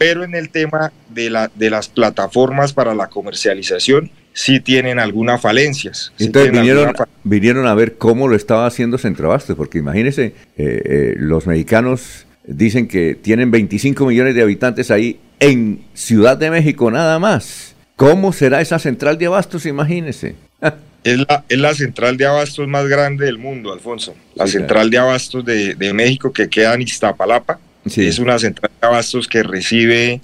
pero 0.00 0.24
en 0.24 0.34
el 0.34 0.48
tema 0.48 0.94
de, 1.10 1.28
la, 1.28 1.50
de 1.54 1.68
las 1.68 1.88
plataformas 1.90 2.72
para 2.72 2.94
la 2.94 3.08
comercialización 3.08 4.10
sí 4.32 4.60
tienen 4.60 4.98
algunas 4.98 5.40
falencias. 5.40 6.12
Entonces 6.18 6.52
vinieron, 6.52 6.92
vinieron 7.24 7.66
a 7.66 7.74
ver 7.74 7.96
cómo 7.96 8.28
lo 8.28 8.36
estaba 8.36 8.66
haciendo 8.66 8.98
Centroabasto, 8.98 9.56
porque 9.56 9.78
imagínense, 9.78 10.26
eh, 10.26 10.32
eh, 10.56 11.14
los 11.16 11.46
mexicanos 11.46 12.26
dicen 12.46 12.88
que 12.88 13.14
tienen 13.14 13.50
25 13.50 14.06
millones 14.06 14.34
de 14.34 14.42
habitantes 14.42 14.90
ahí 14.90 15.20
en 15.38 15.82
Ciudad 15.94 16.36
de 16.36 16.50
México 16.50 16.90
nada 16.90 17.18
más. 17.18 17.74
¿Cómo 17.96 18.32
será 18.32 18.60
esa 18.60 18.78
central 18.78 19.18
de 19.18 19.26
abastos? 19.26 19.66
Imagínense. 19.66 20.34
Es 21.02 21.16
la, 21.16 21.44
es 21.48 21.58
la, 21.58 21.72
central 21.72 22.18
de 22.18 22.26
abastos 22.26 22.68
más 22.68 22.86
grande 22.86 23.24
del 23.24 23.38
mundo, 23.38 23.72
Alfonso. 23.72 24.14
La 24.34 24.46
central 24.46 24.90
de 24.90 24.98
abastos 24.98 25.42
de, 25.46 25.74
de, 25.74 25.94
México 25.94 26.30
que 26.30 26.50
queda 26.50 26.74
en 26.74 26.82
Iztapalapa. 26.82 27.58
Es 27.86 28.18
una 28.18 28.38
central 28.38 28.70
de 28.78 28.86
abastos 28.86 29.26
que 29.26 29.42
recibe 29.42 30.20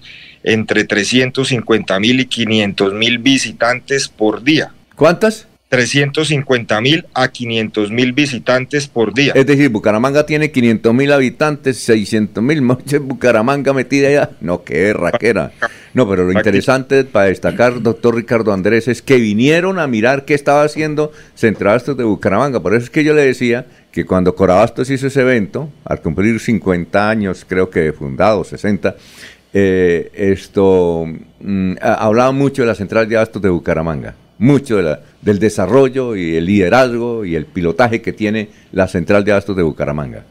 entre 0.47 0.85
350 0.85 2.01
mil 2.01 2.21
y 2.21 2.25
500 2.25 2.95
mil 2.95 3.19
visitantes 3.19 4.09
por 4.09 4.43
día. 4.43 4.73
¿Cuántas? 4.95 5.49
350 5.69 6.81
mil 6.81 7.07
a 7.13 7.27
500 7.27 7.91
mil 7.91 8.13
visitantes 8.13 8.87
por 8.87 9.13
día. 9.13 9.33
Es 9.35 9.47
decir, 9.47 9.69
Bucaramanga 9.69 10.25
tiene 10.25 10.53
500 10.53 10.95
mil 10.95 11.13
habitantes, 11.13 11.79
600 11.79 12.43
mil, 12.43 12.63
Bucaramanga 13.01 13.73
metida 13.73 14.09
allá. 14.09 14.31
No, 14.41 14.63
qué 14.63 14.93
raquera. 14.93 15.51
No, 15.93 16.09
pero 16.09 16.25
lo 16.25 16.33
interesante 16.33 17.03
para 17.03 17.27
destacar, 17.27 17.83
doctor 17.83 18.15
Ricardo 18.15 18.53
Andrés, 18.53 18.87
es 18.87 19.03
que 19.03 19.17
vinieron 19.17 19.81
a 19.81 19.89
mirar 19.89 20.25
qué 20.25 20.35
estaba 20.35 20.63
haciendo 20.63 21.11
Centrabastos 21.35 21.97
de 21.97 22.05
Bucaramanga. 22.05 22.61
Por 22.61 22.75
eso 22.75 22.85
es 22.85 22.91
que 22.91 23.03
yo 23.03 23.13
le 23.13 23.23
decía 23.23 23.67
que 23.91 24.05
cuando 24.05 24.37
Corabastos 24.37 24.91
hizo 24.91 25.07
ese 25.07 25.23
evento, 25.23 25.71
al 25.85 26.01
cumplir 26.01 26.39
50 26.39 27.09
años, 27.09 27.47
creo 27.49 27.71
que 27.71 27.93
fundado, 27.93 28.45
60, 28.45 28.95
eh, 29.59 30.11
esto 30.13 31.07
mm, 31.41 31.77
hablaba 31.81 32.31
mucho 32.31 32.61
de 32.61 32.69
la 32.69 32.75
central 32.75 33.09
de 33.09 33.17
abastos 33.17 33.41
de 33.41 33.49
Bucaramanga, 33.49 34.15
mucho 34.37 34.77
del 35.23 35.39
desarrollo 35.39 36.15
y 36.15 36.37
el 36.37 36.45
liderazgo 36.45 37.25
y 37.25 37.37
el 37.37 37.47
pilotaje 37.47 38.03
que 38.03 38.13
tiene 38.13 38.51
la 38.71 38.87
central 38.87 39.25
de 39.25 39.33
abastos 39.33 39.57
de 39.57 39.63
Bucaramanga. 39.63 40.27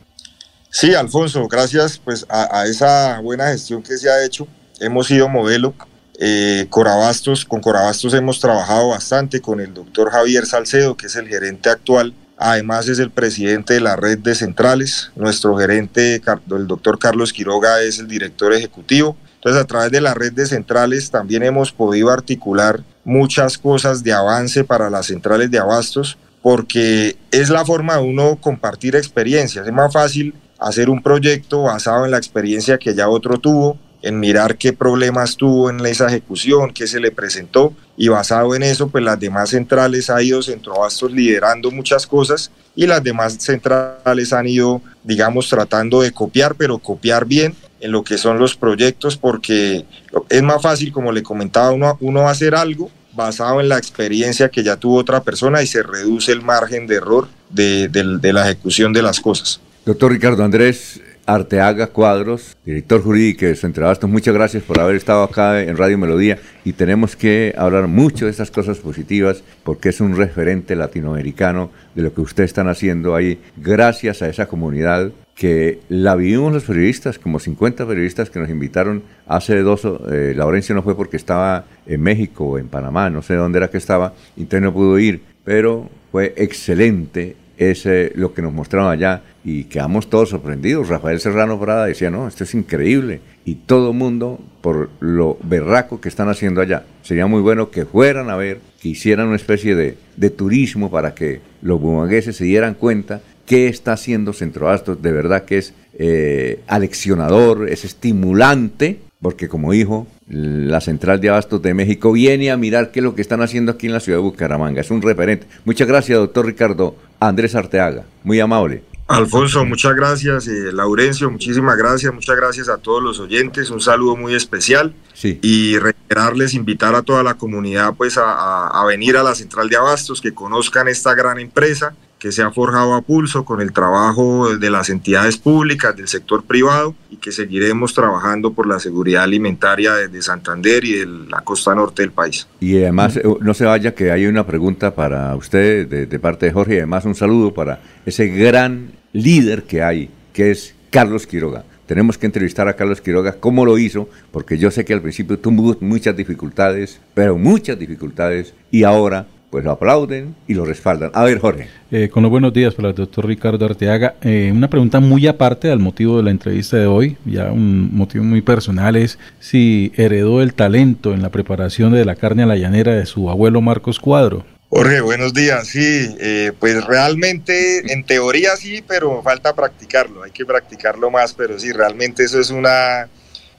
Sí, 0.69 0.93
Alfonso, 0.93 1.47
gracias 1.47 1.97
pues 1.97 2.23
a, 2.29 2.67
esa 2.67 3.19
buena 3.21 3.47
gestión 3.47 3.81
que 3.81 3.97
se 3.97 4.11
ha 4.11 4.23
hecho. 4.23 4.47
Hemos 4.79 5.07
sido 5.07 5.27
modelo. 5.27 5.73
Eh, 6.19 6.67
Corabastos, 6.69 7.45
con 7.45 7.61
Corabastos 7.61 8.13
hemos 8.13 8.39
trabajado 8.39 8.89
bastante 8.89 9.41
con 9.41 9.59
el 9.59 9.73
doctor 9.73 10.11
Javier 10.11 10.45
Salcedo, 10.45 10.95
que 10.95 11.07
es 11.07 11.15
el 11.15 11.27
gerente 11.27 11.71
actual 11.71 12.13
Además 12.37 12.87
es 12.87 12.99
el 12.99 13.11
presidente 13.11 13.75
de 13.75 13.81
la 13.81 13.95
red 13.95 14.19
de 14.19 14.35
centrales. 14.35 15.11
Nuestro 15.15 15.55
gerente, 15.57 16.21
el 16.51 16.67
doctor 16.67 16.99
Carlos 16.99 17.31
Quiroga, 17.31 17.81
es 17.81 17.99
el 17.99 18.07
director 18.07 18.53
ejecutivo. 18.53 19.15
Entonces 19.35 19.61
a 19.61 19.67
través 19.67 19.91
de 19.91 20.01
la 20.01 20.13
red 20.13 20.33
de 20.33 20.45
centrales 20.45 21.11
también 21.11 21.43
hemos 21.43 21.71
podido 21.71 22.09
articular 22.09 22.83
muchas 23.03 23.57
cosas 23.57 24.03
de 24.03 24.11
avance 24.11 24.63
para 24.63 24.89
las 24.89 25.05
centrales 25.05 25.51
de 25.51 25.59
abastos 25.59 26.17
porque 26.41 27.15
es 27.31 27.49
la 27.49 27.65
forma 27.65 27.97
de 27.97 28.03
uno 28.03 28.35
compartir 28.35 28.95
experiencias. 28.95 29.65
Es 29.65 29.73
más 29.73 29.93
fácil 29.93 30.33
hacer 30.59 30.89
un 30.89 31.01
proyecto 31.01 31.63
basado 31.63 32.05
en 32.05 32.11
la 32.11 32.17
experiencia 32.17 32.77
que 32.77 32.93
ya 32.93 33.09
otro 33.09 33.37
tuvo 33.39 33.77
en 34.05 34.19
mirar 34.19 34.55
qué 34.57 34.71
problemas 34.71 35.35
tuvo 35.35 35.71
en 35.71 35.83
esa 35.83 36.05
ejecución, 36.05 36.71
qué 36.71 36.85
se 36.85 36.99
le 36.99 37.09
presentó 37.09 37.73
y 37.97 38.07
basado 38.07 38.53
en 38.53 38.61
eso, 38.61 38.87
pues 38.87 39.03
las 39.03 39.19
demás 39.19 39.49
centrales 39.49 40.11
ha 40.11 40.21
ido 40.21 40.43
Centroabastos 40.43 41.11
liderando 41.11 41.71
muchas 41.71 42.05
cosas 42.05 42.51
y 42.75 42.85
las 42.85 43.03
demás 43.03 43.37
centrales 43.39 44.31
han 44.31 44.47
ido, 44.47 44.79
digamos, 45.03 45.49
tratando 45.49 46.03
de 46.03 46.11
copiar, 46.11 46.53
pero 46.53 46.77
copiar 46.77 47.25
bien 47.25 47.55
en 47.79 47.91
lo 47.91 48.03
que 48.03 48.19
son 48.19 48.37
los 48.37 48.55
proyectos, 48.55 49.17
porque 49.17 49.85
es 50.29 50.43
más 50.43 50.61
fácil, 50.61 50.91
como 50.91 51.11
le 51.11 51.23
comentaba, 51.23 51.71
uno, 51.71 51.97
uno 51.99 52.29
hacer 52.29 52.53
algo 52.53 52.91
basado 53.11 53.59
en 53.59 53.69
la 53.69 53.79
experiencia 53.79 54.49
que 54.49 54.61
ya 54.61 54.75
tuvo 54.75 54.97
otra 54.97 55.23
persona 55.23 55.63
y 55.63 55.67
se 55.67 55.81
reduce 55.81 56.31
el 56.31 56.43
margen 56.43 56.85
de 56.85 56.97
error 56.97 57.27
de, 57.49 57.87
de 57.87 58.33
la 58.33 58.43
ejecución 58.43 58.93
de 58.93 59.01
las 59.01 59.19
cosas. 59.19 59.59
Doctor 59.83 60.11
Ricardo 60.11 60.43
Andrés, 60.43 60.99
Arteaga 61.25 61.87
Cuadros, 61.87 62.55
director 62.63 63.01
jurídico 63.01 63.45
de 63.45 63.55
Centro 63.55 63.85
Abastos. 63.85 64.09
Muchas 64.09 64.33
gracias 64.33 64.63
por 64.63 64.79
haber 64.79 64.95
estado 64.95 65.23
acá 65.23 65.61
en 65.61 65.75
Radio 65.75 65.97
Melodía 65.97 66.37
y 66.63 66.73
tenemos 66.73 67.15
que 67.15 67.53
hablar 67.57 67.87
mucho 67.87 68.25
de 68.25 68.31
estas 68.31 68.51
cosas 68.51 68.77
positivas 68.77 69.43
porque 69.63 69.89
es 69.89 70.01
un 70.01 70.15
referente 70.15 70.75
latinoamericano 70.75 71.71
de 71.95 72.03
lo 72.03 72.13
que 72.13 72.21
ustedes 72.21 72.51
están 72.51 72.67
haciendo 72.67 73.15
ahí 73.15 73.39
gracias 73.57 74.21
a 74.21 74.29
esa 74.29 74.45
comunidad 74.45 75.11
que 75.35 75.79
la 75.89 76.15
vivimos 76.15 76.53
los 76.53 76.63
periodistas, 76.63 77.19
como 77.19 77.39
50 77.39 77.85
periodistas 77.85 78.29
que 78.29 78.39
nos 78.39 78.49
invitaron 78.49 79.03
hace 79.27 79.59
dos, 79.61 79.81
eh, 80.11 80.33
Laurencio 80.35 80.73
no 80.75 80.81
fue 80.81 80.95
porque 80.95 81.17
estaba 81.17 81.65
en 81.85 82.01
México 82.01 82.45
o 82.45 82.57
en 82.57 82.69
Panamá, 82.69 83.09
no 83.09 83.21
sé 83.21 83.33
dónde 83.33 83.57
era 83.57 83.69
que 83.69 83.77
estaba, 83.77 84.13
entonces 84.37 84.61
no 84.61 84.73
pudo 84.73 84.97
ir, 84.97 85.21
pero 85.43 85.89
fue 86.11 86.33
excelente 86.37 87.35
ese, 87.57 88.11
lo 88.15 88.33
que 88.33 88.41
nos 88.41 88.53
mostraron 88.53 88.91
allá 88.91 89.21
y 89.43 89.65
quedamos 89.65 90.09
todos 90.09 90.29
sorprendidos. 90.29 90.89
Rafael 90.89 91.19
Serrano 91.19 91.59
Prada 91.59 91.85
decía, 91.85 92.09
no, 92.09 92.27
esto 92.27 92.43
es 92.43 92.53
increíble. 92.53 93.21
Y 93.45 93.55
todo 93.55 93.91
el 93.91 93.97
mundo, 93.97 94.39
por 94.61 94.89
lo 94.99 95.37
berraco 95.43 96.01
que 96.01 96.09
están 96.09 96.29
haciendo 96.29 96.61
allá, 96.61 96.85
sería 97.03 97.27
muy 97.27 97.41
bueno 97.41 97.69
que 97.69 97.85
fueran 97.85 98.29
a 98.29 98.35
ver, 98.35 98.59
que 98.81 98.89
hicieran 98.89 99.27
una 99.27 99.35
especie 99.35 99.75
de, 99.75 99.97
de 100.17 100.29
turismo 100.29 100.89
para 100.89 101.13
que 101.13 101.41
los 101.61 101.79
bumangueses 101.79 102.35
se 102.35 102.45
dieran 102.45 102.73
cuenta 102.73 103.21
qué 103.45 103.67
está 103.67 103.93
haciendo 103.93 104.33
Centro 104.33 104.69
Astos. 104.69 105.01
De 105.01 105.11
verdad 105.11 105.45
que 105.45 105.59
es 105.59 105.73
eh, 105.97 106.61
aleccionador, 106.67 107.69
es 107.69 107.85
estimulante, 107.85 108.99
porque 109.25 109.49
como 109.49 109.71
dijo, 109.71 110.05
la 110.29 110.79
Central 110.81 111.19
de 111.19 111.29
Abastos 111.29 111.59
de 111.59 111.73
México 111.73 112.11
viene 112.11 112.51
a 112.51 112.57
mirar 112.57 112.91
qué 112.91 112.99
es 112.99 113.03
lo 113.03 113.15
que 113.15 113.23
están 113.23 113.41
haciendo 113.41 113.71
aquí 113.71 113.87
en 113.87 113.93
la 113.93 113.99
ciudad 113.99 114.19
de 114.19 114.21
Bucaramanga. 114.21 114.81
Es 114.81 114.91
un 114.91 115.01
referente. 115.01 115.47
Muchas 115.65 115.87
gracias, 115.87 116.19
doctor 116.19 116.45
Ricardo 116.45 116.95
Andrés 117.19 117.55
Arteaga. 117.55 118.03
Muy 118.23 118.39
amable. 118.39 118.83
Alfonso, 119.07 119.65
muchas 119.65 119.95
gracias. 119.95 120.47
Eh, 120.47 120.71
Laurencio, 120.71 121.31
muchísimas 121.31 121.75
gracias. 121.75 122.13
Muchas 122.13 122.35
gracias 122.35 122.69
a 122.69 122.77
todos 122.77 123.01
los 123.01 123.19
oyentes. 123.19 123.71
Un 123.71 123.81
saludo 123.81 124.15
muy 124.15 124.35
especial. 124.35 124.93
Sí. 125.15 125.39
Y 125.41 125.79
reiterarles, 125.79 126.53
invitar 126.53 126.93
a 126.93 127.01
toda 127.01 127.23
la 127.23 127.33
comunidad 127.33 127.95
pues 127.95 128.19
a, 128.19 128.67
a, 128.67 128.85
venir 128.85 129.17
a 129.17 129.23
la 129.23 129.33
Central 129.33 129.69
de 129.69 129.77
Abastos, 129.77 130.21
que 130.21 130.35
conozcan 130.35 130.87
esta 130.87 131.15
gran 131.15 131.39
empresa 131.39 131.95
que 132.25 132.31
se 132.31 132.41
ha 132.41 132.49
forjado 132.49 132.95
a 132.95 133.03
pulso 133.03 133.45
con 133.45 133.61
el 133.61 133.71
trabajo 133.71 134.57
de 134.57 134.69
las 134.71 134.89
entidades 134.89 135.37
públicas, 135.37 135.95
del 135.95 136.07
sector 136.07 136.43
privado 136.43 136.95
y 137.11 137.17
que 137.17 137.31
seguiremos 137.31 137.93
trabajando 137.93 138.51
por 138.51 138.65
la 138.65 138.79
seguridad 138.79 139.21
alimentaria 139.21 139.93
desde 139.93 140.23
Santander 140.23 140.83
y 140.85 140.93
de 140.93 141.05
la 141.05 141.41
costa 141.41 141.75
norte 141.75 142.01
del 142.01 142.11
país. 142.11 142.47
Y 142.59 142.77
además, 142.81 143.17
eh, 143.17 143.21
no 143.41 143.53
se 143.53 143.65
vaya 143.65 143.93
que 143.93 144.11
hay 144.11 144.25
una 144.25 144.43
pregunta 144.43 144.95
para 144.95 145.35
usted 145.35 145.87
de, 145.87 146.07
de 146.07 146.19
parte 146.19 146.47
de 146.47 146.51
Jorge 146.53 146.73
y 146.73 146.77
además 146.77 147.05
un 147.05 147.13
saludo 147.13 147.53
para 147.53 147.79
ese 148.07 148.25
gran 148.25 148.93
líder 149.13 149.65
que 149.65 149.83
hay, 149.83 150.09
que 150.33 150.49
es 150.49 150.73
Carlos 150.89 151.27
Quiroga 151.27 151.63
tenemos 151.85 152.17
que 152.17 152.25
entrevistar 152.25 152.67
a 152.67 152.75
Carlos 152.75 152.99
Quiroga, 152.99 153.33
cómo 153.33 153.63
lo 153.63 153.77
hizo, 153.77 154.09
porque 154.31 154.57
yo 154.57 154.71
sé 154.71 154.83
que 154.83 154.93
al 154.93 155.03
principio 155.03 155.37
tuvo 155.37 155.77
muchas 155.81 156.17
dificultades, 156.17 156.99
pero 157.13 157.37
muchas 157.37 157.77
dificultades, 157.77 158.55
y 158.71 158.81
ahora 158.81 159.27
pues 159.55 159.63
lo 159.63 159.71
aplauden 159.71 160.35
y 160.49 160.53
lo 160.53 160.65
respaldan. 160.65 161.11
A 161.13 161.23
ver, 161.23 161.39
Jorge. 161.39 161.69
Eh, 161.89 162.09
con 162.09 162.23
los 162.23 162.29
buenos 162.29 162.51
días 162.51 162.73
para 162.73 162.89
el 162.89 162.95
doctor 162.95 163.25
Ricardo 163.25 163.63
Arteaga. 163.63 164.15
Eh, 164.21 164.51
una 164.53 164.69
pregunta 164.69 164.99
muy 164.99 165.27
aparte 165.27 165.71
al 165.71 165.79
motivo 165.79 166.17
de 166.17 166.23
la 166.23 166.31
entrevista 166.31 166.75
de 166.75 166.87
hoy, 166.87 167.15
ya 167.23 167.53
un 167.53 167.95
motivo 167.95 168.25
muy 168.25 168.41
personal, 168.41 168.97
es 168.97 169.17
si 169.39 169.93
heredó 169.95 170.41
el 170.41 170.53
talento 170.55 171.13
en 171.13 171.21
la 171.21 171.29
preparación 171.29 171.93
de 171.93 172.03
la 172.03 172.17
carne 172.17 172.43
a 172.43 172.47
la 172.47 172.57
llanera 172.57 172.95
de 172.95 173.05
su 173.05 173.29
abuelo 173.29 173.61
Marcos 173.61 173.97
Cuadro. 173.97 174.45
Jorge, 174.67 174.99
buenos 174.99 175.33
días. 175.33 175.67
Sí, 175.67 176.17
eh, 176.19 176.51
pues 176.59 176.83
realmente 176.83 177.93
en 177.93 178.03
teoría 178.03 178.57
sí, 178.57 178.83
pero 178.85 179.23
falta 179.23 179.55
practicarlo. 179.55 180.23
Hay 180.23 180.31
que 180.31 180.45
practicarlo 180.45 181.09
más, 181.11 181.33
pero 181.33 181.57
sí, 181.57 181.71
realmente 181.71 182.25
eso 182.25 182.41
es 182.41 182.49
una, 182.49 183.07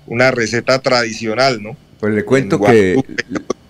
una 0.07 0.31
receta 0.31 0.79
tradicional, 0.79 1.63
¿no? 1.63 1.75
Pues 2.01 2.13
le 2.13 2.23
cuento 2.23 2.61
que... 2.61 3.03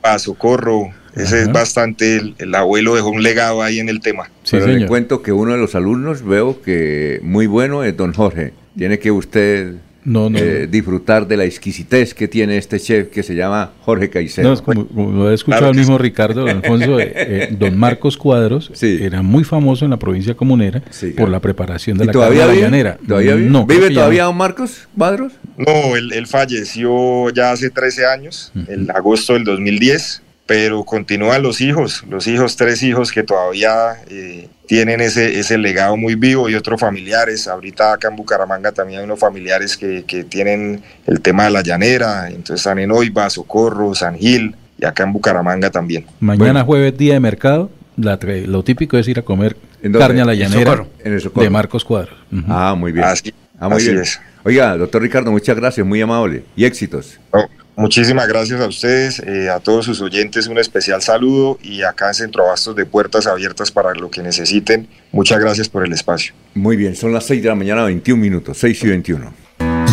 A 0.02 0.20
socorro, 0.20 0.92
ese 1.16 1.42
es 1.42 1.52
bastante, 1.52 2.20
el, 2.38 2.54
abuelo 2.54 2.94
dejó 2.94 3.08
un 3.08 3.22
legado 3.22 3.62
ahí 3.62 3.78
en 3.78 3.88
el 3.88 4.00
tema. 4.00 4.30
Pero 4.50 4.66
le 4.66 4.86
cuento 4.86 5.22
que 5.22 5.32
uno 5.32 5.52
de 5.52 5.58
los 5.58 5.74
alumnos 5.74 6.22
veo 6.22 6.60
que 6.60 7.20
muy 7.22 7.46
bueno 7.46 7.84
es 7.84 7.96
don 7.96 8.12
Jorge. 8.12 8.52
Tiene 8.76 8.98
que 8.98 9.10
usted 9.10 9.76
No, 10.04 10.28
no, 10.28 10.38
eh, 10.38 10.66
disfrutar 10.66 11.26
de 11.26 11.38
la 11.38 11.44
exquisitez 11.44 12.12
que 12.12 12.28
tiene 12.28 12.58
este 12.58 12.78
chef 12.78 13.08
que 13.08 13.22
se 13.22 13.34
llama 13.34 13.72
Jorge 13.80 14.10
Caicedo. 14.10 14.48
No, 14.48 14.52
es 14.52 14.60
como, 14.60 14.86
como 14.86 15.10
lo 15.12 15.30
he 15.30 15.34
escuchado 15.34 15.62
Claro 15.62 15.72
el 15.72 15.78
mismo 15.78 15.96
sí. 15.96 16.02
Ricardo 16.02 16.40
don 16.42 16.50
Alfonso, 16.50 17.00
eh, 17.00 17.12
eh, 17.14 17.56
don 17.58 17.78
Marcos 17.78 18.18
Cuadros 18.18 18.70
era 18.82 19.22
muy 19.22 19.44
famoso 19.44 19.86
en 19.86 19.92
la 19.92 19.98
provincia 19.98 20.34
comunera 20.34 20.82
por 21.16 21.30
la 21.30 21.40
preparación 21.40 21.96
de 21.96 22.04
¿Y 22.04 22.06
la 22.08 22.12
todavía 22.12 22.46
carne. 22.46 22.96
¿Todavía 23.08 23.34
vive? 23.36 23.50
No, 23.50 23.64
¿Vive 23.64 23.90
todavía 23.90 24.22
no. 24.22 24.28
don 24.28 24.36
Marcos 24.36 24.86
Cuadros? 24.96 25.32
No, 25.56 25.96
él, 25.96 26.12
él 26.12 26.26
falleció 26.26 27.30
ya 27.30 27.52
hace 27.52 27.70
13 27.70 28.04
años, 28.04 28.52
en 28.68 28.90
agosto 28.90 29.32
del 29.32 29.44
2010, 29.44 30.22
pero 30.46 30.84
continúan 30.84 31.42
los 31.42 31.60
hijos, 31.60 32.04
los 32.08 32.26
hijos, 32.28 32.56
tres 32.56 32.82
hijos 32.82 33.10
que 33.10 33.22
todavía 33.24 33.96
eh, 34.08 34.48
tienen 34.66 35.00
ese, 35.00 35.38
ese 35.40 35.58
legado 35.58 35.96
muy 35.96 36.14
vivo 36.14 36.48
y 36.48 36.54
otros 36.54 36.80
familiares. 36.80 37.48
Ahorita 37.48 37.92
acá 37.94 38.08
en 38.08 38.16
Bucaramanga 38.16 38.70
también 38.72 39.00
hay 39.00 39.04
unos 39.04 39.18
familiares 39.18 39.76
que, 39.76 40.04
que 40.06 40.22
tienen 40.24 40.82
el 41.06 41.20
tema 41.20 41.44
de 41.44 41.50
la 41.50 41.62
llanera, 41.62 42.28
entonces 42.28 42.56
están 42.60 42.78
en 42.78 42.92
Oiva, 42.92 43.28
Socorro, 43.28 43.94
San 43.94 44.16
Gil 44.16 44.54
y 44.78 44.84
acá 44.84 45.02
en 45.02 45.12
Bucaramanga 45.12 45.70
también. 45.70 46.06
Mañana 46.20 46.62
jueves, 46.64 46.96
día 46.96 47.14
de 47.14 47.20
mercado, 47.20 47.70
la 47.96 48.18
lo 48.46 48.62
típico 48.62 48.98
es 48.98 49.08
ir 49.08 49.18
a 49.18 49.22
comer 49.22 49.56
carne 49.98 50.20
a 50.22 50.24
la 50.26 50.32
¿En 50.34 50.38
llanera 50.40 50.70
Socorro? 50.72 50.88
En 51.04 51.12
el 51.14 51.20
Socorro. 51.20 51.42
de 51.44 51.50
Marcos 51.50 51.84
Cuadros. 51.84 52.18
Ujú. 52.32 52.44
Ah, 52.48 52.74
muy 52.76 52.92
bien. 52.92 53.04
Así- 53.04 53.34
ah, 53.58 53.68
muy 53.68 53.78
así 53.78 53.90
bien. 53.90 54.02
es. 54.02 54.20
Oiga, 54.44 54.76
doctor 54.76 55.02
Ricardo, 55.02 55.32
muchas 55.32 55.56
gracias, 55.56 55.84
muy 55.84 56.00
amable. 56.00 56.44
Y 56.54 56.66
éxitos. 56.66 57.18
No, 57.32 57.48
muchísimas 57.76 58.26
gracias 58.26 58.60
a 58.60 58.66
ustedes, 58.66 59.20
eh, 59.20 59.50
a 59.50 59.60
todos 59.60 59.84
sus 59.84 60.00
oyentes, 60.00 60.46
un 60.48 60.58
especial 60.58 61.02
saludo 61.02 61.58
y 61.62 61.82
acá 61.82 62.08
en 62.08 62.14
Centro 62.14 62.44
Abastos 62.46 62.74
de 62.74 62.86
puertas 62.86 63.26
abiertas 63.26 63.70
para 63.70 63.94
lo 63.94 64.10
que 64.10 64.22
necesiten. 64.22 64.88
Muchas 65.12 65.38
gracias 65.38 65.68
por 65.68 65.84
el 65.84 65.92
espacio. 65.92 66.34
Muy 66.54 66.76
bien, 66.76 66.96
son 66.96 67.12
las 67.12 67.26
6 67.26 67.42
de 67.42 67.48
la 67.48 67.54
mañana, 67.54 67.84
21 67.84 68.20
minutos, 68.20 68.58
6 68.58 68.84
y 68.84 68.88
21. 68.88 69.32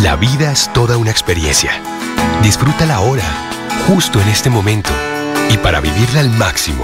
La 0.04 0.16
vida 0.16 0.52
es 0.52 0.72
toda 0.74 0.98
una 0.98 1.12
experiencia. 1.12 1.72
Disfrútala 2.42 2.96
ahora, 2.96 3.24
justo 3.88 4.20
en 4.20 4.28
este 4.28 4.50
momento. 4.50 4.90
Y 5.50 5.58
para 5.58 5.80
vivirla 5.80 6.20
al 6.20 6.30
máximo, 6.32 6.84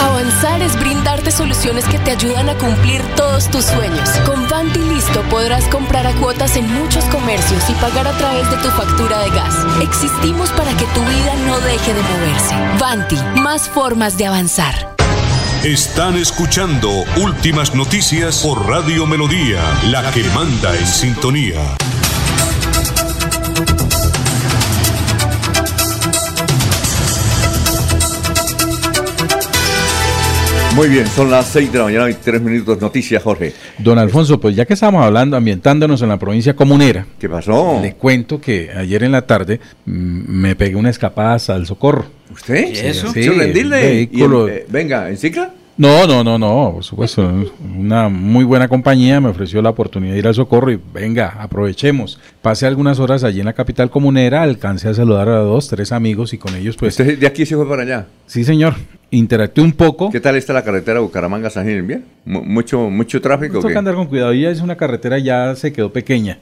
Avanzar 0.00 0.62
es 0.62 0.78
brindarte 0.78 1.30
soluciones 1.30 1.84
que 1.84 1.98
te 1.98 2.12
ayudan 2.12 2.48
a 2.48 2.56
cumplir 2.56 3.02
todos 3.16 3.50
tus 3.50 3.66
sueños. 3.66 4.08
Con 4.26 4.48
Vanti 4.48 4.80
Listo 4.80 5.22
podrás 5.28 5.64
comprar 5.68 6.06
a 6.06 6.14
cuotas 6.14 6.56
en 6.56 6.72
muchos 6.72 7.04
comercios 7.06 7.62
y 7.68 7.74
pagar 7.74 8.08
a 8.08 8.16
través 8.16 8.50
de 8.50 8.56
tu 8.56 8.68
factura 8.70 9.18
de 9.18 9.30
gas. 9.30 9.54
Existimos 9.82 10.50
para 10.50 10.74
que 10.76 10.86
tu 10.86 11.00
vida 11.00 11.34
no 11.46 11.60
deje 11.60 11.92
de 11.92 12.02
moverse. 12.02 12.54
Vanti, 12.78 13.16
más 13.40 13.68
formas 13.68 14.16
de 14.16 14.26
avanzar. 14.26 14.96
Están 15.64 16.16
escuchando 16.16 16.90
Últimas 17.22 17.74
Noticias 17.74 18.38
por 18.42 18.66
Radio 18.66 19.06
Melodía, 19.06 19.62
la 19.90 20.10
que 20.10 20.24
manda 20.30 20.74
en 20.74 20.86
sintonía. 20.86 21.76
Muy 30.76 30.88
bien, 30.88 31.06
son 31.08 31.30
las 31.30 31.46
6 31.48 31.72
de 31.72 31.78
la 31.78 31.84
mañana, 31.84 32.04
23 32.04 32.40
minutos. 32.40 32.80
Noticias, 32.80 33.22
Jorge. 33.22 33.52
Don 33.78 33.98
Alfonso, 33.98 34.40
pues 34.40 34.54
ya 34.56 34.64
que 34.64 34.74
estamos 34.74 35.04
hablando, 35.04 35.36
ambientándonos 35.36 36.00
en 36.02 36.08
la 36.08 36.18
provincia 36.18 36.54
comunera. 36.54 37.06
¿Qué 37.18 37.28
pasó? 37.28 37.80
Le 37.82 37.94
cuento 37.94 38.40
que 38.40 38.70
ayer 38.74 39.02
en 39.02 39.12
la 39.12 39.22
tarde 39.26 39.60
mm, 39.84 39.90
me 39.92 40.54
pegué 40.56 40.76
una 40.76 40.90
escapada 40.90 41.36
al 41.48 41.66
socorro. 41.66 42.06
¿Usted? 42.32 42.68
Sí, 42.74 42.94
sí, 42.94 43.06
¿Quiso 43.12 43.32
rendirle? 43.32 43.82
vehículo- 44.08 44.48
Y 44.48 44.50
en- 44.52 44.56
eh, 44.58 44.66
venga, 44.68 45.10
¿en 45.10 45.18
cicla? 45.18 45.52
No, 45.76 46.06
no, 46.06 46.22
no, 46.22 46.38
no, 46.38 46.72
por 46.74 46.84
supuesto. 46.84 47.22
Una 47.76 48.08
muy 48.10 48.44
buena 48.44 48.68
compañía 48.68 49.18
me 49.20 49.30
ofreció 49.30 49.62
la 49.62 49.70
oportunidad 49.70 50.12
de 50.12 50.18
ir 50.18 50.26
al 50.28 50.34
socorro 50.34 50.70
y 50.70 50.78
venga, 50.92 51.36
aprovechemos. 51.40 52.20
Pasé 52.42 52.66
algunas 52.66 52.98
horas 53.00 53.22
allí 53.22 53.40
en 53.40 53.46
la 53.46 53.52
capital 53.52 53.90
comunera, 53.90 54.42
alcancé 54.42 54.88
a 54.88 54.94
saludar 54.94 55.28
a 55.28 55.40
dos, 55.40 55.68
tres 55.68 55.92
amigos 55.92 56.32
y 56.32 56.38
con 56.38 56.54
ellos 56.56 56.74
pues... 56.78 56.98
¿Usted 56.98 57.18
de 57.18 57.26
aquí 57.26 57.44
se 57.44 57.54
fue 57.54 57.68
para 57.68 57.82
allá? 57.82 58.06
Sí, 58.26 58.44
señor. 58.44 58.74
Interactué 59.12 59.62
un 59.62 59.72
poco. 59.72 60.08
¿Qué 60.10 60.20
tal 60.20 60.36
está 60.36 60.52
la 60.54 60.62
carretera 60.64 61.00
Bucaramanga-San 61.00 61.66
Gil? 61.66 61.82
¿Bien? 61.82 62.04
Mu- 62.24 62.42
¿Mucho, 62.44 62.88
mucho 62.88 63.20
tráfico? 63.20 63.58
o 63.58 63.60
Toca 63.60 63.78
andar 63.78 63.94
con 63.96 64.06
cuidado. 64.06 64.32
Ya 64.32 64.48
es 64.50 64.60
una 64.62 64.76
carretera, 64.76 65.18
ya 65.18 65.54
se 65.56 65.72
quedó 65.72 65.92
pequeña 65.92 66.38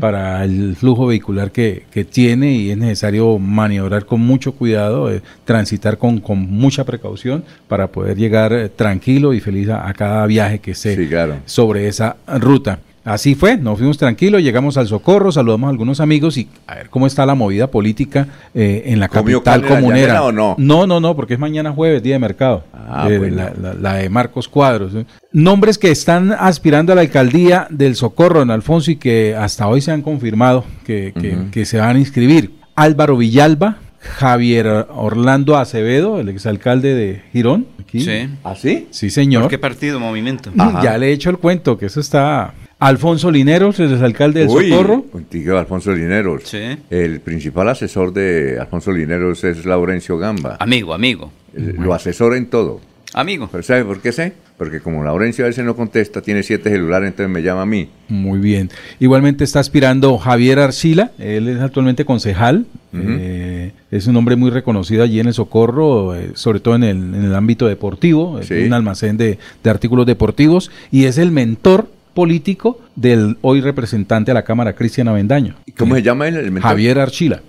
para 0.00 0.44
el 0.44 0.76
flujo 0.76 1.06
vehicular 1.06 1.50
que, 1.50 1.84
que 1.90 2.04
tiene 2.04 2.52
y 2.52 2.70
es 2.70 2.76
necesario 2.76 3.38
maniobrar 3.38 4.04
con 4.04 4.20
mucho 4.20 4.52
cuidado, 4.52 5.10
eh, 5.12 5.22
transitar 5.44 5.96
con, 5.96 6.20
con 6.20 6.38
mucha 6.40 6.84
precaución 6.84 7.42
para 7.68 7.86
poder 7.88 8.16
llegar 8.16 8.52
eh, 8.52 8.68
tranquilo 8.68 9.32
y 9.32 9.40
feliz 9.40 9.68
a, 9.70 9.88
a 9.88 9.94
cada 9.94 10.26
viaje 10.26 10.58
que 10.58 10.74
Sí, 10.74 10.94
claro. 11.08 11.36
sobre 11.46 11.88
esa 11.88 12.16
ruta. 12.38 12.80
Así 13.02 13.34
fue, 13.34 13.56
nos 13.56 13.78
fuimos 13.78 13.96
tranquilos, 13.96 14.42
llegamos 14.42 14.76
al 14.76 14.86
socorro, 14.86 15.32
saludamos 15.32 15.68
a 15.68 15.70
algunos 15.70 16.00
amigos 16.00 16.36
y 16.36 16.48
a 16.66 16.74
ver 16.74 16.90
cómo 16.90 17.06
está 17.06 17.24
la 17.24 17.34
movida 17.34 17.68
política 17.70 18.28
eh, 18.54 18.82
en 18.86 19.00
la 19.00 19.08
¿Comió 19.08 19.42
capital 19.42 19.66
comunera. 19.80 20.22
o 20.22 20.32
no? 20.32 20.54
No, 20.58 20.86
no, 20.86 21.00
no, 21.00 21.16
porque 21.16 21.34
es 21.34 21.40
mañana 21.40 21.72
jueves, 21.72 22.02
día 22.02 22.16
de 22.16 22.18
mercado. 22.18 22.62
Ah, 22.74 23.06
Eh, 23.10 23.16
bueno. 23.18 23.36
la, 23.36 23.52
la- 23.58 23.74
la 23.74 23.94
de 23.94 24.10
Marcos 24.10 24.48
Cuadros. 24.48 24.94
¿eh? 24.94 25.06
Nombres 25.32 25.78
que 25.78 25.90
están 25.90 26.32
aspirando 26.32 26.92
a 26.92 26.96
la 26.96 27.00
alcaldía 27.00 27.66
del 27.70 27.96
Socorro, 27.96 28.42
en 28.42 28.50
Alfonso, 28.50 28.90
y 28.90 28.96
que 28.96 29.34
hasta 29.34 29.66
hoy 29.66 29.80
se 29.80 29.92
han 29.92 30.02
confirmado 30.02 30.64
que, 30.84 31.14
que- 31.18 31.36
Ujú. 31.36 31.50
que 31.50 31.64
se 31.64 31.78
van 31.78 31.96
a 31.96 31.98
inscribir. 31.98 32.52
Álvaro 32.76 33.16
Villalba, 33.16 33.78
Javier 34.00 34.66
Orlando 34.90 35.56
Acevedo, 35.56 36.20
el 36.20 36.28
exalcalde 36.28 36.94
de 36.94 37.22
Girón. 37.32 37.66
Aquí. 37.80 38.00
Sí. 38.00 38.28
¿Ah, 38.44 38.54
sí? 38.56 38.88
Sí, 38.90 39.08
señor. 39.10 39.42
¿Por 39.44 39.50
qué 39.50 39.58
partido, 39.58 39.98
movimiento? 40.00 40.50
Ya 40.82 40.98
le 40.98 41.08
he 41.08 41.12
hecho 41.12 41.30
el 41.30 41.38
cuento, 41.38 41.78
que 41.78 41.86
eso 41.86 42.00
está... 42.00 42.52
Alfonso 42.80 43.30
Lineros, 43.30 43.78
el 43.78 43.92
exalcalde 43.92 44.40
del 44.40 44.48
Uy, 44.48 44.70
Socorro. 44.70 45.02
contigo, 45.02 45.58
Alfonso 45.58 45.92
Lineros. 45.92 46.42
Sí. 46.44 46.58
El 46.88 47.20
principal 47.20 47.68
asesor 47.68 48.12
de 48.12 48.58
Alfonso 48.58 48.90
Lineros 48.90 49.44
es 49.44 49.66
Laurencio 49.66 50.16
Gamba. 50.18 50.56
Amigo, 50.58 50.94
amigo. 50.94 51.30
Eh, 51.54 51.74
Lo 51.78 51.92
asesora 51.92 52.36
en 52.38 52.46
todo. 52.46 52.80
Amigo. 53.12 53.48
¿Pero 53.50 53.62
sabe 53.62 53.84
por 53.84 54.00
qué 54.00 54.12
sé? 54.12 54.32
Porque 54.56 54.80
como 54.80 55.02
Laurencio 55.02 55.44
a 55.44 55.48
veces 55.48 55.64
no 55.64 55.74
contesta, 55.76 56.22
tiene 56.22 56.42
siete 56.42 56.70
celulares, 56.70 57.08
entonces 57.08 57.30
me 57.32 57.42
llama 57.42 57.62
a 57.62 57.66
mí. 57.66 57.88
Muy 58.08 58.38
bien. 58.38 58.70
Igualmente 58.98 59.42
está 59.44 59.58
aspirando 59.60 60.16
Javier 60.16 60.58
Arcila, 60.60 61.10
él 61.18 61.48
es 61.48 61.60
actualmente 61.60 62.04
concejal, 62.04 62.66
eh, 62.94 63.72
es 63.90 64.06
un 64.06 64.16
hombre 64.16 64.36
muy 64.36 64.50
reconocido 64.50 65.02
allí 65.02 65.18
en 65.18 65.26
el 65.28 65.34
Socorro, 65.34 66.14
eh, 66.14 66.30
sobre 66.34 66.60
todo 66.60 66.76
en 66.76 66.84
el, 66.84 66.96
en 66.96 67.24
el 67.24 67.34
ámbito 67.34 67.66
deportivo, 67.66 68.38
es 68.38 68.46
Sí. 68.46 68.54
un 68.54 68.72
almacén 68.72 69.16
de, 69.16 69.38
de 69.64 69.70
artículos 69.70 70.06
deportivos 70.06 70.70
y 70.92 71.04
es 71.06 71.18
el 71.18 71.30
mentor 71.30 71.88
político 72.14 72.80
del 72.96 73.36
hoy 73.42 73.60
representante 73.60 74.30
a 74.30 74.34
la 74.34 74.42
Cámara, 74.42 74.74
Cristian 74.74 75.08
Avendaño. 75.08 75.54
¿Cómo 75.78 75.94
se 75.94 76.02
llama 76.02 76.28
él? 76.28 76.60
Javier 76.60 76.98
Archila, 76.98 77.40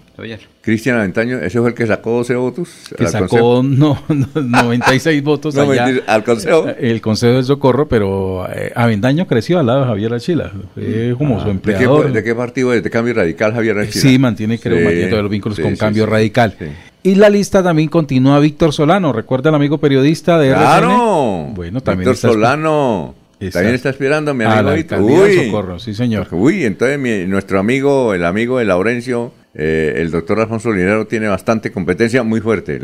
Cristian 0.61 0.97
Aventaño, 0.97 1.39
ese 1.39 1.59
fue 1.59 1.69
el 1.69 1.75
que 1.75 1.87
sacó 1.87 2.11
12 2.17 2.35
votos. 2.35 2.69
que 2.95 3.05
al 3.05 3.09
sacó 3.09 3.63
no, 3.65 3.97
no, 4.09 4.27
96 4.35 5.23
votos 5.23 5.55
No, 5.55 5.71
allá, 5.71 5.89
al 6.05 6.23
consejo. 6.23 6.67
el 6.79 7.01
Consejo 7.01 7.33
del 7.33 7.43
Socorro, 7.45 7.87
pero 7.87 8.45
eh, 8.53 8.71
Avendaño 8.75 9.25
creció 9.25 9.57
al 9.59 9.65
lado 9.65 9.81
de 9.81 9.85
Javier 9.87 10.13
Archila, 10.13 10.51
fue 10.75 11.15
como 11.17 11.37
Ah, 11.37 11.39
su 11.39 11.45
¿de, 11.47 11.51
qué, 11.53 11.71
empleador. 11.71 12.11
¿De 12.13 12.23
qué 12.23 12.35
partido 12.35 12.71
es? 12.73 12.83
¿De 12.83 12.89
Cambio 12.91 13.15
Radical, 13.15 13.53
Javier 13.53 13.79
Archila? 13.79 14.01
Sí, 14.01 14.19
mantiene, 14.19 14.59
creo, 14.59 14.77
Sí, 14.77 14.83
mantiene 14.83 15.09
todos 15.09 15.23
los 15.23 15.31
vínculos 15.31 15.55
sí, 15.55 15.63
con 15.63 15.71
sí, 15.71 15.77
Cambio 15.79 16.05
sí, 16.05 16.11
Radical. 16.11 16.55
sí. 16.59 16.65
Y 17.03 17.15
la 17.15 17.31
lista 17.31 17.63
también 17.63 17.89
continúa 17.89 18.37
Víctor 18.39 18.73
Solano, 18.73 19.11
recuerda 19.11 19.49
el 19.49 19.55
amigo 19.55 19.79
periodista 19.79 20.37
de 20.37 20.49
¡Claro! 20.49 21.45
RCN. 21.47 21.53
Bueno, 21.55 21.81
también 21.81 22.11
Víctor 22.11 22.33
Solano. 22.33 23.15
También 23.49 23.75
está 23.75 23.89
esperando, 23.89 24.33
mi 24.33 24.43
a 24.43 24.59
amigo 24.59 24.69
alcaldía 24.69 25.21
del 25.23 25.45
Socorro, 25.45 25.79
sí, 25.79 25.93
señor. 25.93 26.27
Uy, 26.31 26.65
entonces 26.65 26.99
mi- 26.99 27.25
nuestro 27.25 27.59
amigo, 27.59 28.13
el 28.13 28.23
amigo 28.25 28.59
de 28.59 28.65
Laurencio, 28.65 29.33
eh, 29.55 29.95
el 29.97 30.11
doctor 30.11 30.39
Alfonso 30.41 30.71
Linero, 30.71 31.07
tiene 31.07 31.27
bastante 31.27 31.71
competencia 31.71 32.23
muy 32.23 32.39
fuerte. 32.41 32.79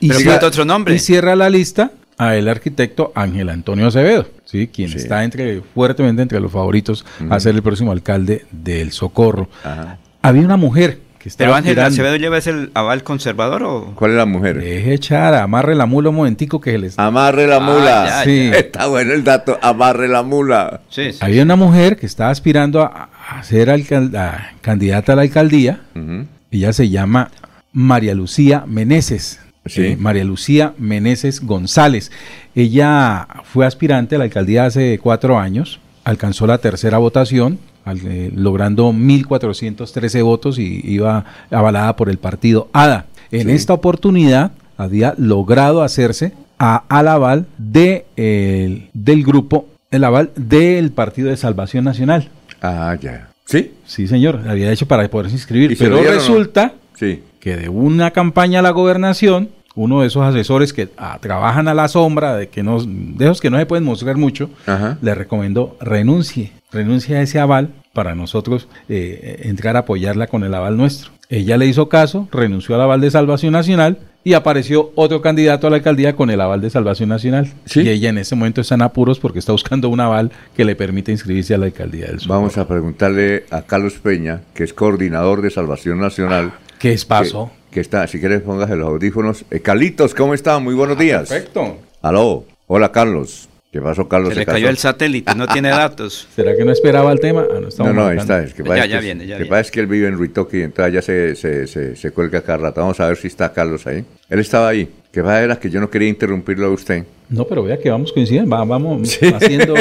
Y 0.00 0.08
Pero 0.08 0.20
cierra- 0.20 0.46
otro 0.46 0.64
nombre. 0.64 0.94
Y 0.94 0.98
cierra 0.98 1.36
la 1.36 1.50
lista 1.50 1.90
a 2.16 2.36
el 2.36 2.48
arquitecto 2.48 3.12
Ángel 3.14 3.48
Antonio 3.48 3.86
Acevedo, 3.88 4.26
¿sí? 4.44 4.68
quien 4.68 4.92
está 4.92 5.22
entre 5.24 5.60
fuertemente 5.74 6.22
entre 6.22 6.40
los 6.40 6.50
favoritos 6.50 7.04
a 7.30 7.38
ser 7.38 7.54
el 7.54 7.62
próximo 7.62 7.92
alcalde 7.92 8.44
del 8.50 8.90
Socorro. 8.92 9.48
Ajá. 9.62 9.98
Había 10.22 10.42
una 10.42 10.56
mujer 10.56 10.98
¿Pero 11.36 11.54
Ángel. 11.54 11.78
Acevedo 11.78 12.16
lleva 12.16 12.38
ese 12.38 12.68
aval 12.74 13.02
conservador 13.02 13.62
o...? 13.64 13.92
¿Cuál 13.94 14.12
es 14.12 14.16
la 14.16 14.26
mujer? 14.26 14.60
Deje 14.60 14.94
echar, 14.94 15.34
amarre 15.34 15.74
la 15.74 15.86
mula 15.86 16.10
un 16.10 16.16
momentico 16.16 16.60
que 16.60 16.78
les... 16.78 16.98
Amarre 16.98 17.46
la 17.46 17.60
mula. 17.60 18.06
ya, 18.06 18.24
Sí. 18.24 18.50
Está 18.54 18.86
bueno 18.86 19.12
el 19.12 19.24
dato. 19.24 19.58
Amarre 19.62 20.08
la 20.08 20.22
mula. 20.22 20.80
Sí, 20.90 21.12
sí. 21.12 21.18
Había 21.20 21.42
una 21.42 21.56
mujer 21.56 21.96
que 21.96 22.06
estaba 22.06 22.30
aspirando 22.30 22.82
a, 22.82 23.08
a 23.30 23.42
ser 23.42 23.70
a- 23.70 24.52
candidata 24.60 25.12
a 25.12 25.16
la 25.16 25.22
alcaldía. 25.22 25.80
Ujú. 25.94 26.26
Ella 26.50 26.72
se 26.72 26.88
llama 26.88 27.30
María 27.72 28.14
Lucía 28.14 28.64
Meneses. 28.66 29.40
eh, 29.76 29.96
María 29.98 30.24
Lucía 30.24 30.72
Meneses 30.78 31.40
González. 31.44 32.10
Ella 32.54 33.26
fue 33.44 33.66
aspirante 33.66 34.14
a 34.14 34.18
la 34.18 34.24
alcaldía 34.24 34.64
hace 34.66 34.98
cuatro 34.98 35.38
años, 35.38 35.78
alcanzó 36.04 36.46
la 36.46 36.58
tercera 36.58 36.98
votación, 36.98 37.58
al- 37.88 38.00
eh, 38.06 38.30
logrando 38.34 38.92
1.413 38.92 40.22
votos 40.22 40.58
y 40.58 40.80
iba 40.84 41.24
avalada 41.50 41.96
por 41.96 42.08
el 42.08 42.18
partido 42.18 42.68
ADA. 42.72 43.06
En 43.30 43.50
esta 43.50 43.72
oportunidad 43.74 44.52
había 44.76 45.14
logrado 45.18 45.82
hacerse 45.82 46.32
a, 46.58 46.84
al 46.88 47.08
aval 47.08 47.46
de, 47.58 48.06
el- 48.16 48.88
del 48.94 49.24
grupo, 49.24 49.66
el 49.90 50.04
aval 50.04 50.30
del 50.36 50.90
Partido 50.92 51.28
de 51.30 51.36
Salvación 51.36 51.84
Nacional. 51.84 52.28
Ah, 52.62 52.96
ya. 53.00 53.28
¿Sí? 53.44 53.72
Sí, 53.86 54.06
señor, 54.08 54.42
había 54.48 54.70
hecho 54.72 54.86
para 54.86 55.08
poderse 55.08 55.34
inscribir, 55.36 55.72
¿Y 55.72 55.76
se 55.76 55.88
lo 55.88 55.96
pero 55.98 56.08
no? 56.10 56.14
resulta 56.14 56.72
Sí. 56.94 57.22
que 57.40 57.56
de 57.56 57.68
una 57.68 58.10
campaña 58.10 58.58
a 58.58 58.62
la 58.62 58.70
gobernación, 58.70 59.48
uno 59.74 60.00
de 60.00 60.08
esos 60.08 60.22
asesores 60.24 60.72
que 60.72 60.88
ah, 60.98 61.18
trabajan 61.20 61.68
a 61.68 61.74
la 61.74 61.86
sombra, 61.88 62.36
de 62.36 62.48
que 62.48 62.62
no, 62.62 62.82
de 62.84 63.24
esos 63.24 63.40
que 63.40 63.48
no 63.48 63.58
se 63.58 63.64
pueden 63.66 63.84
mostrar 63.84 64.16
mucho, 64.16 64.50
Ajá. 64.66 64.98
le 65.00 65.14
recomendó 65.14 65.76
renuncie, 65.80 66.50
renuncie 66.70 67.16
a 67.16 67.22
ese 67.22 67.38
aval 67.38 67.70
para 67.92 68.14
nosotros 68.14 68.68
eh, 68.88 69.42
entrar 69.44 69.76
a 69.76 69.80
apoyarla 69.80 70.26
con 70.26 70.44
el 70.44 70.54
aval 70.54 70.76
nuestro. 70.76 71.10
Ella 71.30 71.56
le 71.56 71.66
hizo 71.66 71.88
caso, 71.88 72.28
renunció 72.32 72.74
al 72.74 72.80
aval 72.80 73.00
de 73.00 73.10
Salvación 73.10 73.52
Nacional 73.52 73.98
y 74.24 74.32
apareció 74.32 74.92
otro 74.94 75.20
candidato 75.20 75.66
a 75.66 75.70
la 75.70 75.76
alcaldía 75.76 76.16
con 76.16 76.30
el 76.30 76.40
aval 76.40 76.60
de 76.60 76.70
Salvación 76.70 77.10
Nacional. 77.10 77.52
Y 77.74 77.88
ella 77.88 78.08
en 78.08 78.18
este 78.18 78.34
momento 78.34 78.62
está 78.62 78.76
en 78.76 78.82
apuros 78.82 79.18
porque 79.18 79.38
está 79.38 79.52
buscando 79.52 79.88
un 79.88 80.00
aval 80.00 80.30
que 80.56 80.64
le 80.64 80.74
permita 80.74 81.10
inscribirse 81.10 81.54
a 81.54 81.58
la 81.58 81.66
alcaldía 81.66 82.06
del 82.06 82.20
sur. 82.20 82.30
Vamos 82.30 82.56
a 82.56 82.66
preguntarle 82.66 83.44
a 83.50 83.62
Carlos 83.62 83.94
Peña, 83.94 84.40
que 84.54 84.64
es 84.64 84.72
coordinador 84.72 85.42
de 85.42 85.50
Salvación 85.50 86.00
Nacional. 86.00 86.52
¿Qué 86.78 86.92
es 86.92 87.04
paso? 87.04 87.50
Que, 87.68 87.74
que 87.74 87.80
está, 87.80 88.06
si 88.06 88.20
quieres 88.20 88.42
póngase 88.42 88.76
los 88.76 88.88
audífonos. 88.88 89.44
Eh, 89.50 89.60
Carlitos, 89.60 90.14
¿cómo 90.14 90.32
está? 90.32 90.58
Muy 90.58 90.74
buenos 90.74 90.98
días. 90.98 91.28
Perfecto. 91.28 91.78
Aló. 92.00 92.44
Hola, 92.66 92.92
Carlos. 92.92 93.47
¿Qué 93.70 93.82
pasó, 93.82 94.08
Carlos? 94.08 94.32
Se 94.32 94.40
le 94.40 94.46
casó? 94.46 94.54
cayó 94.56 94.68
el 94.70 94.78
satélite, 94.78 95.34
no 95.34 95.46
tiene 95.46 95.68
datos. 95.70 96.26
¿Será 96.34 96.56
que 96.56 96.64
no 96.64 96.72
esperaba 96.72 97.12
el 97.12 97.20
tema? 97.20 97.44
Ah, 97.50 97.60
no, 97.60 97.84
No, 97.84 97.92
no, 97.92 98.06
ahí 98.06 98.16
está. 98.16 98.42
Es 98.42 98.54
que 98.54 98.62
Ya, 98.64 98.84
es 98.84 98.90
ya 98.90 98.98
que- 98.98 99.04
viene, 99.04 99.26
ya 99.26 99.34
que 99.36 99.42
viene. 99.42 99.50
pasa 99.50 99.60
es 99.60 99.70
que 99.70 99.80
él 99.80 99.86
vive 99.86 100.08
en 100.08 100.14
Ruitoque 100.16 100.58
y 100.58 100.62
entonces 100.62 100.86
allá 100.86 101.02
se, 101.02 101.36
se, 101.36 101.66
se, 101.66 101.94
se 101.94 102.10
cuelga 102.12 102.40
cada 102.40 102.58
rato. 102.58 102.80
Vamos 102.80 102.98
a 103.00 103.08
ver 103.08 103.16
si 103.18 103.26
está 103.26 103.52
Carlos 103.52 103.86
ahí. 103.86 104.04
Él 104.30 104.38
estaba 104.40 104.68
ahí. 104.68 104.88
Que 105.12 105.20
va 105.22 105.40
era 105.40 105.58
que 105.58 105.68
yo 105.70 105.80
no 105.80 105.90
quería 105.90 106.08
interrumpirlo 106.08 106.66
a 106.66 106.70
usted. 106.70 107.04
No, 107.28 107.44
pero 107.46 107.62
vea 107.62 107.78
que 107.78 107.90
vamos 107.90 108.12
coincidiendo, 108.12 108.50
va- 108.50 108.64
vamos 108.64 109.18
haciendo 109.34 109.74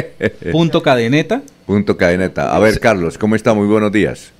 punto 0.52 0.82
cadeneta. 0.82 1.42
Punto 1.66 1.96
cadeneta. 1.96 2.54
A 2.54 2.58
ver, 2.58 2.78
Carlos, 2.80 3.16
¿cómo 3.18 3.36
está? 3.36 3.54
Muy 3.54 3.66
buenos 3.66 3.90
días. 3.92 4.32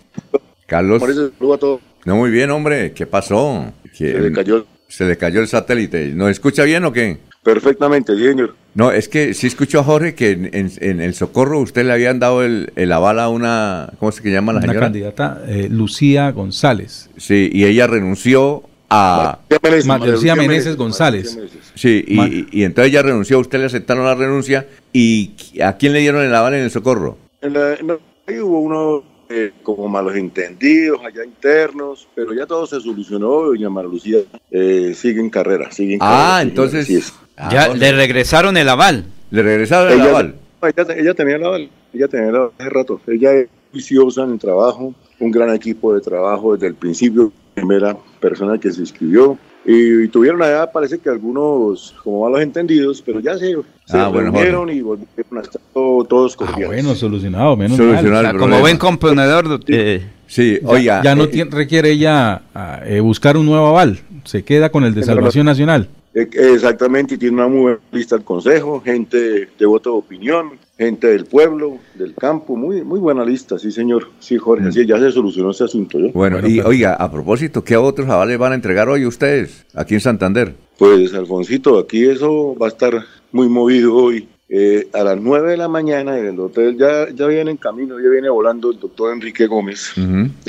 Carlos. 0.67 0.99
Por 1.01 1.11
eso 1.11 1.31
a 1.55 1.59
todos. 1.59 1.81
No, 2.05 2.17
muy 2.17 2.31
bien, 2.31 2.51
hombre. 2.51 2.93
¿Qué 2.93 3.07
pasó? 3.07 3.73
¿Qué- 3.97 4.13
Se 4.13 4.21
le 4.21 4.33
cayó. 4.33 4.67
Se 4.89 5.05
le 5.05 5.17
cayó 5.17 5.41
el 5.41 5.47
satélite. 5.49 6.09
¿Nos 6.09 6.31
escucha 6.31 6.65
bien 6.65 6.85
o 6.85 6.93
qué? 6.93 7.19
Perfectamente, 7.43 8.15
sí, 8.17 8.25
señor. 8.25 8.55
No, 8.75 8.93
es 8.93 9.09
que 9.09 9.35
sí 9.35 9.47
escuchó 9.47 9.81
a 9.81 9.85
Jorge 9.85 10.15
que 10.15 10.31
en, 10.33 10.51
en- 10.53 10.71
en 10.81 11.01
el 11.01 11.15
Socorro 11.15 11.59
usted 11.61 11.85
le 11.87 11.93
habían 11.93 12.19
dado 12.21 12.45
el, 12.45 12.73
el 12.77 12.93
aval 12.93 13.19
a 13.19 13.29
una... 13.29 13.91
¿Cómo 13.99 14.12
se 14.12 14.31
llama 14.31 14.53
la 14.53 14.59
Una 14.59 14.69
señora? 14.69 14.87
candidata, 14.87 15.43
eh, 15.49 15.69
Lucía 15.71 16.31
González. 16.33 17.11
Sí, 17.17 17.51
y 17.53 17.65
ella 17.65 17.87
renunció 17.87 18.62
a... 18.91 19.39
María 19.87 20.12
Lucía 20.12 20.37
Meneses 20.37 20.49
Meneses, 20.49 20.77
González. 20.77 21.39
Sí, 21.75 22.05
y, 22.07 22.15
Ma- 22.15 22.27
y- 22.29 22.47
y 22.53 22.65
entonces 22.65 22.93
ella 22.93 23.03
renunció, 23.03 23.41
usted 23.41 23.59
le 23.59 23.67
aceptaron 23.67 24.05
la 24.05 24.15
renuncia, 24.15 24.67
¿y 24.93 25.33
a 25.62 25.77
quién 25.77 25.93
le 25.95 26.01
dieron 26.01 26.23
el 26.25 26.35
aval 26.35 26.55
en 26.55 26.61
el 26.65 26.71
Socorro? 26.71 27.17
En 27.41 27.55
la- 27.55 27.75
en 27.75 27.87
la- 27.89 27.99
ahí 28.29 28.39
hubo 28.39 28.61
unos 28.61 29.03
eh, 29.31 29.52
como 29.62 29.89
malos 29.89 30.16
entendidos 30.16 31.01
allá 31.05 31.24
internos, 31.24 32.09
pero 32.15 32.35
ya 32.35 32.47
todo 32.47 32.66
se 32.66 32.81
solucionó. 32.81 33.28
Doña 33.47 33.70
María 33.70 33.90
Lucía 33.90 34.19
eh, 34.51 34.93
sigue 34.94 35.20
en 35.20 35.31
carrera, 35.31 35.70
sigue 35.70 35.94
en 35.94 36.01
Ah, 36.02 36.07
carrera, 36.39 36.43
entonces-. 36.43 37.12
Ya 37.51 37.69
le 37.69 37.93
regresaron 37.93 38.57
el 38.57 38.69
aval. 38.69 39.05
¿Le 39.31 39.43
regresaron 39.43 39.93
el 39.93 40.01
Ella- 40.01 40.11
aval? 40.11 40.35
Ella, 40.62 40.94
ella 40.94 41.15
tenía 41.15 41.36
el 41.36 41.44
aval, 41.44 41.70
ella 41.94 42.09
tenía 42.09 42.28
el 42.28 42.36
aval 42.36 42.51
hace 42.59 42.69
rato. 42.69 43.01
Ella 43.07 43.32
es 43.35 43.48
juiciosa 43.73 44.24
en 44.24 44.32
el 44.32 44.39
trabajo, 44.39 44.93
un 45.20 45.31
gran 45.31 45.55
equipo 45.55 45.94
de 45.94 46.01
trabajo 46.01 46.52
desde 46.55 46.66
el 46.66 46.74
principio, 46.74 47.32
primera 47.55 47.97
persona 48.20 48.59
que 48.59 48.70
se 48.73 48.81
inscribió. 48.81 49.39
Y, 49.66 50.05
y 50.05 50.09
tuvieron 50.09 50.43
allá, 50.43 50.70
parece 50.73 50.99
que 50.99 51.11
algunos 51.11 51.95
como 52.03 52.24
malos 52.24 52.41
entendidos, 52.41 53.03
pero 53.05 53.20
ya 53.20 53.37
se, 53.37 53.53
se 53.85 53.99
Ah, 53.99 54.09
bueno, 54.09 54.31
reunieron 54.32 54.70
y 54.70 54.81
volvieron 54.81 55.39
a 55.39 55.41
estar 55.43 55.61
todo- 55.74 56.05
todos 56.05 56.35
cordiales. 56.35 56.66
Bueno, 56.69 56.95
solucionado, 56.95 57.57
menos 57.57 57.77
Solucionado 57.77 58.23
mal. 58.23 58.35
el 58.35 58.41
Como 58.41 58.59
buen 58.61 58.78
componedor, 58.78 59.61
eh, 59.69 60.07
Sí, 60.27 60.59
Ya- 60.62 60.69
oiga. 60.69 61.03
ya 61.03 61.15
no 61.15 61.24
eh, 61.24 61.28
tiene- 61.28 61.51
requiere 61.51 61.91
ella 61.91 62.43
ah, 62.55 62.81
eh, 62.87 63.01
buscar 63.01 63.37
un 63.37 63.47
nuevo 63.47 63.66
aval. 63.66 63.99
Se 64.24 64.45
queda 64.45 64.70
con 64.70 64.85
el 64.85 64.95
de 64.95 65.03
Salvación 65.03 65.45
Nacional. 65.47 65.89
Eh, 66.15 66.28
Exactamente, 66.32 67.15
y 67.15 67.19
tiene 67.19 67.35
una 67.35 67.49
muy 67.49 67.61
buena 67.61 67.78
lista 67.93 68.16
al 68.16 68.24
consejo, 68.24 68.81
gente 68.81 69.49
de 69.59 69.66
voto 69.66 69.93
de 69.93 69.99
opinión, 69.99 70.53
gente 70.77 71.07
del 71.07 71.24
pueblo, 71.24 71.78
del 71.95 72.15
campo, 72.15 72.57
muy 72.57 72.82
muy 72.82 72.99
buena 72.99 73.24
lista, 73.24 73.59
sí 73.59 73.70
señor, 73.70 74.09
sí 74.19 74.37
Jorge, 74.37 74.69
así 74.69 74.81
es, 74.81 74.87
ya 74.87 74.99
se 74.99 75.12
solucionó 75.12 75.51
ese 75.51 75.65
asunto. 75.65 75.99
¿yo? 75.99 76.09
Bueno, 76.12 76.47
y 76.47 76.61
oiga, 76.61 76.95
a 76.95 77.11
propósito, 77.11 77.62
¿qué 77.62 77.77
otros 77.77 78.09
avales 78.09 78.39
van 78.39 78.53
a 78.53 78.55
entregar 78.57 78.89
hoy 78.89 79.07
ustedes 79.07 79.66
aquí 79.74 79.95
en 79.95 80.01
Santander? 80.01 80.55
Pues 80.78 81.15
Alfonsito, 81.15 81.78
aquí 81.78 82.05
eso 82.05 82.57
va 82.61 82.66
a 82.66 82.70
estar 82.70 83.05
muy 83.31 83.49
movido 83.49 83.95
hoy. 83.95 84.28
Eh, 84.53 84.89
a 84.95 85.05
las 85.05 85.17
9 85.21 85.53
de 85.53 85.57
la 85.57 85.69
mañana 85.69 86.19
en 86.19 86.27
el 86.27 86.41
hotel 86.41 86.77
ya, 86.77 87.09
ya 87.15 87.27
viene 87.29 87.53
en 87.53 87.57
camino, 87.57 88.01
ya 88.01 88.09
viene 88.11 88.29
volando 88.29 88.73
el 88.73 88.81
doctor 88.81 89.13
Enrique 89.15 89.47
Gómez 89.47 89.93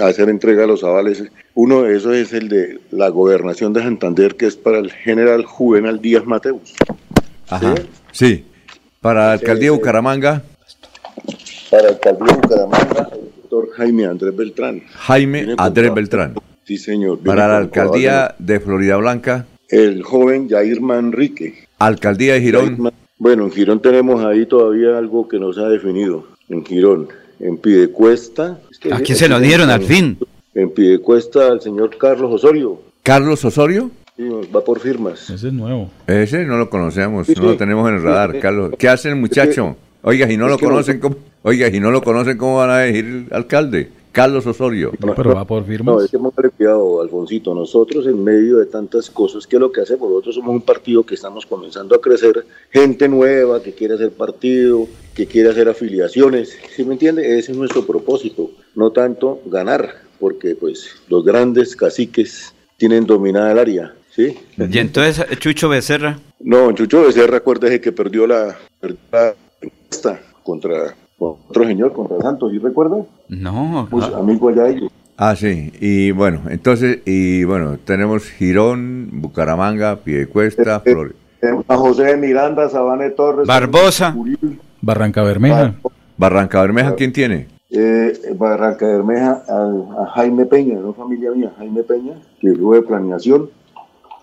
a 0.01 0.07
hacer 0.07 0.27
entrega 0.29 0.61
de 0.61 0.67
los 0.67 0.83
avales. 0.83 1.23
Uno 1.53 1.83
de 1.83 1.97
esos 1.97 2.15
es 2.15 2.33
el 2.33 2.49
de 2.49 2.79
la 2.89 3.09
gobernación 3.09 3.73
de 3.73 3.81
Santander, 3.83 4.35
que 4.35 4.47
es 4.47 4.55
para 4.55 4.79
el 4.79 4.91
general 4.91 5.45
Juvenal 5.45 6.01
Díaz 6.01 6.25
Mateus. 6.25 6.73
Ajá. 7.47 7.75
Sí. 8.11 8.43
Para 9.01 9.27
la 9.27 9.31
alcaldía 9.33 9.65
de 9.71 9.77
Bucaramanga, 9.77 10.41
Para 11.69 11.83
el 11.83 11.89
alcaldía 11.89 12.25
de 12.27 12.41
Bucaramanga, 12.41 13.09
el 13.13 13.31
doctor 13.41 13.69
Jaime 13.77 14.05
Andrés 14.05 14.35
Beltrán. 14.35 14.81
Jaime 14.93 15.39
Viene 15.45 15.55
Andrés 15.59 15.87
con- 15.89 15.95
Beltrán. 15.95 16.33
Sí, 16.63 16.77
señor. 16.77 17.19
Para 17.19 17.47
la 17.47 17.57
alcaldía 17.57 18.33
de 18.39 18.59
Florida 18.59 18.97
Blanca, 18.97 19.45
El 19.69 20.01
joven 20.01 20.49
Jair 20.49 20.81
Manrique. 20.81 21.67
alcaldía 21.77 22.33
de 22.33 22.41
Girón, 22.41 22.91
Bueno, 23.23 23.43
en 23.43 23.51
Girón 23.51 23.79
tenemos 23.79 24.25
ahí 24.25 24.47
todavía 24.47 24.97
algo 24.97 25.27
que 25.27 25.37
no 25.37 25.53
se 25.53 25.61
ha 25.61 25.67
definido. 25.69 26.25
En 26.49 26.65
Girón, 26.65 27.07
en 27.39 27.55
Pidecuesta. 27.57 28.59
¿A 28.91 28.99
quién 29.01 29.15
se 29.15 29.29
lo 29.29 29.39
dieron 29.39 29.69
al 29.69 29.83
fin? 29.83 30.17
En 30.55 30.71
Pidecuesta 30.71 31.45
al 31.51 31.61
señor 31.61 31.95
Carlos 31.99 32.31
Osorio. 32.33 32.81
Carlos 33.03 33.45
Osorio. 33.45 33.91
Sí, 34.17 34.23
va 34.53 34.63
por 34.63 34.79
firmas. 34.79 35.29
Ese 35.29 35.49
es 35.49 35.53
nuevo. 35.53 35.91
Ese 36.07 36.45
no 36.45 36.57
lo 36.57 36.67
conocemos, 36.71 37.27
Sí, 37.27 37.33
no 37.37 37.43
lo 37.43 37.57
tenemos 37.57 37.87
en 37.89 37.97
el 37.97 38.01
radar. 38.01 38.39
Carlos. 38.39 38.71
¿Qué 38.79 38.89
hace 38.89 39.09
el 39.09 39.17
muchacho? 39.17 39.75
Oiga, 40.01 40.27
si 40.27 40.35
no 40.35 40.45
es 40.45 40.51
lo 40.53 40.57
que 40.57 40.65
no- 40.65 40.71
conocen, 40.71 40.99
¿cómo? 40.99 41.15
Oiga, 41.43 41.69
si 41.69 41.79
no 41.79 41.91
lo 41.91 42.01
conocen, 42.01 42.39
¿cómo 42.39 42.57
van 42.57 42.71
a 42.71 42.83
elegir 42.85 43.27
alcalde? 43.29 43.89
Carlos 44.11 44.45
Osorio. 44.45 44.91
No, 44.99 45.15
pero 45.15 45.33
va 45.33 45.45
por 45.45 45.65
firmas. 45.65 45.95
No, 45.95 46.01
es 46.01 46.11
que 46.11 46.17
póngale 46.17 46.49
cuidado, 46.49 47.01
Alfonsito. 47.01 47.53
Nosotros, 47.53 48.05
en 48.07 48.23
medio 48.23 48.57
de 48.57 48.65
tantas 48.65 49.09
cosas, 49.09 49.47
¿qué 49.47 49.55
es 49.55 49.59
lo 49.59 49.71
que 49.71 49.81
hacemos? 49.81 50.09
Nosotros 50.09 50.35
somos 50.35 50.53
un 50.53 50.61
partido 50.61 51.05
que 51.05 51.15
estamos 51.15 51.45
comenzando 51.45 51.95
a 51.95 52.01
crecer. 52.01 52.45
Gente 52.71 53.07
nueva 53.07 53.61
que 53.61 53.73
quiere 53.73 53.95
hacer 53.95 54.11
partido, 54.11 54.87
que 55.15 55.27
quiere 55.27 55.49
hacer 55.49 55.69
afiliaciones. 55.69 56.57
¿Sí 56.75 56.83
me 56.83 56.93
entiende? 56.93 57.37
Ese 57.37 57.53
es 57.53 57.57
nuestro 57.57 57.85
propósito. 57.85 58.51
No 58.75 58.91
tanto 58.91 59.41
ganar, 59.45 60.01
porque 60.19 60.55
pues 60.55 61.01
los 61.07 61.23
grandes 61.23 61.75
caciques 61.75 62.53
tienen 62.77 63.05
dominada 63.05 63.51
el 63.51 63.59
área. 63.59 63.95
¿Sí? 64.13 64.37
y 64.57 64.77
entonces 64.77 65.25
Chucho 65.39 65.69
Becerra. 65.69 66.19
No, 66.41 66.73
Chucho 66.73 67.03
Becerra, 67.03 67.37
acuérdese 67.37 67.79
que 67.79 67.93
perdió 67.93 68.27
la, 68.27 68.57
perdió 68.81 68.97
la 69.13 69.33
contra 70.43 70.95
otro 71.21 71.63
señor, 71.65 71.93
contra 71.93 72.19
Santos, 72.21 72.53
¿y 72.53 72.57
recuerda? 72.59 72.97
No, 73.29 73.87
Pues 73.89 74.05
amigo 74.13 74.49
allá 74.49 74.67
ellos. 74.69 74.91
Ah, 75.17 75.35
sí. 75.35 75.71
Y 75.79 76.11
bueno, 76.11 76.41
entonces, 76.49 76.99
y 77.05 77.43
bueno, 77.43 77.77
tenemos 77.83 78.23
Girón, 78.23 79.09
Bucaramanga, 79.13 79.97
Piedecuesta, 79.97 80.79
Flor. 80.79 81.13
Eh, 81.41 81.47
A 81.67 81.75
José 81.77 82.03
de 82.05 82.17
Miranda, 82.17 82.69
Sabane 82.69 83.11
Torres. 83.11 83.47
Barbosa. 83.47 84.15
Barranca 84.81 85.21
Bermeja. 85.23 85.75
Barranca 86.17 86.61
Bermeja, 86.61 86.95
¿quién 86.95 87.13
tiene? 87.13 87.47
eh, 87.69 88.13
Barranca 88.35 88.85
Bermeja, 88.85 89.43
a, 89.47 90.03
a 90.03 90.05
Jaime 90.15 90.45
Peña, 90.45 90.79
no 90.79 90.93
familia 90.93 91.31
mía, 91.31 91.51
Jaime 91.57 91.83
Peña, 91.83 92.13
que 92.39 92.53
fue 92.55 92.77
de 92.77 92.83
planeación. 92.83 93.49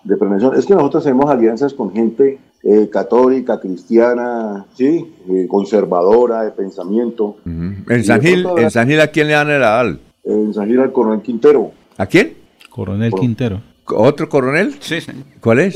De 0.03 0.15
planeación. 0.17 0.55
Es 0.55 0.65
que 0.65 0.75
nosotros 0.75 1.05
hacemos 1.05 1.29
alianzas 1.29 1.73
con 1.73 1.91
gente 1.91 2.39
eh, 2.63 2.89
católica, 2.91 3.59
cristiana, 3.59 4.65
sí, 4.75 5.05
Eh, 5.29 5.47
conservadora, 5.47 6.43
de 6.43 6.51
pensamiento. 6.51 7.37
En 7.45 8.03
San 8.03 8.21
Gil, 8.21 8.45
en 8.57 8.71
San 8.71 8.87
Gil, 8.87 8.99
¿a 8.99 9.07
quién 9.07 9.27
le 9.27 9.33
dan 9.33 9.49
el 9.49 9.63
aval? 9.63 9.99
En 10.23 10.53
San 10.53 10.67
Gil 10.67 10.79
al 10.79 10.91
Coronel 10.91 11.21
Quintero. 11.21 11.71
¿A 11.97 12.05
quién? 12.05 12.33
Coronel 12.69 13.11
Por- 13.11 13.19
Quintero. 13.21 13.61
¿Otro 13.87 14.27
coronel? 14.29 14.75
sí, 14.79 15.01
sí. 15.01 15.11
¿Cuál 15.41 15.59
es? 15.59 15.75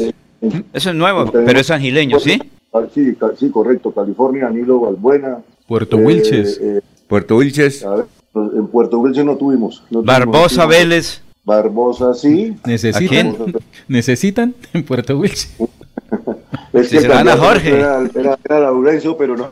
Eso 0.74 0.90
es 0.90 0.96
nuevo, 0.96 1.32
pero 1.32 1.60
es 1.60 1.72
angileño, 1.72 2.20
¿sí? 2.20 2.40
Ah, 2.74 2.82
Sí, 2.94 3.16
ca- 3.16 3.32
sí, 3.38 3.50
correcto. 3.50 3.92
California, 3.92 4.46
Danilo 4.46 4.80
Balbuena. 4.82 5.38
Puerto 5.68 5.98
Eh, 6.00 6.06
Wilches. 6.06 6.60
eh, 6.62 6.82
Puerto 7.08 7.38
Wilches. 7.38 7.84
a 7.86 7.96
ver, 7.96 8.06
en 8.56 8.68
Puerto 8.68 9.00
Wilches 9.00 9.24
no 9.26 9.38
tuvimos. 9.38 9.84
no 9.90 10.04
Barbosa 10.04 10.64
tuvimos. 10.64 10.68
Vélez. 10.70 11.22
Barbosa 11.46 12.14
sí. 12.14 12.56
¿Necesitan? 12.66 13.36
¿Necesitan 13.88 14.54
en 14.74 14.84
Puerto 14.84 15.18
Wilson? 15.18 15.68
Es 16.74 16.90
que 16.90 16.98
Si 16.98 17.00
se 17.04 17.08
van 17.08 17.28
a 17.28 17.38
Jorge. 17.38 17.76
Era, 17.78 18.02
era, 18.16 18.38
era 18.44 18.60
Laurencio, 18.60 19.16
pero 19.16 19.38
no. 19.38 19.52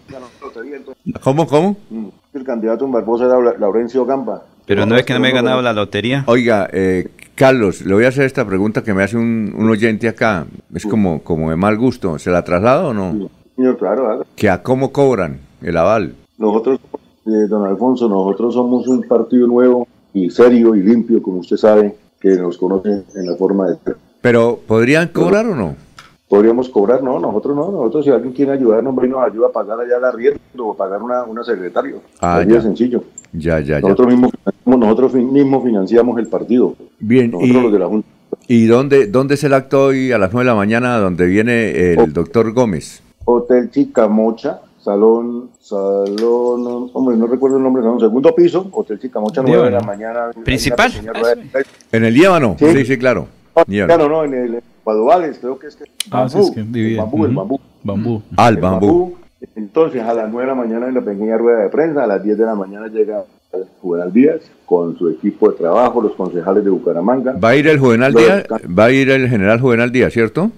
¿Cómo, 1.23 1.47
cómo? 1.47 1.77
Mm, 1.89 2.05
El 2.33 2.43
candidato 2.43 2.85
en 2.85 2.91
Barbosa 2.91 3.25
era 3.25 3.39
La- 3.39 3.57
Laurencio 3.57 4.05
Gamba. 4.05 4.43
Pero 4.65 4.85
no 4.85 4.95
es 4.95 5.03
que 5.05 5.13
no 5.13 5.19
me 5.19 5.29
he 5.29 5.33
ganado 5.33 5.61
la 5.61 5.73
lotería. 5.73 6.23
Oiga, 6.27 6.67
eh, 6.71 7.09
Carlos, 7.35 7.81
le 7.81 7.93
voy 7.93 8.05
a 8.05 8.09
hacer 8.09 8.25
esta 8.25 8.45
pregunta 8.45 8.83
que 8.83 8.93
me 8.93 9.03
hace 9.03 9.17
un, 9.17 9.53
un 9.57 9.69
oyente 9.69 10.07
acá. 10.07 10.45
Es 10.73 10.85
como, 10.85 11.21
como 11.23 11.49
de 11.49 11.55
mal 11.55 11.77
gusto. 11.77 12.17
¿Se 12.19 12.29
la 12.29 12.43
traslado 12.43 12.89
o 12.89 12.93
no? 12.93 13.29
Señor, 13.55 13.77
claro, 13.77 14.03
claro. 14.05 14.25
¿Que 14.35 14.49
a 14.49 14.61
cómo 14.63 14.91
cobran 14.91 15.39
el 15.61 15.75
aval? 15.77 16.15
Nosotros, 16.37 16.79
eh, 17.25 17.47
don 17.49 17.65
Alfonso, 17.67 18.07
nosotros 18.07 18.53
somos 18.53 18.87
un 18.87 19.03
partido 19.03 19.47
nuevo 19.47 19.87
y 20.13 20.29
serio 20.29 20.73
y 20.75 20.81
limpio, 20.83 21.21
como 21.21 21.39
usted 21.39 21.57
sabe, 21.57 21.95
que 22.19 22.29
nos 22.29 22.57
conoce 22.57 22.89
en 23.15 23.25
la 23.25 23.35
forma 23.35 23.67
de. 23.67 23.77
¿Pero 24.21 24.59
podrían 24.67 25.07
cobrar 25.09 25.47
o 25.47 25.55
no? 25.55 25.75
Podríamos 26.31 26.69
cobrar, 26.69 27.03
no, 27.03 27.19
nosotros 27.19 27.57
no, 27.57 27.71
nosotros 27.71 28.05
si 28.05 28.11
alguien 28.11 28.31
quiere 28.31 28.53
ayudarnos, 28.53 28.91
hombre, 28.91 29.05
y 29.05 29.09
nos 29.09 29.21
ayuda 29.21 29.47
a 29.47 29.51
pagar 29.51 29.81
allá 29.81 29.97
el 29.97 30.05
arriendo 30.05 30.39
o 30.65 30.73
pagar 30.73 31.03
una, 31.03 31.25
una 31.25 31.43
secretario. 31.43 31.99
Ah, 32.21 32.41
ya. 32.47 32.61
sencillo. 32.61 33.03
Ya, 33.33 33.59
ya, 33.59 33.75
ya. 33.75 33.81
Nosotros 33.81 34.07
mismos, 34.07 34.31
nosotros 34.63 35.13
mismos 35.13 35.61
financiamos 35.61 36.17
el 36.19 36.27
partido. 36.27 36.73
Bien, 37.01 37.31
Nosotros 37.31 37.49
y, 37.49 37.61
los 37.61 37.73
de 37.73 37.79
la 37.79 37.87
Junta. 37.87 38.07
¿y 38.47 38.65
dónde, 38.65 39.07
dónde 39.07 39.33
es 39.33 39.43
el 39.43 39.53
acto 39.53 39.87
hoy 39.87 40.13
a 40.13 40.17
las 40.17 40.31
9 40.31 40.45
de 40.45 40.51
la 40.51 40.55
mañana 40.55 40.99
donde 40.99 41.25
viene 41.25 41.91
el 41.95 42.13
doctor 42.13 42.53
Gómez? 42.53 43.03
Hotel 43.25 43.69
Chicamocha, 43.69 44.61
salón, 44.79 45.49
salón, 45.59 46.91
hombre, 46.93 47.17
no 47.17 47.27
recuerdo 47.27 47.57
el 47.57 47.63
nombre, 47.63 47.83
salón, 47.83 47.99
segundo 47.99 48.33
piso, 48.33 48.69
Hotel 48.71 49.01
Chicamocha, 49.01 49.41
9 49.45 49.65
de 49.65 49.71
la 49.71 49.81
mañana. 49.81 50.31
¿Principal? 50.45 50.93
¿En 51.91 52.05
el 52.05 52.13
Líbano? 52.13 52.55
Sí. 52.57 52.71
Sí, 52.71 52.85
sí, 52.85 52.97
claro. 52.97 53.27
Líbano. 53.67 53.93
Claro, 53.95 54.09
no, 54.09 54.23
en 54.25 54.33
el 54.33 54.63
Padovales, 54.83 55.37
creo 55.39 55.59
que 55.59 55.67
es 55.67 55.75
que 55.75 55.83
Ah, 56.11 56.27
sí, 56.27 56.35
bambú, 56.37 56.47
es 56.47 56.51
que 56.51 56.59
el 56.61 56.97
bambú, 56.97 57.25
el 57.25 57.35
bambú. 57.35 57.59
Bambú. 57.83 58.21
Al 58.37 58.55
El 58.55 58.61
bambú. 58.61 59.15
Entonces, 59.55 60.01
a 60.03 60.13
las 60.13 60.29
9 60.31 60.41
de 60.41 60.47
la 60.47 60.55
mañana 60.55 60.87
en 60.87 60.93
la 60.93 61.01
pequeña 61.01 61.37
rueda 61.37 61.63
de 61.63 61.69
prensa, 61.69 62.03
a 62.03 62.07
las 62.07 62.23
10 62.23 62.37
de 62.37 62.45
la 62.45 62.55
mañana 62.55 62.87
llega 62.87 63.23
el 63.53 63.63
Juvenal 63.81 64.13
Díaz 64.13 64.39
con 64.65 64.97
su 64.97 65.09
equipo 65.09 65.49
de 65.51 65.57
trabajo, 65.57 66.01
los 66.01 66.13
concejales 66.13 66.63
de 66.63 66.69
Bucaramanga. 66.69 67.33
¿Va 67.33 67.49
a 67.49 67.55
ir 67.55 67.67
el 67.67 67.79
Juvenal 67.79 68.13
Díaz? 68.13 68.45
¿Va 68.67 68.85
a 68.85 68.91
ir 68.91 69.09
el 69.09 69.27
general 69.27 69.59
Juvenal 69.59 69.91
Díaz, 69.91 70.13
cierto? 70.13 70.51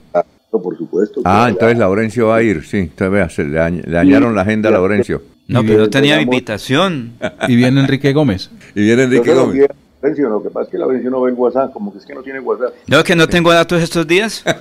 Por 0.51 0.77
supuesto. 0.77 1.21
Ah, 1.25 1.47
entonces 1.49 1.77
Laurencio 1.79 2.27
va 2.27 2.35
a 2.37 2.43
ir, 2.43 2.63
sí. 2.63 2.77
Entonces, 2.77 3.11
vea, 3.11 3.29
se 3.29 3.43
le, 3.43 3.57
dañ- 3.57 3.83
le 3.83 3.91
dañaron 3.91 4.35
la 4.35 4.41
agenda 4.43 4.69
a 4.69 4.73
Laurencio. 4.73 5.21
No, 5.47 5.61
pero 5.63 5.79
no 5.79 5.89
tenía 5.89 6.21
invitación. 6.21 7.13
Y 7.47 7.55
viene 7.55 7.79
Enrique 7.81 8.13
Gómez. 8.13 8.51
Y 8.75 8.81
viene 8.83 9.03
Enrique 9.03 9.33
Gómez. 9.33 9.67
Lo 10.03 10.43
que 10.43 10.49
pasa 10.49 10.65
es 10.65 10.69
que 10.69 10.77
Laurencio 10.77 11.09
no 11.09 11.21
ve 11.21 11.31
en 11.31 11.39
WhatsApp, 11.39 11.71
como 11.71 11.91
que 11.93 11.99
es 11.99 12.05
que 12.05 12.13
no 12.13 12.21
tiene 12.21 12.41
WhatsApp. 12.41 12.73
No, 12.87 13.03
que 13.03 13.15
no 13.15 13.27
tengo 13.27 13.53
datos 13.53 13.81
estos 13.81 14.05
días. 14.05 14.43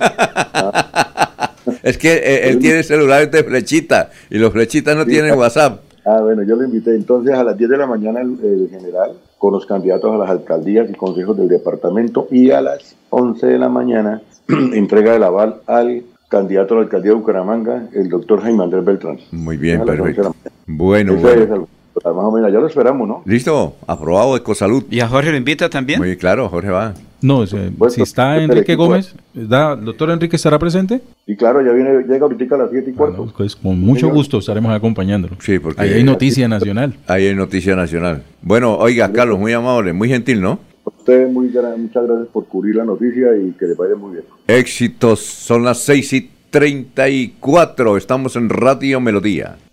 Es 1.81 1.97
que 1.97 2.13
eh, 2.13 2.49
él 2.49 2.59
tiene 2.59 2.83
celulares 2.83 3.31
de 3.31 3.43
flechita 3.43 4.09
y 4.29 4.37
los 4.37 4.51
flechitas 4.51 4.95
no 4.95 5.05
tienen 5.05 5.37
WhatsApp. 5.37 5.81
Ah, 6.05 6.19
bueno, 6.21 6.43
yo 6.43 6.55
lo 6.55 6.63
invité. 6.63 6.93
Entonces, 6.95 7.33
a 7.33 7.43
las 7.43 7.57
10 7.57 7.69
de 7.69 7.77
la 7.77 7.87
mañana, 7.87 8.21
el, 8.21 8.37
el 8.41 8.69
general, 8.69 9.13
con 9.37 9.53
los 9.53 9.65
candidatos 9.65 10.13
a 10.13 10.17
las 10.17 10.29
alcaldías 10.29 10.89
y 10.89 10.93
consejos 10.93 11.37
del 11.37 11.47
departamento, 11.47 12.27
y 12.31 12.51
a 12.51 12.61
las 12.61 12.95
11 13.09 13.47
de 13.47 13.57
la 13.57 13.69
mañana, 13.69 14.21
entrega 14.73 15.15
el 15.15 15.23
aval 15.23 15.61
al 15.67 16.03
candidato 16.27 16.73
a 16.73 16.77
la 16.77 16.83
alcaldía 16.83 17.11
de 17.11 17.17
Bucaramanga, 17.17 17.87
el 17.93 18.09
doctor 18.09 18.41
Jaime 18.41 18.63
Andrés 18.63 18.83
Beltrán. 18.83 19.19
Muy 19.31 19.55
bien, 19.55 19.81
A 19.81 19.85
las 19.85 19.99
11 19.99 20.13
de 20.13 20.23
la 20.23 20.29
perfecto. 20.29 20.53
Bueno, 20.67 21.15
bueno. 21.15 21.67
Es 21.99 22.05
el- 22.05 22.13
más 22.13 22.25
o 22.25 22.31
menos, 22.31 22.51
ya 22.51 22.59
lo 22.59 22.67
esperamos, 22.67 23.07
¿no? 23.07 23.21
¿Listo? 23.25 23.75
Aprobado 23.87 24.35
Ecosalud. 24.37 24.83
¿Y 24.89 24.99
a 24.99 25.07
Jorge 25.07 25.31
lo 25.31 25.37
invita 25.37 25.69
también? 25.69 25.99
Muy 25.99 26.15
claro, 26.17 26.49
Jorge 26.49 26.69
va. 26.69 26.93
No, 27.21 27.45
si 27.47 27.55
está 28.01 28.37
Enrique 28.43 28.75
Gómez, 28.75 29.15
¿da, 29.33 29.73
¿el 29.73 29.85
doctor 29.85 30.09
Enrique 30.09 30.35
estará 30.35 30.59
presente? 30.59 30.99
Y 31.25 31.37
claro, 31.37 31.61
ya 31.65 31.71
viene, 31.71 32.03
llega 32.03 32.25
ahorita 32.25 32.55
a 32.55 32.57
las 32.57 32.69
7 32.69 32.89
y 32.89 32.93
cuarto. 32.93 33.31
Pues 33.37 33.55
con 33.55 33.79
mucho 33.79 34.09
gusto 34.09 34.39
estaremos 34.39 34.73
acompañándolo. 34.75 35.37
Sí, 35.39 35.57
porque 35.57 35.81
Ahí 35.81 35.93
hay 35.93 36.03
noticia 36.03 36.49
nacional. 36.49 36.95
Ahí 37.07 37.27
hay 37.27 37.35
noticia 37.35 37.77
nacional. 37.77 38.23
Bueno, 38.41 38.75
oiga, 38.75 39.09
Carlos, 39.13 39.39
muy 39.39 39.53
amable, 39.53 39.93
muy 39.93 40.09
gentil, 40.09 40.41
¿no? 40.41 40.59
Usted, 40.83 41.29
muy 41.29 41.47
gra- 41.49 41.77
muchas 41.77 42.05
gracias 42.05 42.27
por 42.33 42.45
cubrir 42.45 42.75
la 42.75 42.83
noticia 42.83 43.27
y 43.37 43.51
que 43.57 43.67
le 43.67 43.75
vaya 43.75 43.95
muy 43.95 44.11
bien. 44.13 44.23
Éxitos, 44.47 45.21
son 45.21 45.63
las 45.63 45.77
6 45.79 46.11
y 46.11 46.29
34. 46.49 47.95
Estamos 47.97 48.35
en 48.35 48.49
Radio 48.49 48.99
Melodía. 48.99 49.55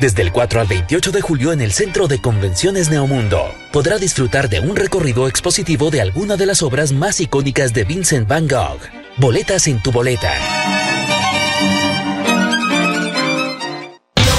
Desde 0.00 0.22
el 0.22 0.30
4 0.30 0.60
al 0.60 0.68
28 0.68 1.10
de 1.10 1.20
julio 1.20 1.52
en 1.52 1.60
el 1.60 1.72
Centro 1.72 2.06
de 2.06 2.20
Convenciones 2.20 2.88
Neomundo, 2.88 3.52
podrá 3.72 3.98
disfrutar 3.98 4.48
de 4.48 4.60
un 4.60 4.76
recorrido 4.76 5.26
expositivo 5.26 5.90
de 5.90 6.00
alguna 6.00 6.36
de 6.36 6.46
las 6.46 6.62
obras 6.62 6.92
más 6.92 7.20
icónicas 7.20 7.74
de 7.74 7.82
Vincent 7.82 8.28
Van 8.28 8.46
Gogh. 8.46 8.78
Boletas 9.16 9.66
en 9.66 9.82
tu 9.82 9.90
boleta. 9.90 10.32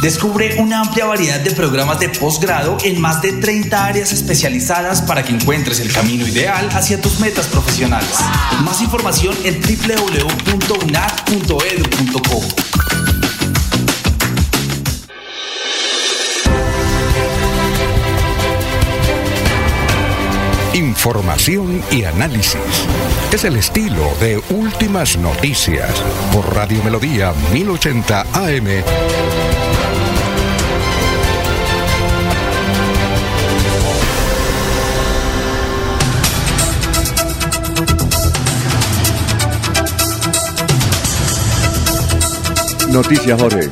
Descubre 0.00 0.56
una 0.58 0.80
amplia 0.80 1.04
variedad 1.04 1.38
de 1.40 1.50
programas 1.50 2.00
de 2.00 2.08
posgrado 2.08 2.78
en 2.84 2.98
más 3.02 3.20
de 3.20 3.34
30 3.34 3.84
áreas 3.84 4.12
especializadas 4.12 5.02
para 5.02 5.22
que 5.22 5.34
encuentres 5.34 5.78
el 5.80 5.92
camino 5.92 6.26
ideal 6.26 6.70
hacia 6.72 7.02
tus 7.02 7.20
metas 7.20 7.48
profesionales. 7.48 8.16
Más 8.64 8.80
información 8.80 9.36
en 9.44 9.60
www.unad.edu.co. 9.60 12.40
Información 20.72 21.82
y 21.90 22.04
análisis. 22.04 22.86
Es 23.32 23.44
el 23.44 23.56
estilo 23.56 24.14
de 24.18 24.42
Últimas 24.48 25.18
Noticias 25.18 25.90
por 26.32 26.54
Radio 26.54 26.82
Melodía 26.84 27.34
1080 27.52 28.24
AM. 28.32 29.49
Noticias, 42.92 43.40
Jorge. 43.40 43.68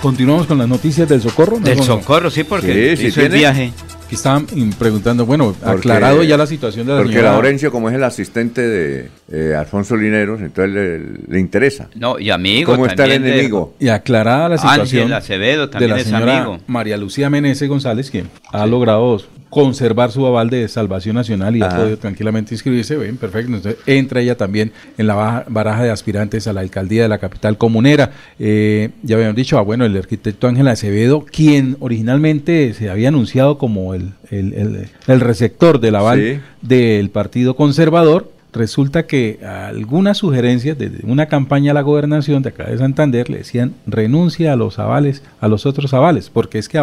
Continuamos 0.00 0.46
con 0.46 0.58
las 0.58 0.68
noticias 0.68 1.08
del 1.08 1.20
socorro. 1.22 1.58
¿no, 1.58 1.64
Del 1.64 1.80
socorro, 1.82 2.30
sí, 2.30 2.42
porque 2.44 2.96
Sí, 2.96 3.02
sí 3.02 3.06
hizo 3.08 3.20
el 3.20 3.26
tiene. 3.28 3.38
viaje. 3.38 3.72
Aquí 4.06 4.16
estaban 4.16 4.46
preguntando, 4.78 5.24
bueno, 5.24 5.54
aclarado 5.64 6.22
ya 6.22 6.36
la 6.36 6.46
situación 6.46 6.86
de 6.86 6.92
la 6.92 6.98
Porque 6.98 7.14
señora- 7.14 7.32
Laurencio, 7.32 7.70
como 7.70 7.88
es 7.88 7.94
el 7.94 8.04
asistente 8.04 8.60
de 8.60 9.08
eh, 9.30 9.54
Alfonso 9.56 9.96
Lineros, 9.96 10.40
entonces 10.42 10.74
le, 10.74 10.98
le 11.28 11.40
interesa. 11.40 11.88
No, 11.94 12.18
y 12.18 12.28
amigo. 12.30 12.72
¿Cómo 12.72 12.84
está 12.86 13.04
el 13.04 13.22
de- 13.22 13.32
enemigo? 13.34 13.74
Y 13.80 13.88
aclarada 13.88 14.50
la 14.50 14.58
situación 14.58 15.02
Ángel 15.04 15.14
Acevedo 15.14 15.66
de 15.66 15.72
también 15.72 15.90
la 15.92 15.96
es 15.98 16.04
señora 16.04 16.36
amigo. 16.42 16.58
María 16.66 16.96
Lucía 16.98 17.30
Meneses 17.30 17.66
González, 17.68 18.10
quien 18.10 18.28
ha 18.52 18.66
logrado 18.66 19.18
conservar 19.52 20.10
su 20.10 20.24
aval 20.26 20.48
de 20.48 20.66
Salvación 20.66 21.14
Nacional 21.14 21.54
y 21.54 21.60
ha 21.62 21.68
podido 21.68 21.98
tranquilamente 21.98 22.54
inscribirse, 22.54 22.96
bien, 22.96 23.18
perfecto. 23.18 23.52
Entonces 23.54 23.76
entra 23.84 24.22
ella 24.22 24.34
también 24.34 24.72
en 24.96 25.06
la 25.06 25.14
baja- 25.14 25.44
baraja 25.46 25.82
de 25.84 25.90
aspirantes 25.90 26.46
a 26.46 26.54
la 26.54 26.62
alcaldía 26.62 27.02
de 27.02 27.10
la 27.10 27.18
capital 27.18 27.58
comunera. 27.58 28.12
Eh, 28.38 28.88
ya 29.02 29.16
habíamos 29.16 29.36
dicho, 29.36 29.58
ah, 29.58 29.60
bueno, 29.60 29.84
el 29.84 29.94
arquitecto 29.94 30.48
Ángel 30.48 30.68
Acevedo, 30.68 31.26
quien 31.30 31.76
originalmente 31.80 32.72
se 32.72 32.88
había 32.88 33.08
anunciado 33.08 33.58
como 33.58 33.92
el, 33.92 34.12
el, 34.30 34.54
el- 34.54 34.88
el 35.06 35.20
receptor 35.20 35.80
del 35.80 35.96
aval 35.96 36.18
Sí. 36.18 36.40
del 36.66 37.10
Partido 37.10 37.54
Conservador, 37.54 38.32
resulta 38.52 39.06
que 39.06 39.38
algunas 39.44 40.18
sugerencias 40.18 40.78
de 40.78 40.88
de 40.90 41.00
una 41.10 41.26
campaña 41.26 41.70
a 41.70 41.74
la 41.74 41.80
gobernación 41.82 42.42
de 42.42 42.50
acá 42.50 42.64
de 42.64 42.78
Santander 42.78 43.30
le 43.30 43.38
decían 43.38 43.74
renuncia 43.86 44.52
a 44.52 44.56
los 44.56 44.78
avales, 44.78 45.22
a 45.40 45.48
los 45.48 45.64
otros 45.66 45.94
avales, 45.94 46.28
porque 46.30 46.58
es 46.58 46.68
que 46.68 46.78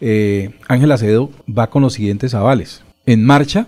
eh, 0.00 0.50
Ángel 0.68 0.92
Acevedo 0.92 1.30
va 1.48 1.70
con 1.70 1.82
los 1.82 1.94
siguientes 1.94 2.34
avales. 2.34 2.82
En 3.06 3.24
marcha, 3.24 3.66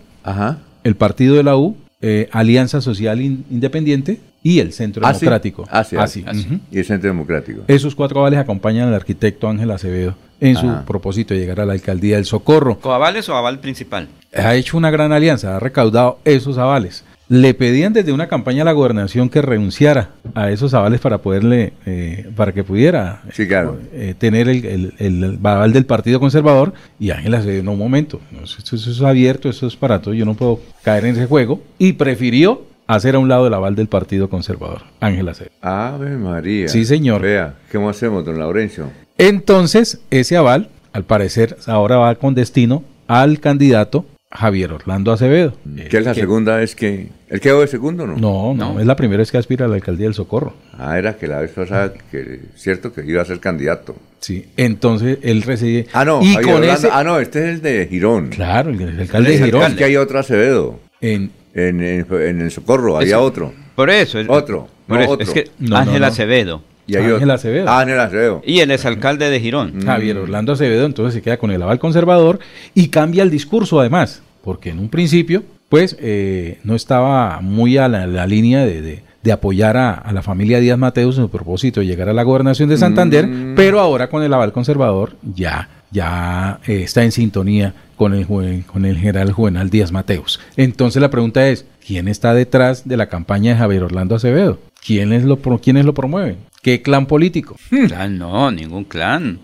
el 0.84 0.96
partido 0.96 1.34
de 1.34 1.42
la 1.42 1.56
U, 1.56 1.76
eh, 2.02 2.28
Alianza 2.32 2.80
Social 2.80 3.20
In- 3.20 3.44
Independiente 3.50 4.20
y 4.42 4.60
el 4.60 4.72
Centro 4.72 5.04
Ah, 5.06 5.12
sí. 5.14 5.20
Democrático. 5.20 5.66
Ah, 5.70 5.82
sí, 5.82 5.96
Así, 5.96 6.24
ah, 6.26 6.34
sí. 6.34 6.46
ujú. 6.46 6.60
Y 6.70 6.78
el 6.78 6.84
Centro 6.84 7.08
Democrático. 7.08 7.62
Esos 7.68 7.94
cuatro 7.94 8.20
avales 8.20 8.38
acompañan 8.38 8.88
al 8.88 8.94
arquitecto 8.94 9.48
Ángel 9.48 9.70
Acevedo 9.70 10.14
en 10.40 10.54
su 10.56 10.68
Ajá. 10.68 10.84
propósito 10.84 11.32
de 11.34 11.40
llegar 11.40 11.60
a 11.60 11.66
la 11.66 11.72
alcaldía 11.72 12.16
del 12.16 12.26
Socorro 12.26 12.78
¿Coavales 12.78 13.26
o 13.30 13.34
aval 13.34 13.58
principal? 13.60 14.08
ha 14.34 14.54
hecho 14.54 14.76
una 14.76 14.90
gran 14.90 15.10
alianza, 15.12 15.56
ha 15.56 15.60
recaudado 15.60 16.18
esos 16.26 16.58
avales. 16.58 17.04
Le 17.28 17.54
pedían 17.54 17.92
desde 17.92 18.12
una 18.12 18.28
campaña 18.28 18.62
a 18.62 18.64
la 18.64 18.72
gobernación 18.72 19.28
que 19.28 19.42
renunciara 19.42 20.10
a 20.34 20.50
esos 20.52 20.74
avales 20.74 21.00
para 21.00 21.18
poderle, 21.18 21.72
eh, 21.84 22.30
para 22.36 22.52
que 22.52 22.62
pudiera 22.62 23.22
eh, 23.92 24.14
tener 24.16 24.48
el, 24.48 24.64
el- 24.64 24.92
el 24.98 25.38
aval 25.42 25.72
del 25.72 25.86
Partido 25.86 26.20
Conservador 26.20 26.72
y 27.00 27.10
Ángel 27.10 27.34
Acevedo, 27.34 27.64
no, 27.64 27.72
un 27.72 27.78
momento, 27.80 28.20
eso, 28.44 28.76
es 28.76 29.00
abierto, 29.02 29.48
eso 29.48 29.66
es 29.66 29.74
para 29.74 30.00
todo, 30.00 30.14
yo 30.14 30.24
no 30.24 30.34
puedo 30.34 30.60
caer 30.82 31.04
en 31.06 31.16
ese 31.16 31.26
juego 31.26 31.60
y 31.78 31.94
prefirió 31.94 32.62
hacer 32.86 33.16
a 33.16 33.18
un 33.18 33.28
lado 33.28 33.48
el 33.48 33.54
aval 33.54 33.74
del 33.74 33.88
Partido 33.88 34.28
Conservador, 34.30 34.82
Ángel 35.00 35.28
Acevedo. 35.28 35.52
Ave 35.62 36.10
María. 36.16 36.68
Sí, 36.68 36.84
señor. 36.84 37.22
Vea, 37.22 37.54
¿cómo 37.72 37.88
hacemos, 37.90 38.24
don 38.24 38.38
Laurencio? 38.38 38.90
Entonces, 39.18 40.00
ese 40.12 40.36
aval, 40.36 40.68
al 40.92 41.02
parecer, 41.02 41.56
ahora 41.66 41.96
va 41.96 42.14
con 42.14 42.36
destino 42.36 42.84
al 43.08 43.40
candidato 43.40 44.06
Javier 44.30 44.72
Orlando 44.72 45.10
Acevedo. 45.10 45.54
¿Qué 45.90 45.98
es 45.98 46.04
la 46.04 46.14
segunda 46.14 46.56
vez 46.58 46.76
que... 46.76 47.08
¿El 47.28 47.40
quedó 47.40 47.60
de 47.60 47.66
segundo 47.66 48.06
no? 48.06 48.16
No, 48.16 48.54
no, 48.54 48.78
es 48.80 48.86
la 48.86 48.94
primera 48.94 49.18
vez 49.18 49.32
que 49.32 49.38
aspira 49.38 49.66
a 49.66 49.68
la 49.68 49.74
alcaldía 49.74 50.06
del 50.06 50.14
Socorro. 50.14 50.54
Ah, 50.78 50.96
era 50.98 51.16
que 51.16 51.26
la 51.26 51.40
vez 51.40 51.50
pasada, 51.50 51.92
que 52.10 52.40
cierto 52.54 52.92
que 52.92 53.04
iba 53.04 53.20
a 53.20 53.24
ser 53.24 53.40
candidato. 53.40 53.96
Sí, 54.20 54.46
entonces 54.56 55.18
él 55.22 55.42
recibe... 55.42 55.86
Ah, 55.92 56.04
no, 56.04 56.22
y 56.22 56.26
Javier 56.34 56.42
con 56.44 56.54
Orlando- 56.62 56.74
ese... 56.74 56.88
ah, 56.92 57.02
no, 57.04 57.18
este 57.18 57.38
es 57.40 57.44
el 57.56 57.62
de 57.62 57.86
Girón. 57.90 58.28
Claro, 58.28 58.70
el, 58.70 58.80
el 58.80 59.00
alcalde 59.00 59.32
Es 59.34 59.40
de 59.40 59.44
el 59.46 59.52
Girón. 59.52 59.74
que 59.76 59.84
hay 59.84 59.96
otro 59.96 60.18
Acevedo. 60.20 60.78
En, 61.00 61.30
en, 61.54 61.82
en- 61.82 62.06
en 62.10 62.40
el 62.42 62.50
Socorro, 62.52 62.96
había 62.96 63.16
Eso- 63.16 63.22
otro. 63.22 63.52
Por 63.74 63.90
eso. 63.90 64.18
el- 64.20 64.30
Otro. 64.30 64.68
por 64.86 64.96
no, 64.98 65.02
eso, 65.02 65.12
otro. 65.12 65.26
Es 65.26 65.32
que 65.34 65.50
No, 65.58 65.76
Ángel 65.76 66.00
no. 66.00 66.06
Acevedo. 66.06 66.62
Y 66.86 66.94
hay 66.94 67.02
Ángel 67.02 67.14
otro. 67.22 67.32
Acevedo. 67.34 67.68
Ah, 67.68 67.80
Ángel 67.80 67.98
Acevedo. 68.00 68.42
Y 68.46 68.60
el 68.60 68.70
exalcalde 68.70 69.28
de 69.28 69.40
Girón. 69.40 69.78
Mm. 69.78 69.82
Javier 69.84 70.16
Orlando 70.18 70.52
Acevedo 70.52 70.86
entonces 70.86 71.14
se 71.14 71.22
queda 71.22 71.36
con 71.38 71.50
el 71.50 71.60
aval 71.60 71.78
conservador 71.80 72.38
y 72.74 72.88
cambia 72.88 73.22
el 73.24 73.30
discurso 73.30 73.80
además, 73.80 74.22
porque 74.44 74.70
en 74.70 74.78
un 74.78 74.88
principio 74.88 75.42
pues 75.68 75.96
eh, 76.00 76.58
no 76.64 76.74
estaba 76.74 77.40
muy 77.40 77.76
a 77.78 77.88
la, 77.88 78.06
la 78.06 78.26
línea 78.26 78.64
de, 78.64 78.82
de- 78.82 79.06
de 79.22 79.32
apoyar 79.32 79.76
a, 79.76 79.92
a 79.92 80.12
la 80.12 80.22
familia 80.22 80.60
Díaz 80.60 80.78
Mateus 80.78 81.16
en 81.18 81.24
su 81.24 81.30
propósito 81.30 81.80
de 81.80 81.86
llegar 81.86 82.08
a 82.08 82.12
la 82.12 82.22
gobernación 82.22 82.68
de 82.68 82.76
Santander, 82.76 83.28
pero 83.56 83.80
ahora 83.80 84.08
con 84.08 84.22
el 84.22 84.32
aval 84.32 84.52
conservador 84.52 85.16
ya, 85.34 85.68
ya 85.90 86.60
eh, 86.68 86.82
está 86.84 87.02
en 87.02 87.10
sintonía 87.10 87.74
con 87.96 88.14
el, 88.14 88.24
con 88.66 88.84
el 88.84 88.96
general 88.98 89.32
Juvenal 89.32 89.68
Díaz 89.68 89.90
Mateus. 89.90 90.38
Entonces 90.56 91.02
la 91.02 91.10
pregunta 91.10 91.48
es, 91.48 91.66
¿quién 91.84 92.06
está 92.06 92.34
detrás 92.34 92.86
de 92.86 92.96
la 92.96 93.08
campaña 93.08 93.50
de 93.54 93.58
Javier 93.58 93.82
Orlando 93.82 94.14
Acevedo? 94.14 94.60
¿Quiénes 94.86 95.24
lo, 95.24 95.38
¿quiénes 95.58 95.84
lo 95.84 95.92
promueven? 95.92 96.36
¿Qué 96.62 96.80
clan 96.80 97.06
político? 97.06 97.56
Ah, 97.96 98.06
no, 98.06 98.52
ningún 98.52 98.84
clan. 98.84 99.40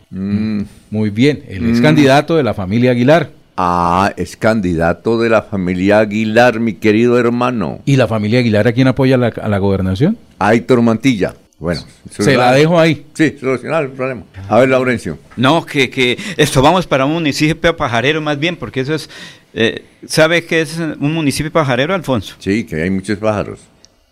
Muy 0.90 1.10
bien, 1.10 1.42
él 1.48 1.68
es 1.70 1.80
Mm. 1.80 1.82
candidato 1.82 2.36
de 2.36 2.44
la 2.44 2.54
familia 2.54 2.92
Aguilar. 2.92 3.30
Ah, 3.56 4.12
es 4.16 4.36
candidato 4.36 5.18
de 5.20 5.28
la 5.28 5.42
familia 5.42 5.98
Aguilar, 6.00 6.58
mi 6.58 6.74
querido 6.74 7.18
hermano. 7.18 7.80
¿Y 7.84 7.96
la 7.96 8.08
familia 8.08 8.38
Aguilar 8.40 8.66
a 8.68 8.72
quién 8.72 8.88
apoya 8.88 9.16
a 9.16 9.18
la, 9.18 9.26
a 9.28 9.48
la 9.48 9.58
gobernación? 9.58 10.16
Aitor 10.38 10.80
Mantilla. 10.82 11.34
Bueno, 11.58 11.80
Se 12.10 12.34
la 12.36 12.50
dejo 12.52 12.80
ahí. 12.80 13.06
Sí, 13.14 13.36
solucionar 13.38 13.84
el 13.84 13.90
problema. 13.90 14.22
A 14.48 14.58
ver, 14.58 14.68
Laurencio. 14.68 15.16
No, 15.36 15.64
que, 15.64 15.88
que 15.90 16.18
esto 16.36 16.60
vamos 16.60 16.88
para 16.88 17.04
un 17.04 17.12
municipio 17.12 17.76
pajarero 17.76 18.20
más 18.20 18.36
bien, 18.38 18.56
porque 18.56 18.80
eso 18.80 18.94
es... 18.94 19.08
eh, 19.54 19.84
¿Sabe 20.06 20.44
qué 20.44 20.62
es 20.62 20.76
un 20.78 21.12
municipio 21.12 21.52
pajarero, 21.52 21.94
Alfonso? 21.94 22.34
Sí, 22.40 22.64
que 22.64 22.82
hay 22.82 22.90
muchos 22.90 23.16
pájaros. 23.18 23.60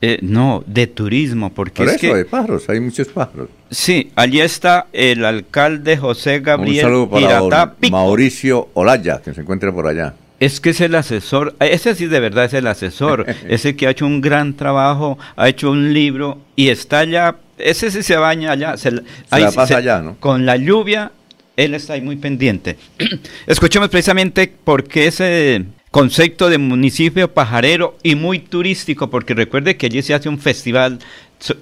Eh, 0.03 0.19
no, 0.23 0.65
de 0.67 0.87
turismo, 0.87 1.51
porque 1.53 1.83
Por 1.83 1.89
es 1.89 1.95
eso, 1.97 2.01
que... 2.13 2.15
de 2.15 2.25
pájaros, 2.25 2.69
hay 2.71 2.81
muchos 2.81 3.09
pájaros. 3.09 3.51
Sí, 3.71 4.11
allí 4.17 4.41
está 4.41 4.87
el 4.95 5.25
alcalde 5.27 5.99
José 5.99 6.39
Un 6.39 6.43
Gabriel 6.45 6.81
saludo 6.83 7.11
para. 7.11 7.75
Mauricio 7.91 8.69
Olaya, 8.75 9.21
que 9.23 9.35
se 9.35 9.43
encuentra 9.43 9.73
por 9.73 9.87
allá. 9.87 10.15
Es 10.39 10.59
que 10.59 10.71
es 10.71 10.81
el 10.81 10.95
asesor, 10.95 11.55
ese 11.61 11.95
sí 11.95 12.07
de 12.07 12.19
verdad 12.19 12.47
es 12.47 12.55
el 12.55 12.67
asesor, 12.67 13.27
ese 13.49 13.77
que 13.77 13.87
ha 13.87 13.91
hecho 13.91 14.07
un 14.07 14.23
gran 14.23 14.55
trabajo, 14.55 15.19
ha 15.37 15.51
hecho 15.51 15.71
un 15.71 15.93
libro 15.93 16.39
y 16.57 16.71
está 16.71 17.01
allá, 17.01 17.37
ese 17.59 17.91
sí 17.91 18.03
se 18.03 18.17
baña 18.17 18.53
allá, 18.53 18.79
se, 18.79 18.91
la- 18.93 19.03
ahí 19.29 19.43
la 19.43 19.51
sí 19.51 19.57
pasa 19.57 19.69
se- 19.69 19.75
allá, 19.75 20.01
¿no? 20.01 20.17
Con 20.19 20.47
la 20.47 20.57
lluvia, 20.57 21.13
él 21.59 21.75
está 21.75 21.93
ahí 21.93 22.01
muy 22.01 22.17
pendiente. 22.17 22.79
Escuchemos 23.47 23.91
precisamente 23.91 24.51
por 24.65 24.85
qué 24.85 25.09
ese 25.09 25.63
concepto 25.91 26.49
de 26.49 26.59
municipio 26.59 27.33
pajarero 27.33 27.97
y 28.03 28.15
muy 28.15 28.39
turístico, 28.39 29.11
porque 29.11 29.35
recuerde 29.35 29.77
que 29.77 29.87
allí 29.87 30.03
se 30.03 30.15
hace 30.15 30.29
un 30.29 30.39
festival 30.39 30.99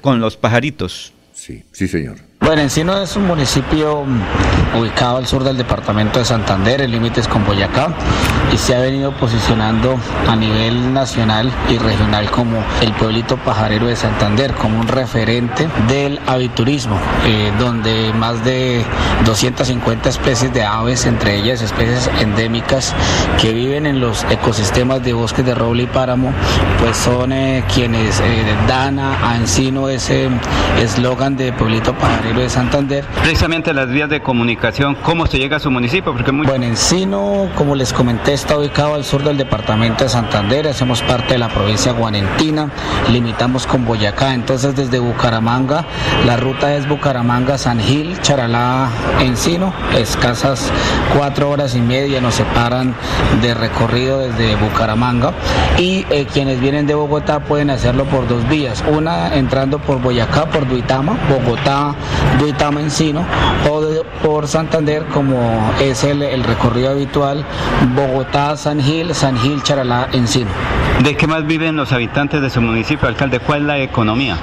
con 0.00 0.20
los 0.20 0.36
pajaritos. 0.36 1.12
Sí, 1.32 1.62
sí, 1.72 1.88
señor. 1.88 2.27
Bueno, 2.48 2.62
Encino 2.62 2.96
es 2.96 3.14
un 3.14 3.26
municipio 3.26 4.06
mm, 4.06 4.78
ubicado 4.78 5.18
al 5.18 5.26
sur 5.26 5.44
del 5.44 5.58
departamento 5.58 6.18
de 6.18 6.24
Santander, 6.24 6.80
en 6.80 6.90
límites 6.90 7.28
con 7.28 7.44
Boyacá, 7.44 7.90
y 8.50 8.56
se 8.56 8.74
ha 8.74 8.80
venido 8.80 9.12
posicionando 9.12 9.98
a 10.26 10.34
nivel 10.34 10.94
nacional 10.94 11.52
y 11.68 11.76
regional 11.76 12.30
como 12.30 12.56
el 12.80 12.94
pueblito 12.94 13.36
pajarero 13.36 13.88
de 13.88 13.96
Santander, 13.96 14.54
como 14.54 14.80
un 14.80 14.88
referente 14.88 15.68
del 15.88 16.18
aviturismo, 16.26 16.98
eh, 17.26 17.52
donde 17.58 18.14
más 18.14 18.42
de 18.46 18.82
250 19.26 20.08
especies 20.08 20.50
de 20.50 20.64
aves, 20.64 21.04
entre 21.04 21.36
ellas 21.36 21.60
especies 21.60 22.10
endémicas 22.18 22.94
que 23.38 23.52
viven 23.52 23.84
en 23.84 24.00
los 24.00 24.24
ecosistemas 24.30 25.02
de 25.02 25.12
bosques 25.12 25.44
de 25.44 25.54
roble 25.54 25.82
y 25.82 25.86
páramo, 25.86 26.32
pues 26.80 26.96
son 26.96 27.30
eh, 27.30 27.62
quienes 27.74 28.20
eh, 28.20 28.56
dan 28.66 28.98
a, 28.98 29.32
a 29.32 29.36
Encino 29.36 29.90
ese 29.90 30.30
eslogan 30.80 31.36
de 31.36 31.52
pueblito 31.52 31.92
pajarero 31.92 32.37
de 32.42 32.50
Santander. 32.50 33.04
Precisamente 33.22 33.72
las 33.72 33.88
vías 33.88 34.08
de 34.08 34.20
comunicación, 34.20 34.96
¿cómo 35.02 35.26
se 35.26 35.38
llega 35.38 35.56
a 35.56 35.60
su 35.60 35.70
municipio? 35.70 36.12
Porque 36.12 36.32
muy... 36.32 36.46
Bueno, 36.46 36.64
Encino, 36.66 37.48
como 37.54 37.74
les 37.74 37.92
comenté, 37.92 38.32
está 38.32 38.56
ubicado 38.56 38.94
al 38.94 39.04
sur 39.04 39.22
del 39.22 39.36
departamento 39.36 40.04
de 40.04 40.10
Santander, 40.10 40.68
hacemos 40.68 41.02
parte 41.02 41.34
de 41.34 41.38
la 41.38 41.48
provincia 41.48 41.92
guanentina, 41.92 42.70
limitamos 43.10 43.66
con 43.66 43.84
Boyacá, 43.84 44.34
entonces 44.34 44.74
desde 44.76 44.98
Bucaramanga, 44.98 45.84
la 46.26 46.36
ruta 46.36 46.74
es 46.74 46.88
Bucaramanga-San 46.88 47.80
Gil, 47.80 48.20
Charalá, 48.20 48.88
Encino, 49.20 49.72
escasas 49.96 50.70
cuatro 51.16 51.50
horas 51.50 51.74
y 51.74 51.80
media 51.80 52.20
nos 52.20 52.34
separan 52.34 52.94
de 53.42 53.54
recorrido 53.54 54.20
desde 54.20 54.56
Bucaramanga. 54.56 55.32
Y 55.76 56.06
eh, 56.10 56.26
quienes 56.32 56.60
vienen 56.60 56.86
de 56.86 56.94
Bogotá 56.94 57.40
pueden 57.40 57.70
hacerlo 57.70 58.04
por 58.04 58.28
dos 58.28 58.48
vías, 58.48 58.84
una 58.88 59.34
entrando 59.34 59.78
por 59.78 60.00
Boyacá, 60.00 60.46
por 60.46 60.66
Duitama, 60.68 61.16
Bogotá, 61.28 61.94
Duitama, 62.38 62.80
Encino, 62.80 63.24
o 63.70 63.80
de- 63.80 64.02
por 64.22 64.46
Santander 64.48 65.04
como 65.06 65.72
es 65.80 66.04
el, 66.04 66.22
el 66.22 66.44
recorrido 66.44 66.90
habitual, 66.90 67.44
Bogotá, 67.94 68.56
San 68.56 68.80
Gil, 68.80 69.14
San 69.14 69.36
Gil, 69.38 69.62
Charalá, 69.62 70.08
Encino. 70.12 70.50
¿De 71.02 71.16
qué 71.16 71.28
más 71.28 71.46
viven 71.46 71.76
los 71.76 71.92
habitantes 71.92 72.42
de 72.42 72.50
su 72.50 72.60
municipio, 72.60 73.06
alcalde? 73.08 73.38
¿Cuál 73.38 73.60
es 73.62 73.66
la 73.68 73.78
economía? 73.78 74.36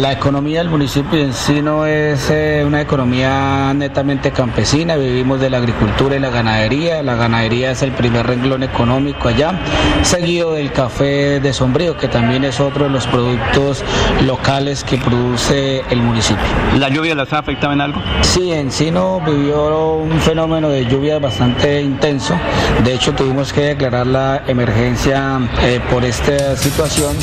La 0.00 0.12
economía 0.12 0.58
del 0.58 0.68
municipio 0.68 1.18
de 1.18 1.26
Encino 1.26 1.86
es 1.86 2.28
eh, 2.30 2.64
una 2.66 2.80
economía 2.80 3.72
netamente 3.74 4.32
campesina, 4.32 4.96
vivimos 4.96 5.40
de 5.40 5.50
la 5.50 5.58
agricultura 5.58 6.16
y 6.16 6.18
la 6.20 6.30
ganadería, 6.30 7.02
la 7.04 7.14
ganadería 7.14 7.70
es 7.70 7.82
el 7.82 7.92
primer 7.92 8.26
renglón 8.26 8.62
económico 8.64 9.28
allá, 9.28 9.52
seguido 10.02 10.52
del 10.54 10.72
café 10.72 11.38
de 11.40 11.52
sombrío, 11.52 11.96
que 11.96 12.08
también 12.08 12.42
es 12.44 12.58
otro 12.60 12.84
de 12.84 12.90
los 12.90 13.06
productos 13.06 13.84
locales 14.26 14.82
que 14.84 14.96
produce 14.98 15.82
el 15.90 16.02
municipio. 16.02 16.42
La 16.78 16.88
lluvia 16.88 17.14
las 17.20 17.32
ha 17.34 17.38
afectado 17.40 17.74
en 17.74 17.82
algo? 17.82 18.00
Sí, 18.22 18.50
Encino 18.50 19.20
vivió 19.20 19.94
un 19.96 20.18
fenómeno 20.20 20.70
de 20.70 20.86
lluvia 20.86 21.18
bastante 21.18 21.82
intenso. 21.82 22.34
De 22.82 22.94
hecho, 22.94 23.14
tuvimos 23.14 23.52
que 23.52 23.60
declarar 23.60 24.06
la 24.06 24.44
emergencia 24.46 25.38
eh, 25.60 25.80
por 25.90 26.02
esta 26.02 26.56
situación. 26.56 27.14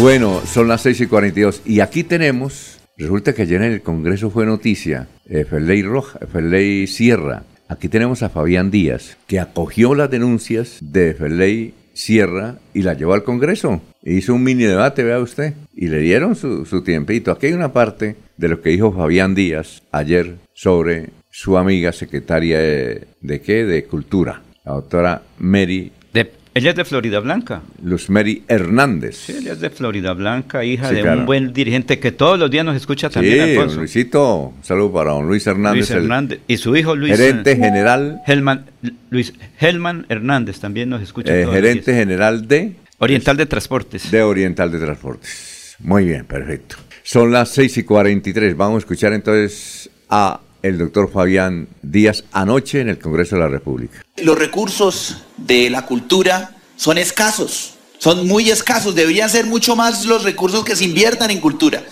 Bueno, 0.00 0.40
son 0.46 0.68
las 0.68 0.80
6 0.80 1.02
y 1.02 1.06
42 1.06 1.62
y 1.66 1.80
aquí 1.80 2.04
tenemos, 2.04 2.78
resulta 2.96 3.34
que 3.34 3.42
ayer 3.42 3.60
en 3.60 3.72
el 3.72 3.82
Congreso 3.82 4.30
fue 4.30 4.46
noticia, 4.46 5.08
eh, 5.28 5.44
Ferley 5.44 5.82
Roja, 5.82 6.18
Ferley 6.32 6.86
Sierra, 6.86 7.42
aquí 7.68 7.90
tenemos 7.90 8.22
a 8.22 8.30
Fabián 8.30 8.70
Díaz, 8.70 9.18
que 9.26 9.40
acogió 9.40 9.94
las 9.94 10.10
denuncias 10.10 10.78
de 10.80 11.12
Ferley 11.12 11.74
Sierra 11.92 12.56
y 12.74 12.82
la 12.82 12.94
llevó 12.94 13.14
al 13.14 13.24
Congreso. 13.24 13.80
Hizo 14.02 14.34
un 14.34 14.42
mini 14.42 14.64
debate, 14.64 15.04
vea 15.04 15.20
usted, 15.20 15.54
y 15.74 15.88
le 15.88 15.98
dieron 15.98 16.34
su, 16.34 16.66
su 16.66 16.82
tiempito. 16.82 17.30
Aquí 17.30 17.46
hay 17.46 17.52
una 17.52 17.72
parte 17.72 18.16
de 18.36 18.48
lo 18.48 18.60
que 18.60 18.70
dijo 18.70 18.92
Fabián 18.92 19.34
Díaz 19.34 19.82
ayer 19.92 20.36
sobre 20.54 21.10
su 21.30 21.56
amiga 21.56 21.92
secretaria 21.92 22.58
de, 22.58 23.06
¿de 23.20 23.40
qué? 23.40 23.64
De 23.64 23.84
Cultura, 23.84 24.42
la 24.64 24.72
doctora 24.72 25.22
Mary 25.38 25.92
De, 26.12 26.30
ella 26.54 26.70
es 26.70 26.76
de 26.76 26.84
Florida 26.84 27.20
Blanca. 27.20 27.62
Luz 27.82 28.10
Mary 28.10 28.42
Hernández. 28.48 29.16
Sí, 29.26 29.34
ella 29.40 29.52
es 29.52 29.60
de 29.60 29.70
Florida 29.70 30.12
Blanca, 30.12 30.64
hija 30.64 30.88
Sí, 30.90 30.96
de 30.96 31.02
claro. 31.02 31.20
un 31.20 31.26
buen 31.26 31.52
dirigente 31.52 31.98
que 31.98 32.12
todos 32.12 32.38
los 32.38 32.50
días 32.50 32.64
nos 32.64 32.76
escucha 32.76 33.08
también, 33.10 33.44
sí, 33.46 33.50
Alfonso. 33.52 33.76
Luisito, 33.78 34.36
un 34.56 34.64
saludo 34.64 34.92
para 34.92 35.12
don 35.12 35.26
Luis 35.26 35.46
Hernández, 35.46 35.78
Luis 35.80 35.90
el 35.90 35.96
Hernández. 35.98 36.40
Y 36.48 36.56
su 36.58 36.76
hijo 36.76 36.94
Luis. 36.94 37.16
gerente 37.16 37.56
general, 37.56 38.20
Helman, 38.26 38.66
Luis 39.10 39.32
Helman 39.60 40.06
Hernández 40.08 40.60
también 40.60 40.88
nos 40.90 41.00
escucha. 41.02 41.32
eh, 41.34 41.42
todos 41.42 41.54
los 41.54 41.62
gerente 41.62 41.90
días. 41.92 42.00
general 42.00 42.46
de 42.48 42.72
Oriental 42.98 43.36
de 43.36 43.46
Transportes. 43.46 44.10
de 44.10 44.22
Oriental 44.22 44.70
de 44.70 44.78
Transportes. 44.78 45.76
Muy 45.80 46.04
bien, 46.04 46.24
perfecto. 46.26 46.76
Son 47.02 47.32
las 47.32 47.48
6 47.48 47.78
y 47.78 47.82
43. 47.82 48.56
Vamos 48.56 48.76
a 48.76 48.78
escuchar 48.80 49.12
entonces 49.12 49.90
a 50.08 50.40
el 50.62 50.78
doctor 50.78 51.10
Fabián 51.12 51.68
Díaz 51.82 52.24
anoche 52.32 52.80
en 52.80 52.88
el 52.88 52.98
Congreso 52.98 53.36
de 53.36 53.42
la 53.42 53.48
República. 53.48 54.04
Los 54.16 54.38
recursos 54.38 55.18
de 55.36 55.70
la 55.70 55.86
cultura 55.86 56.56
son 56.76 56.98
escasos, 56.98 57.74
son 57.98 58.26
muy 58.26 58.50
escasos, 58.50 58.94
deberían 58.94 59.28
ser 59.28 59.46
mucho 59.46 59.76
más 59.76 60.04
los 60.06 60.22
recursos 60.22 60.64
que 60.64 60.76
se 60.76 60.84
inviertan 60.84 61.30
en 61.30 61.40
cultura. 61.40 61.84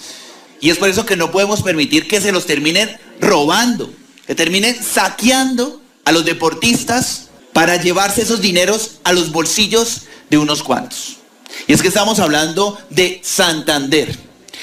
Y 0.60 0.70
es 0.70 0.78
por 0.78 0.88
eso 0.88 1.06
que 1.06 1.16
no 1.16 1.30
podemos 1.30 1.62
permitir 1.62 2.06
que 2.06 2.20
se 2.20 2.32
los 2.32 2.46
terminen 2.46 2.90
robando, 3.20 3.92
que 4.26 4.34
terminen 4.34 4.76
saqueando 4.82 5.80
a 6.04 6.12
los 6.12 6.24
deportistas 6.24 7.28
para 7.52 7.76
llevarse 7.76 8.22
esos 8.22 8.40
dineros 8.40 8.98
a 9.04 9.12
los 9.12 9.32
bolsillos 9.32 10.02
de 10.28 10.38
unos 10.38 10.62
cuantos. 10.62 11.16
Y 11.66 11.72
es 11.72 11.82
que 11.82 11.88
estamos 11.88 12.20
hablando 12.20 12.78
de 12.90 13.20
Santander. 13.24 14.16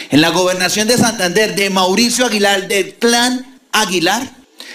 En 0.09 0.21
la 0.21 0.29
gobernación 0.29 0.87
de 0.87 0.97
Santander, 0.97 1.55
de 1.55 1.69
Mauricio 1.69 2.25
Aguilar, 2.25 2.67
del 2.67 2.93
clan 2.95 3.56
Aguilar, 3.81 4.29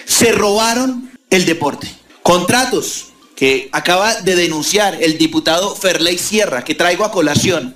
se 0.05 0.31
robaron 0.31 1.11
el 1.29 1.45
deporte. 1.45 1.87
Contratos 2.21 3.07
que 3.35 3.69
acaba 3.71 4.21
de 4.21 4.35
denunciar 4.35 5.01
el 5.01 5.17
diputado 5.17 5.75
Ferley 5.75 6.17
Sierra, 6.17 6.63
que 6.63 6.75
traigo 6.75 7.03
a 7.03 7.11
colación, 7.11 7.75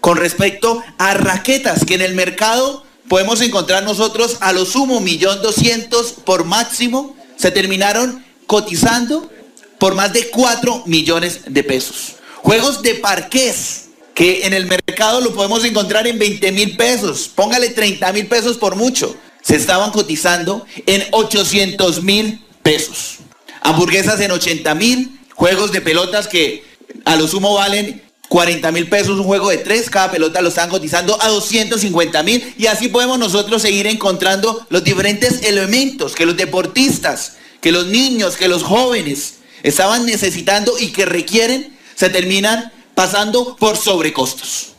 con 0.00 0.16
respecto 0.16 0.82
a 0.98 1.14
raquetas 1.14 1.84
que 1.84 1.94
en 1.94 2.02
el 2.02 2.14
mercado 2.14 2.84
podemos 3.08 3.40
encontrar 3.40 3.82
nosotros 3.82 4.38
a 4.40 4.52
lo 4.52 4.64
sumo 4.64 5.00
millón 5.00 5.42
doscientos 5.42 6.12
por 6.12 6.44
máximo, 6.44 7.16
se 7.36 7.50
terminaron 7.50 8.24
cotizando 8.46 9.30
por 9.78 9.94
más 9.94 10.12
de 10.12 10.28
4 10.28 10.84
millones 10.86 11.40
de 11.46 11.64
pesos. 11.64 12.16
Juegos 12.36 12.82
de 12.82 12.96
parqués 12.96 13.86
que 14.14 14.46
en 14.46 14.52
el 14.52 14.66
mercado 14.66 15.20
lo 15.20 15.32
podemos 15.32 15.64
encontrar 15.64 16.06
en 16.06 16.18
20 16.18 16.52
mil 16.52 16.76
pesos, 16.76 17.30
póngale 17.34 17.70
30 17.70 18.12
mil 18.12 18.26
pesos 18.26 18.58
por 18.58 18.76
mucho, 18.76 19.16
se 19.42 19.56
estaban 19.56 19.90
cotizando 19.90 20.64
en 20.86 21.04
800 21.12 22.02
mil 22.02 22.44
pesos. 22.62 23.18
Hamburguesas 23.62 24.20
en 24.20 24.30
80 24.30 24.74
mil, 24.74 25.20
juegos 25.34 25.72
de 25.72 25.80
pelotas 25.80 26.28
que 26.28 26.64
a 27.04 27.16
lo 27.16 27.28
sumo 27.28 27.54
valen 27.54 28.02
40 28.30 28.70
mil 28.70 28.88
pesos 28.88 29.18
un 29.18 29.24
juego 29.24 29.50
de 29.50 29.58
tres, 29.58 29.90
cada 29.90 30.12
pelota 30.12 30.40
lo 30.40 30.50
están 30.50 30.70
cotizando 30.70 31.20
a 31.20 31.28
250 31.28 32.22
mil 32.22 32.54
y 32.56 32.66
así 32.66 32.88
podemos 32.88 33.18
nosotros 33.18 33.60
seguir 33.60 33.88
encontrando 33.88 34.64
los 34.70 34.84
diferentes 34.84 35.42
elementos 35.42 36.14
que 36.14 36.26
los 36.26 36.36
deportistas, 36.36 37.38
que 37.60 37.72
los 37.72 37.88
niños, 37.88 38.36
que 38.36 38.46
los 38.46 38.62
jóvenes 38.62 39.34
estaban 39.64 40.06
necesitando 40.06 40.78
y 40.78 40.92
que 40.92 41.06
requieren, 41.06 41.76
se 41.96 42.08
terminan 42.08 42.72
pasando 42.94 43.56
por 43.56 43.76
sobrecostos. 43.76 44.74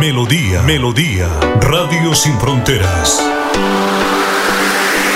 Melodía, 0.00 0.62
Melodía, 0.62 1.28
Radio 1.60 2.14
Sin 2.14 2.36
Fronteras. 2.38 3.22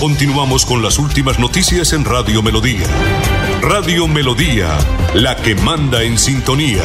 Continuamos 0.00 0.64
con 0.64 0.82
las 0.82 0.98
últimas 0.98 1.38
noticias 1.38 1.92
en 1.92 2.06
Radio 2.06 2.42
Melodía. 2.42 2.86
Radio 3.60 4.08
Melodía, 4.08 4.78
la 5.14 5.36
que 5.36 5.54
manda 5.54 6.02
en 6.02 6.16
sintonía. 6.18 6.82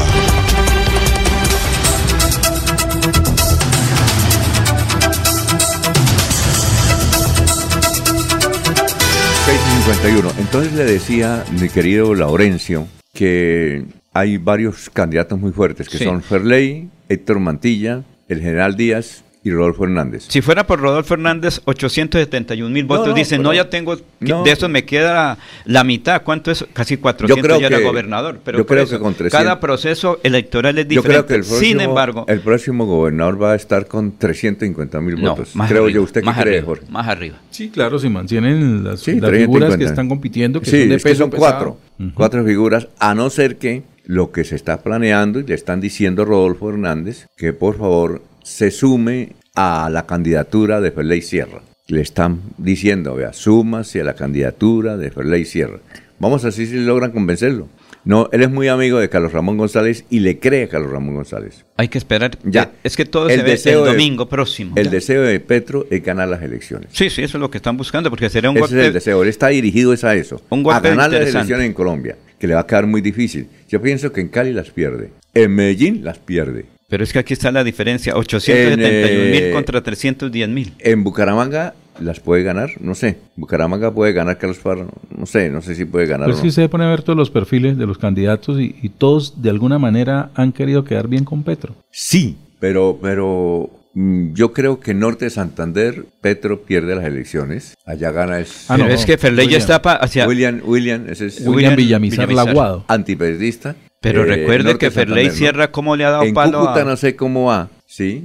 Seis 9.46 9.60
y 9.60 9.82
51. 9.84 10.32
Entonces 10.40 10.74
le 10.74 10.86
decía 10.86 11.44
mi 11.60 11.70
querido 11.70 12.16
Laurencio 12.16 12.88
que 13.14 13.86
hay 14.14 14.38
varios 14.38 14.90
candidatos 14.90 15.40
muy 15.40 15.52
fuertes 15.52 15.88
que 15.88 15.98
Sí. 16.00 16.04
son 16.04 16.22
Ferley, 16.24 16.90
Héctor 17.10 17.40
Mantilla, 17.40 18.04
el 18.28 18.42
general 18.42 18.76
Díaz 18.76 19.24
y 19.46 19.52
Rodolfo 19.52 19.84
Hernández. 19.84 20.26
Si 20.28 20.42
fuera 20.42 20.66
por 20.66 20.80
Rodolfo 20.80 21.14
Hernández, 21.14 21.62
871 21.66 22.70
mil 22.74 22.86
votos. 22.86 23.10
no, 23.10 23.14
Dicen, 23.14 23.38
pero- 23.38 23.50
no, 23.50 23.54
ya 23.54 23.70
tengo, 23.70 23.96
no. 24.20 24.44
de 24.44 24.52
eso 24.52 24.68
me 24.68 24.86
queda 24.86 25.38
la 25.66 25.84
mitad. 25.84 26.24
¿Cuánto 26.24 26.50
es? 26.50 26.66
Casi 26.74 26.98
400 26.98 27.46
creo 27.46 27.60
ya 27.62 27.68
era 27.68 27.78
que- 27.78 27.84
gobernador. 27.84 28.40
Pero 28.44 28.58
yo 28.58 28.66
creo 28.66 28.84
eso, 28.84 28.98
que 28.98 29.04
con 29.04 29.14
300 29.14 29.40
cada 29.40 29.60
proceso 29.60 30.20
electoral 30.24 30.80
es 30.80 30.86
Yo 30.86 30.90
diferente. 31.02 31.10
creo 31.12 31.26
que 31.28 31.34
el 31.36 31.40
próximo, 31.42 31.60
Sin 31.60 31.80
embargo, 31.80 32.26
el 32.28 32.40
próximo 32.42 32.86
gobernador 32.88 33.40
va 33.42 33.52
a 33.52 33.56
estar 33.56 33.86
con 33.88 34.18
350 34.18 35.00
mil 35.00 35.22
no, 35.22 35.30
votos. 35.36 35.56
más 35.56 35.70
creo 35.70 35.84
arriba, 35.84 35.96
yo. 36.00 36.04
¿Usted 36.04 36.22
qué 36.22 36.26
más 36.26 36.42
cree, 36.42 36.54
arriba, 36.58 36.66
Jorge? 36.66 36.86
Más 36.90 37.08
arriba. 37.08 37.38
Sí, 37.52 37.70
claro, 37.70 38.00
si 38.00 38.10
mantienen 38.10 38.84
las, 38.84 39.00
Sí, 39.02 39.12
las 39.12 39.30
350. 39.30 39.38
figuras 39.46 39.78
que 39.78 39.84
están 39.86 40.10
compitiendo, 40.10 40.60
que 40.60 40.66
sí, 40.72 40.80
son 40.80 40.90
de 40.90 40.96
es 40.96 41.04
que 41.04 41.10
peso 41.12 41.24
son 41.24 41.30
cuatro. 41.30 41.78
Cuatro 42.16 42.44
figuras, 42.44 42.88
a 42.98 43.14
no 43.14 43.30
ser 43.30 43.58
que 43.58 43.84
lo 44.06 44.32
que 44.32 44.44
se 44.44 44.56
está 44.56 44.82
planeando 44.82 45.40
y 45.40 45.44
le 45.44 45.54
están 45.54 45.82
diciendo 45.82 46.24
a 46.24 46.26
Rodolfo 46.26 46.70
Hernández 46.70 47.28
que 47.38 47.54
por 47.54 47.78
favor 47.78 48.22
se 48.46 48.70
sume 48.70 49.30
a 49.56 49.90
la 49.92 50.06
candidatura 50.06 50.80
de 50.80 50.92
Ferley 50.92 51.22
Sierra. 51.24 51.62
Le 51.88 52.02
están 52.02 52.42
diciendo, 52.60 53.16
vea, 53.16 53.34
súmase 53.34 54.02
a 54.02 54.04
la 54.04 54.14
candidatura 54.14 54.98
de 54.98 55.10
Ferley 55.10 55.46
Sierra. 55.46 55.80
Vamos 56.20 56.44
a 56.44 56.48
ver 56.48 56.54
si 56.54 56.68
logran 56.80 57.12
convencerlo. 57.12 57.68
No, 58.06 58.30
él 58.32 58.44
es 58.44 58.52
muy 58.52 58.68
amigo 58.68 59.00
de 59.00 59.10
Carlos 59.10 59.34
Ramón 59.34 59.58
González 59.58 60.06
y 60.12 60.20
le 60.20 60.38
cree 60.38 60.66
a 60.66 60.70
Carlos 60.70 60.92
Ramón 60.92 61.16
González. 61.16 61.66
Hay 61.76 61.88
que 61.88 61.98
esperar. 61.98 62.38
Ya. 62.44 62.72
Es 62.84 62.96
que 62.96 63.06
todo 63.06 63.28
El 63.30 63.38
se 63.40 63.44
ve 63.44 63.50
el 63.52 63.58
deseo 63.58 63.84
de- 63.84 63.92
domingo 63.94 64.30
próximo. 64.30 64.76
El 64.78 64.86
Ya. 64.86 64.92
deseo 64.92 65.24
de 65.24 65.40
Petro 65.40 65.88
es 65.90 66.04
ganar 66.04 66.28
las 66.28 66.44
elecciones. 66.44 66.90
Sí, 66.92 67.10
sí, 67.10 67.24
eso 67.24 67.38
es 67.38 67.42
lo 67.42 67.50
que 67.50 67.58
están 67.58 67.78
buscando, 67.78 68.12
porque 68.12 68.30
sería 68.30 68.52
un 68.52 68.58
Ese 68.58 68.62
golpe. 68.62 68.80
es 68.80 68.86
el 68.88 68.94
deseo. 68.94 69.24
Él 69.24 69.30
está 69.30 69.48
dirigido 69.48 69.92
es 69.92 70.04
a 70.04 70.14
eso. 70.14 70.40
Un 70.50 70.60
a 70.72 70.80
ganar 70.80 71.12
las 71.12 71.22
elecciones 71.30 71.66
en 71.66 71.74
Colombia, 71.74 72.16
que 72.38 72.46
le 72.46 72.54
va 72.54 72.60
a 72.62 72.68
quedar 72.68 72.86
muy 72.86 73.02
difícil. 73.02 73.48
Yo 73.68 73.82
pienso 73.82 74.12
que 74.12 74.22
en 74.22 74.28
Cali 74.28 74.54
las 74.54 74.70
pierde. 74.70 75.10
En 75.34 75.56
Medellín 75.56 76.04
las 76.04 76.20
pierde. 76.20 76.66
Pero 76.88 77.04
es 77.04 77.12
que 77.14 77.20
aquí 77.20 77.34
está 77.34 77.52
la 77.52 77.64
diferencia: 77.64 78.14
871 78.16 78.78
mil 78.78 79.36
En, 79.36 79.50
eh, 79.50 79.52
contra 79.54 79.82
310 79.82 80.50
mil. 80.50 80.74
En 80.80 81.04
Bucaramanga 81.04 81.74
las 82.00 82.20
puede 82.20 82.44
ganar, 82.44 82.72
no 82.82 82.94
sé. 82.94 83.18
Bucaramanga 83.36 83.92
puede 83.94 84.12
ganar 84.14 84.38
Carlos 84.38 84.60
Parra, 84.60 84.86
no 85.18 85.26
sé, 85.26 85.50
no 85.50 85.62
sé 85.62 85.76
si 85.76 85.86
puede 85.86 86.06
ganar 86.08 86.28
Pues 86.28 86.40
o 86.40 86.42
sí 86.42 86.48
no. 86.48 86.52
se 86.54 86.70
pone 86.70 86.84
a 86.86 86.90
ver 86.90 87.04
todos 87.04 87.18
los 87.18 87.30
perfiles 87.30 87.78
de 87.78 87.86
los 87.86 87.98
candidatos 87.98 88.60
y, 88.60 88.76
y 88.82 88.90
todos 88.90 89.42
de 89.42 89.50
alguna 89.50 89.80
manera 89.80 90.30
han 90.36 90.52
querido 90.52 90.84
quedar 90.84 91.08
bien 91.08 91.24
con 91.24 91.44
Petro. 91.44 91.74
Sí, 91.92 92.36
pero, 92.60 93.00
pero 93.02 93.70
mm, 93.94 94.34
yo 94.34 94.52
creo 94.52 94.80
que 94.82 94.94
Norte 94.94 95.26
de 95.26 95.32
Santander, 95.32 96.06
Petro 96.22 96.64
pierde 96.64 96.96
las 96.96 97.06
elecciones. 97.06 97.76
Allá 97.86 98.12
gana 98.12 98.40
es. 98.40 98.66
Ah, 98.70 98.78
no, 98.78 98.88
es 98.88 99.06
que 99.06 99.18
Ferley 99.18 99.46
ya 99.48 99.58
William. 99.58 99.76
está 99.78 99.94
hacia. 99.96 100.28
William, 100.28 100.62
William, 100.66 101.06
ese 101.10 101.28
es 101.28 101.42
William, 101.48 101.76
Villamizar, 101.76 102.28
Villamizar. 102.28 102.48
Laguado. 102.54 102.86
antiperiodista. 102.90 103.76
Pero 104.06 104.22
eh, 104.24 104.26
recuerde 104.26 104.78
que 104.78 104.92
Ferley 104.92 105.28
¿no? 105.28 105.34
Sierra, 105.34 105.72
¿cómo 105.72 105.96
le 105.96 106.06
ha 106.06 106.12
dado 106.12 106.24
En 106.24 106.34
palo 106.36 106.60
Cúcuta 106.60 106.82
a.? 106.82 106.86
no 106.86 106.96
sé 106.96 107.16
cómo 107.16 107.46
va, 107.46 107.70
¿sí? 107.88 108.24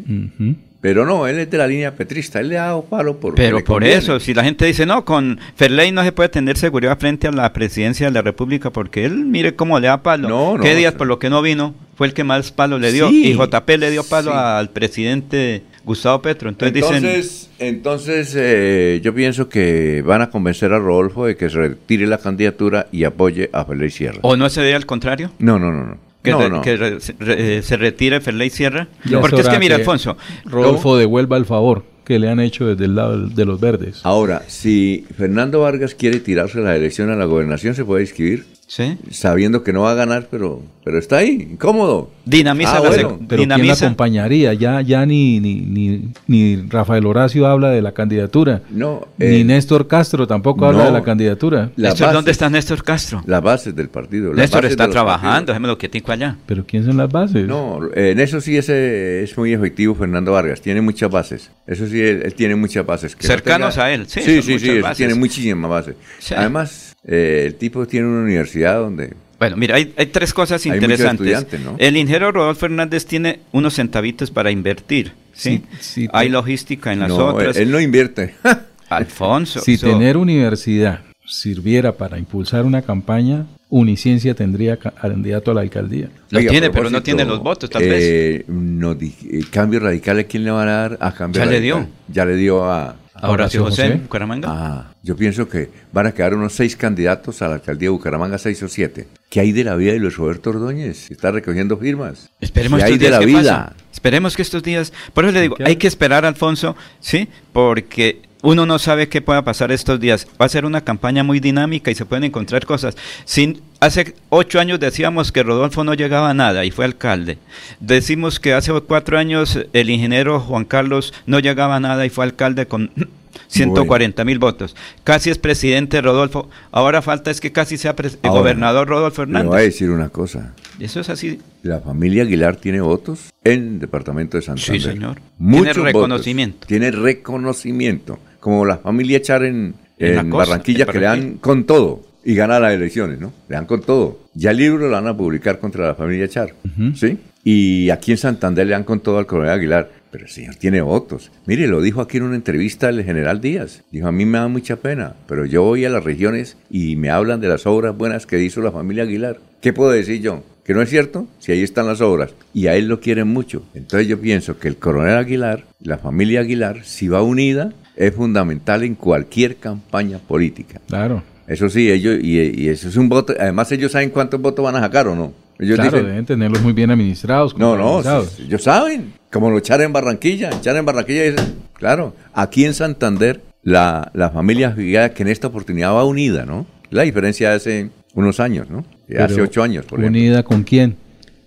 Pero 0.83 1.07
no, 1.07 1.27
él 1.27 1.39
es 1.39 1.51
de 1.51 1.57
la 1.57 1.67
línea 1.67 1.95
petrista, 1.95 2.41
él 2.41 2.51
le 2.51 2.59
ha 2.59 2.65
dado 2.65 2.85
palo 2.85 3.19
por 3.19 3.35
Pero 3.35 3.65
por 3.65 3.83
eso, 3.83 4.21
si 4.21 4.35
la 4.35 4.45
gente 4.45 4.67
dice, 4.67 4.85
no, 4.85 5.07
con 5.07 5.41
Ferley 5.57 5.91
no 5.91 6.05
se 6.05 6.13
puede 6.13 6.29
tener 6.29 6.59
seguridad 6.59 6.99
frente 6.99 7.29
a 7.29 7.33
la 7.33 7.51
presidencia 7.55 8.07
de 8.07 8.13
la 8.13 8.21
República, 8.21 8.69
porque 8.71 9.07
él, 9.07 9.25
mire 9.25 9.55
cómo 9.55 9.81
le 9.81 9.87
da 9.87 10.03
palo. 10.03 10.29
No, 10.29 10.59
no, 10.59 10.63
¿Qué 10.63 10.75
días 10.75 10.93
por 10.93 11.07
lo 11.07 11.19
que 11.19 11.31
no 11.31 11.41
vino? 11.41 11.75
Fue 11.97 12.07
el 12.07 12.13
que 12.13 12.25
más 12.25 12.53
palo 12.53 12.79
le 12.79 12.93
dio. 12.93 13.09
Sí, 13.09 13.29
y 13.29 13.35
JP 13.35 13.69
le 13.79 13.91
dio 13.91 14.05
palo 14.05 14.33
sí. 14.33 14.37
al 14.39 14.69
presidente 14.69 15.63
Gustavo 15.85 16.21
Petro. 16.23 16.49
Entonces, 16.51 16.75
dicen, 16.75 16.97
Entonces, 17.05 17.51
entonces 17.59 18.35
eh, 18.37 19.01
yo 19.03 19.15
pienso 19.15 19.49
que 19.49 20.03
van 20.05 20.23
a 20.23 20.31
convencer 20.31 20.73
a 20.73 20.79
Rodolfo 20.79 21.27
de 21.27 21.37
que 21.37 21.49
se 21.51 21.57
retire 21.59 22.07
la 22.07 22.19
candidatura 22.19 22.87
y 22.93 23.05
apoye 23.05 23.51
a 23.53 23.65
Félix 23.65 23.95
Sierra. 23.95 24.19
¿o 24.23 24.37
no 24.37 24.49
sería 24.49 24.77
al 24.77 24.87
contrario? 24.87 25.31
No, 25.39 25.59
no, 25.59 25.71
no, 25.73 25.85
no. 25.87 25.99
Que, 26.23 26.33
No, 26.33 26.41
re- 26.43 26.51
no. 26.51 26.61
que 26.61 26.77
re- 26.77 27.01
se- 27.01 27.15
re- 27.19 27.57
eh, 27.59 27.63
se 27.63 27.77
retire 27.79 28.21
Ferley 28.21 28.51
Sierra. 28.51 28.89
Ya 29.07 29.21
Porque 29.23 29.41
es 29.41 29.49
que, 29.49 29.59
mira, 29.59 29.77
Alfonso, 29.77 30.19
Rodolfo 30.45 30.99
devuelva 30.99 31.39
el 31.39 31.47
favor 31.47 31.85
que 32.05 32.19
le 32.19 32.29
han 32.29 32.41
hecho 32.41 32.67
desde 32.67 32.85
el 32.85 32.95
lado 32.97 33.27
de 33.27 33.45
los 33.47 33.59
verdes. 33.59 34.01
Ahora, 34.03 34.43
si 34.47 35.07
Fernando 35.17 35.61
Vargas 35.61 35.95
quiere 35.95 36.21
tirarse 36.21 36.59
la 36.61 36.77
elección 36.77 37.09
a 37.11 37.17
la 37.17 37.25
gobernación, 37.25 37.75
se 37.75 37.85
puede 37.87 38.03
inscribir. 38.03 38.45
Sí. 38.73 38.97
Sabiendo 39.11 39.65
que 39.65 39.73
no 39.73 39.81
va 39.81 39.91
a 39.91 39.95
ganar, 39.95 40.29
pero, 40.31 40.63
pero 40.85 40.97
está 41.01 41.17
ahí, 41.17 41.49
incómodo. 41.55 42.09
Dinamiza 42.25 42.77
Ah, 42.77 42.81
la 42.81 42.89
bueno. 42.89 43.19
¿quién 43.19 43.29
la 43.31 43.37
dinamiza. 43.57 43.87
acompañaría? 43.87 44.55
Ya, 44.55 44.81
ya 44.81 45.05
ni, 45.07 45.41
ni, 45.41 45.57
ni, 45.57 46.13
ni 46.29 46.55
Rafael 46.69 47.05
Horacio 47.05 47.49
habla 47.49 47.71
de 47.71 47.83
la 47.83 47.91
candidatura. 47.91 48.63
No, 48.71 49.09
ni 49.19 49.27
eh, 49.41 49.45
Néstor 49.45 49.89
Castro 49.89 50.29
tampoco 50.29 50.67
habla 50.67 50.85
de 50.85 50.93
la 50.93 51.03
candidatura. 51.03 51.73
La 51.75 51.89
Néstor, 51.89 52.07
base- 52.07 52.15
¿Dónde 52.15 52.31
está 52.31 52.49
Néstor 52.49 52.85
Castro? 52.85 53.25
Las 53.27 53.43
bases 53.43 53.75
del 53.75 53.89
partido. 53.89 54.33
Néstor 54.35 54.65
está 54.67 54.87
de 54.87 54.93
trabajando, 54.93 55.51
déjeme 55.53 55.67
lo 55.67 55.77
quietico 55.77 56.13
allá. 56.13 56.37
¿Pero 56.47 56.65
quién 56.65 56.85
son 56.85 56.97
las 56.97 57.11
bases? 57.11 57.49
No, 57.49 57.81
en 57.93 58.21
eso 58.21 58.41
sí 58.41 58.57
ese 58.57 59.25
es 59.25 59.37
muy 59.37 59.53
efectivo 59.53 59.97
Fernando 59.97 60.31
Vargas, 60.31 60.61
tiene 60.61 60.81
muchas 60.81 61.11
bases. 61.11 61.51
Eso 61.67 61.89
sí, 61.89 62.01
él, 62.01 62.23
él 62.25 62.35
tiene 62.35 62.55
muchas 62.55 62.87
bases. 62.87 63.17
Que 63.17 63.27
no 63.27 63.35
Cercanos 63.35 63.75
tenga- 63.75 63.85
a 63.87 63.93
él, 63.93 64.05
sí, 64.07 64.21
Sí, 64.23 64.59
sí, 64.61 64.81
bases. 64.81 64.97
tiene 64.97 65.15
muchísimas 65.17 65.69
bases. 65.69 65.97
Sí. 66.21 66.35
Además, 66.37 66.90
eh, 67.05 67.45
el 67.47 67.55
tipo 67.57 67.87
tiene 67.87 68.07
una 68.07 68.23
universidad 68.23 68.79
donde... 68.81 69.15
Bueno, 69.39 69.57
mira, 69.57 69.77
hay, 69.77 69.95
hay 69.97 70.07
tres 70.07 70.35
cosas 70.35 70.63
Hay 70.67 70.73
muchos 70.73 70.83
interesantes. 70.83 71.27
estudiantes, 71.27 71.61
¿no? 71.61 71.77
El 71.79 71.97
ingeniero 71.97 72.31
Rodolfo 72.31 72.61
Fernández 72.61 73.07
tiene 73.07 73.41
unos 73.53 73.75
centavitos 73.75 74.31
para 74.31 74.51
invertir, 74.51 75.13
¿sí? 75.33 75.63
Sí, 75.79 75.79
sí, 75.81 76.09
hay 76.13 76.27
te- 76.29 76.33
logística 76.33 76.93
en 76.93 76.99
las 77.01 77.09
No, 77.09 77.27
otras. 77.29 77.57
él, 77.57 77.63
él 77.65 77.71
no 77.71 77.81
invierte. 77.81 78.35
Alfonso. 78.91 79.61
Si 79.61 79.79
tener 79.79 80.17
universidad 80.17 81.01
sirviera 81.25 81.93
para 81.93 82.19
impulsar 82.19 82.65
una 82.65 82.83
campaña, 82.83 83.47
Uniciencia 83.73 84.35
tendría 84.35 84.77
ca- 84.79 84.91
candidato 84.91 85.53
a 85.53 85.55
la 85.55 85.61
alcaldía. 85.61 86.09
Lo 86.31 86.41
Oiga, 86.41 86.51
tiene, 86.51 86.71
pero 86.71 86.91
no 86.91 87.03
tiene 87.05 87.25
los 87.25 87.39
votos, 87.41 87.71
tal 87.71 87.83
vez. 87.85 88.03
eh, 88.03 88.45
no 88.49 88.93
eh, 89.01 89.15
cambio 89.51 89.79
radical, 89.79 90.19
¿a 90.19 90.25
quién 90.25 90.43
le 90.45 90.51
van 90.51 90.67
a 90.69 90.73
dar? 90.73 90.99
A 91.01 91.13
cambio 91.15 91.41
Ya 91.43 91.49
le 91.49 91.61
dio. 91.61 91.89
Ya 92.09 92.25
le 92.25 92.35
dio 92.35 92.65
a... 92.65 92.97
Horacio 93.23 93.63
José, 93.65 93.83
José. 93.89 93.97
Bucaramanga. 93.97 94.49
Ah, 94.51 94.95
yo 95.03 95.17
pienso 95.17 95.49
que 95.49 95.71
van 95.93 96.07
a 96.07 96.13
quedar 96.13 96.35
unos 96.35 96.53
seis 96.53 96.77
candidatos 96.77 97.43
a 97.43 97.49
la 97.49 97.55
alcaldía 97.55 97.87
de 97.87 97.91
Bucaramanga, 97.91 98.39
seis 98.39 98.63
o 98.63 98.69
siete. 98.69 99.09
¿Qué 99.29 99.41
hay 99.41 99.53
de 99.53 99.65
la 99.65 99.77
vida 99.77 99.93
de 99.93 99.99
Luis 99.99 100.17
Roberto 100.17 100.51
Ordóñez? 100.51 101.11
Está 101.11 101.31
recogiendo 101.31 101.77
firmas. 101.77 102.31
Esperemos 102.41 102.79
¿Qué 102.79 102.85
hay 102.85 102.99
de 102.99 103.11
la 103.11 103.19
que 103.19 103.27
vida? 103.27 103.75
Esperemos 103.93 104.37
que 104.37 104.43
estos 104.43 104.63
días. 104.63 104.93
Por 105.13 105.25
eso 105.25 105.33
le 105.33 105.43
digo, 105.43 105.57
¿Qué 105.57 105.65
hay 105.65 105.71
hay? 105.71 105.77
que 105.77 105.87
esperar, 105.87 106.25
Alfonso, 106.25 106.77
¿sí? 107.01 107.29
Porque 107.53 108.23
uno 108.43 108.65
no 108.67 108.79
sabe 108.79 109.09
qué 109.09 109.21
pueda 109.21 109.43
pasar 109.43 109.71
estos 109.73 110.01
días. 110.01 110.27
Va 110.41 110.47
a 110.47 110.49
ser 110.49 110.65
una 110.65 110.81
campaña 110.83 111.23
muy 111.23 111.41
dinámica 111.41 111.91
y 111.91 111.95
se 111.95 112.05
pueden 112.07 112.25
encontrar 112.25 112.65
cosas. 112.67 112.97
Sin, 113.25 113.61
hace 113.81 114.15
ocho 114.31 114.61
años 114.61 114.81
decíamos 114.81 115.31
que 115.33 115.43
Rodolfo 115.43 115.85
no 115.85 115.95
llegaba 115.95 116.31
a 116.31 116.35
nada 116.35 116.65
y 116.65 116.71
fue 116.71 116.85
alcalde. 116.85 117.39
Decimos 117.81 118.41
que 118.41 118.55
hace 118.55 118.73
cuatro 118.81 119.19
años 119.19 119.59
el 119.73 119.91
ingeniero 119.91 120.41
Juan 120.41 120.65
Carlos 120.65 121.13
no 121.27 121.39
llegaba 121.39 121.77
a 121.77 121.81
nada 121.81 122.07
y 122.07 122.11
fue 122.11 122.25
alcalde 122.25 122.67
con 122.67 122.91
140 123.49 124.25
mil 124.25 124.39
votos. 124.39 124.77
Casi 125.05 125.31
es 125.31 125.39
presidente 125.39 126.01
Rodolfo. 126.01 126.49
Ahora 126.73 127.03
falta 127.03 127.31
es 127.31 127.41
que 127.41 127.53
casi 127.53 127.77
sea 127.77 127.95
pres- 127.97 128.19
Ahora, 128.23 128.41
gobernador 128.41 128.89
Rodolfo 128.89 129.25
Le 129.25 129.33
voy 129.33 129.37
a 129.37 129.41
Hernández. 129.41 129.65
decir 129.67 129.91
una 129.91 130.09
cosa. 130.09 130.55
Eso 130.79 131.01
es 131.01 131.11
así. 131.11 131.39
La 131.63 131.81
familia 131.81 132.23
Aguilar 132.23 132.57
tiene 132.57 132.81
votos 132.81 133.31
en 133.45 133.53
el 133.75 133.79
departamento 133.81 134.37
de 134.39 134.43
Santander. 134.43 134.81
Sí, 134.81 134.89
señor. 134.89 135.21
Muchos 135.39 135.75
Tiene 135.75 135.79
votos. 135.81 135.85
reconocimiento. 135.93 136.67
Tiene 136.67 136.91
reconocimiento. 136.91 138.19
Como 138.41 138.65
la 138.65 138.79
familia 138.79 139.23
Char 139.23 139.45
en, 139.45 139.75
En 139.99 140.15
la 140.15 140.21
en 140.23 140.31
costa, 140.31 140.51
Barranquilla, 140.51 140.85
en 140.85 140.91
que 140.91 140.99
le 140.99 141.07
dan 141.07 141.35
con 141.39 141.65
todo 141.65 142.11
y 142.25 142.35
gana 142.35 142.61
las 142.61 142.73
elecciones, 142.73 143.21
¿no? 143.21 143.33
Le 143.49 143.57
dan 143.57 143.67
con 143.67 143.83
todo. 143.83 144.19
Ya 144.35 144.51
el 144.51 144.59
libro 144.59 144.89
lo 144.89 144.91
van 144.91 145.07
a 145.07 145.17
publicar 145.17 145.59
contra 145.59 145.87
la 145.87 145.95
familia 145.95 146.29
Char, 146.29 146.55
¿sí? 146.95 147.19
Y 147.43 147.91
aquí 147.91 148.13
en 148.13 148.19
Santander 148.19 148.67
le 148.67 148.73
dan 148.73 148.85
con 148.85 149.01
todo 149.01 149.19
al 149.19 149.27
coronel 149.27 149.53
Aguilar. 149.53 149.91
Pero 150.11 150.25
el 150.25 150.31
señor 150.31 150.57
tiene 150.57 150.81
votos. 150.81 151.31
Mire, 151.47 151.69
lo 151.69 151.81
dijo 151.81 152.01
aquí 152.01 152.17
en 152.17 152.25
una 152.25 152.35
entrevista 152.35 152.89
el 152.89 153.05
general 153.05 153.41
Díaz. 153.41 153.83
Dijo, 153.93 154.09
a 154.09 154.13
mí 154.13 154.25
me 154.25 154.39
da 154.39 154.49
mucha 154.49 154.75
pena, 154.77 155.15
pero 155.29 155.47
yo 155.47 155.63
voy 155.63 155.85
a 155.85 155.89
las 155.89 156.03
regiones 156.03 156.57
y 156.69 156.97
me 156.97 157.11
hablan 157.11 157.41
de 157.41 157.47
las 157.47 157.65
obras 157.65 157.97
buenas 157.97 158.27
que 158.27 158.43
hizo 158.43 158.61
la 158.61 158.73
familia 158.73 159.05
Aguilar. 159.05 159.39
¿Qué 159.61 159.73
puedo 159.73 159.93
decir 159.93 160.21
yo? 160.21 160.43
¿Que 160.65 160.75
no 160.75 160.83
es 160.83 160.91
cierto? 160.91 161.29
Si 161.39 161.53
ahí 161.53 161.63
están 161.63 161.87
las 161.87 162.01
obras. 162.01 162.35
Y 162.53 162.67
a 162.67 162.75
él 162.75 162.89
lo 162.89 163.01
quieren 163.01 163.29
mucho. 163.29 163.63
Entonces 163.73 164.09
yo 164.09 164.21
pienso 164.21 164.59
que 164.59 164.67
el 164.67 164.77
coronel 164.77 165.17
Aguilar, 165.17 165.65
la 165.81 165.99
familia 165.99 166.41
Aguilar, 166.41 166.85
si 166.85 167.07
va 167.07 167.23
unida, 167.23 167.73
es 168.01 168.15
fundamental 168.15 168.83
en 168.83 168.95
cualquier 168.95 169.57
campaña 169.57 170.19
política. 170.19 170.81
Claro. 170.89 171.23
Eso 171.47 171.69
sí, 171.69 171.91
ellos, 171.91 172.19
y, 172.23 172.63
y 172.63 172.69
eso 172.69 172.89
es 172.89 172.97
un 172.97 173.11
voto, 173.11 173.35
además 173.39 173.71
ellos 173.73 173.93
saben 173.93 174.09
cuántos 174.09 174.41
votos 174.41 174.65
van 174.65 174.77
a 174.77 174.81
sacar 174.81 175.07
o 175.07 175.15
no. 175.15 175.35
Ellos 175.59 175.75
claro, 175.75 175.91
dicen, 175.91 176.07
deben 176.07 176.25
tenerlos 176.25 176.63
muy 176.63 176.73
bien 176.73 176.91
administrados. 176.91 177.59
no, 177.59 177.77
no, 177.77 178.01
ellos 178.39 178.63
saben, 178.63 179.13
como 179.31 179.51
lo 179.51 179.59
echaron 179.59 179.87
en 179.87 179.93
Barranquilla, 179.93 180.49
echaron 180.49 180.79
en 180.79 180.87
Barranquilla, 180.87 181.25
dicen, 181.25 181.57
claro, 181.75 182.15
aquí 182.33 182.65
en 182.65 182.73
Santander, 182.73 183.43
la, 183.63 184.11
la 184.15 184.31
familia 184.31 184.75
que 184.75 185.23
en 185.23 185.29
esta 185.29 185.49
oportunidad 185.49 185.93
va 185.93 186.05
unida, 186.05 186.47
¿no? 186.47 186.67
La 186.89 187.03
diferencia 187.03 187.51
de 187.51 187.57
hace 187.57 187.91
unos 188.15 188.41
años, 188.41 188.71
¿no? 188.71 188.87
De 189.07 189.23
hace 189.23 189.43
ocho 189.43 189.63
años, 189.63 189.85
por 189.85 190.01
ejemplo. 190.01 190.19
¿Unida 190.19 190.43
con 190.43 190.63
quién? 190.63 190.97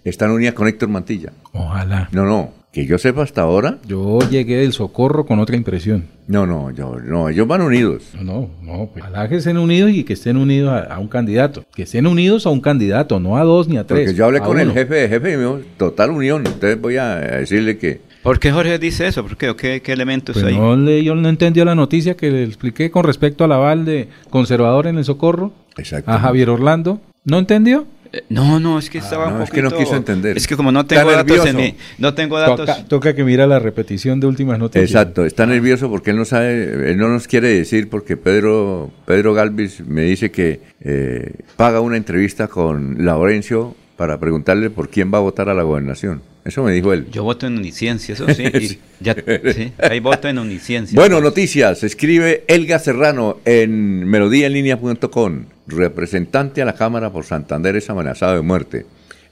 Están 0.03 0.29
unidas 0.29 0.53
con 0.53 0.67
Héctor 0.67 0.89
Mantilla. 0.89 1.31
Ojalá. 1.53 2.09
No, 2.11 2.25
no, 2.25 2.51
que 2.73 2.85
yo 2.85 2.97
sepa 2.97 3.21
hasta 3.23 3.41
ahora, 3.43 3.77
Yo 3.87 4.19
llegué 4.29 4.57
del 4.57 4.73
socorro 4.73 5.25
con 5.25 5.39
otra 5.39 5.55
impresión. 5.55 6.05
no, 6.27 6.45
no, 6.47 6.71
yo, 6.71 6.97
no, 6.99 7.29
ellos 7.29 7.47
van 7.47 7.61
unidos. 7.61 8.03
No, 8.15 8.23
no, 8.23 8.49
no. 8.63 8.89
Pues, 8.91 9.05
ojalá 9.05 9.29
que 9.29 9.35
estén 9.35 9.57
unidos 9.57 9.91
y 9.91 10.03
que 10.03 10.13
estén 10.13 10.35
unidos 10.37 10.71
a, 10.73 10.95
a 10.95 10.99
un 10.99 11.07
candidato. 11.07 11.63
Que 11.75 11.83
estén 11.83 12.07
unidos 12.07 12.45
a 12.45 12.49
un 12.49 12.59
candidato, 12.61 13.19
no 13.19 13.37
a 13.37 13.43
dos 13.43 13.67
ni 13.67 13.77
a 13.77 13.85
tres. 13.85 14.01
Porque 14.07 14.17
yo 14.17 14.25
hablé 14.25 14.39
con 14.41 14.59
el 14.59 14.65
uno. 14.69 14.73
jefe 14.73 14.95
de 14.95 15.07
jefe 15.07 15.33
y 15.33 15.37
me 15.37 15.43
dijo, 15.43 15.59
total 15.77 16.09
unión. 16.11 16.43
Entonces 16.45 16.81
voy 16.81 16.97
a 16.97 17.15
decirle 17.17 17.77
que 17.77 18.01
¿Por 18.23 18.39
qué 18.39 18.51
Jorge 18.53 18.79
dice 18.79 19.05
eso? 19.05 19.21
¿Por 19.21 19.35
qué? 19.37 19.49
¿O 19.49 19.55
qué, 19.57 19.81
qué 19.81 19.91
elementos 19.91 20.33
Pues 20.33 20.45
hay? 20.45 20.55
no 20.57 20.75
le, 20.77 21.03
yo 21.03 21.13
no 21.13 21.27
entendió 21.29 21.65
la 21.65 21.75
noticia 21.75 22.15
que 22.15 22.31
le 22.31 22.43
expliqué 22.45 22.89
con 22.89 23.03
respecto 23.03 23.43
al 23.43 23.51
aval 23.51 23.83
de 23.85 24.07
conservador 24.29 24.87
en 24.87 24.97
el 24.97 25.03
socorro 25.03 25.51
Exacto. 25.77 26.09
a 26.09 26.17
Javier 26.19 26.49
Orlando. 26.49 27.01
¿No 27.25 27.37
entendió? 27.37 27.85
No, 28.29 28.59
no, 28.59 28.77
es 28.77 28.89
que 28.89 28.99
estaba 28.99 29.27
un 29.27 29.37
no, 29.39 29.43
es 29.43 29.49
que 29.49 29.61
no 29.61 29.71
quiso 29.71 29.95
entender. 29.95 30.37
Es 30.37 30.47
que 30.47 30.55
como 30.55 30.71
no 30.71 30.81
Está 30.81 30.97
tengo 30.97 31.11
datos 31.11 31.45
en 31.47 31.55
nervioso. 31.55 31.57
mi, 31.57 31.75
no 31.97 32.13
tengo 32.13 32.37
datos. 32.39 32.65
Toca, 32.67 32.85
toca 32.85 33.15
que 33.15 33.23
mira 33.23 33.47
la 33.47 33.59
repetición 33.59 34.19
de 34.19 34.27
últimas 34.27 34.59
noticias. 34.59 34.91
Exacto, 34.91 35.25
está 35.25 35.45
nervioso 35.45 35.89
porque 35.89 36.11
él 36.11 36.17
no 36.17 36.25
sabe, 36.25 36.91
él 36.91 36.97
no 36.97 37.09
nos 37.09 37.27
quiere 37.27 37.49
decir 37.49 37.89
porque 37.89 38.15
Pedro 38.17 38.91
Pedro 39.05 39.33
Galvis 39.33 39.81
me 39.85 40.03
dice 40.03 40.29
que 40.31 40.61
eh, 40.81 41.33
paga 41.55 41.79
una 41.81 41.97
entrevista 41.97 42.47
con 42.47 43.03
Laurencio 43.03 43.75
para 43.97 44.19
preguntarle 44.19 44.69
por 44.69 44.89
quién 44.89 45.11
va 45.13 45.17
a 45.17 45.21
votar 45.21 45.49
a 45.49 45.53
la 45.53 45.63
gobernación. 45.63 46.21
Eso 46.45 46.61
me 46.63 46.73
dijo 46.73 46.91
él. 46.93 47.07
Yo 47.11 47.23
voto 47.23 47.47
en 47.47 47.57
Uniciencia, 47.57 48.13
eso 48.13 48.27
sí. 48.33 48.43
Sí. 48.59 48.79
ya, 48.99 49.15
sí, 49.55 49.71
hay 49.79 49.99
voto 49.99 50.27
en 50.27 50.39
Uniciencia. 50.39 50.95
Bueno, 50.99 51.21
noticias. 51.21 51.83
Escribe 51.83 52.43
Elga 52.47 52.79
Serrano 52.79 53.37
en 53.45 54.05
melodíaenlínea.com. 54.09 55.45
Representante 55.67 56.61
a 56.61 56.65
la 56.65 56.75
Cámara 56.75 57.11
por 57.11 57.25
Santander 57.25 57.75
es 57.75 57.89
amenazado 57.89 58.35
de 58.35 58.41
muerte. 58.41 58.85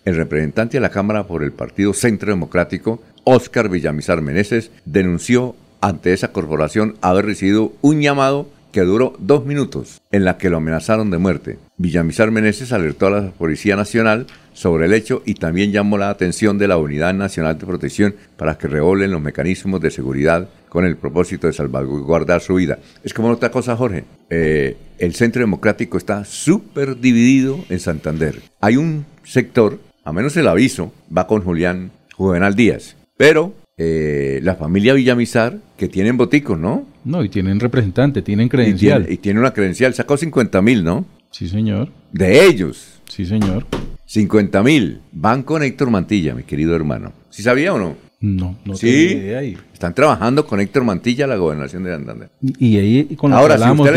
El 0.06 0.16
representante 0.16 0.78
a 0.78 0.82
la 0.82 0.90
Cámara 0.90 1.28
por 1.28 1.44
el 1.44 1.52
Partido 1.52 1.94
Centro 1.94 2.32
Democrático, 2.32 3.02
Óscar 3.24 3.70
Villamizar 3.70 4.22
Meneses, 4.22 4.72
denunció 4.86 5.56
ante 5.82 6.14
esa 6.14 6.32
corporación 6.32 6.96
haber 7.02 7.26
recibido 7.26 7.74
un 7.82 8.02
llamado 8.02 8.48
que 8.72 8.82
duró 8.82 9.16
dos 9.20 9.46
minutos, 9.46 10.02
en 10.12 10.24
la 10.24 10.38
que 10.38 10.50
lo 10.50 10.58
amenazaron 10.58 11.12
de 11.12 11.18
muerte. 11.18 11.60
Villamizar 11.78 12.32
Meneses 12.32 12.72
alertó 12.72 13.08
a 13.08 13.12
la 13.12 13.32
Policía 13.32 13.76
Nacional 13.76 14.28
sobre 14.54 14.86
el 14.86 14.94
hecho 14.94 15.22
y 15.26 15.36
también 15.36 15.72
llamó 15.72 15.98
la 15.98 16.10
atención 16.10 16.58
de 16.58 16.68
la 16.68 16.78
Unidad 16.78 17.14
Nacional 17.14 17.58
de 17.58 17.66
Protección 17.66 18.16
para 18.38 18.58
que 18.58 18.68
revolen 18.68 19.12
los 19.12 19.22
mecanismos 19.22 19.82
de 19.82 19.92
seguridad 19.92 20.50
con 20.70 20.86
el 20.86 20.98
propósito 20.98 21.48
de 21.48 21.54
salvaguardar 21.54 22.42
su 22.42 22.56
vida. 22.56 22.80
Es 23.04 23.14
como 23.14 23.30
otra 23.30 23.52
cosa, 23.52 23.76
Jorge. 23.76 24.04
Eh, 24.30 24.78
el 25.00 25.14
Centro 25.16 25.42
Democrático 25.42 25.98
está 25.98 26.24
súper 26.26 27.00
dividido 27.00 27.60
en 27.70 27.80
Santander. 27.80 28.42
Hay 28.62 28.78
un 28.78 29.06
sector, 29.24 29.80
a 30.04 30.14
menos 30.14 30.36
el 30.38 30.48
aviso, 30.48 30.94
va 31.16 31.28
con 31.28 31.42
Julián 31.44 31.92
Juvenal 32.16 32.56
Díaz, 32.56 32.96
pero 33.18 33.54
eh, 33.78 34.40
la 34.44 34.56
familia 34.56 34.94
Villamizar, 34.94 35.58
que 35.78 35.88
tienen 35.88 36.16
boticos, 36.18 36.58
¿no? 36.58 36.86
No, 37.04 37.24
y 37.24 37.30
tienen 37.30 37.60
representante, 37.60 38.22
tienen 38.22 38.46
Y 38.46 38.50
credencial. 38.50 39.02
tiene, 39.04 39.14
y 39.14 39.18
tiene 39.18 39.40
una 39.40 39.52
credencial, 39.54 39.94
sacó 39.94 40.18
50 40.18 40.62
mil, 40.62 40.84
¿no? 40.84 41.06
Sí, 41.32 41.50
señor. 41.50 41.90
De 42.12 42.46
ellos. 42.46 43.02
Sí, 43.10 43.26
señor. 43.26 43.66
50 44.12 44.62
mil. 44.62 45.00
Van 45.14 45.42
con 45.42 45.64
Héctor 45.64 45.90
Mantilla, 45.90 46.36
mi 46.36 46.44
querido 46.44 46.76
hermano. 46.76 47.14
¿Sí 47.30 47.44
sabía 47.44 47.74
o 47.74 47.80
no? 47.80 47.96
No, 48.20 48.58
no 48.66 48.76
sí, 48.76 48.88
ni 48.88 49.22
idea. 49.22 49.42
Y, 49.42 49.58
están 49.74 49.96
trabajando 49.96 50.46
con 50.46 50.60
Héctor 50.60 50.84
Mantilla 50.84 51.26
la 51.28 51.38
gobernación 51.38 51.86
de 51.86 51.92
Santander. 51.92 52.30
y 52.42 52.78
ahí 52.78 53.16
con 53.16 53.32
lo 53.32 53.38
Ahora, 53.38 53.56
que 53.56 53.64
hablamos 53.64 53.88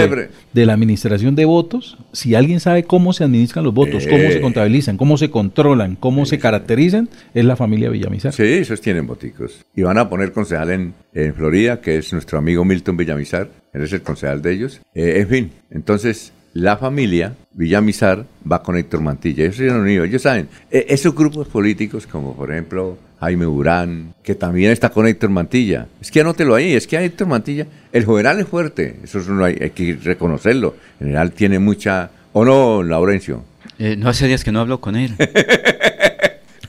de, 0.53 0.67
la 0.67 0.73
administración 0.73 1.35
de 1.35 1.45
votos, 1.45 1.99
si 2.13 2.37
alguien 2.37 2.61
sabe 2.61 2.85
cómo 2.85 3.13
se 3.13 3.25
administran 3.25 3.65
los 3.65 3.75
votos, 3.75 4.07
cómo 4.07 4.23
Eh. 4.23 4.33
se 4.35 4.41
contabilizan, 4.41 4.97
cómo 4.97 5.19
se 5.19 5.31
controlan, 5.31 5.97
cómo 5.97 6.27
se 6.27 6.39
caracterizan, 6.39 7.09
es 7.35 7.45
la 7.45 7.57
familia 7.57 7.91
Villamizar. 7.91 8.33
Sí, 8.33 8.45
esos 8.45 8.81
tienen 8.81 9.09
boticos. 9.09 9.65
Y 9.75 9.83
van 9.83 9.99
a 9.99 10.09
poner 10.09 10.31
concejal 10.31 10.71
en, 10.71 10.95
en 11.13 11.35
Florida, 11.35 11.81
que 11.81 11.99
es 11.99 12.13
nuestro 12.13 12.39
amigo 12.39 12.65
Milton 12.65 12.97
Villamizar. 12.97 13.51
Él 13.73 13.83
es 13.83 13.93
el 13.93 14.03
concejal 14.03 14.41
de 14.41 14.53
ellos. 14.53 14.81
Eh, 14.95 15.17
en 15.19 15.29
fin, 15.29 15.51
entonces 15.73 16.33
la 16.55 16.77
familia 16.77 17.35
Villamizar 17.53 18.25
va 18.51 18.63
con 18.63 18.77
Héctor 18.77 19.01
Mantilla. 19.01 19.45
Ellos 19.45 19.57
son 19.57 19.81
unidos. 19.81 20.09
Ellos 20.09 20.23
saben, 20.23 20.49
eh, 20.71 20.87
esos 20.89 21.15
grupos 21.15 21.49
políticos, 21.49 22.07
como 22.07 22.35
por 22.35 22.51
ejemplo 22.51 22.97
Jaime 23.21 23.47
Urán, 23.47 24.15
que 24.23 24.35
también 24.35 24.71
está 24.71 24.89
con 24.89 25.07
Héctor 25.07 25.31
Mantilla. 25.31 25.89
Es 26.01 26.11
que 26.11 26.21
anótelo 26.21 26.55
ahí, 26.55 26.73
es 26.73 26.87
que 26.87 26.97
a 26.97 27.03
Héctor 27.03 27.27
Mantilla, 27.27 27.67
el 27.93 28.07
general 28.07 28.41
es 28.41 28.47
fuerte. 28.47 28.97
Eso 29.03 29.19
es 29.19 29.29
uno 29.29 29.45
hay, 29.45 29.59
hay 29.61 29.71
que 29.71 29.97
reconocerlo. 30.03 30.77
El 31.01 31.07
general 31.07 31.33
tiene 31.33 31.59
mucha... 31.59 32.11
¿O 32.33 32.45
no, 32.45 32.83
Laurencio? 32.83 33.45
Eh, 33.79 33.97
no 33.97 34.09
hace 34.09 34.27
días 34.27 34.45
que 34.45 34.53
no 34.53 34.61
hablo 34.61 34.81
con 34.81 34.97
él. 34.97 35.13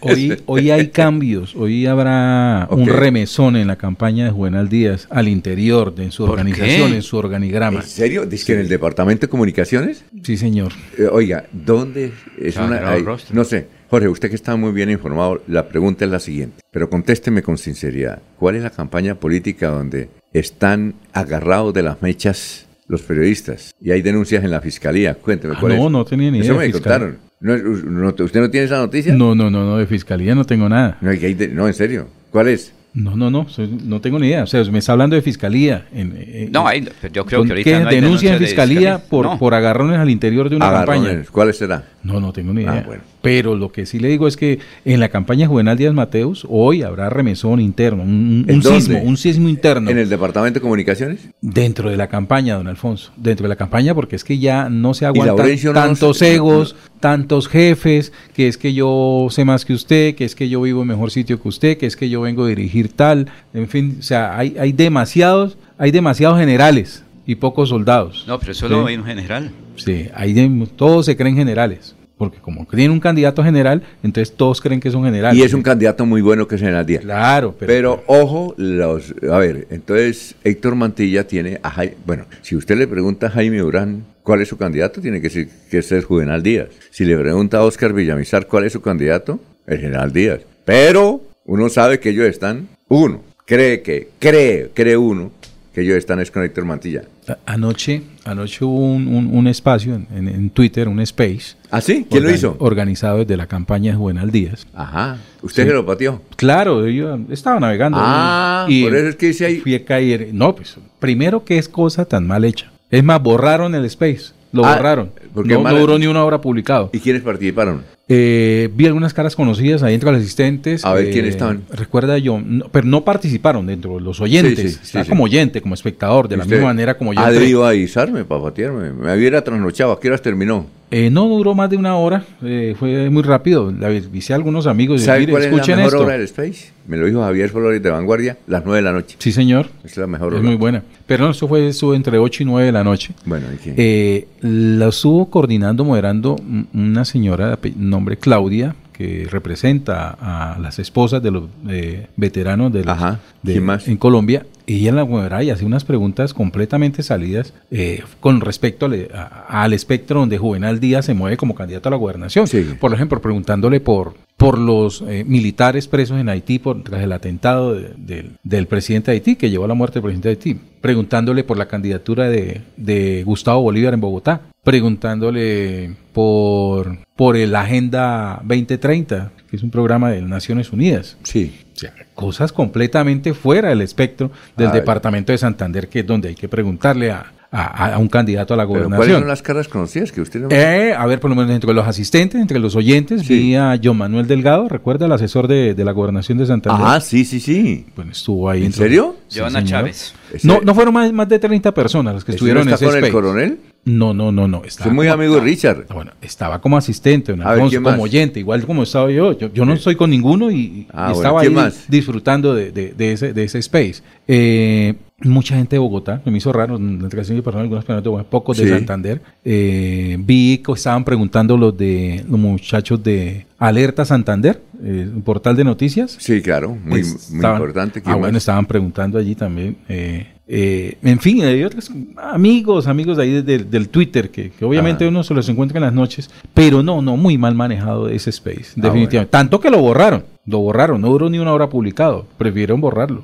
Hoy, 0.06 0.38
hoy 0.46 0.72
hay 0.72 0.88
cambios, 0.90 1.56
hoy 1.56 1.86
habrá 1.86 2.68
un 2.72 2.88
remesón 2.88 3.56
en 3.56 3.68
la 3.68 3.76
campaña 3.76 4.26
de 4.26 4.32
Juvenal 4.32 4.70
Díaz 4.70 5.08
al 5.10 5.28
interior 5.28 5.94
de 5.96 6.04
en 6.06 6.12
su 6.12 6.24
¿Por 6.26 6.32
organización, 6.34 6.92
qué? 6.92 6.96
en 6.98 7.02
su 7.02 7.18
organigrama. 7.18 7.80
¿En 7.82 7.86
serio? 7.86 8.26
¿Dice 8.26 8.46
que 8.46 8.54
en 8.54 8.60
el 8.60 8.68
departamento 8.70 9.26
de 9.26 9.30
comunicaciones? 9.30 10.06
Sí, 10.24 10.38
señor. 10.38 10.72
Eh, 10.98 11.08
oiga, 11.12 11.46
¿dónde 11.52 12.12
es 12.40 12.56
una... 12.58 12.90
ay, 12.90 13.02
rostro. 13.04 13.36
no 13.36 13.44
sé. 13.44 13.68
Jorge, 13.90 14.08
usted 14.08 14.30
que 14.30 14.36
está 14.36 14.56
muy 14.56 14.72
bien 14.72 14.90
informado, 14.90 15.42
la 15.48 15.68
pregunta 15.70 16.06
es 16.06 16.12
la 16.12 16.20
siguiente, 16.20 16.62
pero 16.72 16.90
contésteme 16.90 17.44
con 17.44 17.58
sinceridad. 17.58 18.20
¿Cuál 18.38 18.56
es 18.56 18.64
la 18.64 18.72
campaña 18.72 19.16
política 19.16 19.70
donde 19.70 20.10
están 20.34 20.96
agarrados 21.14 21.74
de 21.74 21.84
las 21.84 22.02
mechas 22.02 22.66
los 22.88 23.02
periodistas 23.02 23.74
y 23.82 23.92
hay 23.92 24.02
denuncias 24.02 24.44
en 24.44 24.52
la 24.52 24.60
fiscalía? 24.62 25.14
Cuénteme 25.16 25.54
Ah, 25.56 25.60
cuál 25.60 25.78
no, 25.78 25.86
es. 25.86 25.92
no 25.92 26.06
tenía 26.06 26.32
ni 26.32 26.40
Eso 26.40 26.54
idea, 26.54 26.60
me 26.60 26.66
fiscal. 26.66 26.82
contaron. 26.82 27.18
No, 27.40 27.58
no, 27.58 28.08
¿Usted 28.24 28.40
no 28.40 28.50
tiene 28.50 28.66
esa 28.66 28.78
noticia? 28.78 29.14
No, 29.14 29.36
no, 29.36 29.50
no, 29.50 29.64
no, 29.66 29.78
de 29.78 29.86
fiscalía 29.86 30.34
no 30.36 30.46
tengo 30.46 30.70
nada. 30.70 30.98
No, 31.02 31.12
que 31.12 31.50
no, 31.54 31.68
en 31.68 31.74
serio. 31.74 32.08
¿Cuál 32.32 32.48
es? 32.48 32.74
No, 32.94 33.16
no, 33.18 33.30
no, 33.30 33.46
no 33.84 34.00
tengo 34.00 34.18
ni 34.20 34.28
idea. 34.28 34.44
O 34.44 34.48
sea, 34.48 34.64
me 34.72 34.80
está 34.80 34.94
hablando 34.94 35.18
de 35.18 35.22
fiscalía. 35.22 35.86
En, 35.94 36.16
en- 36.18 36.52
No, 36.52 36.66
hay- 36.66 36.88
pero 37.02 37.14
yo 37.14 37.26
creo 37.26 37.44
que 37.44 37.52
ahorita 37.52 37.70
¿qué 37.70 37.80
no 37.82 37.90
hay 37.90 37.96
denuncia 37.96 38.30
en 38.30 38.34
denuncias 38.36 38.40
de 38.40 38.46
fiscalía, 38.46 38.78
fiscalía. 38.94 39.10
por, 39.10 39.26
No. 39.26 39.38
por 39.38 39.54
agarrones 39.54 40.00
al 40.00 40.10
interior 40.10 40.50
de 40.50 40.56
una 40.56 40.70
Agarrones. 40.70 41.04
campaña. 41.04 41.30
¿Cuál 41.32 41.54
será? 41.54 41.84
No, 42.04 42.22
no 42.22 42.32
tengo 42.32 42.54
ni 42.54 42.62
Ah, 42.66 42.72
idea. 42.72 42.84
bueno. 42.86 43.04
Pero 43.26 43.56
lo 43.56 43.72
que 43.72 43.88
sí 43.88 43.98
le 43.98 44.08
digo 44.10 44.28
es 44.28 44.38
que 44.38 44.60
en 44.86 45.00
la 45.00 45.10
campaña 45.10 45.48
Juvenal 45.48 45.76
Díaz 45.80 45.96
Mateus 45.96 46.46
hoy 46.48 46.84
habrá 46.84 47.10
remesón 47.10 47.60
interno, 47.60 48.04
un, 48.04 48.46
sismo, 48.62 49.00
un 49.02 49.18
sismo 49.18 49.50
interno. 49.50 49.90
¿En 49.90 49.98
el 49.98 50.10
departamento 50.10 50.60
de 50.60 50.62
comunicaciones? 50.62 51.28
Dentro 51.42 51.90
de 51.90 51.98
la 51.98 52.08
campaña, 52.08 52.54
don 52.56 52.68
Alfonso, 52.68 53.12
dentro 53.18 53.46
de 53.46 53.50
la 53.50 53.56
campaña, 53.56 53.96
porque 53.96 54.16
es 54.16 54.24
que 54.24 54.38
ya 54.38 54.70
no 54.70 54.94
se 54.94 55.08
aguantan 55.08 55.48
no 55.64 55.74
tantos 55.74 56.22
egos, 56.22 56.76
tantos 57.00 57.48
jefes, 57.48 58.14
que 58.36 58.48
es 58.48 58.60
que 58.60 58.76
yo 58.76 59.26
sé 59.32 59.44
más 59.44 59.66
que 59.66 59.74
usted, 59.74 60.14
que 60.14 60.26
es 60.26 60.36
que 60.36 60.48
yo 60.48 60.62
vivo 60.62 60.84
en 60.84 60.90
mejor 60.90 61.10
sitio 61.10 61.42
que 61.42 61.48
usted, 61.48 61.78
que 61.80 61.88
es 61.88 61.96
que 61.96 62.12
yo 62.12 62.22
vengo 62.22 62.44
a 62.44 62.48
dirigir 62.50 62.90
tal, 62.90 63.26
en 63.56 63.68
fin, 63.68 63.96
o 64.00 64.04
sea, 64.04 64.38
hay, 64.38 64.56
hay 64.60 64.72
demasiados, 64.72 65.58
hay 65.80 65.90
demasiados 65.90 66.38
generales 66.40 67.04
y 67.26 67.34
pocos 67.34 67.70
soldados. 67.70 68.24
No, 68.28 68.38
pero 68.40 68.54
solo 68.54 68.84
Sí. 68.84 68.90
hay 68.90 68.98
un 68.98 69.04
general. 69.06 69.52
Sí, 69.78 70.10
hay 70.14 70.34
de- 70.34 70.68
todos 70.76 71.08
se 71.08 71.18
creen 71.18 71.36
generales, 71.36 71.96
porque 72.18 72.38
como 72.40 72.66
tiene 72.66 72.94
un 72.94 73.00
candidato 73.00 73.44
general, 73.44 73.84
entonces 74.04 74.36
todos 74.36 74.62
creen 74.62 74.80
que 74.80 74.90
son 74.92 75.04
generales. 75.04 75.38
Y 75.38 75.44
es 75.44 75.54
un 75.54 75.62
candidato 75.62 76.06
muy 76.06 76.22
bueno 76.22 76.48
que 76.48 76.56
es 76.56 76.62
General 76.62 76.86
Díaz. 76.86 77.02
Claro, 77.04 77.56
pero, 77.60 77.68
Pero, 77.68 78.04
ojo, 78.08 78.54
los, 78.58 79.14
a 79.30 79.38
ver, 79.38 79.68
entonces 79.70 80.36
Héctor 80.44 80.76
Mantilla 80.76 81.28
tiene, 81.28 81.60
a 81.62 81.72
Jai- 81.72 81.94
bueno, 82.06 82.26
si 82.42 82.56
usted 82.56 82.78
le 82.78 82.88
pregunta 82.88 83.28
a 83.28 83.30
Jaime 83.32 83.62
Urán 83.64 84.04
cuál 84.24 84.42
es 84.42 84.48
su 84.48 84.58
candidato, 84.58 85.02
tiene 85.02 85.20
que 85.22 85.30
ser, 85.30 85.48
que 85.70 85.82
ser 85.82 86.04
Juvenal 86.04 86.42
Díaz. 86.42 86.70
Si 86.90 87.04
le 87.06 87.18
pregunta 87.18 87.58
a 87.58 87.64
Oscar 87.64 87.94
Villamizar 87.94 88.48
cuál 88.48 88.64
es 88.66 88.74
su 88.74 88.82
candidato, 88.82 89.40
el 89.68 89.80
General 89.80 90.12
Díaz. 90.14 90.40
Pero 90.64 91.22
uno 91.46 91.70
sabe 91.70 92.00
que 92.00 92.10
ellos 92.10 92.26
están, 92.28 92.68
uno, 92.88 93.22
cree 93.46 93.82
que, 93.82 94.10
cree, 94.20 94.72
cree 94.74 94.98
uno, 94.98 95.32
que 95.76 95.82
ellos 95.82 95.98
están 95.98 96.22
es 96.22 96.32
con 96.32 96.42
Héctor 96.44 96.64
Mantilla. 96.66 97.02
Anoche, 97.46 98.02
anoche 98.24 98.64
hubo 98.64 98.80
un, 98.80 99.08
un- 99.10 99.30
un 99.38 99.48
espacio 99.48 99.94
en, 99.94 100.08
en- 100.16 100.30
en 100.30 100.50
Twitter, 100.50 100.88
un 100.88 101.02
space. 101.02 101.56
¿Ah, 101.70 101.82
sí? 101.82 102.08
¿Quién 102.10 102.24
lo 102.24 102.32
hizo? 102.32 102.56
Organizado 102.60 103.18
desde 103.20 103.36
la 103.36 103.46
campaña 103.48 103.92
de 103.92 103.98
Juvenal 103.98 104.32
Díaz. 104.32 104.66
Ajá. 104.74 105.18
¿Usted 105.42 105.64
Sí. 105.64 105.70
se 105.70 105.76
lo 105.76 105.86
pateó? 105.86 106.22
Claro, 106.38 106.88
yo 106.88 107.20
estaba 107.30 107.60
navegando. 107.60 107.98
Ah, 108.02 108.66
y 108.70 108.86
por 108.86 108.96
eso 108.96 109.10
es 109.10 109.16
que 109.18 109.28
dice 109.28 109.46
ahí. 109.46 109.60
Fui 109.60 109.76
a 109.76 109.84
caer. 109.84 110.30
No, 110.32 110.56
pues, 110.56 110.78
primero 111.00 111.44
que 111.44 111.58
es 111.58 111.68
cosa 111.68 112.06
tan 112.06 112.26
mal 112.26 112.46
hecha. 112.46 112.72
Es 112.90 113.04
más, 113.04 113.22
borraron 113.22 113.76
el 113.76 113.84
space. 113.86 114.32
Lo 114.56 114.66
Ah, 114.66 114.76
borraron. 114.76 115.12
porque 115.34 115.54
No, 115.58 115.78
duró 115.78 116.00
ni 116.00 116.08
una 116.08 116.24
hora 116.24 116.40
publicado. 116.42 116.90
¿Y 116.94 117.00
quiénes 117.00 117.22
participaron? 117.22 117.82
Eh, 118.08 118.70
vi 118.76 118.86
algunas 118.86 119.14
caras 119.14 119.36
conocidas 119.36 119.82
ahí 119.84 119.96
entre 119.96 120.12
los 120.12 120.22
asistentes. 120.22 120.86
A 120.86 120.94
ver, 120.94 121.06
eh, 121.08 121.12
¿quiénes 121.12 121.32
estaban? 121.32 121.64
Recuerda 121.72 122.18
yo, 122.20 122.40
no, 122.40 122.66
pero 122.70 122.86
no 122.88 123.04
participaron 123.04 123.66
dentro 123.66 123.96
de 123.96 124.02
los 124.02 124.22
oyentes. 124.22 124.58
Sí, 124.60 124.70
sí, 124.70 124.74
sí, 124.76 124.80
Estaba 124.84 125.06
sí. 125.06 125.10
como 125.10 125.24
oyente, 125.24 125.60
como 125.62 125.74
espectador, 125.74 126.28
de 126.28 126.38
la 126.38 126.46
misma 126.46 126.66
manera 126.68 126.98
como 126.98 127.14
yo. 127.14 127.20
Ha 127.20 127.32
debido 127.32 127.66
avisarme 127.66 128.24
para 128.24 128.44
patearme. 128.44 128.92
Me 128.92 129.16
hubiera 129.18 129.44
trasnochado. 129.44 129.92
¿A 129.92 130.00
qué 130.00 130.08
horas 130.08 130.22
terminó? 130.22 130.68
Eh, 130.98 131.10
no 131.10 131.28
duró 131.28 131.54
más 131.54 131.70
de 131.70 131.76
una 131.76 131.98
hora, 131.98 132.24
eh, 132.42 132.74
fue 132.80 133.10
muy 133.10 133.22
rápido. 133.22 133.70
Le 133.70 133.86
avisé 133.86 134.32
a 134.32 134.38
algunos 134.38 134.66
amigos. 134.66 135.02
y 135.02 135.06
¿Sabe 135.06 135.20
mire, 135.20 135.32
cuál 135.34 135.44
es 135.44 135.50
la 135.50 135.56
escuchen 135.58 135.76
mejor 135.76 135.94
esto. 135.94 136.06
hora 136.06 136.14
del 136.14 136.24
Space? 136.24 136.72
Me 136.88 136.96
lo 136.96 137.06
dijo 137.06 137.22
Javier 137.22 137.50
Flores 137.50 137.84
de 137.84 137.90
Vanguardia, 137.90 138.38
las 138.48 138.64
9 138.64 138.78
de 138.78 138.82
la 138.82 138.94
noche. 138.94 139.18
Sí, 139.20 139.34
señor. 139.34 139.68
Es 139.84 139.98
la 139.98 140.08
mejor 140.08 140.34
Es 140.34 140.40
hora. 140.40 140.48
muy 140.48 140.56
buena. 140.56 140.84
Pero 141.06 141.26
no, 141.26 141.32
eso 141.32 141.50
fue 141.50 141.68
eso 141.68 141.94
entre 141.96 142.18
8 142.18 142.44
y 142.44 142.46
9 142.46 142.68
de 142.68 142.72
la 142.72 142.86
noche. 142.86 143.14
Bueno, 143.26 143.48
¿y? 143.66 143.74
Eh, 143.76 144.28
la 144.40 144.88
estuvo 144.88 145.30
coordinando, 145.30 145.84
moderando 145.84 146.38
un- 146.38 146.70
una 146.74 147.04
señora 147.04 147.58
de 147.62 147.74
nombre 147.76 148.16
Claudia, 148.16 148.74
que 148.94 149.28
representa 149.30 150.16
a 150.22 150.58
las 150.60 150.80
esposas 150.80 151.22
de 151.22 151.32
los 151.32 151.44
eh, 151.68 152.08
veteranos 152.16 152.72
de, 152.72 152.86
los- 152.86 152.94
Ajá. 152.96 153.20
de- 153.44 153.52
¿Quién 153.52 153.66
más? 153.66 153.86
en 153.90 153.98
Colombia. 153.98 154.46
Ella 154.68 154.92
la 154.92 155.06
moderaba 155.06 155.44
y 155.44 155.50
hacía 155.52 155.68
unas 155.68 155.84
preguntas 155.86 156.34
completamente 156.34 157.04
salidas 157.04 157.54
eh, 157.72 158.02
con 158.20 158.42
respecto 158.42 158.86
al, 158.88 159.10
a- 159.14 159.64
al 159.64 159.74
espectro 159.74 160.20
donde 160.22 160.38
Juvenal 160.38 160.80
Díaz 160.80 161.06
se 161.06 161.14
mueve 161.14 161.38
como 161.38 161.56
candidato 161.56 161.90
a 161.90 161.92
la 161.92 161.98
gobernación. 161.98 162.48
Por 162.80 162.94
ejemplo, 162.94 163.22
preguntándole 163.22 163.80
por, 163.80 164.16
por 164.38 164.58
los 164.58 165.04
eh, 165.08 165.24
militares 165.28 165.88
presos 165.88 166.20
en 166.20 166.30
Haití 166.30 166.60
por, 166.60 166.84
tras 166.84 167.04
el 167.04 167.12
atentado 167.12 167.74
de- 167.76 167.92
del- 167.98 168.32
del 168.44 168.68
presidente 168.68 169.12
de 169.12 169.16
Haití, 169.18 169.36
que 169.36 169.50
llevó 169.50 169.66
a 169.66 169.68
la 169.68 169.74
muerte 169.76 169.96
del 169.96 170.04
presidente 170.04 170.30
de 170.30 170.34
Haití. 170.36 170.60
Preguntándole 170.82 171.44
por 171.44 171.58
la 171.58 171.68
candidatura 171.68 172.30
de, 172.30 172.62
de 172.78 173.24
Gustavo 173.24 173.62
Bolívar 173.62 173.94
en 173.94 174.02
Bogotá. 174.02 174.42
Preguntándole 174.64 175.94
por, 176.14 176.98
por 177.16 177.38
el 177.38 177.56
Agenda 177.56 178.40
2030, 178.44 179.32
que 179.50 179.56
es 179.56 179.64
un 179.64 179.70
programa 179.70 180.10
de 180.12 180.22
Naciones 180.22 180.72
Unidas. 180.72 181.18
Sí. 181.24 181.54
O 181.76 181.78
sea, 181.78 181.94
cosas 182.14 182.54
completamente 182.54 183.34
fuera 183.34 183.70
del 183.70 183.82
espectro 183.82 184.32
del 184.56 184.68
Ay. 184.68 184.74
departamento 184.76 185.32
de 185.34 185.38
Santander, 185.38 185.90
que 185.90 186.00
es 186.00 186.08
donde 186.08 186.30
hay 186.30 186.36
que 186.36 186.48
preguntarle 186.48 187.12
a, 187.12 187.34
a- 187.64 187.94
a 187.96 187.98
un 187.98 188.08
candidato 188.08 188.54
a 188.54 188.58
la 188.58 188.64
¿Pero 188.64 188.74
¿Cuáles 188.74 188.88
gobernación. 188.90 189.20
son 189.22 189.28
las 189.28 189.42
caras 189.42 189.68
conocidas 189.68 190.12
que 190.12 190.22
usted 190.22 190.42
no 190.42 190.48
Eh, 190.52 190.94
a 190.98 191.06
ver, 191.06 191.20
por 191.20 191.30
lo 191.30 191.36
menos 191.36 191.52
entre 191.52 191.74
los 191.74 191.88
asistentes, 191.88 192.40
entre 192.42 192.60
los 192.60 192.76
oyentes, 192.76 193.28
vi 193.28 193.56
a 193.56 193.80
John 193.82 193.98
Manuel 193.98 194.28
Delgado, 194.28 194.68
recuerda 194.70 195.06
el 195.06 195.12
asesor 195.12 195.48
de, 195.48 195.74
de 195.74 195.86
la 195.86 195.92
gobernación 195.92 196.38
de 196.38 196.46
Santander. 196.46 196.86
Ah, 196.88 197.00
sí, 197.00 197.26
sí, 197.26 197.40
sí. 197.40 197.86
Bueno, 197.96 198.12
estuvo 198.12 198.50
ahí. 198.50 198.60
¿En 198.60 198.66
entre- 198.68 198.84
serio? 198.84 199.16
Sí, 199.28 199.40
señor. 199.40 199.64
Chávez. 199.64 200.14
No, 200.44 200.60
no 200.62 200.76
fueron 200.76 200.94
más, 200.94 201.12
más 201.14 201.30
de 201.30 201.40
30 201.40 201.74
personas 201.74 202.14
las 202.14 202.24
que 202.26 202.32
¿Ese 202.32 202.38
estuvieron 202.38 202.66
no 202.66 202.72
en 202.72 202.76
ese 202.76 202.86
con 202.86 202.94
el 202.94 202.98
space. 203.00 203.12
coronel? 203.14 203.60
No, 203.86 204.14
no, 204.16 204.32
no, 204.32 204.48
no. 204.48 204.64
Estaba 204.66 204.86
Soy 204.90 204.96
muy 204.96 205.06
como- 205.08 205.14
amigo 205.22 205.36
de 205.36 205.42
Richard. 205.42 205.86
Bueno, 205.94 206.12
estaba 206.22 206.60
como 206.60 206.76
asistente, 206.76 207.32
don 207.34 207.46
A 207.46 207.52
ver, 207.54 207.82
como 207.82 208.02
oyente, 208.04 208.40
igual 208.40 208.66
como 208.66 208.84
estaba 208.84 209.12
yo. 209.12 209.38
Yo, 209.38 209.54
yo 209.54 209.64
no 209.66 209.78
soy 209.78 209.96
con 209.96 210.10
ninguno 210.10 210.50
y, 210.50 210.88
Ah, 210.92 211.12
estaba 211.14 211.42
¿quién 211.42 211.52
ahí 211.58 211.66
más? 211.66 211.86
disfrutando 211.88 212.56
de, 212.56 212.72
de- 212.72 212.94
de 212.94 213.12
ese, 213.14 213.32
de 213.34 213.44
ese 213.44 213.60
space. 213.60 214.02
Eh, 214.28 214.96
mucha 215.22 215.56
gente 215.56 215.76
de 215.78 215.80
Bogotá, 215.80 216.22
me 216.26 216.38
hizo 216.38 216.52
raro, 216.52 216.78
la 216.78 216.84
entrevista 216.90 217.34
de 217.34 217.42
personas, 217.42 217.64
algunas 217.64 217.86
personas 217.86 218.04
de 218.04 218.10
Bogotá, 218.10 218.30
pocos 218.30 218.58
de 218.58 218.64
Sí. 218.66 218.70
Santander. 218.70 219.22
Eh, 219.46 220.18
vi 220.20 220.58
que 220.58 220.72
estaban 220.74 221.04
preguntando 221.06 221.56
los 221.58 221.78
de 221.78 222.24
los 222.30 222.40
muchachos 222.40 223.02
de 223.02 223.46
Alerta 223.58 224.04
Santander, 224.04 224.62
eh, 224.84 225.10
un 225.14 225.22
portal 225.22 225.56
de 225.56 225.64
noticias. 225.64 226.18
Sí, 226.20 226.42
claro, 226.42 226.70
muy, 226.70 226.84
muy 226.84 227.00
Estaban- 227.02 227.62
importante. 227.62 228.00
Ah, 228.00 228.04
¿Quién 228.04 228.20
bueno, 228.20 228.34
más? 228.34 228.42
estaban 228.44 228.66
preguntando 228.66 229.18
allí 229.18 229.36
también. 229.36 229.78
eh, 229.88 230.28
eh, 230.48 230.98
en 231.02 231.20
fin, 231.20 231.44
hay 231.44 231.64
otros 231.64 231.90
amigos, 232.22 232.86
amigos 232.86 233.18
de 233.18 233.24
ahí 233.24 233.42
del, 233.42 233.68
del 233.72 233.90
Twitter, 233.90 234.30
que, 234.30 234.52
que 234.52 234.64
obviamente 234.66 235.04
Ah. 235.06 235.08
uno 235.08 235.24
se 235.24 235.34
los 235.34 235.48
encuentra 235.50 235.78
en 235.80 235.86
las 235.86 235.94
noches, 235.94 236.30
pero 236.54 236.84
no, 236.84 237.02
no, 237.02 237.18
muy 237.18 237.36
mal 237.38 237.56
manejado 237.56 238.10
ese 238.10 238.30
space, 238.30 238.74
Ah, 238.78 238.82
definitivamente. 238.82 239.32
Tanto 239.32 239.60
que 239.60 239.72
lo 239.72 239.80
borraron. 239.80 240.24
Lo 240.48 240.60
borraron, 240.60 241.02
no 241.02 241.10
duró 241.10 241.28
ni 241.28 241.40
una 241.40 241.54
hora 241.54 241.70
publicado. 241.70 242.28
Prefirieron 242.38 242.80
borrarlo. 242.80 243.24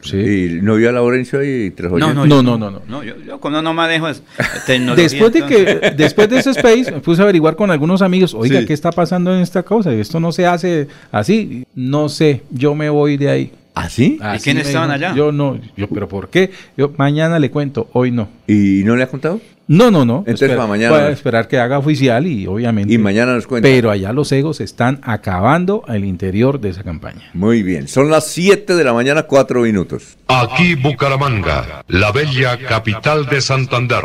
Sí. 0.00 0.16
¿Y 0.16 0.62
no 0.62 0.76
vio 0.76 0.88
a 0.88 0.92
Laurencio 0.92 1.40
ahí 1.40 1.70
tres 1.70 1.92
No, 1.92 2.14
no, 2.14 2.24
no, 2.26 2.42
no, 2.42 2.56
no. 2.58 2.80
No, 2.88 3.02
yo, 3.02 3.14
yo 3.26 3.38
cuando 3.38 3.60
no 3.60 3.74
manejo 3.74 4.08
es 4.08 4.22
tecnología. 4.66 5.04
Después 5.04 5.32
de 5.32 5.42
que, 5.44 5.92
después 5.96 6.28
de 6.30 6.38
ese 6.38 6.50
space, 6.50 6.90
me 6.90 7.00
puse 7.00 7.20
a 7.20 7.24
averiguar 7.24 7.54
con 7.54 7.70
algunos 7.70 8.00
amigos, 8.00 8.32
oiga, 8.34 8.60
Sí. 8.60 8.66
¿qué 8.66 8.72
está 8.72 8.90
pasando 8.92 9.34
en 9.34 9.40
esta 9.42 9.62
cosa? 9.62 9.92
Esto 9.92 10.20
no 10.20 10.32
se 10.32 10.46
hace 10.46 10.88
así. 11.12 11.66
No 11.74 12.08
sé, 12.08 12.42
yo 12.50 12.74
me 12.74 12.88
voy 12.88 13.18
de 13.18 13.28
ahí. 13.30 13.52
¿Ah, 13.84 13.88
sí? 13.88 14.18
¿Y 14.34 14.38
quiénes 14.40 14.66
estaban 14.66 14.88
dijo. 14.90 15.06
allá? 15.06 15.14
Yo 15.16 15.32
no, 15.32 15.58
yo, 15.76 15.88
pero 15.88 16.08
¿por 16.08 16.28
qué? 16.30 16.50
Yo 16.76 16.92
mañana 16.96 17.38
le 17.38 17.50
cuento, 17.50 17.88
hoy 17.92 18.10
no. 18.10 18.28
¿Y 18.46 18.82
no 18.84 18.96
le 18.96 19.02
ha 19.04 19.08
contado? 19.08 19.40
No, 19.70 19.90
no, 19.90 20.06
no. 20.06 20.20
Entonces, 20.20 20.42
Espera- 20.48 20.56
para 20.56 20.66
mañana- 20.68 20.96
voy 20.96 21.00
a 21.04 21.10
esperar 21.10 21.46
que 21.46 21.58
haga 21.58 21.78
oficial 21.78 22.26
y 22.26 22.46
obviamente. 22.46 22.92
Y 22.94 22.96
mañana 22.96 23.34
nos 23.34 23.46
cuenta. 23.46 23.68
Pero 23.68 23.90
allá 23.90 24.12
los 24.14 24.32
egos 24.32 24.60
están 24.62 24.98
acabando 25.02 25.82
al 25.86 26.04
interior 26.06 26.58
de 26.58 26.70
esa 26.70 26.82
campaña. 26.82 27.28
Muy 27.34 27.62
bien, 27.62 27.86
son 27.86 28.08
las 28.10 28.26
7 28.28 28.74
de 28.76 28.84
la 28.84 28.94
mañana, 28.94 29.24
4 29.24 29.60
minutos. 29.60 30.16
Aquí 30.26 30.74
Bucaramanga, 30.74 31.84
la 31.88 32.12
bella 32.12 32.58
capital 32.58 33.26
de 33.26 33.42
Santander. 33.42 34.04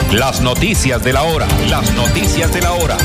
Las 0.11 0.41
noticias 0.41 1.01
de 1.01 1.13
la 1.13 1.23
hora. 1.23 1.47
Las 1.69 1.93
noticias 1.93 2.51
de 2.53 2.61
la 2.61 2.73
hora. 2.73 2.97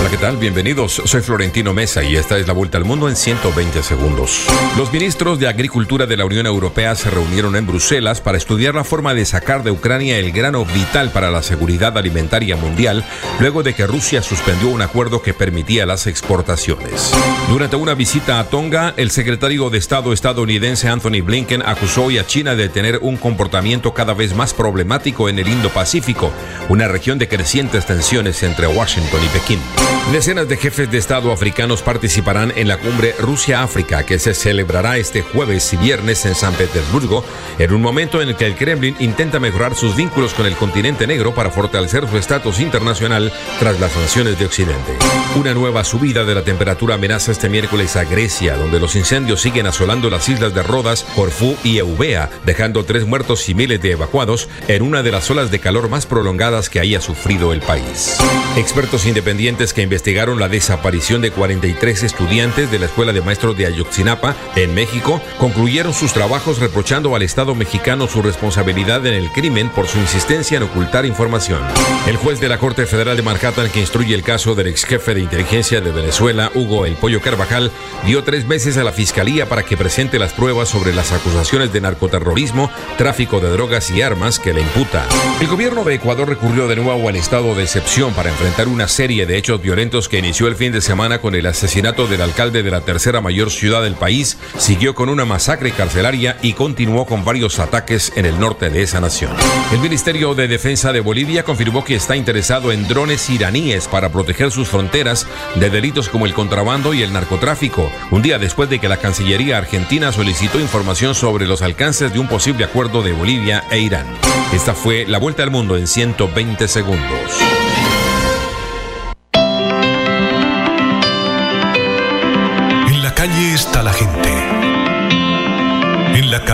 Hola, 0.00 0.10
¿qué 0.10 0.16
tal? 0.16 0.36
Bienvenidos. 0.36 1.02
Soy 1.04 1.22
Florentino 1.22 1.74
Mesa 1.74 2.04
y 2.04 2.14
esta 2.14 2.38
es 2.38 2.46
la 2.46 2.52
vuelta 2.52 2.78
al 2.78 2.84
mundo 2.84 3.08
en 3.08 3.16
120 3.16 3.82
segundos. 3.82 4.46
Los 4.76 4.92
ministros 4.92 5.40
de 5.40 5.48
Agricultura 5.48 6.06
de 6.06 6.16
la 6.16 6.24
Unión 6.24 6.46
Europea 6.46 6.94
se 6.94 7.10
reunieron 7.10 7.56
en 7.56 7.66
Bruselas 7.66 8.20
para 8.20 8.38
estudiar 8.38 8.76
la 8.76 8.84
forma 8.84 9.12
de 9.14 9.24
sacar 9.24 9.64
de 9.64 9.72
Ucrania 9.72 10.18
el 10.18 10.30
grano 10.30 10.64
vital 10.64 11.10
para 11.10 11.32
la 11.32 11.42
seguridad 11.42 11.98
alimentaria 11.98 12.54
mundial, 12.54 13.04
luego 13.40 13.64
de 13.64 13.74
que 13.74 13.88
Rusia 13.88 14.22
suspendió 14.22 14.68
un 14.68 14.82
acuerdo 14.82 15.20
que 15.20 15.34
permitía 15.34 15.84
las 15.84 16.06
exportaciones. 16.06 17.12
Durante 17.48 17.74
una 17.74 17.94
visita 17.94 18.38
a 18.38 18.44
Tonga, 18.44 18.94
el 18.96 19.10
secretario 19.10 19.68
de 19.68 19.78
Estado 19.78 20.12
estadounidense 20.12 20.88
Anthony 20.88 21.22
Blinken 21.24 21.62
acusó 21.66 22.04
hoy 22.04 22.18
a 22.18 22.26
China 22.26 22.54
de 22.54 22.68
tener 22.68 22.98
un 23.02 23.16
comportamiento 23.16 23.94
cada 23.94 24.14
vez 24.14 24.32
más 24.32 24.54
problemático 24.54 25.28
en 25.28 25.40
el 25.40 25.48
Indo-Pacífico, 25.48 26.30
una 26.68 26.86
región 26.86 27.18
de 27.18 27.26
crecientes 27.26 27.84
tensiones 27.84 28.44
entre 28.44 28.68
Washington 28.68 29.20
y 29.24 29.28
Pekín. 29.36 29.87
Decenas 30.12 30.48
de 30.48 30.56
jefes 30.56 30.90
de 30.90 30.96
Estado 30.96 31.30
africanos 31.32 31.82
participarán 31.82 32.50
en 32.56 32.66
la 32.66 32.78
cumbre 32.78 33.14
Rusia-África 33.18 34.06
que 34.06 34.18
se 34.18 34.32
celebrará 34.32 34.96
este 34.96 35.20
jueves 35.20 35.70
y 35.74 35.76
viernes 35.76 36.24
en 36.24 36.34
San 36.34 36.54
Petersburgo, 36.54 37.22
en 37.58 37.74
un 37.74 37.82
momento 37.82 38.22
en 38.22 38.30
el 38.30 38.36
que 38.36 38.46
el 38.46 38.56
Kremlin 38.56 38.96
intenta 39.00 39.38
mejorar 39.38 39.74
sus 39.74 39.94
vínculos 39.94 40.32
con 40.32 40.46
el 40.46 40.56
continente 40.56 41.06
negro 41.06 41.34
para 41.34 41.50
fortalecer 41.50 42.08
su 42.08 42.16
estatus 42.16 42.58
internacional 42.58 43.30
tras 43.58 43.78
las 43.80 43.92
sanciones 43.92 44.38
de 44.38 44.46
Occidente. 44.46 44.96
Una 45.36 45.52
nueva 45.52 45.84
subida 45.84 46.24
de 46.24 46.34
la 46.34 46.42
temperatura 46.42 46.94
amenaza 46.94 47.30
este 47.30 47.50
miércoles 47.50 47.94
a 47.94 48.04
Grecia, 48.04 48.56
donde 48.56 48.80
los 48.80 48.96
incendios 48.96 49.42
siguen 49.42 49.66
asolando 49.66 50.08
las 50.08 50.26
islas 50.30 50.54
de 50.54 50.62
Rodas, 50.62 51.04
Corfú 51.14 51.54
y 51.62 51.76
Eubea, 51.78 52.30
dejando 52.46 52.86
tres 52.86 53.06
muertos 53.06 53.46
y 53.50 53.54
miles 53.54 53.82
de 53.82 53.92
evacuados 53.92 54.48
en 54.68 54.80
una 54.82 55.02
de 55.02 55.12
las 55.12 55.30
olas 55.30 55.50
de 55.50 55.58
calor 55.58 55.90
más 55.90 56.06
prolongadas 56.06 56.70
que 56.70 56.80
haya 56.80 57.02
sufrido 57.02 57.52
el 57.52 57.60
país. 57.60 58.16
Expertos 58.56 59.04
independientes 59.04 59.74
que 59.74 59.82
investigaron 59.98 60.38
la 60.38 60.48
desaparición 60.48 61.22
de 61.22 61.32
43 61.32 62.04
estudiantes 62.04 62.70
de 62.70 62.78
la 62.78 62.86
Escuela 62.86 63.12
de 63.12 63.20
Maestros 63.20 63.56
de 63.56 63.66
Ayotzinapa 63.66 64.36
en 64.54 64.72
México 64.72 65.20
concluyeron 65.40 65.92
sus 65.92 66.12
trabajos 66.12 66.60
reprochando 66.60 67.16
al 67.16 67.22
Estado 67.22 67.56
mexicano 67.56 68.06
su 68.06 68.22
responsabilidad 68.22 69.04
en 69.06 69.14
el 69.14 69.28
crimen 69.32 69.70
por 69.70 69.88
su 69.88 69.98
insistencia 69.98 70.58
en 70.58 70.62
ocultar 70.62 71.04
información. 71.04 71.60
El 72.06 72.16
juez 72.16 72.38
de 72.38 72.48
la 72.48 72.58
Corte 72.58 72.86
Federal 72.86 73.16
de 73.16 73.24
Manhattan 73.24 73.70
que 73.70 73.80
instruye 73.80 74.14
el 74.14 74.22
caso 74.22 74.54
del 74.54 74.68
ex 74.68 74.84
jefe 74.84 75.14
de 75.14 75.20
inteligencia 75.22 75.80
de 75.80 75.90
Venezuela, 75.90 76.52
Hugo 76.54 76.86
El 76.86 76.94
Pollo 76.94 77.20
Carvajal, 77.20 77.72
dio 78.06 78.22
tres 78.22 78.46
meses 78.46 78.76
a 78.76 78.84
la 78.84 78.92
fiscalía 78.92 79.48
para 79.48 79.64
que 79.64 79.76
presente 79.76 80.20
las 80.20 80.32
pruebas 80.32 80.68
sobre 80.68 80.94
las 80.94 81.10
acusaciones 81.10 81.72
de 81.72 81.80
narcoterrorismo, 81.80 82.70
tráfico 82.96 83.40
de 83.40 83.50
drogas 83.50 83.90
y 83.90 84.00
armas 84.00 84.38
que 84.38 84.54
le 84.54 84.60
imputa. 84.60 85.04
El 85.40 85.48
gobierno 85.48 85.82
de 85.82 85.94
Ecuador 85.94 86.28
recurrió 86.28 86.68
de 86.68 86.76
nuevo 86.76 87.08
al 87.08 87.16
estado 87.16 87.56
de 87.56 87.64
excepción 87.64 88.12
para 88.14 88.30
enfrentar 88.30 88.68
una 88.68 88.86
serie 88.86 89.26
de 89.26 89.36
hechos 89.36 89.60
violentos 89.60 89.87
que 89.88 90.18
inició 90.18 90.48
el 90.48 90.54
fin 90.54 90.70
de 90.70 90.82
semana 90.82 91.18
con 91.18 91.34
el 91.34 91.46
asesinato 91.46 92.06
del 92.06 92.20
alcalde 92.20 92.62
de 92.62 92.70
la 92.70 92.82
tercera 92.82 93.22
mayor 93.22 93.50
ciudad 93.50 93.82
del 93.82 93.94
país, 93.94 94.36
siguió 94.58 94.94
con 94.94 95.08
una 95.08 95.24
masacre 95.24 95.70
carcelaria 95.70 96.36
y 96.42 96.52
continuó 96.52 97.06
con 97.06 97.24
varios 97.24 97.58
ataques 97.58 98.12
en 98.14 98.26
el 98.26 98.38
norte 98.38 98.68
de 98.68 98.82
esa 98.82 99.00
nación. 99.00 99.32
El 99.72 99.78
Ministerio 99.78 100.34
de 100.34 100.46
Defensa 100.46 100.92
de 100.92 101.00
Bolivia 101.00 101.42
confirmó 101.42 101.84
que 101.84 101.94
está 101.94 102.16
interesado 102.16 102.70
en 102.70 102.86
drones 102.86 103.30
iraníes 103.30 103.88
para 103.88 104.10
proteger 104.10 104.50
sus 104.50 104.68
fronteras 104.68 105.26
de 105.54 105.70
delitos 105.70 106.10
como 106.10 106.26
el 106.26 106.34
contrabando 106.34 106.92
y 106.92 107.02
el 107.02 107.14
narcotráfico, 107.14 107.90
un 108.10 108.20
día 108.20 108.38
después 108.38 108.68
de 108.68 108.80
que 108.80 108.90
la 108.90 108.98
Cancillería 108.98 109.56
argentina 109.56 110.12
solicitó 110.12 110.60
información 110.60 111.14
sobre 111.14 111.46
los 111.46 111.62
alcances 111.62 112.12
de 112.12 112.18
un 112.18 112.28
posible 112.28 112.64
acuerdo 112.64 113.02
de 113.02 113.12
Bolivia 113.12 113.64
e 113.70 113.78
Irán. 113.78 114.06
Esta 114.52 114.74
fue 114.74 115.06
la 115.06 115.16
vuelta 115.16 115.44
al 115.44 115.50
mundo 115.50 115.78
en 115.78 115.86
120 115.86 116.68
segundos. 116.68 117.57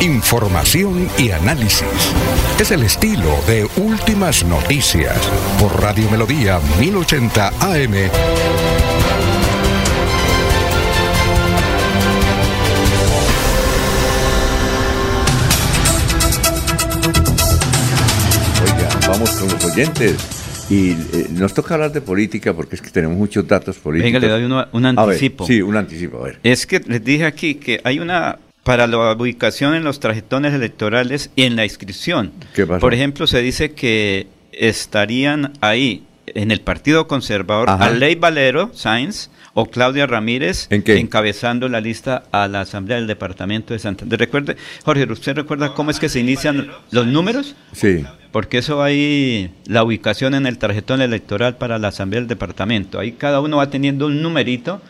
Información 0.00 1.08
y 1.18 1.30
análisis. 1.32 2.12
Es 2.60 2.70
el 2.70 2.82
estilo 2.84 3.36
de 3.48 3.68
Últimas 3.76 4.44
Noticias 4.44 5.16
por 5.58 5.80
Radio 5.82 6.08
Melodía 6.10 6.60
1080 6.78 7.48
AM. 7.60 7.94
Oiga, 18.62 18.88
vamos 19.08 19.30
con 19.30 19.48
los 19.48 19.64
oyentes. 19.64 20.16
Y 20.70 20.90
eh, 20.90 21.26
nos 21.30 21.54
toca 21.54 21.74
hablar 21.74 21.92
de 21.92 22.02
política 22.02 22.52
porque 22.52 22.76
es 22.76 22.82
que 22.82 22.90
tenemos 22.90 23.16
muchos 23.16 23.46
datos 23.48 23.78
políticos. 23.78 24.20
Venga, 24.20 24.26
le 24.26 24.32
doy 24.40 24.44
uno- 24.44 24.66
un 24.72 24.84
A 24.86 24.92
ver, 24.92 25.00
anticipo. 25.14 25.46
sí, 25.46 25.62
un 25.62 25.76
anticipo, 25.76 26.18
a 26.18 26.24
ver. 26.24 26.40
Es 26.42 26.66
que 26.66 26.80
les 26.80 27.02
dije 27.02 27.24
aquí 27.24 27.54
que 27.54 27.80
hay 27.84 28.00
una 28.00 28.38
para 28.68 28.86
la 28.86 29.12
ubicación 29.12 29.74
en 29.74 29.82
los 29.82 29.98
tarjetones 29.98 30.52
electorales 30.52 31.30
y 31.34 31.44
en 31.44 31.56
la 31.56 31.64
inscripción. 31.64 32.32
¿Qué 32.54 32.66
pasó? 32.66 32.80
Por 32.80 32.92
ejemplo, 32.92 33.26
se 33.26 33.40
dice 33.40 33.72
que 33.72 34.26
estarían 34.52 35.54
ahí 35.62 36.04
en 36.26 36.50
el 36.50 36.60
Partido 36.60 37.08
Conservador 37.08 37.70
Ajá. 37.70 37.86
Aley 37.86 38.16
Valero 38.16 38.70
Sainz 38.74 39.30
o 39.54 39.64
Claudia 39.64 40.06
Ramírez 40.06 40.68
encabezando 40.70 41.70
la 41.70 41.80
lista 41.80 42.24
a 42.30 42.46
la 42.46 42.60
Asamblea 42.60 42.98
del 42.98 43.06
Departamento 43.06 43.72
de 43.72 43.78
Santander. 43.78 44.18
Recuerde, 44.18 44.58
Jorge, 44.84 45.10
¿usted 45.10 45.34
recuerda 45.34 45.72
cómo 45.72 45.90
es 45.90 45.98
que 45.98 46.10
se 46.10 46.20
inician 46.20 46.70
los 46.90 47.06
números? 47.06 47.56
Sí. 47.72 48.04
Porque 48.32 48.58
eso 48.58 48.82
hay 48.82 49.50
la 49.66 49.82
ubicación 49.82 50.34
en 50.34 50.46
el 50.46 50.58
tarjetón 50.58 51.00
electoral 51.00 51.56
para 51.56 51.78
la 51.78 51.88
Asamblea 51.88 52.20
del 52.20 52.28
Departamento. 52.28 52.98
Ahí 52.98 53.12
cada 53.12 53.40
uno 53.40 53.56
va 53.56 53.70
teniendo 53.70 54.06
un 54.06 54.22
numerito, 54.22 54.80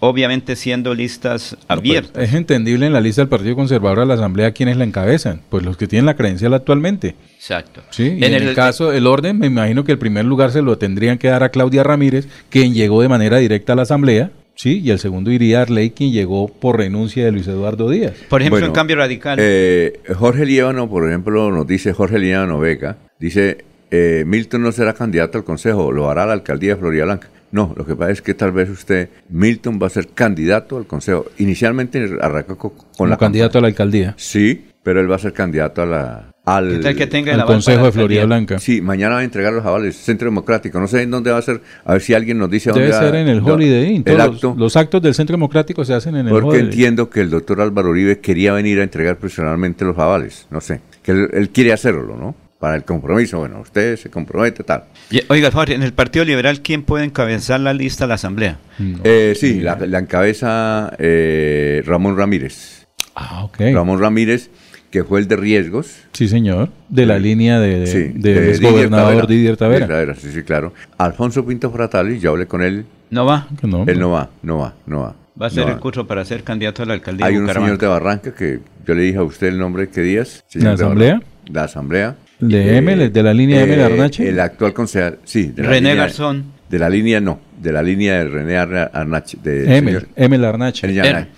obviamente 0.00 0.56
siendo 0.56 0.94
listas 0.94 1.56
abiertas. 1.68 2.12
Pues, 2.12 2.28
es 2.28 2.34
entendible 2.34 2.86
en 2.86 2.92
la 2.92 3.00
lista 3.00 3.22
del 3.22 3.28
Partido 3.28 3.54
Conservador 3.54 4.00
a 4.00 4.04
la 4.04 4.14
Asamblea 4.14 4.52
quienes 4.52 4.76
la 4.76 4.84
encabezan, 4.84 5.42
pues 5.48 5.64
los 5.64 5.76
que 5.76 5.86
tienen 5.86 6.06
la 6.06 6.16
credencial 6.16 6.54
actualmente. 6.54 7.14
Exacto. 7.36 7.82
Sí, 7.90 8.16
y 8.18 8.24
en, 8.24 8.34
el, 8.34 8.54
caso, 8.54 8.92
el 8.92 9.06
orden, 9.06 9.38
me 9.38 9.46
imagino 9.46 9.84
que 9.84 9.92
el 9.92 9.98
primer 9.98 10.24
lugar 10.24 10.50
se 10.50 10.62
lo 10.62 10.78
tendrían 10.78 11.18
que 11.18 11.28
dar 11.28 11.42
a 11.42 11.50
Claudia 11.50 11.82
Ramírez, 11.82 12.28
quien 12.50 12.74
llegó 12.74 13.02
de 13.02 13.08
manera 13.08 13.38
directa 13.38 13.72
a 13.72 13.76
la 13.76 13.82
Asamblea, 13.82 14.30
sí, 14.54 14.80
y 14.80 14.90
el 14.90 14.98
segundo 14.98 15.30
iría 15.30 15.58
a 15.58 15.62
Arley, 15.62 15.90
quien 15.90 16.12
llegó 16.12 16.48
por 16.48 16.78
renuncia 16.78 17.24
de 17.24 17.32
Luis 17.32 17.46
Eduardo 17.48 17.88
Díaz. 17.90 18.14
Por 18.28 18.40
ejemplo, 18.42 18.56
Bueno, 18.56 18.66
en 18.68 18.72
cambio 18.72 18.96
radical. 18.96 19.38
Eh, 19.40 20.00
Jorge 20.16 20.44
Líbano, 20.46 20.88
por 20.88 21.06
ejemplo, 21.08 21.50
nos 21.50 21.66
dice 21.66 21.92
Jorge 21.92 22.18
Líbano 22.18 22.58
Vega, 22.58 22.96
dice, 23.18 23.64
eh, 23.90 24.24
Milton 24.26 24.62
no 24.62 24.72
será 24.72 24.94
candidato 24.94 25.38
al 25.38 25.44
Consejo, 25.44 25.92
lo 25.92 26.08
hará 26.10 26.24
la 26.26 26.32
alcaldía 26.32 26.74
de 26.74 26.80
Florida 26.80 27.04
Blanca. 27.04 27.28
No, 27.50 27.74
lo 27.76 27.84
que 27.84 27.94
pasa 27.94 28.12
es 28.12 28.22
que 28.22 28.32
tal 28.32 28.50
vez 28.52 28.70
usted, 28.70 29.10
Milton 29.28 29.78
va 29.82 29.86
a 29.88 29.90
ser 29.90 30.08
candidato 30.08 30.78
al 30.78 30.86
Consejo. 30.86 31.26
Inicialmente 31.38 32.02
arrancó 32.22 32.56
co- 32.56 32.70
con 32.70 32.86
Como 32.96 33.10
la 33.10 33.18
candidato 33.18 33.58
a 33.58 33.60
la 33.60 33.68
alcaldía. 33.68 34.14
Sí, 34.16 34.68
pero 34.82 35.00
él 35.00 35.10
va 35.10 35.16
a 35.16 35.18
ser 35.18 35.34
candidato 35.34 35.82
a 35.82 35.86
la, 35.86 36.31
al, 36.44 36.70
¿Qué 36.70 36.78
tal 36.78 36.96
que 36.96 37.06
tenga 37.06 37.34
Al 37.34 37.44
Consejo 37.44 37.84
de 37.84 37.92
Florida? 37.92 38.24
Blanca. 38.24 38.58
Sí, 38.58 38.80
mañana 38.80 39.14
va 39.14 39.20
a 39.20 39.24
entregar 39.24 39.52
los 39.52 39.64
avales, 39.64 39.96
Centro 39.96 40.26
Democrático. 40.26 40.80
No 40.80 40.88
sé 40.88 41.02
en 41.02 41.10
dónde 41.12 41.30
va 41.30 41.38
a 41.38 41.42
ser, 41.42 41.60
a 41.84 41.92
ver 41.92 42.02
si 42.02 42.14
alguien 42.14 42.38
nos 42.38 42.50
dice 42.50 42.72
Debe 42.72 42.86
dónde 42.88 42.96
va- 42.96 43.02
ser 43.12 43.14
en 43.20 43.28
el 43.28 43.40
Holiday 43.40 43.86
Inn. 43.90 44.02
El 44.06 44.16
Todos 44.16 44.20
acto. 44.34 44.48
los, 44.48 44.56
los 44.58 44.76
actos 44.76 45.02
del 45.02 45.14
Centro 45.14 45.34
Democrático 45.34 45.84
se 45.84 45.94
hacen 45.94 46.16
en 46.16 46.26
el 46.26 46.32
Porque 46.32 46.46
Holiday 46.48 46.62
Inn. 46.64 46.70
entiendo 46.72 47.10
que 47.10 47.20
el 47.20 47.30
doctor 47.30 47.60
Álvaro 47.60 47.90
Uribe 47.90 48.18
quería 48.18 48.52
venir 48.52 48.80
a 48.80 48.82
entregar 48.82 49.18
personalmente 49.18 49.84
los 49.84 49.96
avales. 49.98 50.46
No 50.50 50.60
sé, 50.60 50.80
que 51.02 51.12
él, 51.12 51.28
él 51.32 51.50
quiere 51.50 51.72
hacerlo, 51.72 52.16
¿no? 52.16 52.34
Para 52.58 52.74
el 52.76 52.84
compromiso. 52.84 53.38
Bueno, 53.38 53.60
usted 53.60 53.96
se 53.96 54.10
compromete, 54.10 54.64
tal. 54.64 54.84
Y- 55.10 55.20
Oiga, 55.28 55.50
Jorge, 55.52 55.74
en 55.74 55.82
el 55.84 55.92
Partido 55.92 56.24
Liberal, 56.24 56.60
¿quién 56.60 56.82
puede 56.82 57.04
encabezar 57.04 57.60
la 57.60 57.72
lista 57.72 58.04
a 58.04 58.08
la 58.08 58.14
Asamblea? 58.14 58.58
Eh, 59.04 59.34
sí, 59.38 59.60
la, 59.60 59.76
la 59.76 59.98
encabeza 60.00 60.92
eh, 60.98 61.82
Ramón 61.86 62.16
Ramírez. 62.16 62.86
Ah, 63.14 63.44
ok. 63.44 63.58
Ramón 63.74 64.00
Ramírez, 64.00 64.50
que 64.92 65.02
fue 65.02 65.18
el 65.20 65.26
de 65.26 65.34
riesgos. 65.36 65.90
Sí, 66.12 66.28
señor. 66.28 66.68
De 66.88 67.06
la 67.06 67.18
línea 67.18 67.58
de, 67.58 67.86
Sí, 67.88 67.98
del 68.14 68.22
de 68.22 68.50
exgobernador 68.50 69.26
Didier 69.26 69.56
Tavera. 69.56 70.14
Sí, 70.14 70.28
sí, 70.32 70.42
claro. 70.42 70.72
Alfonso 70.98 71.44
Pinto 71.44 71.70
Fratali, 71.72 72.20
yo 72.20 72.30
hablé 72.30 72.46
con 72.46 72.62
él. 72.62 72.84
¿No 73.10 73.24
va? 73.26 73.48
Que 73.60 73.66
no, 73.66 73.84
Él 73.88 73.98
no 73.98 74.10
va, 74.10 74.30
no 74.42 74.58
va, 74.58 74.74
no 74.86 75.00
va. 75.00 75.16
Va 75.40 75.46
a 75.46 75.50
ser 75.50 75.66
No 75.66 75.72
el 75.72 75.78
curso 75.80 76.06
para 76.06 76.24
ser 76.26 76.44
candidato 76.44 76.82
a 76.82 76.86
la 76.86 76.92
alcaldía 76.94 77.24
Hay 77.26 77.34
de 77.34 77.40
un 77.40 77.48
señor 77.48 77.78
de 77.78 77.86
Barranca 77.86 78.34
que 78.34 78.60
yo 78.86 78.94
le 78.94 79.02
dije 79.02 79.16
a 79.18 79.22
usted 79.22 79.46
el 79.48 79.58
nombre 79.58 79.88
que 79.88 80.02
días. 80.02 80.44
¿La 80.54 80.72
asamblea? 80.72 81.20
La 81.50 81.64
asamblea. 81.64 82.14
De 82.38 82.76
M, 82.76 83.08
de 83.08 83.22
la 83.22 83.32
línea 83.32 83.62
M 83.62 83.74
de 83.76 83.82
Arnache. 83.84 84.28
El 84.28 84.38
actual 84.40 84.74
concejal, 84.74 85.18
sí. 85.24 85.46
de 85.48 85.62
la 85.62 85.68
René 85.70 85.90
línea- 85.90 85.94
Garzón. 86.04 86.44
De 86.68 86.78
la 86.78 86.88
línea, 86.90 87.20
no, 87.20 87.40
de 87.60 87.72
la 87.72 87.82
línea 87.82 88.18
de 88.18 88.28
René 88.28 88.56
Arna- 88.58 88.90
Arnache. 88.92 89.38
De 89.42 89.76
M, 89.78 89.98
M 90.16 90.38
Larnache. 90.38 90.86
René 90.86 91.00
Arnache. 91.00 91.28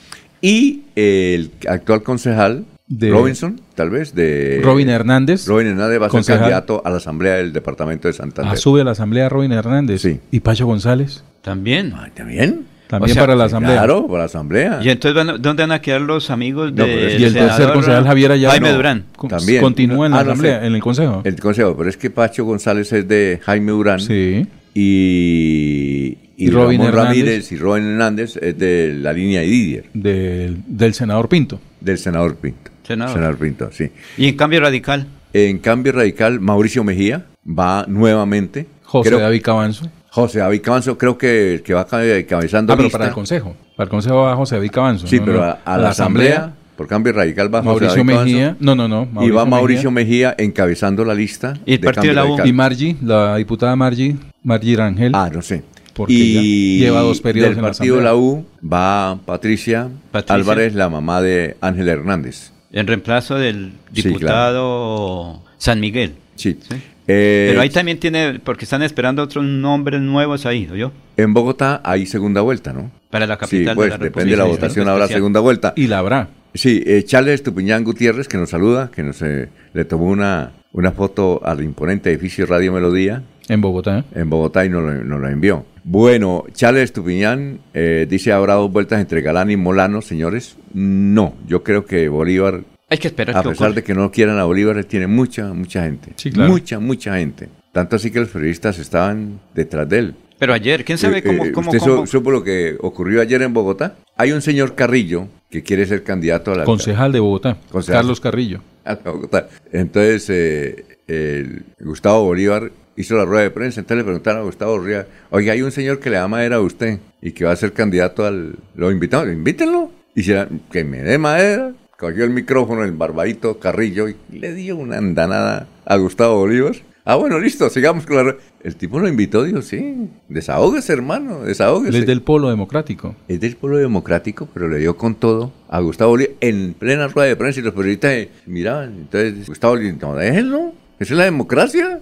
Y 0.40 0.82
el 0.97 1.51
actual 1.68 2.02
concejal, 2.02 2.64
De- 2.86 3.11
Robinson, 3.11 3.61
tal 3.74 3.89
vez, 3.90 4.15
de... 4.15 4.61
Robin 4.62 4.90
Hernández. 4.90 5.47
Robin 5.47 5.69
Hernández 5.69 6.02
va 6.02 6.06
a 6.06 6.11
ser 6.23 6.39
candidato 6.39 6.82
a 6.85 6.90
la 6.90 6.98
asamblea 6.98 7.36
del 7.36 7.52
departamento 7.52 8.09
de 8.09 8.15
Santander. 8.15 8.52
Ah, 8.52 8.56
sube 8.56 8.82
a 8.82 8.85
la 8.85 8.90
asamblea 8.90 9.28
Robin 9.31 9.52
Hernández. 9.52 10.02
Sí. 10.02 10.20
¿Y 10.31 10.40
Pacho 10.40 10.66
González? 10.66 11.24
También. 11.43 11.94
¿También? 12.15 12.66
También 12.86 13.11
O 13.11 13.15
sea, 13.15 13.23
para 13.23 13.35
la 13.35 13.44
asamblea. 13.44 13.77
Claro, 13.78 14.06
para 14.06 14.19
la 14.20 14.24
asamblea. 14.27 14.81
¿Y 14.82 14.90
entonces 14.90 15.16
van 15.16 15.31
a- 15.31 15.39
dónde 15.39 15.62
van 15.62 15.73
a 15.73 15.81
quedar 15.81 16.02
los 16.02 16.28
amigos 16.28 16.74
de 16.74 16.85
pero 16.85 17.06
es- 17.09 17.19
Y 17.20 17.24
el 17.24 17.32
tercer 17.32 17.73
concejal 17.73 18.05
Javier 18.06 18.32
Ayala. 18.32 18.51
Jaime 18.52 18.69
no, 18.70 18.77
Durán. 18.77 19.05
con- 19.16 19.31
También. 19.31 19.62
Continúa 19.62 20.05
en 20.06 20.12
la 20.12 20.19
Ah, 20.20 20.24
no 20.24 20.31
asamblea, 20.32 20.61
sé. 20.61 20.66
en 20.66 20.74
el 20.74 20.82
consejo. 20.82 21.23
El 21.24 21.40
consejo, 21.40 21.74
pero 21.78 21.89
es 21.89 21.97
que 21.97 22.11
Pacho 22.11 22.44
González 22.44 22.93
es 22.93 23.09
de 23.09 23.40
Jaime 23.43 23.73
Urán 23.73 24.01
Sí. 24.01 24.47
y, 24.74 26.19
y 26.36 26.44
Y 26.47 26.51
Robin 26.51 26.81
Ramón 26.81 26.94
Hernández. 26.94 27.09
Ramírez 27.24 27.52
y 27.52 27.56
Robin 27.56 27.85
Hernández 27.85 28.36
es 28.36 28.59
de 28.59 28.94
la 29.01 29.12
línea 29.15 29.40
de 29.40 29.47
Didier, 29.47 29.85
Del, 29.94 30.59
del 30.66 30.93
senador 30.94 31.28
Pinto. 31.31 31.61
del 31.81 31.97
senador 31.98 32.36
Pinto. 32.36 32.70
Senador. 32.86 33.36
Pinto, 33.39 33.70
sí. 33.73 33.90
Y 34.16 34.28
en 34.28 34.36
cambio 34.36 34.61
radical. 34.61 35.06
En 35.32 35.59
cambio 35.59 35.93
radical, 35.93 36.39
Mauricio 36.40 36.85
Mejía 36.85 37.27
va 37.47 37.85
nuevamente. 37.89 38.66
José 38.85 39.11
Creo- 39.11 39.20
David 39.20 39.43
Cabanzo. 39.43 39.89
José 40.11 40.39
David 40.39 40.61
Cabanzo 40.62 40.97
creo 40.97 41.19
que, 41.19 41.62
que 41.65 41.74
va 41.74 41.85
cabe- 41.86 42.24
cabezando 42.27 42.73
Ah, 42.73 42.77
pero 42.77 42.85
lista. 42.86 42.98
para 42.98 43.09
el 43.09 43.15
consejo. 43.15 43.56
Para 43.77 43.85
el 43.86 43.90
consejo 43.90 44.16
va 44.23 44.36
José 44.36 44.55
David 44.56 44.70
Cabanzo. 44.70 45.06
Sí, 45.09 45.19
no, 45.19 45.24
pero 45.24 45.43
a, 45.43 45.59
a 45.65 45.77
la 45.77 45.89
asamblea, 45.89 46.52
por 46.77 46.86
cambio 46.86 47.12
radical 47.12 47.52
va 47.52 47.59
José 47.65 47.69
Mauricio 47.86 48.06
Cabanzo, 48.06 48.24
Mejía. 48.24 48.56
No, 48.61 48.77
no, 48.77 48.86
no. 48.86 49.09
y 49.27 49.31
va 49.31 49.44
Mauricio 49.44 49.90
Mejía 49.90 50.35
encabezando 50.39 51.05
la 51.05 51.15
lista. 51.15 51.55
¿Y 51.66 51.74
el 51.74 51.81
de 51.81 51.85
partido 51.86 52.09
de 52.11 52.15
la 52.15 52.24
U? 52.24 52.28
Radical. 52.28 52.47
Y 52.48 52.52
Margie, 52.52 52.97
la 53.02 53.36
diputada 53.36 53.74
Margie, 53.74 54.16
Margie 54.44 54.77
Rangel. 54.77 55.11
Ah, 55.16 55.28
no 55.35 55.43
sé. 55.43 55.65
Porque 55.94 56.12
y 56.12 56.78
ya 56.81 56.86
lleva 56.86 57.01
dos 57.01 57.20
periodos 57.20 57.51
del 57.51 57.59
en 57.59 57.62
la 57.65 57.69
partido 57.70 57.97
de 57.97 58.02
la 58.02 58.11
asamblea. 58.11 58.31
U 58.32 58.47
va 58.73 59.19
Patricia, 59.24 59.89
Patricia. 60.12 60.35
Álvarez, 60.35 60.74
la 60.74 60.89
mamá 60.89 61.20
de 61.23 61.56
Ángel 61.61 61.89
Hernández. 61.89 62.52
En 62.74 62.86
reemplazo 62.86 63.36
del 63.36 63.72
Sí, 63.94 64.02
diputado 64.02 65.42
San 65.59 65.80
Miguel. 65.80 66.14
Sí. 66.34 66.59
Eh, 67.06 67.46
Pero 67.51 67.60
ahí 67.60 67.70
también 67.70 67.98
tiene, 67.98 68.40
porque 68.42 68.64
están 68.64 68.82
esperando 68.82 69.22
otros 69.22 69.44
nombres 69.44 70.01
nuevos 70.01 70.44
ahí, 70.46 70.66
¿no 70.66 70.74
yo? 70.74 70.90
En 71.16 71.32
Bogotá 71.34 71.80
hay 71.84 72.05
segunda 72.06 72.40
vuelta, 72.40 72.72
¿no? 72.72 72.90
Para 73.10 73.26
la 73.26 73.34
Sí, 73.34 73.40
capital 73.40 73.74
pues 73.76 73.92
de 73.92 73.98
la 73.98 74.05
depende 74.05 74.30
de 74.32 74.36
la 74.36 74.44
votación, 74.44 74.88
habrá 74.88 75.05
Especial. 75.05 75.18
segunda 75.18 75.40
vuelta. 75.40 75.72
Y 75.76 75.86
la 75.86 75.98
habrá. 75.98 76.28
Sí, 76.55 76.82
eh, 76.86 77.02
Charles 77.05 77.34
Estupiñán 77.34 77.84
Gutiérrez, 77.84 78.26
que 78.26 78.38
nos 78.38 78.51
saluda, 78.51 78.90
que 78.92 79.02
nos 79.02 79.20
eh, 79.22 79.48
le 79.72 79.84
tomó 79.84 80.06
una, 80.06 80.52
una 80.72 80.92
foto 80.92 81.40
al 81.44 81.62
imponente 81.62 82.10
edificio 82.10 82.46
Radio 82.46 82.72
Melodía 82.72 83.22
En 83.48 83.60
Bogotá. 83.60 84.05
en 84.14 84.30
Bogotá 84.30 84.64
y 84.64 84.68
nos 84.68 84.82
lo, 84.82 84.92
nos 85.05 85.20
lo 85.20 85.28
envió. 85.28 85.66
Bueno, 85.85 86.44
Charles 86.55 86.85
Estupiñán 86.85 87.61
eh, 87.74 88.06
dice, 88.09 88.32
¿habrá 88.32 88.55
dos 88.55 88.73
vueltas 88.73 89.01
entre 89.01 89.20
Galán 89.20 89.51
y 89.51 89.56
Molano, 89.56 90.01
señores? 90.01 90.56
No, 90.73 91.35
yo 91.47 91.62
creo 91.62 91.85
que 91.85 92.09
Bolívar, 92.09 92.62
Hay 92.89 92.97
que 92.98 93.09
esperar 93.09 93.36
a 93.36 93.43
que 93.43 93.51
pesar 93.51 93.74
de 93.74 93.82
que 93.85 93.94
no 93.94 94.11
quieran 94.11 94.39
a 94.39 94.44
Bolívar, 94.44 94.82
tiene 94.85 95.06
mucha, 95.06 95.52
mucha 95.52 95.82
gente. 95.85 96.12
Sí, 96.16 96.31
claro. 96.31 96.51
Mucha, 96.51 96.78
mucha 96.81 97.19
gente. 97.19 97.48
Tanto 97.73 97.97
así 97.97 98.11
que 98.11 98.20
los 98.20 98.31
periodistas 98.31 98.78
estaban 98.78 99.40
detrás 99.55 99.86
de 99.89 99.98
él. 99.98 100.15
Pero 100.39 100.52
ayer, 100.55 100.85
¿quién 100.85 100.97
sabe 100.98 101.19
Eh, 101.19 101.23
cómo, 101.23 101.44
eh, 101.44 101.52
cómo, 101.52 101.70
¿Usted 101.70 101.81
cómo- 101.81 102.06
su- 102.06 102.12
supo 102.19 102.31
lo 102.31 102.43
que 102.43 102.77
ocurrió 102.81 103.20
ayer 103.20 103.43
en 103.43 103.52
Bogotá? 103.52 103.97
Hay 104.16 104.32
un 104.32 104.40
señor 104.43 104.74
Carrillo 104.74 105.28
que 105.51 105.62
quiere 105.62 105.85
ser 105.86 106.02
candidato 106.02 106.51
a 106.52 106.56
la 106.56 106.65
Concejal 106.65 107.12
de 107.12 107.20
Bogotá. 107.20 107.59
Concejal. 107.70 108.01
Carlos 108.01 108.20
Carrillo. 108.20 108.61
a 108.86 108.94
Bogotá. 108.97 109.48
Entonces, 109.73 110.27
eh, 110.31 110.85
el 111.06 111.65
Gustavo 111.81 112.24
Bolívar 112.24 112.70
hizo 112.97 113.16
la 113.16 113.25
rueda 113.25 113.43
de 113.43 113.51
prensa, 113.51 113.81
entonces 113.81 113.99
le 113.99 114.05
preguntaron 114.05 114.41
a 114.41 114.45
Gustavo 114.45 114.79
Bolívar, 114.79 115.07
oye, 115.31 115.51
hay 115.51 115.62
un 115.62 115.73
señor 115.73 116.01
que 116.01 116.11
le 116.11 116.16
da 116.16 116.29
madera 116.29 116.57
a 116.57 116.61
usted 116.61 116.99
y 117.21 117.33
que 117.33 117.45
va 117.45 117.53
a 117.53 117.57
ser 117.57 117.73
candidato 117.73 118.25
al... 118.25 118.57
Lo 118.75 118.91
invitamos, 118.91 119.29
invítenlo. 119.29 119.91
Y 120.15 120.23
se, 120.23 120.47
que 120.71 120.85
me 120.85 121.03
dé 121.03 121.19
madera. 121.19 121.73
Cogió 121.99 122.25
el 122.25 122.31
micrófono, 122.31 122.85
el 122.85 122.93
barbadito 122.93 123.59
Carrillo 123.59 124.09
y 124.09 124.16
le 124.31 124.53
dio 124.53 124.77
una 124.77 124.99
andanada 124.99 125.66
a 125.85 125.97
Gustavo 125.97 126.39
Bolívar. 126.39 126.75
Ah, 127.07 127.16
bueno, 127.16 127.39
listo, 127.39 127.69
sigamos 127.69 128.07
con 128.07 128.16
la... 128.16 128.23
rueda. 128.23 128.39
El 128.62 128.77
tipo 128.77 128.99
lo 128.99 129.07
invitó, 129.07 129.43
dijo, 129.43 129.61
sí, 129.61 130.09
desahógese, 130.29 130.93
hermano, 130.93 131.43
desahógese. 131.43 131.99
Es 131.99 132.07
del 132.07 132.23
Polo 132.23 132.49
Democrático. 132.49 133.15
Es 133.29 133.41
del 133.41 133.57
pueblo 133.57 133.77
democrático, 133.79 134.49
pero 134.55 134.69
le 134.69 134.79
dio 134.79 134.97
con 134.97 135.15
todo 135.15 135.53
a 135.69 135.81
Gustavo 135.81 136.12
Bolívar 136.12 136.35
en 136.41 136.73
plena 136.73 137.09
rueda 137.09 137.29
de 137.29 137.37
prensa 137.37 137.61
y 137.61 137.62
los 137.62 137.75
periodistas 137.75 138.12
eh, 138.12 138.31
miraban. 138.47 138.95
Entonces, 139.01 139.47
Gustavo 139.47 139.75
Bolívar, 139.75 139.99
no, 140.01 140.15
déjenlo, 140.15 140.73
esa 140.99 141.12
es 141.12 141.19
la 141.19 141.25
democracia. 141.25 142.01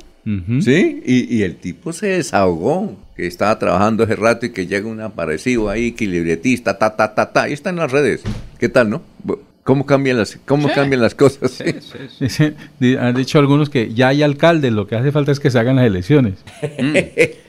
¿Sí? 0.61 1.03
Y, 1.05 1.37
y 1.37 1.43
el 1.43 1.57
tipo 1.57 1.93
se 1.93 2.07
desahogó, 2.09 2.97
que 3.17 3.27
estaba 3.27 3.59
trabajando 3.59 4.05
hace 4.05 4.17
rato 4.17 4.47
y 4.47 4.51
que 4.51 4.67
llega 4.67 4.89
un 4.89 5.01
aparecido 5.01 5.69
ahí, 5.69 5.93
que 5.93 6.07
libretista, 6.07 6.79
ta, 6.79 6.97
ta, 6.97 7.15
ta, 7.15 7.33
ta, 7.33 7.49
y 7.49 7.53
está 7.53 7.71
en 7.71 7.77
las 7.77 7.91
redes. 7.91 8.23
¿Qué 8.59 8.69
tal, 8.69 8.91
no? 8.91 9.03
¿Cómo 9.65 9.87
cambian 9.87 10.17
las, 10.19 10.39
cómo 10.45 10.67
Sí. 10.69 10.75
cambian 10.75 11.01
las 11.03 11.15
cosas? 11.15 11.53
Sí, 11.53 11.65
sí, 11.81 11.99
sí. 12.09 12.25
Dice- 12.25 12.55
di- 12.81 12.97
Han 12.97 13.15
dicho 13.15 13.39
algunos 13.39 13.71
que 13.71 13.95
ya 13.95 14.09
hay 14.09 14.23
alcaldes, 14.23 14.73
lo 14.73 14.89
que 14.89 14.97
hace 14.97 15.13
falta 15.13 15.31
es 15.31 15.39
que 15.39 15.51
se 15.53 15.59
hagan 15.61 15.77
las 15.77 15.87
elecciones. 15.87 16.35
Mm. 16.81 16.95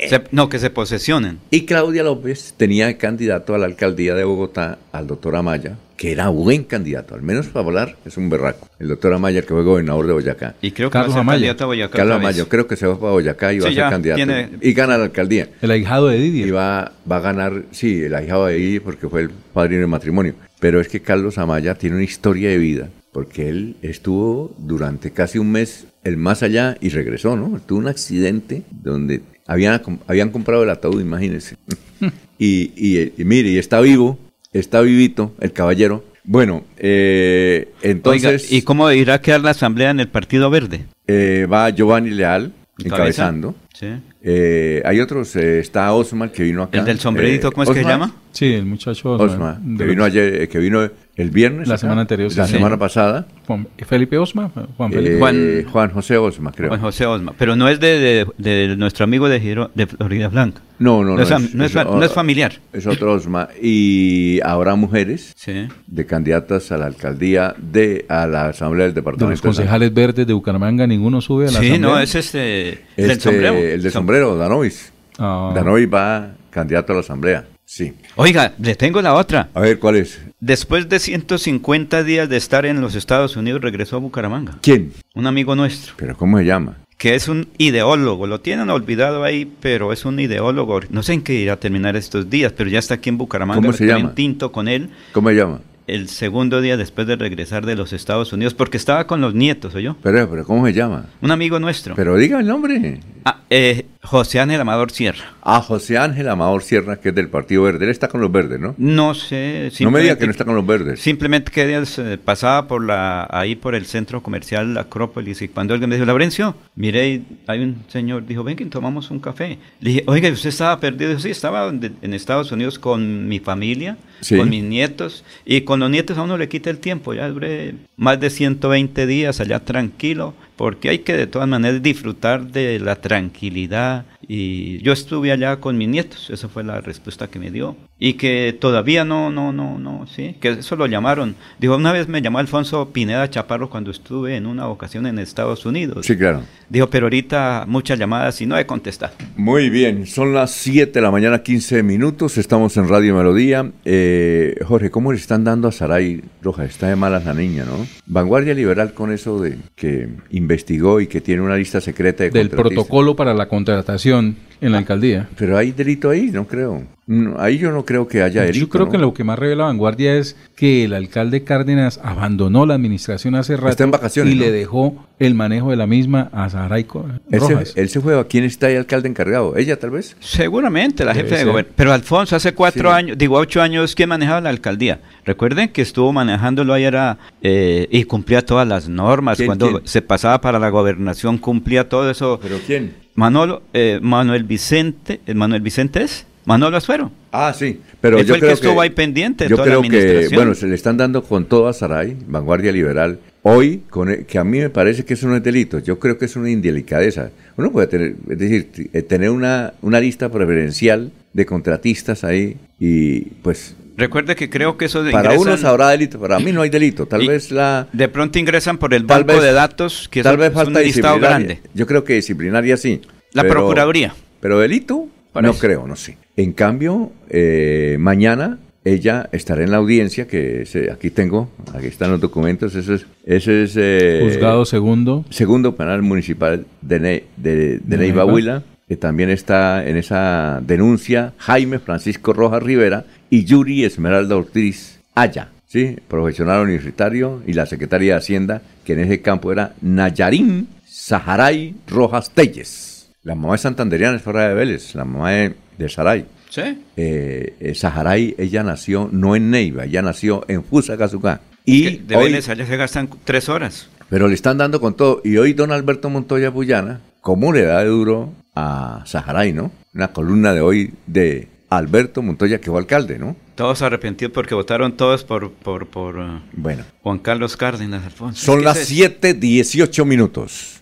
Se- 0.10 0.24
no, 0.32 0.48
que 0.50 0.60
se 0.60 0.70
posesionen. 0.70 1.40
Y 1.50 1.66
Claudia 1.66 2.04
López 2.04 2.54
tenía 2.58 2.98
candidato 3.00 3.56
a 3.56 3.58
la 3.58 3.66
alcaldía 3.66 4.14
de 4.16 4.24
Bogotá 4.26 4.78
al 4.92 5.08
doctor 5.08 5.36
Amaya, 5.36 5.78
que 5.98 6.12
era 6.12 6.30
buen 6.30 6.64
candidato, 6.64 7.14
al 7.16 7.22
menos 7.22 7.48
para 7.48 7.66
hablar 7.66 7.96
es 8.06 8.18
un 8.18 8.30
berraco. 8.30 8.68
El 8.80 8.88
doctor 8.88 9.14
Amaya, 9.14 9.42
que 9.42 9.48
fue 9.50 9.64
gobernador 9.64 10.08
de 10.08 10.14
Boyacá. 10.14 10.56
Y 10.62 10.72
creo 10.72 10.90
que 10.90 10.94
Carlos 10.94 11.10
va 11.10 11.14
a 11.14 11.16
ser 11.16 11.22
Amaya. 11.22 11.36
candidato 11.38 11.64
a 11.64 11.68
Boyacá 11.68 11.98
Carlos. 11.98 12.16
Amaya, 12.18 12.46
creo 12.46 12.68
que 12.68 12.76
se 12.76 12.88
va 12.88 13.00
para 13.00 13.12
Boyacá 13.14 13.54
y 13.54 13.60
va 13.60 13.70
Sí, 13.70 13.80
a 13.80 13.82
ser 13.84 13.90
candidato. 13.92 14.16
tiene- 14.18 14.50
Y 14.62 14.74
gana 14.74 14.98
la 14.98 15.06
alcaldía. 15.06 15.50
El 15.62 15.72
ahijado 15.72 16.08
de 16.08 16.18
Y 16.18 16.22
Didier. 16.22 16.56
va, 16.56 16.92
va 17.10 17.18
a 17.18 17.20
ganar, 17.22 17.64
sí, 17.72 18.02
el 18.04 18.16
ahijado 18.16 18.48
de 18.48 18.56
ahí 18.56 18.80
porque 18.80 19.08
fue 19.08 19.22
el 19.22 19.30
padrino 19.30 19.82
de 19.82 19.88
matrimonio. 19.88 20.34
Pero 20.60 20.80
es 20.82 20.88
que 20.88 21.02
Carlos 21.02 21.38
Amaya 21.38 21.76
tiene 21.76 21.96
una 21.98 22.06
historia 22.06 22.50
de 22.50 22.58
vida, 22.58 22.90
porque 23.12 23.50
él 23.50 23.76
estuvo 23.82 24.56
durante 24.58 25.12
casi 25.12 25.38
un 25.38 25.52
mes 25.52 25.86
el 26.04 26.18
más 26.18 26.42
allá 26.44 26.76
y 26.82 26.90
regresó, 26.90 27.36
¿no? 27.36 27.62
Tuvo 27.66 27.80
un 27.80 27.88
accidente 27.88 28.64
donde 28.72 29.22
habían, 29.46 29.82
habían 30.08 30.30
comprado 30.32 30.64
el 30.64 30.70
ataúd, 30.70 31.00
imagínense. 31.02 31.56
y, 32.40 32.72
y, 32.76 33.14
y 33.18 33.26
mire, 33.26 33.50
y 33.50 33.58
está 33.58 33.80
vivo, 33.82 34.18
está 34.54 34.82
vivito 34.82 35.34
el 35.40 35.52
caballero, 35.52 36.04
Bueno, 36.26 36.64
eh, 36.78 37.74
entonces... 37.82 38.44
Oiga, 38.46 38.58
¿y 38.58 38.62
cómo 38.62 38.90
irá 38.92 39.16
a 39.16 39.22
quedar 39.22 39.42
la 39.42 39.52
asamblea 39.52 39.90
en 39.90 40.00
el 40.00 40.08
Partido 40.08 40.50
Verde? 40.50 40.86
Eh, 41.08 41.46
va 41.52 41.70
Giovanni 41.70 42.12
Leal 42.12 42.54
encabezando. 42.78 43.56
Sí. 43.74 43.88
Eh, 44.22 44.82
hay 44.86 45.02
otros, 45.02 45.36
eh, 45.36 45.60
está 45.60 45.92
Osma 45.94 46.32
que 46.32 46.44
vino 46.44 46.64
acá. 46.64 46.80
¿El 46.80 46.86
del 46.86 47.00
sombrerito, 47.00 47.50
Eh, 47.50 47.52
cómo 47.52 47.64
es 47.64 47.70
que 47.70 47.84
se 47.84 47.90
llama? 47.90 48.16
Sí, 48.32 48.54
el 48.54 48.66
muchacho 48.66 49.12
Osma, 49.12 49.60
de 49.62 49.84
que 49.84 49.90
vino 49.90 50.04
ayer, 50.06 50.42
eh, 50.44 50.48
que 50.48 50.60
vino 50.60 50.90
el 51.16 51.30
viernes. 51.30 51.68
La 51.68 51.76
acá, 51.76 51.82
semana 51.82 52.02
anterior, 52.02 52.32
La 52.36 52.48
sí. 52.48 52.54
semana 52.54 52.76
Sí. 52.76 52.80
pasada. 52.80 53.26
Juan- 53.46 53.68
Felipe 53.86 54.18
Osma, 54.18 54.50
Juan 54.78 54.92
Eh, 54.92 54.96
Felipe. 54.96 55.20
Juan, 55.20 55.64
Juan 55.72 55.90
José 55.92 56.18
Osma, 56.18 56.52
creo. 56.52 56.70
Juan 56.70 56.82
José 56.82 57.06
Osma. 57.06 57.34
Pero 57.38 57.56
no 57.56 57.70
es 57.70 57.80
de, 57.80 58.00
de- 58.00 58.28
de 58.68 58.76
nuestro 58.78 59.04
amigo 59.04 59.30
de, 59.30 59.40
Giro- 59.40 59.70
de 59.76 59.86
Florida 59.86 60.28
Blanca. 60.30 60.62
No, 60.80 61.04
no, 61.04 61.12
no. 61.12 61.18
No 61.18 61.22
es, 61.24 61.54
no 61.54 61.64
es 61.66 61.72
fa- 61.72 61.84
no 61.84 62.04
es 62.04 62.12
familiar. 62.12 62.54
Es 62.74 62.88
otro 62.88 63.14
Osma. 63.14 63.50
Y 63.62 64.40
habrá 64.44 64.76
mujeres 64.76 65.34
Sí. 65.36 65.68
de 65.88 66.06
candidatas 66.06 66.72
a 66.72 66.78
la 66.78 66.88
alcaldía 66.88 67.54
de 67.58 68.06
a 68.10 68.26
la 68.26 68.48
Asamblea 68.48 68.86
del 68.86 68.94
de 68.96 69.02
Departamento. 69.02 69.30
los 69.32 69.42
concejales 69.42 69.94
verdes 69.94 70.26
de 70.26 70.34
Bucaramanga, 70.34 70.88
ninguno 70.88 71.22
sube 71.22 71.44
a 71.48 71.52
la 71.52 71.60
Sí, 71.60 71.68
asamblea. 71.68 71.80
no, 71.92 72.00
es 72.00 72.16
este. 72.16 72.70
Este, 72.72 73.08
del 73.08 73.22
sombrero. 73.22 73.54
El 73.56 73.82
de 73.84 73.92
sombrero, 73.92 74.36
Danois. 74.38 74.92
Ah. 75.20 75.52
Danois 75.54 75.88
va 75.94 76.32
candidato 76.50 76.92
a 76.92 76.96
la 76.96 77.02
Asamblea. 77.02 77.46
Sí. 77.74 77.92
Oiga, 78.18 78.54
le 78.60 78.76
tengo 78.76 79.02
la 79.02 79.16
otra. 79.16 79.50
A 79.56 79.62
ver, 79.62 79.80
¿cuál 79.80 79.96
es? 79.96 80.22
Después 80.40 80.88
de 80.90 81.00
150 81.00 82.04
días 82.04 82.30
de 82.30 82.38
estar 82.38 82.68
en 82.68 82.80
los 82.82 82.94
Estados 82.94 83.36
Unidos, 83.36 83.62
regresó 83.64 83.96
a 83.96 84.00
Bucaramanga. 84.00 84.60
¿Quién? 84.62 84.94
Un 85.16 85.26
amigo 85.26 85.56
nuestro, 85.56 85.96
¿Pero 85.98 86.16
cómo 86.16 86.38
se 86.38 86.46
llama? 86.46 86.78
que 87.00 87.16
es 87.16 87.28
un 87.28 87.48
ideólogo. 87.58 88.28
Lo 88.28 88.42
tienen 88.42 88.70
olvidado 88.70 89.24
ahí, 89.24 89.52
pero 89.60 89.92
es 89.92 90.06
un 90.06 90.20
ideólogo. 90.20 90.82
No 90.92 91.02
sé 91.02 91.14
en 91.14 91.24
qué 91.24 91.34
irá 91.34 91.54
a 91.54 91.60
terminar 91.60 91.96
estos 91.96 92.30
días, 92.30 92.54
pero 92.56 92.70
ya 92.70 92.78
está 92.78 92.94
aquí 92.94 93.10
en 93.10 93.18
Bucaramanga. 93.18 93.60
¿Cómo 93.60 93.74
se 93.74 93.88
llama? 93.88 94.10
un 94.10 94.16
tinto 94.16 94.52
con 94.52 94.68
él 94.68 94.92
¿Cómo 95.12 95.30
se 95.30 95.36
llama? 95.36 95.62
el 95.88 96.10
segundo 96.10 96.62
día 96.62 96.78
después 96.78 97.08
de 97.08 97.16
regresar 97.16 97.66
de 97.66 97.76
los 97.76 97.92
Estados 97.92 98.32
Unidos, 98.34 98.54
porque 98.54 98.78
estaba 98.78 99.08
con 99.08 99.20
los 99.20 99.34
nietos, 99.34 99.74
yo 99.74 99.98
Pero, 100.04 100.30
pero 100.30 100.46
¿cómo 100.46 100.66
se 100.68 100.74
llama? 100.74 101.08
Un 101.22 101.32
amigo 101.32 101.60
nuestro. 101.60 101.96
Pero 101.96 102.16
diga 102.18 102.40
el 102.40 102.46
nombre. 102.46 103.00
Ah, 103.26 103.42
eh, 103.50 103.86
José 104.04 104.40
Ángel 104.42 104.60
Amador 104.60 104.92
Sierra. 104.92 105.34
Ah, 105.42 105.62
José 105.62 105.98
Ángel 105.98 106.28
Amador 106.28 106.62
Sierra, 106.62 106.98
que 107.00 107.10
es 107.10 107.16
del 107.16 107.30
Partido 107.30 107.64
Verde. 107.64 107.86
Él 107.86 107.92
está 107.92 108.10
con 108.10 108.20
los 108.20 108.32
verdes, 108.32 108.60
¿no? 108.60 108.76
No 108.78 109.14
sé. 109.14 109.72
No 109.80 109.92
me 109.92 110.02
diga 110.02 110.18
que 110.18 110.26
no 110.26 110.32
está 110.32 110.44
con 110.46 110.56
los 110.56 110.66
verdes. 110.66 111.00
Simplemente 111.00 111.52
que 111.52 111.64
eh, 111.76 112.18
pasaba 112.24 112.68
por 112.68 112.84
la 112.86 113.28
ahí 113.32 113.56
por 113.56 113.76
el 113.76 113.86
centro 113.86 114.22
comercial 114.22 114.78
Acrópolis 114.78 115.42
y 115.42 115.48
cuando 115.48 115.74
alguien 115.74 115.90
me 115.90 115.96
dijo, 115.96 116.06
Laurencio, 116.06 116.56
mire, 116.76 117.22
hay 117.48 117.60
un 117.62 117.84
señor, 117.88 118.26
dijo, 118.26 118.44
ven 118.44 118.58
que 118.58 118.66
tomamos 118.66 119.10
un 119.10 119.20
café. 119.20 119.58
Le 119.80 119.90
dije, 119.90 120.04
oiga, 120.08 120.30
¿usted 120.30 120.50
estaba 120.50 120.80
perdido? 120.80 121.10
Dijo, 121.10 121.22
sí, 121.22 121.30
estaba 121.30 121.70
en 121.70 122.14
Estados 122.14 122.52
Unidos 122.52 122.80
con 122.80 123.28
mi 123.28 123.40
familia, 123.40 123.98
Sí. 124.20 124.38
con 124.38 124.50
mis 124.50 124.64
nietos, 124.64 125.26
y 125.46 125.62
con 125.62 125.80
los 125.82 125.90
nietos 125.90 126.18
a 126.18 126.22
uno 126.24 126.38
le 126.38 126.48
quita 126.48 126.70
el 126.70 126.80
tiempo. 126.80 127.14
Ya 127.14 127.28
duré 127.30 127.76
más 127.98 128.20
de 128.20 128.30
120 128.30 129.06
días 129.06 129.40
allá 129.42 129.60
tranquilo, 129.60 130.34
porque 130.56 130.90
hay 130.90 131.00
que 131.00 131.18
de 131.18 131.28
todas 131.28 131.48
maneras 131.48 131.82
disfrutar 131.82 132.48
de 132.48 132.80
la 132.80 132.96
tranquilidad. 132.96 134.06
Y 134.28 134.82
yo 134.82 134.94
estuve 134.94 135.32
allá 135.32 135.58
con 135.58 135.78
mis 135.78 135.88
nietos, 135.88 136.30
esa 136.30 136.48
fue 136.48 136.64
la 136.64 136.82
respuesta 136.82 137.28
que 137.28 137.40
me 137.40 137.52
dio. 137.52 137.76
Y 138.00 138.14
que 138.14 138.58
todavía 138.60 139.06
no, 139.06 139.32
no, 139.32 139.54
no, 139.54 139.80
no, 139.80 140.06
sí, 140.08 140.36
que 140.42 140.50
eso 140.50 140.76
lo 140.76 140.88
llamaron. 140.88 141.36
Dijo, 141.60 141.76
una 141.76 141.92
vez 141.92 142.08
me 142.08 142.22
llamó 142.22 142.40
Alfonso 142.40 142.90
Pineda 142.92 143.30
Chaparro 143.30 143.70
cuando 143.70 143.92
estuve 143.92 144.36
en 144.36 144.46
una 144.46 144.68
ocasión 144.68 145.06
en 145.08 145.20
Estados 145.20 145.66
Unidos. 145.66 146.06
Sí, 146.06 146.18
claro. 146.18 146.44
Dijo, 146.70 146.90
pero 146.90 147.06
ahorita 147.06 147.66
muchas 147.68 148.00
llamadas 148.00 148.42
y 148.42 148.46
no 148.46 148.58
he 148.58 148.66
contestado. 148.66 149.14
Muy 149.38 149.70
bien, 149.70 150.06
son 150.06 150.34
las 150.34 150.52
7 150.52 150.92
de 150.92 151.02
la 151.02 151.12
mañana, 151.12 151.44
15 151.44 151.84
minutos, 151.84 152.38
estamos 152.38 152.76
en 152.78 152.90
Radio 152.90 153.16
Melodía. 153.16 153.72
Eh, 153.86 154.56
Jorge, 154.66 154.90
¿cómo 154.90 155.12
le 155.12 155.20
están 155.20 155.44
dando 155.44 155.68
a 155.68 155.72
Saray 155.72 156.24
Roja? 156.42 156.66
Está 156.66 156.88
de 156.90 156.96
malas 156.96 157.26
la 157.26 157.34
niña, 157.34 157.66
¿no? 157.66 157.86
Vanguardia 158.06 158.54
Liberal 158.54 158.94
con 158.94 159.12
eso 159.12 159.40
de 159.40 159.58
que 159.76 160.10
investigó 160.32 161.00
y 161.00 161.08
que 161.08 161.22
tiene 161.22 161.42
una 161.42 161.56
lista 161.56 161.80
secreta 161.80 162.24
de 162.24 162.32
del 162.32 162.50
protocolo 162.50 163.16
para 163.16 163.34
la 163.34 163.48
contratación 163.48 164.13
en 164.20 164.72
la 164.72 164.78
alcaldía. 164.78 165.28
Pero 165.38 165.58
hay 165.58 165.72
delito 165.72 166.10
ahí, 166.10 166.30
no 166.32 166.48
creo. 166.48 166.84
No, 167.06 167.38
ahí 167.38 167.58
yo 167.58 167.70
no 167.70 167.84
creo 167.84 168.08
que 168.08 168.22
haya 168.22 168.44
delito. 168.44 168.60
Yo 168.66 168.70
creo 168.70 168.86
¿no? 168.86 168.92
que 168.94 168.98
lo 168.98 169.14
que 169.14 169.26
más 169.26 169.38
revela 169.38 169.66
Vanguardia 169.66 170.16
es 170.16 170.38
que 170.56 170.86
el 170.86 170.94
alcalde 170.94 171.44
Cárdenas 171.44 172.00
abandonó 172.02 172.66
la 172.66 172.76
administración 172.76 173.36
hace 173.36 173.58
rato 173.58 173.68
Está 173.68 173.84
en 173.84 173.92
vacaciones, 173.92 174.34
y 174.34 174.38
¿no? 174.38 174.44
le 174.46 174.52
dejó 174.54 175.06
el 175.20 175.36
manejo 175.36 175.72
de 175.72 175.76
la 175.76 175.86
misma 175.86 176.30
a 176.32 176.50
Saray 176.50 176.88
Rojas. 177.30 177.72
se, 177.74 177.82
él 177.82 177.90
se 177.90 178.00
fue, 178.00 178.18
¿a 178.18 178.24
quién 178.24 178.46
está 178.46 178.68
ahí 178.68 178.78
alcalde 178.78 179.10
encargado? 179.10 179.58
¿Ella 179.58 179.78
tal 179.78 179.90
vez? 179.90 180.16
Seguramente, 180.22 181.04
la 181.04 181.12
Debe 181.14 181.28
jefe 181.28 181.40
de 181.44 181.52
gobierno. 181.52 181.72
Pero 181.76 181.92
Alfonso, 181.92 182.38
hace 182.38 182.54
cuatro 182.54 182.90
Sí. 182.92 182.96
años, 182.96 183.18
digo 183.18 183.36
ocho 183.36 183.62
años, 183.62 183.96
¿quién 183.96 184.08
manejaba 184.08 184.40
la 184.40 184.50
alcaldía? 184.50 185.02
Recuerden 185.26 185.70
que 185.70 185.82
estuvo 185.82 186.14
manejándolo 186.14 186.74
ahí 186.74 186.86
era, 186.86 187.18
eh, 187.42 187.86
y 187.92 188.06
cumplía 188.06 188.46
todas 188.46 188.66
las 188.66 188.88
normas. 188.88 189.36
¿Quién, 189.36 189.48
Cuando 189.48 189.70
quién? 189.72 189.82
se 189.88 190.02
pasaba 190.02 190.40
para 190.40 190.58
la 190.58 190.70
gobernación, 190.70 191.38
cumplía 191.38 191.90
todo 191.90 192.10
eso. 192.10 192.40
¿Pero 192.42 192.60
quién? 192.66 193.03
Manolo, 193.16 193.62
eh, 193.74 194.00
Manuel 194.02 194.44
Vicente, 194.44 195.20
eh, 195.26 195.34
¿Manuel 195.34 195.62
Vicente 195.62 196.02
es? 196.04 196.26
Manolo 196.46 196.76
Azuero. 196.78 197.12
Ah, 197.32 197.54
sí. 197.58 197.80
Pero 198.02 198.18
yo 198.22 198.34
el 198.36 198.40
que 198.42 198.46
creo 198.48 198.54
estuvo 198.54 198.82
ahí 198.82 198.90
pendiente 198.90 199.46
de 199.46 199.50
Yo 199.50 199.56
toda 199.56 199.68
la 199.68 199.72
creo 199.78 199.82
que, 199.82 199.88
administración. 199.98 200.36
bueno, 200.36 200.56
se 200.56 200.68
le 200.68 200.76
están 200.76 200.98
dando 200.98 201.24
con 201.24 201.46
todo 201.46 201.68
a 201.70 201.74
Saray, 201.74 202.18
Vanguardia 202.28 202.72
Liberal, 202.74 203.20
hoy, 203.44 203.82
con 203.90 204.10
e- 204.12 204.26
que 204.26 204.38
a 204.40 204.44
mí 204.44 204.60
me 204.60 204.70
parece 204.70 205.06
que 205.06 205.14
eso 205.14 205.28
no 205.28 205.38
es 205.38 205.44
delito, 205.44 205.80
yo 205.80 206.00
creo 206.00 206.18
que 206.18 206.26
es 206.26 206.36
una 206.36 206.50
indelicadeza. 206.50 207.30
Uno 207.56 207.72
puede 207.72 207.88
tener, 207.88 208.16
es 208.30 208.38
decir, 208.38 208.90
eh, 208.92 209.02
tener 209.04 209.30
una, 209.30 209.74
una 209.82 210.00
lista 210.02 210.30
preferencial 210.30 211.12
de 211.32 211.46
contratistas 211.46 212.24
ahí 212.26 212.58
y 212.80 213.22
pues 213.42 213.76
Recuerde 213.96 214.36
que 214.36 214.50
creo 214.50 214.76
que 214.78 214.86
eso 214.86 215.04
de 215.04 215.12
para 215.12 215.36
ingresan- 215.36 215.42
unos 215.42 215.64
habrá 215.64 215.90
delito, 215.90 216.20
para 216.20 216.40
mí 216.40 216.52
no 216.52 216.62
hay 216.62 216.70
delito, 216.70 217.06
tal 217.06 217.28
vez 217.28 217.52
la... 217.52 217.88
De 217.94 218.08
pronto 218.08 218.40
ingresan 218.40 218.78
por 218.78 218.94
el 218.94 219.04
banco 219.04 219.34
vez- 219.34 219.42
de 219.44 219.52
datos, 219.54 220.08
que 220.10 220.24
tal 220.24 220.34
es, 220.36 220.40
vez 220.40 220.48
es 220.50 220.54
falta 220.56 220.80
un 220.80 220.86
listado 220.86 221.20
grande. 221.20 221.60
Yo 221.74 221.86
creo 221.86 222.04
que 222.04 222.14
disciplinaria 222.16 222.76
sí. 222.78 223.02
La 223.34 223.44
Procuraduría. 223.44 224.16
Pero 224.40 224.60
delito, 224.60 225.08
no 225.42 225.54
creo, 225.54 225.88
no 225.88 225.96
sé. 225.96 226.18
En 226.36 226.54
cambio, 226.54 227.12
eh, 227.30 227.98
mañana 228.00 228.58
ella 228.86 229.30
estará 229.32 229.64
en 229.64 229.72
la 229.72 229.78
audiencia 229.78 230.28
que 230.28 230.66
se- 230.66 230.92
aquí 230.92 231.10
tengo, 231.10 231.50
aquí 231.74 231.88
están 231.88 232.12
los 232.12 232.20
documentos, 232.20 232.76
ese 232.76 232.96
es, 232.96 233.06
ese 233.26 233.64
es 233.64 233.74
eh, 233.78 234.22
Juzgado 234.24 234.66
segundo. 234.66 235.24
segundo 235.30 235.76
penal 235.76 236.02
municipal 236.02 236.66
de, 236.82 237.00
Ne- 237.00 237.24
de, 237.38 237.56
de 237.56 237.80
De 237.86 237.98
Neiva. 237.98 238.26
Huila, 238.26 238.64
que 238.88 238.98
también 238.98 239.30
está 239.30 239.88
en 239.88 239.96
esa 239.96 240.60
denuncia 240.62 241.32
Jaime 241.38 241.80
Francisco 241.80 242.34
Rojas 242.34 242.62
Rivera 242.62 243.06
y 243.34 243.46
Yuri 243.46 243.84
Esmeralda 243.84 244.36
Ortiz 244.36 245.00
Aya, 245.16 245.50
¿sí? 245.68 245.98
profesional 246.08 246.62
universitario 246.62 247.42
y 247.48 247.54
la 247.54 247.66
secretaria 247.66 248.14
de 248.14 248.18
Hacienda, 248.20 248.62
que 248.86 248.94
en 248.94 249.00
ese 249.00 249.24
campo 249.24 249.52
era 249.52 249.74
Nayarín 249.82 250.68
Saharay 250.86 251.74
Rojas 251.88 252.30
Telles. 252.30 253.10
La 253.24 253.34
mamá 253.34 253.54
de 253.54 253.58
Santanderiana 253.58 254.18
es 254.18 254.22
Ferrara 254.22 254.50
de 254.50 254.54
Vélez, 254.54 254.94
la 254.94 255.04
mamá 255.06 255.32
de, 255.32 255.56
de 255.80 255.90
Saray. 255.90 256.26
Sí. 256.52 256.62
Eh, 256.96 257.56
eh, 257.60 257.74
Saharay, 257.74 258.36
ella 258.38 258.62
nació 258.62 259.10
no 259.12 259.36
en 259.36 259.50
Neiva, 259.50 259.86
ella 259.86 260.04
nació 260.04 260.46
en 260.48 260.64
Fusagasugá. 260.64 261.42
Y 261.66 261.98
de 261.98 262.16
hoy- 262.16 262.26
Vélez 262.26 262.50
allá 262.50 262.68
se 262.68 262.78
gastan 262.78 263.10
tres 263.24 263.50
horas. 263.50 263.88
pero 264.10 264.28
le 264.28 264.36
están 264.36 264.60
dando 264.60 264.80
con 264.80 264.96
todo. 264.96 265.22
Y 265.24 265.38
hoy 265.38 265.54
don 265.54 265.72
Alberto 265.72 266.08
Montoya 266.12 266.52
Puyana, 266.52 267.02
¿cómo 267.22 267.52
le 267.52 267.64
da 267.64 267.80
de 267.80 267.86
duro 267.90 268.32
a 268.54 269.02
Saharay, 269.08 269.54
no? 269.54 269.72
Una 269.96 270.10
columna 270.10 270.54
de 270.54 270.62
hoy 270.62 270.94
de 271.08 271.48
Alberto 271.78 272.22
Montoya, 272.22 272.60
que 272.62 272.70
fue 272.70 272.80
alcalde, 272.80 273.18
¿no? 273.20 273.36
Todos 273.56 273.82
arrepentidos 273.82 274.34
porque 274.34 274.56
votaron 274.56 274.98
todos 274.98 275.24
por, 275.24 275.52
por, 275.52 275.88
por 275.88 276.18
uh, 276.18 276.42
Bueno. 276.54 276.84
Juan 277.02 277.20
Carlos 277.20 277.56
Cárdenas, 277.58 278.04
Alfonso. 278.06 278.46
Son 278.46 278.64
las 278.64 278.78
ese- 278.78 278.96
7:18 279.20 280.06
minutos. 280.06 280.82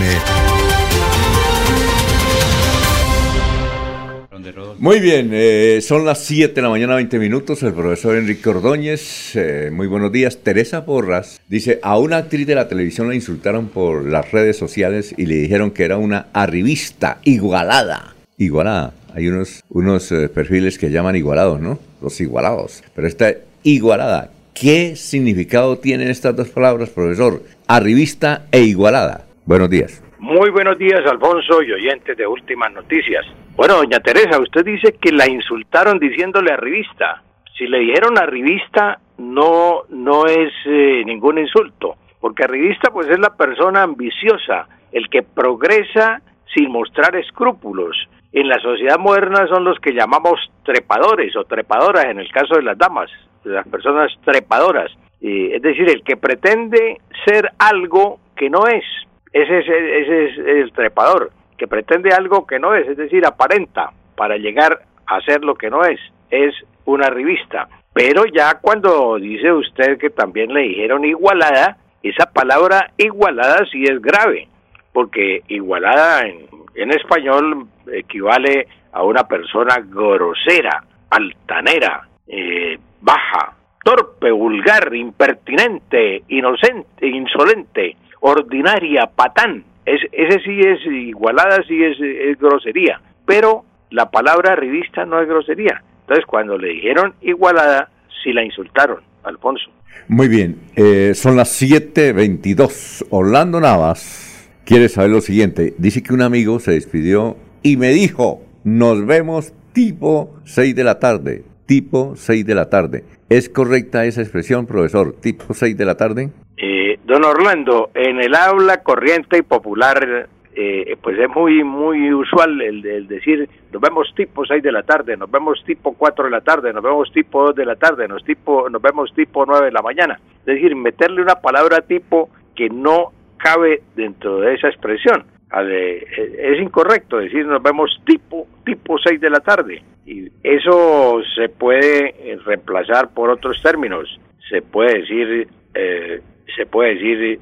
Muy 4.78 5.00
bien, 5.00 5.30
eh, 5.32 5.80
son 5.80 6.04
las 6.04 6.18
7 6.18 6.52
de 6.52 6.60
la 6.60 6.68
mañana, 6.68 6.96
20 6.96 7.18
minutos. 7.18 7.62
El 7.62 7.72
profesor 7.72 8.16
Enrique 8.16 8.46
Ordóñez, 8.46 9.36
eh, 9.36 9.70
muy 9.72 9.86
buenos 9.86 10.12
días. 10.12 10.36
Teresa 10.36 10.84
Porras 10.84 11.40
dice: 11.48 11.80
A 11.82 11.96
una 11.98 12.18
actriz 12.18 12.46
de 12.46 12.56
la 12.56 12.68
televisión 12.68 13.08
la 13.08 13.14
insultaron 13.14 13.68
por 13.68 14.04
las 14.04 14.30
redes 14.32 14.58
sociales 14.58 15.14
y 15.16 15.24
le 15.24 15.36
dijeron 15.36 15.70
que 15.70 15.84
era 15.84 15.96
una 15.96 16.26
arribista, 16.34 17.20
igualada. 17.24 18.14
Igualada. 18.36 18.92
Hay 19.14 19.28
unos, 19.28 19.64
unos 19.70 20.12
eh, 20.12 20.28
perfiles 20.28 20.76
que 20.76 20.90
llaman 20.90 21.16
igualados, 21.16 21.58
¿no? 21.58 21.78
Los 22.02 22.20
igualados. 22.20 22.82
Pero 22.94 23.08
esta 23.08 23.32
igualada. 23.64 24.30
¿Qué 24.54 24.94
significado 24.94 25.78
tienen 25.78 26.08
estas 26.08 26.36
dos 26.36 26.48
palabras, 26.50 26.90
profesor? 26.90 27.42
Arribista 27.66 28.46
e 28.52 28.60
igualada. 28.60 29.26
Buenos 29.46 29.68
días. 29.68 30.00
Muy 30.18 30.50
buenos 30.50 30.78
días, 30.78 31.00
Alfonso 31.10 31.62
y 31.62 31.72
oyentes 31.72 32.16
de 32.16 32.26
Últimas 32.26 32.72
Noticias. 32.72 33.26
Bueno, 33.56 33.74
doña 33.76 33.98
Teresa, 33.98 34.40
usted 34.40 34.64
dice 34.64 34.94
que 35.00 35.12
la 35.12 35.28
insultaron 35.28 35.98
diciéndole 35.98 36.52
arribista. 36.52 37.22
Si 37.58 37.66
le 37.66 37.80
dijeron 37.80 38.16
arribista, 38.16 39.00
no, 39.18 39.82
no 39.88 40.26
es 40.26 40.52
eh, 40.66 41.02
ningún 41.04 41.38
insulto, 41.38 41.96
porque 42.20 42.44
arribista 42.44 42.90
pues 42.90 43.08
es 43.08 43.18
la 43.18 43.36
persona 43.36 43.82
ambiciosa, 43.82 44.66
el 44.92 45.08
que 45.08 45.22
progresa 45.22 46.22
sin 46.54 46.70
mostrar 46.70 47.16
escrúpulos. 47.16 47.96
En 48.32 48.48
la 48.48 48.58
sociedad 48.60 48.98
moderna 48.98 49.46
son 49.46 49.64
los 49.64 49.78
que 49.78 49.92
llamamos 49.92 50.40
trepadores 50.64 51.36
o 51.36 51.44
trepadoras 51.44 52.06
en 52.06 52.18
el 52.18 52.30
caso 52.32 52.56
de 52.56 52.62
las 52.62 52.78
damas, 52.78 53.10
las 53.44 53.66
personas 53.68 54.12
trepadoras. 54.24 54.90
es 55.20 55.62
decir, 55.62 55.88
el 55.88 56.02
que 56.02 56.16
pretende 56.16 57.00
ser 57.24 57.50
algo 57.58 58.18
que 58.36 58.50
no 58.50 58.66
es. 58.66 58.84
Ese 59.32 59.58
es, 59.58 59.66
ese 59.68 60.24
es 60.24 60.38
el 60.38 60.72
trepador, 60.72 61.30
que 61.56 61.66
pretende 61.66 62.10
algo 62.12 62.46
que 62.46 62.58
no 62.58 62.74
es, 62.74 62.86
es 62.86 62.96
decir, 62.96 63.26
aparenta 63.26 63.90
para 64.16 64.36
llegar 64.36 64.80
a 65.06 65.20
ser 65.22 65.44
lo 65.44 65.54
que 65.54 65.70
no 65.70 65.84
es. 65.84 66.00
Es 66.30 66.54
una 66.84 67.08
revista. 67.10 67.68
Pero 67.92 68.24
ya 68.26 68.58
cuando 68.60 69.16
dice 69.16 69.52
usted 69.52 69.98
que 69.98 70.10
también 70.10 70.52
le 70.52 70.62
dijeron 70.62 71.04
igualada, 71.04 71.78
esa 72.02 72.26
palabra 72.26 72.90
igualada 72.98 73.64
sí 73.70 73.84
es 73.84 74.00
grave, 74.02 74.48
porque 74.92 75.42
igualada 75.48 76.26
en, 76.26 76.46
en 76.74 76.90
español 76.90 77.66
equivale 77.92 78.66
a 78.92 79.02
una 79.02 79.26
persona 79.26 79.76
grosera, 79.84 80.84
altanera, 81.10 82.08
eh, 82.26 82.78
baja, 83.04 83.54
torpe, 83.84 84.30
vulgar, 84.30 84.94
impertinente, 84.94 86.24
inocente, 86.28 87.06
insolente, 87.06 87.96
ordinaria, 88.20 89.06
patán. 89.14 89.62
Es, 89.84 90.00
ese 90.10 90.40
sí 90.40 90.60
es 90.60 90.80
igualada, 90.86 91.62
sí 91.68 91.78
es, 91.84 92.38
grosería. 92.38 93.00
Pero 93.26 93.64
la 93.90 94.10
palabra 94.10 94.56
revista 94.56 95.04
no 95.04 95.20
es 95.20 95.28
grosería. 95.28 95.82
Entonces, 96.00 96.24
cuando 96.26 96.56
le 96.58 96.68
dijeron 96.68 97.14
igualada, 97.20 97.90
sí 98.22 98.32
la 98.32 98.42
insultaron, 98.42 99.02
Alfonso. 99.22 99.70
Muy 100.08 100.28
bien, 100.28 100.58
eh, 100.76 101.12
son 101.14 101.36
las 101.36 101.62
7.22. 101.62 103.06
Orlando 103.10 103.60
Navas 103.60 104.50
quiere 104.64 104.88
saber 104.88 105.10
lo 105.10 105.20
siguiente. 105.20 105.74
Dice 105.78 106.02
que 106.02 106.14
un 106.14 106.22
amigo 106.22 106.58
se 106.58 106.72
despidió 106.72 107.36
y 107.62 107.76
me 107.76 107.88
dijo, 107.88 108.42
nos 108.64 109.04
vemos 109.06 109.52
tipo 109.72 110.34
6 110.44 110.74
de 110.74 110.84
la 110.84 110.98
tarde 110.98 111.44
tipo 111.66 112.14
6 112.16 112.46
de 112.46 112.54
la 112.54 112.68
tarde. 112.68 113.04
¿Es 113.28 113.48
correcta 113.48 114.04
esa 114.04 114.22
expresión, 114.22 114.66
profesor? 114.66 115.14
¿Tipo 115.20 115.54
6 115.54 115.76
de 115.76 115.84
la 115.84 115.96
tarde? 115.96 116.30
Eh, 116.56 116.98
don 117.04 117.24
Orlando, 117.24 117.90
en 117.94 118.20
el 118.20 118.34
habla 118.34 118.82
corriente 118.82 119.38
y 119.38 119.42
popular, 119.42 120.28
eh, 120.54 120.96
pues 121.02 121.18
es 121.18 121.28
muy 121.28 121.64
muy 121.64 122.12
usual 122.12 122.60
el, 122.60 123.08
decir, 123.08 123.48
nos 123.72 123.82
vemos 123.82 124.12
tipo 124.14 124.44
6 124.44 124.62
de 124.62 124.70
la 124.70 124.82
tarde, 124.82 125.16
nos 125.16 125.30
vemos 125.30 125.62
tipo 125.64 125.94
4 125.94 126.26
de 126.26 126.30
la 126.30 126.40
tarde, 126.42 126.72
nos 126.72 126.82
vemos 126.82 127.10
tipo 127.12 127.46
2 127.46 127.56
de 127.56 127.66
la 127.66 127.76
tarde, 127.76 128.06
nos, 128.06 128.24
tipo, 128.24 128.68
nos 128.70 128.80
vemos 128.80 129.12
tipo 129.14 129.44
9 129.44 129.66
de 129.66 129.72
la 129.72 129.82
mañana. 129.82 130.20
Es 130.40 130.46
decir, 130.46 130.76
meterle 130.76 131.22
una 131.22 131.36
palabra 131.36 131.80
tipo 131.80 132.30
que 132.54 132.68
no 132.68 133.12
cabe 133.36 133.82
dentro 133.96 134.40
de 134.40 134.54
esa 134.54 134.68
expresión. 134.68 135.24
Eh, 135.56 136.04
es 136.38 136.60
incorrecto 136.60 137.18
decir 137.18 137.46
nos 137.46 137.62
vemos 137.62 138.00
tipo 138.04 138.48
tipo 138.64 138.98
6 138.98 139.20
de 139.20 139.30
la 139.30 139.38
tarde 139.38 139.82
y 140.06 140.30
eso 140.42 141.20
se 141.34 141.48
puede 141.48 142.14
eh, 142.18 142.38
reemplazar 142.44 143.10
por 143.14 143.30
otros 143.30 143.60
términos. 143.62 144.20
Se 144.48 144.62
puede 144.62 145.00
decir 145.00 145.48
eh, 145.74 146.20
se 146.56 146.66
puede 146.66 146.94
decir 146.96 147.40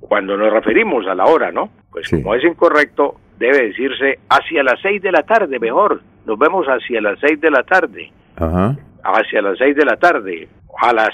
cuando 0.00 0.36
nos 0.36 0.52
referimos 0.52 1.06
a 1.06 1.14
la 1.14 1.24
hora 1.24 1.50
no 1.50 1.70
pues 1.90 2.10
como 2.10 2.34
es 2.34 2.44
incorrecto 2.44 3.16
debe 3.38 3.68
decirse 3.68 4.18
hacia 4.28 4.62
las 4.62 4.80
6 4.82 5.02
de 5.02 5.12
la 5.12 5.22
tarde 5.22 5.58
mejor. 5.58 6.02
Nos 6.26 6.38
vemos 6.38 6.66
hacia 6.66 7.00
las 7.00 7.18
6 7.20 7.40
de 7.40 7.50
la 7.50 7.62
tarde. 7.64 8.12
Hacia 8.36 9.42
las 9.42 9.58
6 9.58 9.74
de 9.74 9.84
la 9.84 9.96
tarde. 9.96 10.48
A 10.80 10.92
las 10.92 11.10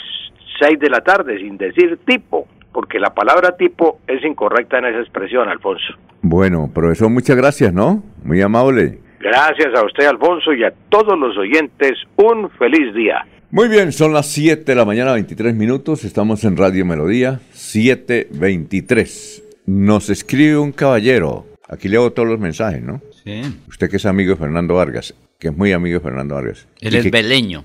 6 0.61 0.79
de 0.79 0.91
la 0.91 1.01
tarde 1.01 1.39
sin 1.39 1.57
decir 1.57 1.99
tipo 2.05 2.47
porque 2.73 2.99
la 2.99 3.13
palabra 3.13 3.57
tipo 3.57 3.99
es 4.07 4.25
incorrecta 4.25 4.79
en 4.79 4.87
esa 4.87 5.01
expresión, 5.01 5.49
Alfonso. 5.49 5.95
Bueno, 6.23 6.71
profesor, 6.73 7.11
muchas 7.11 7.37
gracias, 7.37 7.73
¿no? 7.73 8.05
Muy 8.23 8.41
amable. 8.41 9.01
Gracias 9.21 9.75
a 9.75 9.85
usted, 9.85 10.07
Alfonso, 10.07 10.53
y 10.53 10.63
a 10.65 10.73
todos 10.89 11.19
los 11.19 11.37
oyentes, 11.37 11.99
un 12.17 12.49
feliz 12.51 12.95
día. 12.95 13.27
Muy 13.51 13.69
bien, 13.69 13.93
son 13.93 14.13
las 14.13 14.27
7 14.27 14.65
de 14.65 14.75
la 14.75 14.85
mañana, 14.85 15.13
23 15.13 15.55
minutos, 15.55 16.05
estamos 16.05 16.45
en 16.45 16.57
Radio 16.57 16.85
Melodía, 16.85 17.41
7.23. 17.53 19.43
Nos 19.67 20.11
escribe 20.11 20.59
un 20.59 20.71
caballero, 20.71 21.47
aquí 21.69 21.89
leo 21.89 22.13
todos 22.13 22.29
los 22.29 22.39
mensajes, 22.39 22.83
¿no? 22.83 23.01
Sí. 23.25 23.43
Usted 23.69 23.91
que 23.91 23.97
es 23.97 24.07
amigo 24.07 24.35
de 24.35 24.37
Fernando 24.37 24.75
Vargas, 24.75 25.15
que 25.39 25.49
es 25.49 25.57
muy 25.57 25.73
amigo 25.73 25.99
de 25.99 26.05
Fernando 26.05 26.37
Vargas. 26.37 26.69
Él 26.81 26.95
es 26.95 27.11
beleño, 27.11 27.65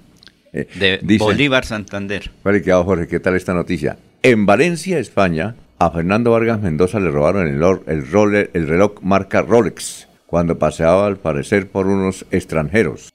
eh, 0.53 0.67
de 0.73 1.17
Bolívar 1.17 1.65
Santander. 1.65 2.31
Vale, 2.43 2.63
que 2.63 2.71
Jorge, 2.71 3.07
¿qué 3.07 3.19
tal 3.19 3.35
esta 3.35 3.53
noticia? 3.53 3.97
En 4.23 4.45
Valencia, 4.47 4.97
España, 4.97 5.55
a 5.77 5.91
Fernando 5.91 6.31
Vargas 6.31 6.61
Mendoza 6.61 6.99
le 6.99 7.11
robaron 7.11 7.47
el, 7.47 7.61
el, 7.87 8.49
el 8.53 8.67
reloj 8.67 9.01
marca 9.01 9.41
Rolex 9.41 10.07
cuando 10.33 10.57
paseaba 10.57 11.05
al 11.05 11.17
parecer 11.17 11.67
por 11.67 11.85
unos 11.85 12.25
extranjeros. 12.31 13.13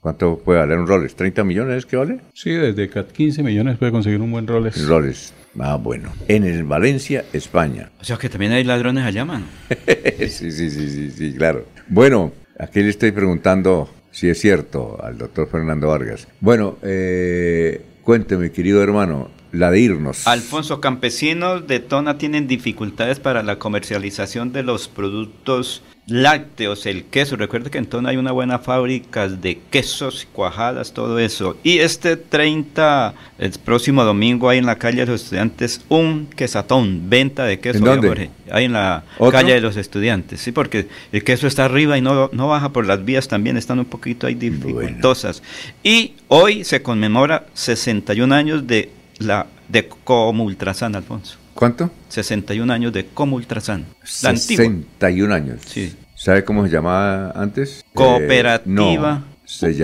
¿Cuánto 0.00 0.38
puede 0.38 0.60
valer 0.60 0.78
un 0.78 0.86
Rolex? 0.86 1.14
¿30 1.14 1.44
millones 1.44 1.84
que 1.84 1.98
vale? 1.98 2.20
Sí, 2.32 2.52
desde 2.52 2.88
15 2.88 3.42
millones 3.42 3.76
puede 3.76 3.92
conseguir 3.92 4.22
un 4.22 4.32
buen 4.32 4.46
Rolex. 4.46 4.88
Rolex. 4.88 5.34
Ah, 5.60 5.76
bueno. 5.76 6.10
En 6.26 6.42
el 6.44 6.64
Valencia, 6.64 7.22
España. 7.34 7.90
O 8.00 8.04
sea 8.04 8.16
que 8.16 8.30
también 8.30 8.52
hay 8.52 8.64
ladrones 8.64 9.04
allá, 9.04 9.26
mano. 9.26 9.44
sí, 10.20 10.50
sí, 10.50 10.70
sí, 10.70 10.88
sí, 10.88 11.10
sí, 11.10 11.34
claro. 11.34 11.66
Bueno, 11.88 12.32
aquí 12.58 12.82
le 12.82 12.88
estoy 12.88 13.12
preguntando 13.12 13.90
si 14.10 14.30
es 14.30 14.40
cierto 14.40 14.98
al 15.04 15.18
doctor 15.18 15.46
Fernando 15.50 15.88
Vargas. 15.88 16.26
Bueno, 16.40 16.78
eh, 16.80 17.82
cuénteme, 18.02 18.50
querido 18.52 18.82
hermano, 18.82 19.28
la 19.54 19.70
de 19.70 19.80
irnos. 19.80 20.26
Alfonso, 20.26 20.80
campesinos 20.80 21.66
de 21.66 21.80
Tona 21.80 22.18
tienen 22.18 22.46
dificultades 22.46 23.20
para 23.20 23.42
la 23.42 23.58
comercialización 23.58 24.52
de 24.52 24.62
los 24.62 24.88
productos 24.88 25.82
lácteos, 26.06 26.84
el 26.86 27.04
queso. 27.04 27.36
Recuerde 27.36 27.70
que 27.70 27.78
en 27.78 27.86
Tona 27.86 28.10
hay 28.10 28.16
una 28.16 28.32
buena 28.32 28.58
fábrica 28.58 29.28
de 29.28 29.58
quesos, 29.70 30.26
cuajadas, 30.32 30.92
todo 30.92 31.18
eso. 31.18 31.56
Y 31.62 31.78
este 31.78 32.16
30, 32.16 33.14
el 33.38 33.52
próximo 33.64 34.04
domingo, 34.04 34.48
hay 34.48 34.58
en 34.58 34.66
la 34.66 34.76
calle 34.76 35.00
de 35.00 35.06
los 35.06 35.22
estudiantes 35.22 35.82
un 35.88 36.26
quesatón, 36.26 37.08
venta 37.08 37.44
de 37.44 37.58
queso. 37.58 37.78
¿En 37.78 37.84
dónde? 37.84 38.08
Jorge. 38.08 38.30
Hay 38.50 38.64
en 38.64 38.72
la 38.72 39.04
¿Otro? 39.18 39.32
calle 39.32 39.54
de 39.54 39.60
los 39.60 39.76
estudiantes, 39.76 40.40
sí, 40.40 40.52
porque 40.52 40.88
el 41.12 41.24
queso 41.24 41.46
está 41.46 41.64
arriba 41.64 41.96
y 41.96 42.02
no, 42.02 42.28
no 42.32 42.48
baja 42.48 42.70
por 42.70 42.86
las 42.86 43.04
vías 43.04 43.28
también, 43.28 43.56
están 43.56 43.78
un 43.78 43.86
poquito 43.86 44.26
ahí 44.26 44.34
dificultosas. 44.34 45.42
Y 45.82 46.12
hoy 46.28 46.64
se 46.64 46.82
conmemora 46.82 47.46
61 47.54 48.34
años 48.34 48.66
de 48.66 48.90
la 49.18 49.46
de 49.68 49.88
Comultrasan, 49.88 50.94
Alfonso. 50.96 51.38
¿Cuánto? 51.54 51.90
61 52.08 52.72
años 52.72 52.92
de 52.92 53.06
Comultrasan. 53.06 53.84
La 54.22 54.30
antigua. 54.30 54.64
61 54.64 55.34
años. 55.34 55.60
Sí. 55.66 55.94
¿Sabe 56.16 56.44
cómo 56.44 56.64
se 56.66 56.72
llamaba 56.72 57.30
antes? 57.32 57.80
Eh, 57.80 57.84
Cooperativa. 57.94 58.64
no, 58.72 58.94
llama- 58.94 59.24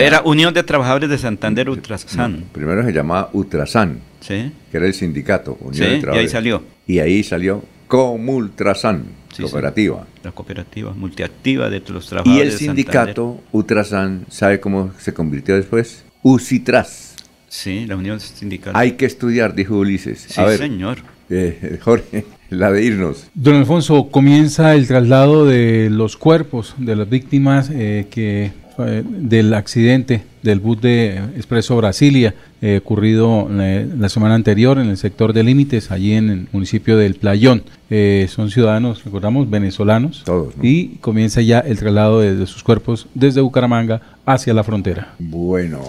Era 0.03 0.21
Unión 0.23 0.53
de 0.53 0.63
Trabajadores 0.63 1.09
de 1.09 1.17
Santander 1.17 1.69
Ultrasan. 1.69 2.45
Primero 2.51 2.83
se 2.83 2.91
llamaba 2.91 3.29
Ultrasan, 3.33 3.99
Sí. 4.19 4.51
que 4.71 4.77
era 4.77 4.87
el 4.87 4.93
sindicato. 4.93 5.57
Unión 5.61 5.73
Sí, 5.75 5.79
de 5.81 5.87
y 5.89 5.93
ahí 5.95 5.99
Trabajadores. 6.01 6.31
salió. 6.31 6.63
Y 6.87 6.99
ahí 6.99 7.23
salió 7.23 7.63
Comultrasan, 7.87 9.03
Sí, 9.33 9.43
cooperativa. 9.43 10.05
La 10.23 10.31
cooperativa 10.31 10.93
multiactiva 10.93 11.69
de 11.69 11.79
los 11.87 12.05
Y 12.05 12.09
trabajadores. 12.09 12.41
el 12.43 12.51
de 12.51 12.57
Santander. 12.57 12.85
sindicato 12.85 13.41
Ultrasan, 13.51 14.25
¿sabe 14.29 14.59
cómo 14.59 14.91
se 14.99 15.13
convirtió 15.13 15.55
después? 15.55 16.03
Ucitras. 16.23 17.10
Sí, 17.51 17.85
la 17.85 17.97
Unión 17.97 18.21
Sindical. 18.21 18.71
Hay 18.77 18.93
que 18.93 19.05
estudiar, 19.05 19.53
dijo 19.53 19.75
Ulises. 19.75 20.25
Sí, 20.29 20.39
A 20.39 20.45
ver, 20.45 20.57
señor. 20.57 20.99
eh, 21.29 21.79
Jorge, 21.83 22.23
la 22.49 22.71
de 22.71 22.85
irnos. 22.85 23.27
Don 23.33 23.55
Alfonso, 23.55 24.07
comienza 24.09 24.73
el 24.73 24.87
traslado 24.87 25.45
de 25.45 25.89
los 25.91 26.15
cuerpos 26.15 26.75
de 26.77 26.95
las 26.95 27.09
víctimas 27.09 27.69
eh, 27.73 28.07
que 28.09 28.53
eh, 28.79 29.03
del 29.05 29.53
accidente 29.53 30.23
del 30.43 30.61
bus 30.61 30.79
de 30.79 31.17
Expreso 31.35 31.75
Brasilia 31.75 32.33
eh, 32.61 32.79
ocurrido 32.81 33.49
eh, 33.59 33.85
la 33.99 34.07
semana 34.07 34.35
anterior 34.35 34.79
en 34.79 34.87
el 34.87 34.95
sector 34.97 35.33
de 35.33 35.43
límites, 35.43 35.91
allí 35.91 36.13
en 36.13 36.29
el 36.29 36.47
municipio 36.53 36.95
del 36.97 37.15
Playón. 37.15 37.63
Eh, 37.89 38.27
son 38.29 38.49
ciudadanos, 38.49 39.03
recordamos, 39.03 39.49
venezolanos. 39.49 40.23
Todos. 40.23 40.53
Y 40.61 40.95
comienza 41.01 41.41
ya 41.41 41.59
el 41.59 41.77
traslado 41.77 42.21
de, 42.21 42.33
de 42.33 42.47
sus 42.47 42.63
cuerpos 42.63 43.07
desde 43.13 43.41
Bucaramanga 43.41 44.01
hacia 44.25 44.53
la 44.53 44.63
frontera. 44.63 45.15
Bueno, 45.19 45.81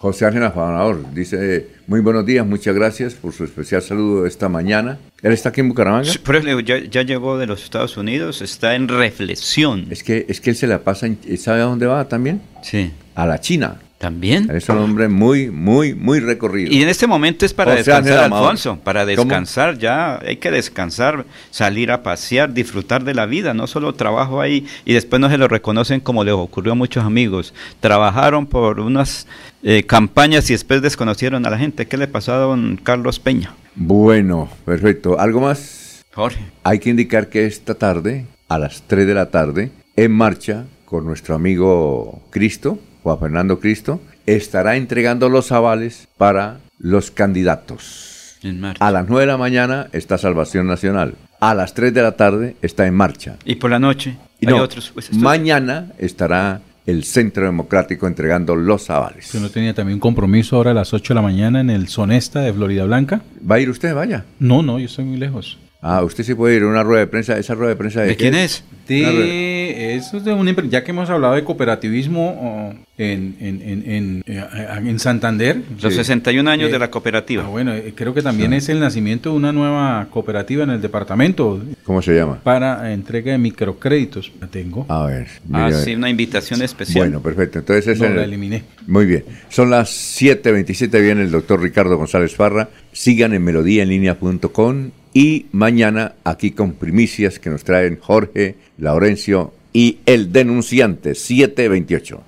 José 0.00 0.24
Ángel 0.24 0.42
Afanador 0.44 1.12
dice, 1.12 1.68
muy 1.86 2.00
buenos 2.00 2.24
días, 2.24 2.46
muchas 2.46 2.74
gracias 2.74 3.12
por 3.12 3.34
su 3.34 3.44
especial 3.44 3.82
saludo 3.82 4.24
esta 4.24 4.48
mañana. 4.48 4.96
¿Él 5.20 5.30
está 5.34 5.50
aquí 5.50 5.60
en 5.60 5.68
Bucaramanga? 5.68 6.10
Sí, 6.10 6.18
pero 6.24 6.58
ya, 6.60 6.78
ya 6.78 7.02
llegó 7.02 7.36
de 7.36 7.46
los 7.46 7.62
Estados 7.62 7.98
Unidos, 7.98 8.40
está 8.40 8.76
en 8.76 8.88
reflexión. 8.88 9.88
Es 9.90 10.02
que, 10.02 10.24
es 10.26 10.40
que 10.40 10.50
él 10.50 10.56
se 10.56 10.66
la 10.66 10.78
pasa, 10.78 11.04
en- 11.04 11.18
¿sabe 11.36 11.60
a 11.60 11.64
dónde 11.64 11.84
va 11.84 12.08
también? 12.08 12.40
Sí. 12.62 12.90
A 13.14 13.26
la 13.26 13.38
China. 13.42 13.76
¿También? 14.00 14.50
Es 14.50 14.66
un 14.70 14.78
hombre 14.78 15.08
muy, 15.08 15.50
muy, 15.50 15.94
muy 15.94 16.20
recorrido. 16.20 16.72
Y 16.72 16.80
en 16.80 16.88
este 16.88 17.06
momento 17.06 17.44
es 17.44 17.52
para 17.52 17.74
descansar, 17.74 18.24
Amador. 18.24 18.46
Alfonso, 18.46 18.78
para 18.82 19.00
¿Cómo? 19.02 19.08
descansar 19.08 19.76
ya, 19.76 20.18
hay 20.20 20.38
que 20.38 20.50
descansar, 20.50 21.26
salir 21.50 21.92
a 21.92 22.02
pasear, 22.02 22.54
disfrutar 22.54 23.04
de 23.04 23.12
la 23.12 23.26
vida, 23.26 23.52
no 23.52 23.66
solo 23.66 23.92
trabajo 23.92 24.40
ahí 24.40 24.66
y 24.86 24.94
después 24.94 25.20
no 25.20 25.28
se 25.28 25.36
lo 25.36 25.48
reconocen 25.48 26.00
como 26.00 26.24
les 26.24 26.32
ocurrió 26.32 26.72
a 26.72 26.76
muchos 26.76 27.04
amigos. 27.04 27.52
Trabajaron 27.80 28.46
por 28.46 28.80
unas 28.80 29.26
eh, 29.62 29.82
campañas 29.82 30.48
y 30.48 30.54
después 30.54 30.80
desconocieron 30.80 31.44
a 31.44 31.50
la 31.50 31.58
gente. 31.58 31.86
¿Qué 31.86 31.98
le 31.98 32.08
pasó 32.08 32.32
a 32.32 32.38
don 32.38 32.80
Carlos 32.82 33.18
Peña? 33.18 33.54
Bueno, 33.74 34.48
perfecto. 34.64 35.20
¿Algo 35.20 35.42
más? 35.42 36.06
Jorge. 36.14 36.40
Hay 36.62 36.78
que 36.78 36.88
indicar 36.88 37.28
que 37.28 37.44
esta 37.44 37.74
tarde, 37.74 38.24
a 38.48 38.58
las 38.58 38.82
3 38.86 39.06
de 39.06 39.12
la 39.12 39.28
tarde, 39.28 39.72
en 39.96 40.12
marcha 40.12 40.64
con 40.86 41.04
nuestro 41.04 41.34
amigo 41.34 42.22
Cristo, 42.30 42.78
Juan 43.02 43.18
Fernando 43.18 43.60
Cristo, 43.60 44.00
estará 44.26 44.76
entregando 44.76 45.28
los 45.28 45.52
avales 45.52 46.08
para 46.16 46.58
los 46.78 47.10
candidatos. 47.10 48.36
En 48.42 48.60
marcha. 48.60 48.86
A 48.86 48.90
las 48.90 49.08
9 49.08 49.20
de 49.22 49.26
la 49.26 49.36
mañana 49.36 49.88
está 49.92 50.16
Salvación 50.18 50.66
Nacional. 50.66 51.14
A 51.40 51.54
las 51.54 51.74
3 51.74 51.92
de 51.92 52.02
la 52.02 52.12
tarde 52.12 52.56
está 52.62 52.86
en 52.86 52.94
marcha. 52.94 53.36
Y 53.44 53.56
por 53.56 53.70
la 53.70 53.78
noche 53.78 54.16
Y 54.40 54.46
hay 54.46 54.54
no, 54.54 54.62
otros. 54.62 54.90
pues, 54.94 55.12
mañana 55.12 55.92
estará 55.98 56.60
el 56.86 57.04
Centro 57.04 57.44
Democrático 57.44 58.06
entregando 58.06 58.56
los 58.56 58.88
avales. 58.88 59.30
¿Que 59.30 59.38
no 59.40 59.50
tenía 59.50 59.74
también 59.74 59.96
un 59.96 60.00
compromiso 60.00 60.56
ahora 60.56 60.70
a 60.70 60.74
las 60.74 60.94
8 60.94 61.12
de 61.12 61.14
la 61.16 61.22
mañana 61.22 61.60
en 61.60 61.68
el 61.70 61.88
Sonesta 61.88 62.40
de 62.40 62.52
Florida 62.52 62.84
Blanca? 62.84 63.20
¿Va 63.48 63.56
a 63.56 63.60
ir 63.60 63.68
usted? 63.68 63.94
Vaya. 63.94 64.24
No, 64.38 64.62
no, 64.62 64.78
yo 64.78 64.86
estoy 64.86 65.04
muy 65.04 65.18
lejos. 65.18 65.58
Ah, 65.82 66.02
usted 66.04 66.24
sí 66.24 66.34
puede 66.34 66.56
ir 66.56 66.62
a 66.62 66.66
una 66.66 66.82
rueda 66.82 67.00
de 67.00 67.06
prensa. 67.06 67.38
¿Esa 67.38 67.54
rueda 67.54 67.70
de 67.70 67.76
prensa 67.76 68.02
de, 68.02 68.08
¿De 68.08 68.16
quién 68.16 68.34
es? 68.34 68.62
De, 68.86 69.94
eso 69.94 70.16
es 70.16 70.24
de 70.24 70.32
una 70.32 70.50
empre- 70.50 70.68
ya 70.68 70.82
que 70.82 70.90
hemos 70.90 71.08
hablado 71.08 71.34
de 71.34 71.44
cooperativismo 71.44 72.74
en, 72.98 73.36
en, 73.40 73.62
en, 73.62 73.90
en, 73.90 74.22
eh, 74.26 74.44
en 74.84 74.98
Santander. 74.98 75.62
Los 75.80 75.94
61 75.94 76.50
años 76.50 76.68
Eh, 76.68 76.72
de 76.72 76.78
la 76.80 76.90
cooperativa. 76.90 77.44
ah, 77.44 77.48
bueno, 77.48 77.72
eh, 77.72 77.92
creo 77.94 78.12
que 78.12 78.20
también 78.20 78.52
es 78.52 78.68
el 78.68 78.80
nacimiento 78.80 79.30
de 79.30 79.36
una 79.36 79.52
nueva 79.52 80.08
cooperativa 80.10 80.64
en 80.64 80.70
el 80.70 80.82
departamento 80.82 81.62
¿Cómo 81.84 82.02
se 82.02 82.14
llama? 82.16 82.40
para 82.42 82.92
entrega 82.92 83.32
de 83.32 83.38
microcréditos. 83.38 84.32
La 84.40 84.48
tengo. 84.48 84.86
A 84.88 85.06
ver. 85.06 85.28
Ah, 85.52 85.70
sí, 85.72 85.94
una 85.94 86.10
invitación 86.10 86.60
especial. 86.62 87.06
Bueno, 87.06 87.22
perfecto. 87.22 87.60
Entonces 87.60 87.86
es 87.86 87.98
No, 88.00 88.06
en 88.06 88.16
la 88.16 88.24
el- 88.24 88.28
eliminé. 88.30 88.64
Muy 88.86 89.06
bien. 89.06 89.24
Son 89.48 89.70
las 89.70 89.88
7.27. 90.20 91.00
Viene 91.00 91.22
el 91.22 91.30
doctor 91.30 91.62
Ricardo 91.62 91.96
González 91.96 92.34
Farra. 92.34 92.68
Sigan 92.92 93.32
en 93.34 93.44
melodíaenlínea.com 93.44 94.90
y 95.12 95.46
mañana 95.52 96.14
aquí 96.24 96.52
con 96.52 96.72
primicias 96.72 97.38
que 97.38 97.50
nos 97.50 97.64
traen 97.64 97.98
Jorge, 98.00 98.56
Laurencio 98.78 99.52
y 99.72 99.98
el 100.06 100.32
denunciante 100.32 101.14
728. 101.14 102.24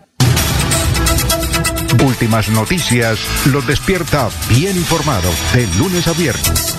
Últimas 2.05 2.49
noticias 2.51 3.21
los 3.53 3.67
despierta 3.67 4.29
bien 4.49 4.77
informados 4.77 5.35
de 5.55 5.67
lunes 5.79 6.09
a 6.09 6.13
viernes. 6.13 6.77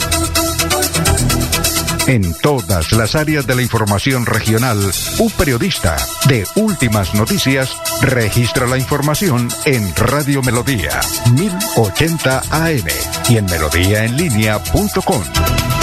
En 2.07 2.33
todas 2.41 2.91
las 2.91 3.15
áreas 3.15 3.47
de 3.47 3.55
la 3.55 3.61
información 3.61 4.25
regional, 4.25 4.77
un 5.19 5.31
periodista 5.31 5.95
de 6.27 6.45
Últimas 6.55 7.13
Noticias 7.13 7.77
registra 8.01 8.67
la 8.67 8.77
información 8.77 9.47
en 9.63 9.95
Radio 9.95 10.41
Melodía 10.41 10.99
1080 11.33 12.41
AM 12.51 12.87
y 13.29 13.37
en 13.37 13.45
melodíaenlínea.com. 13.45 15.82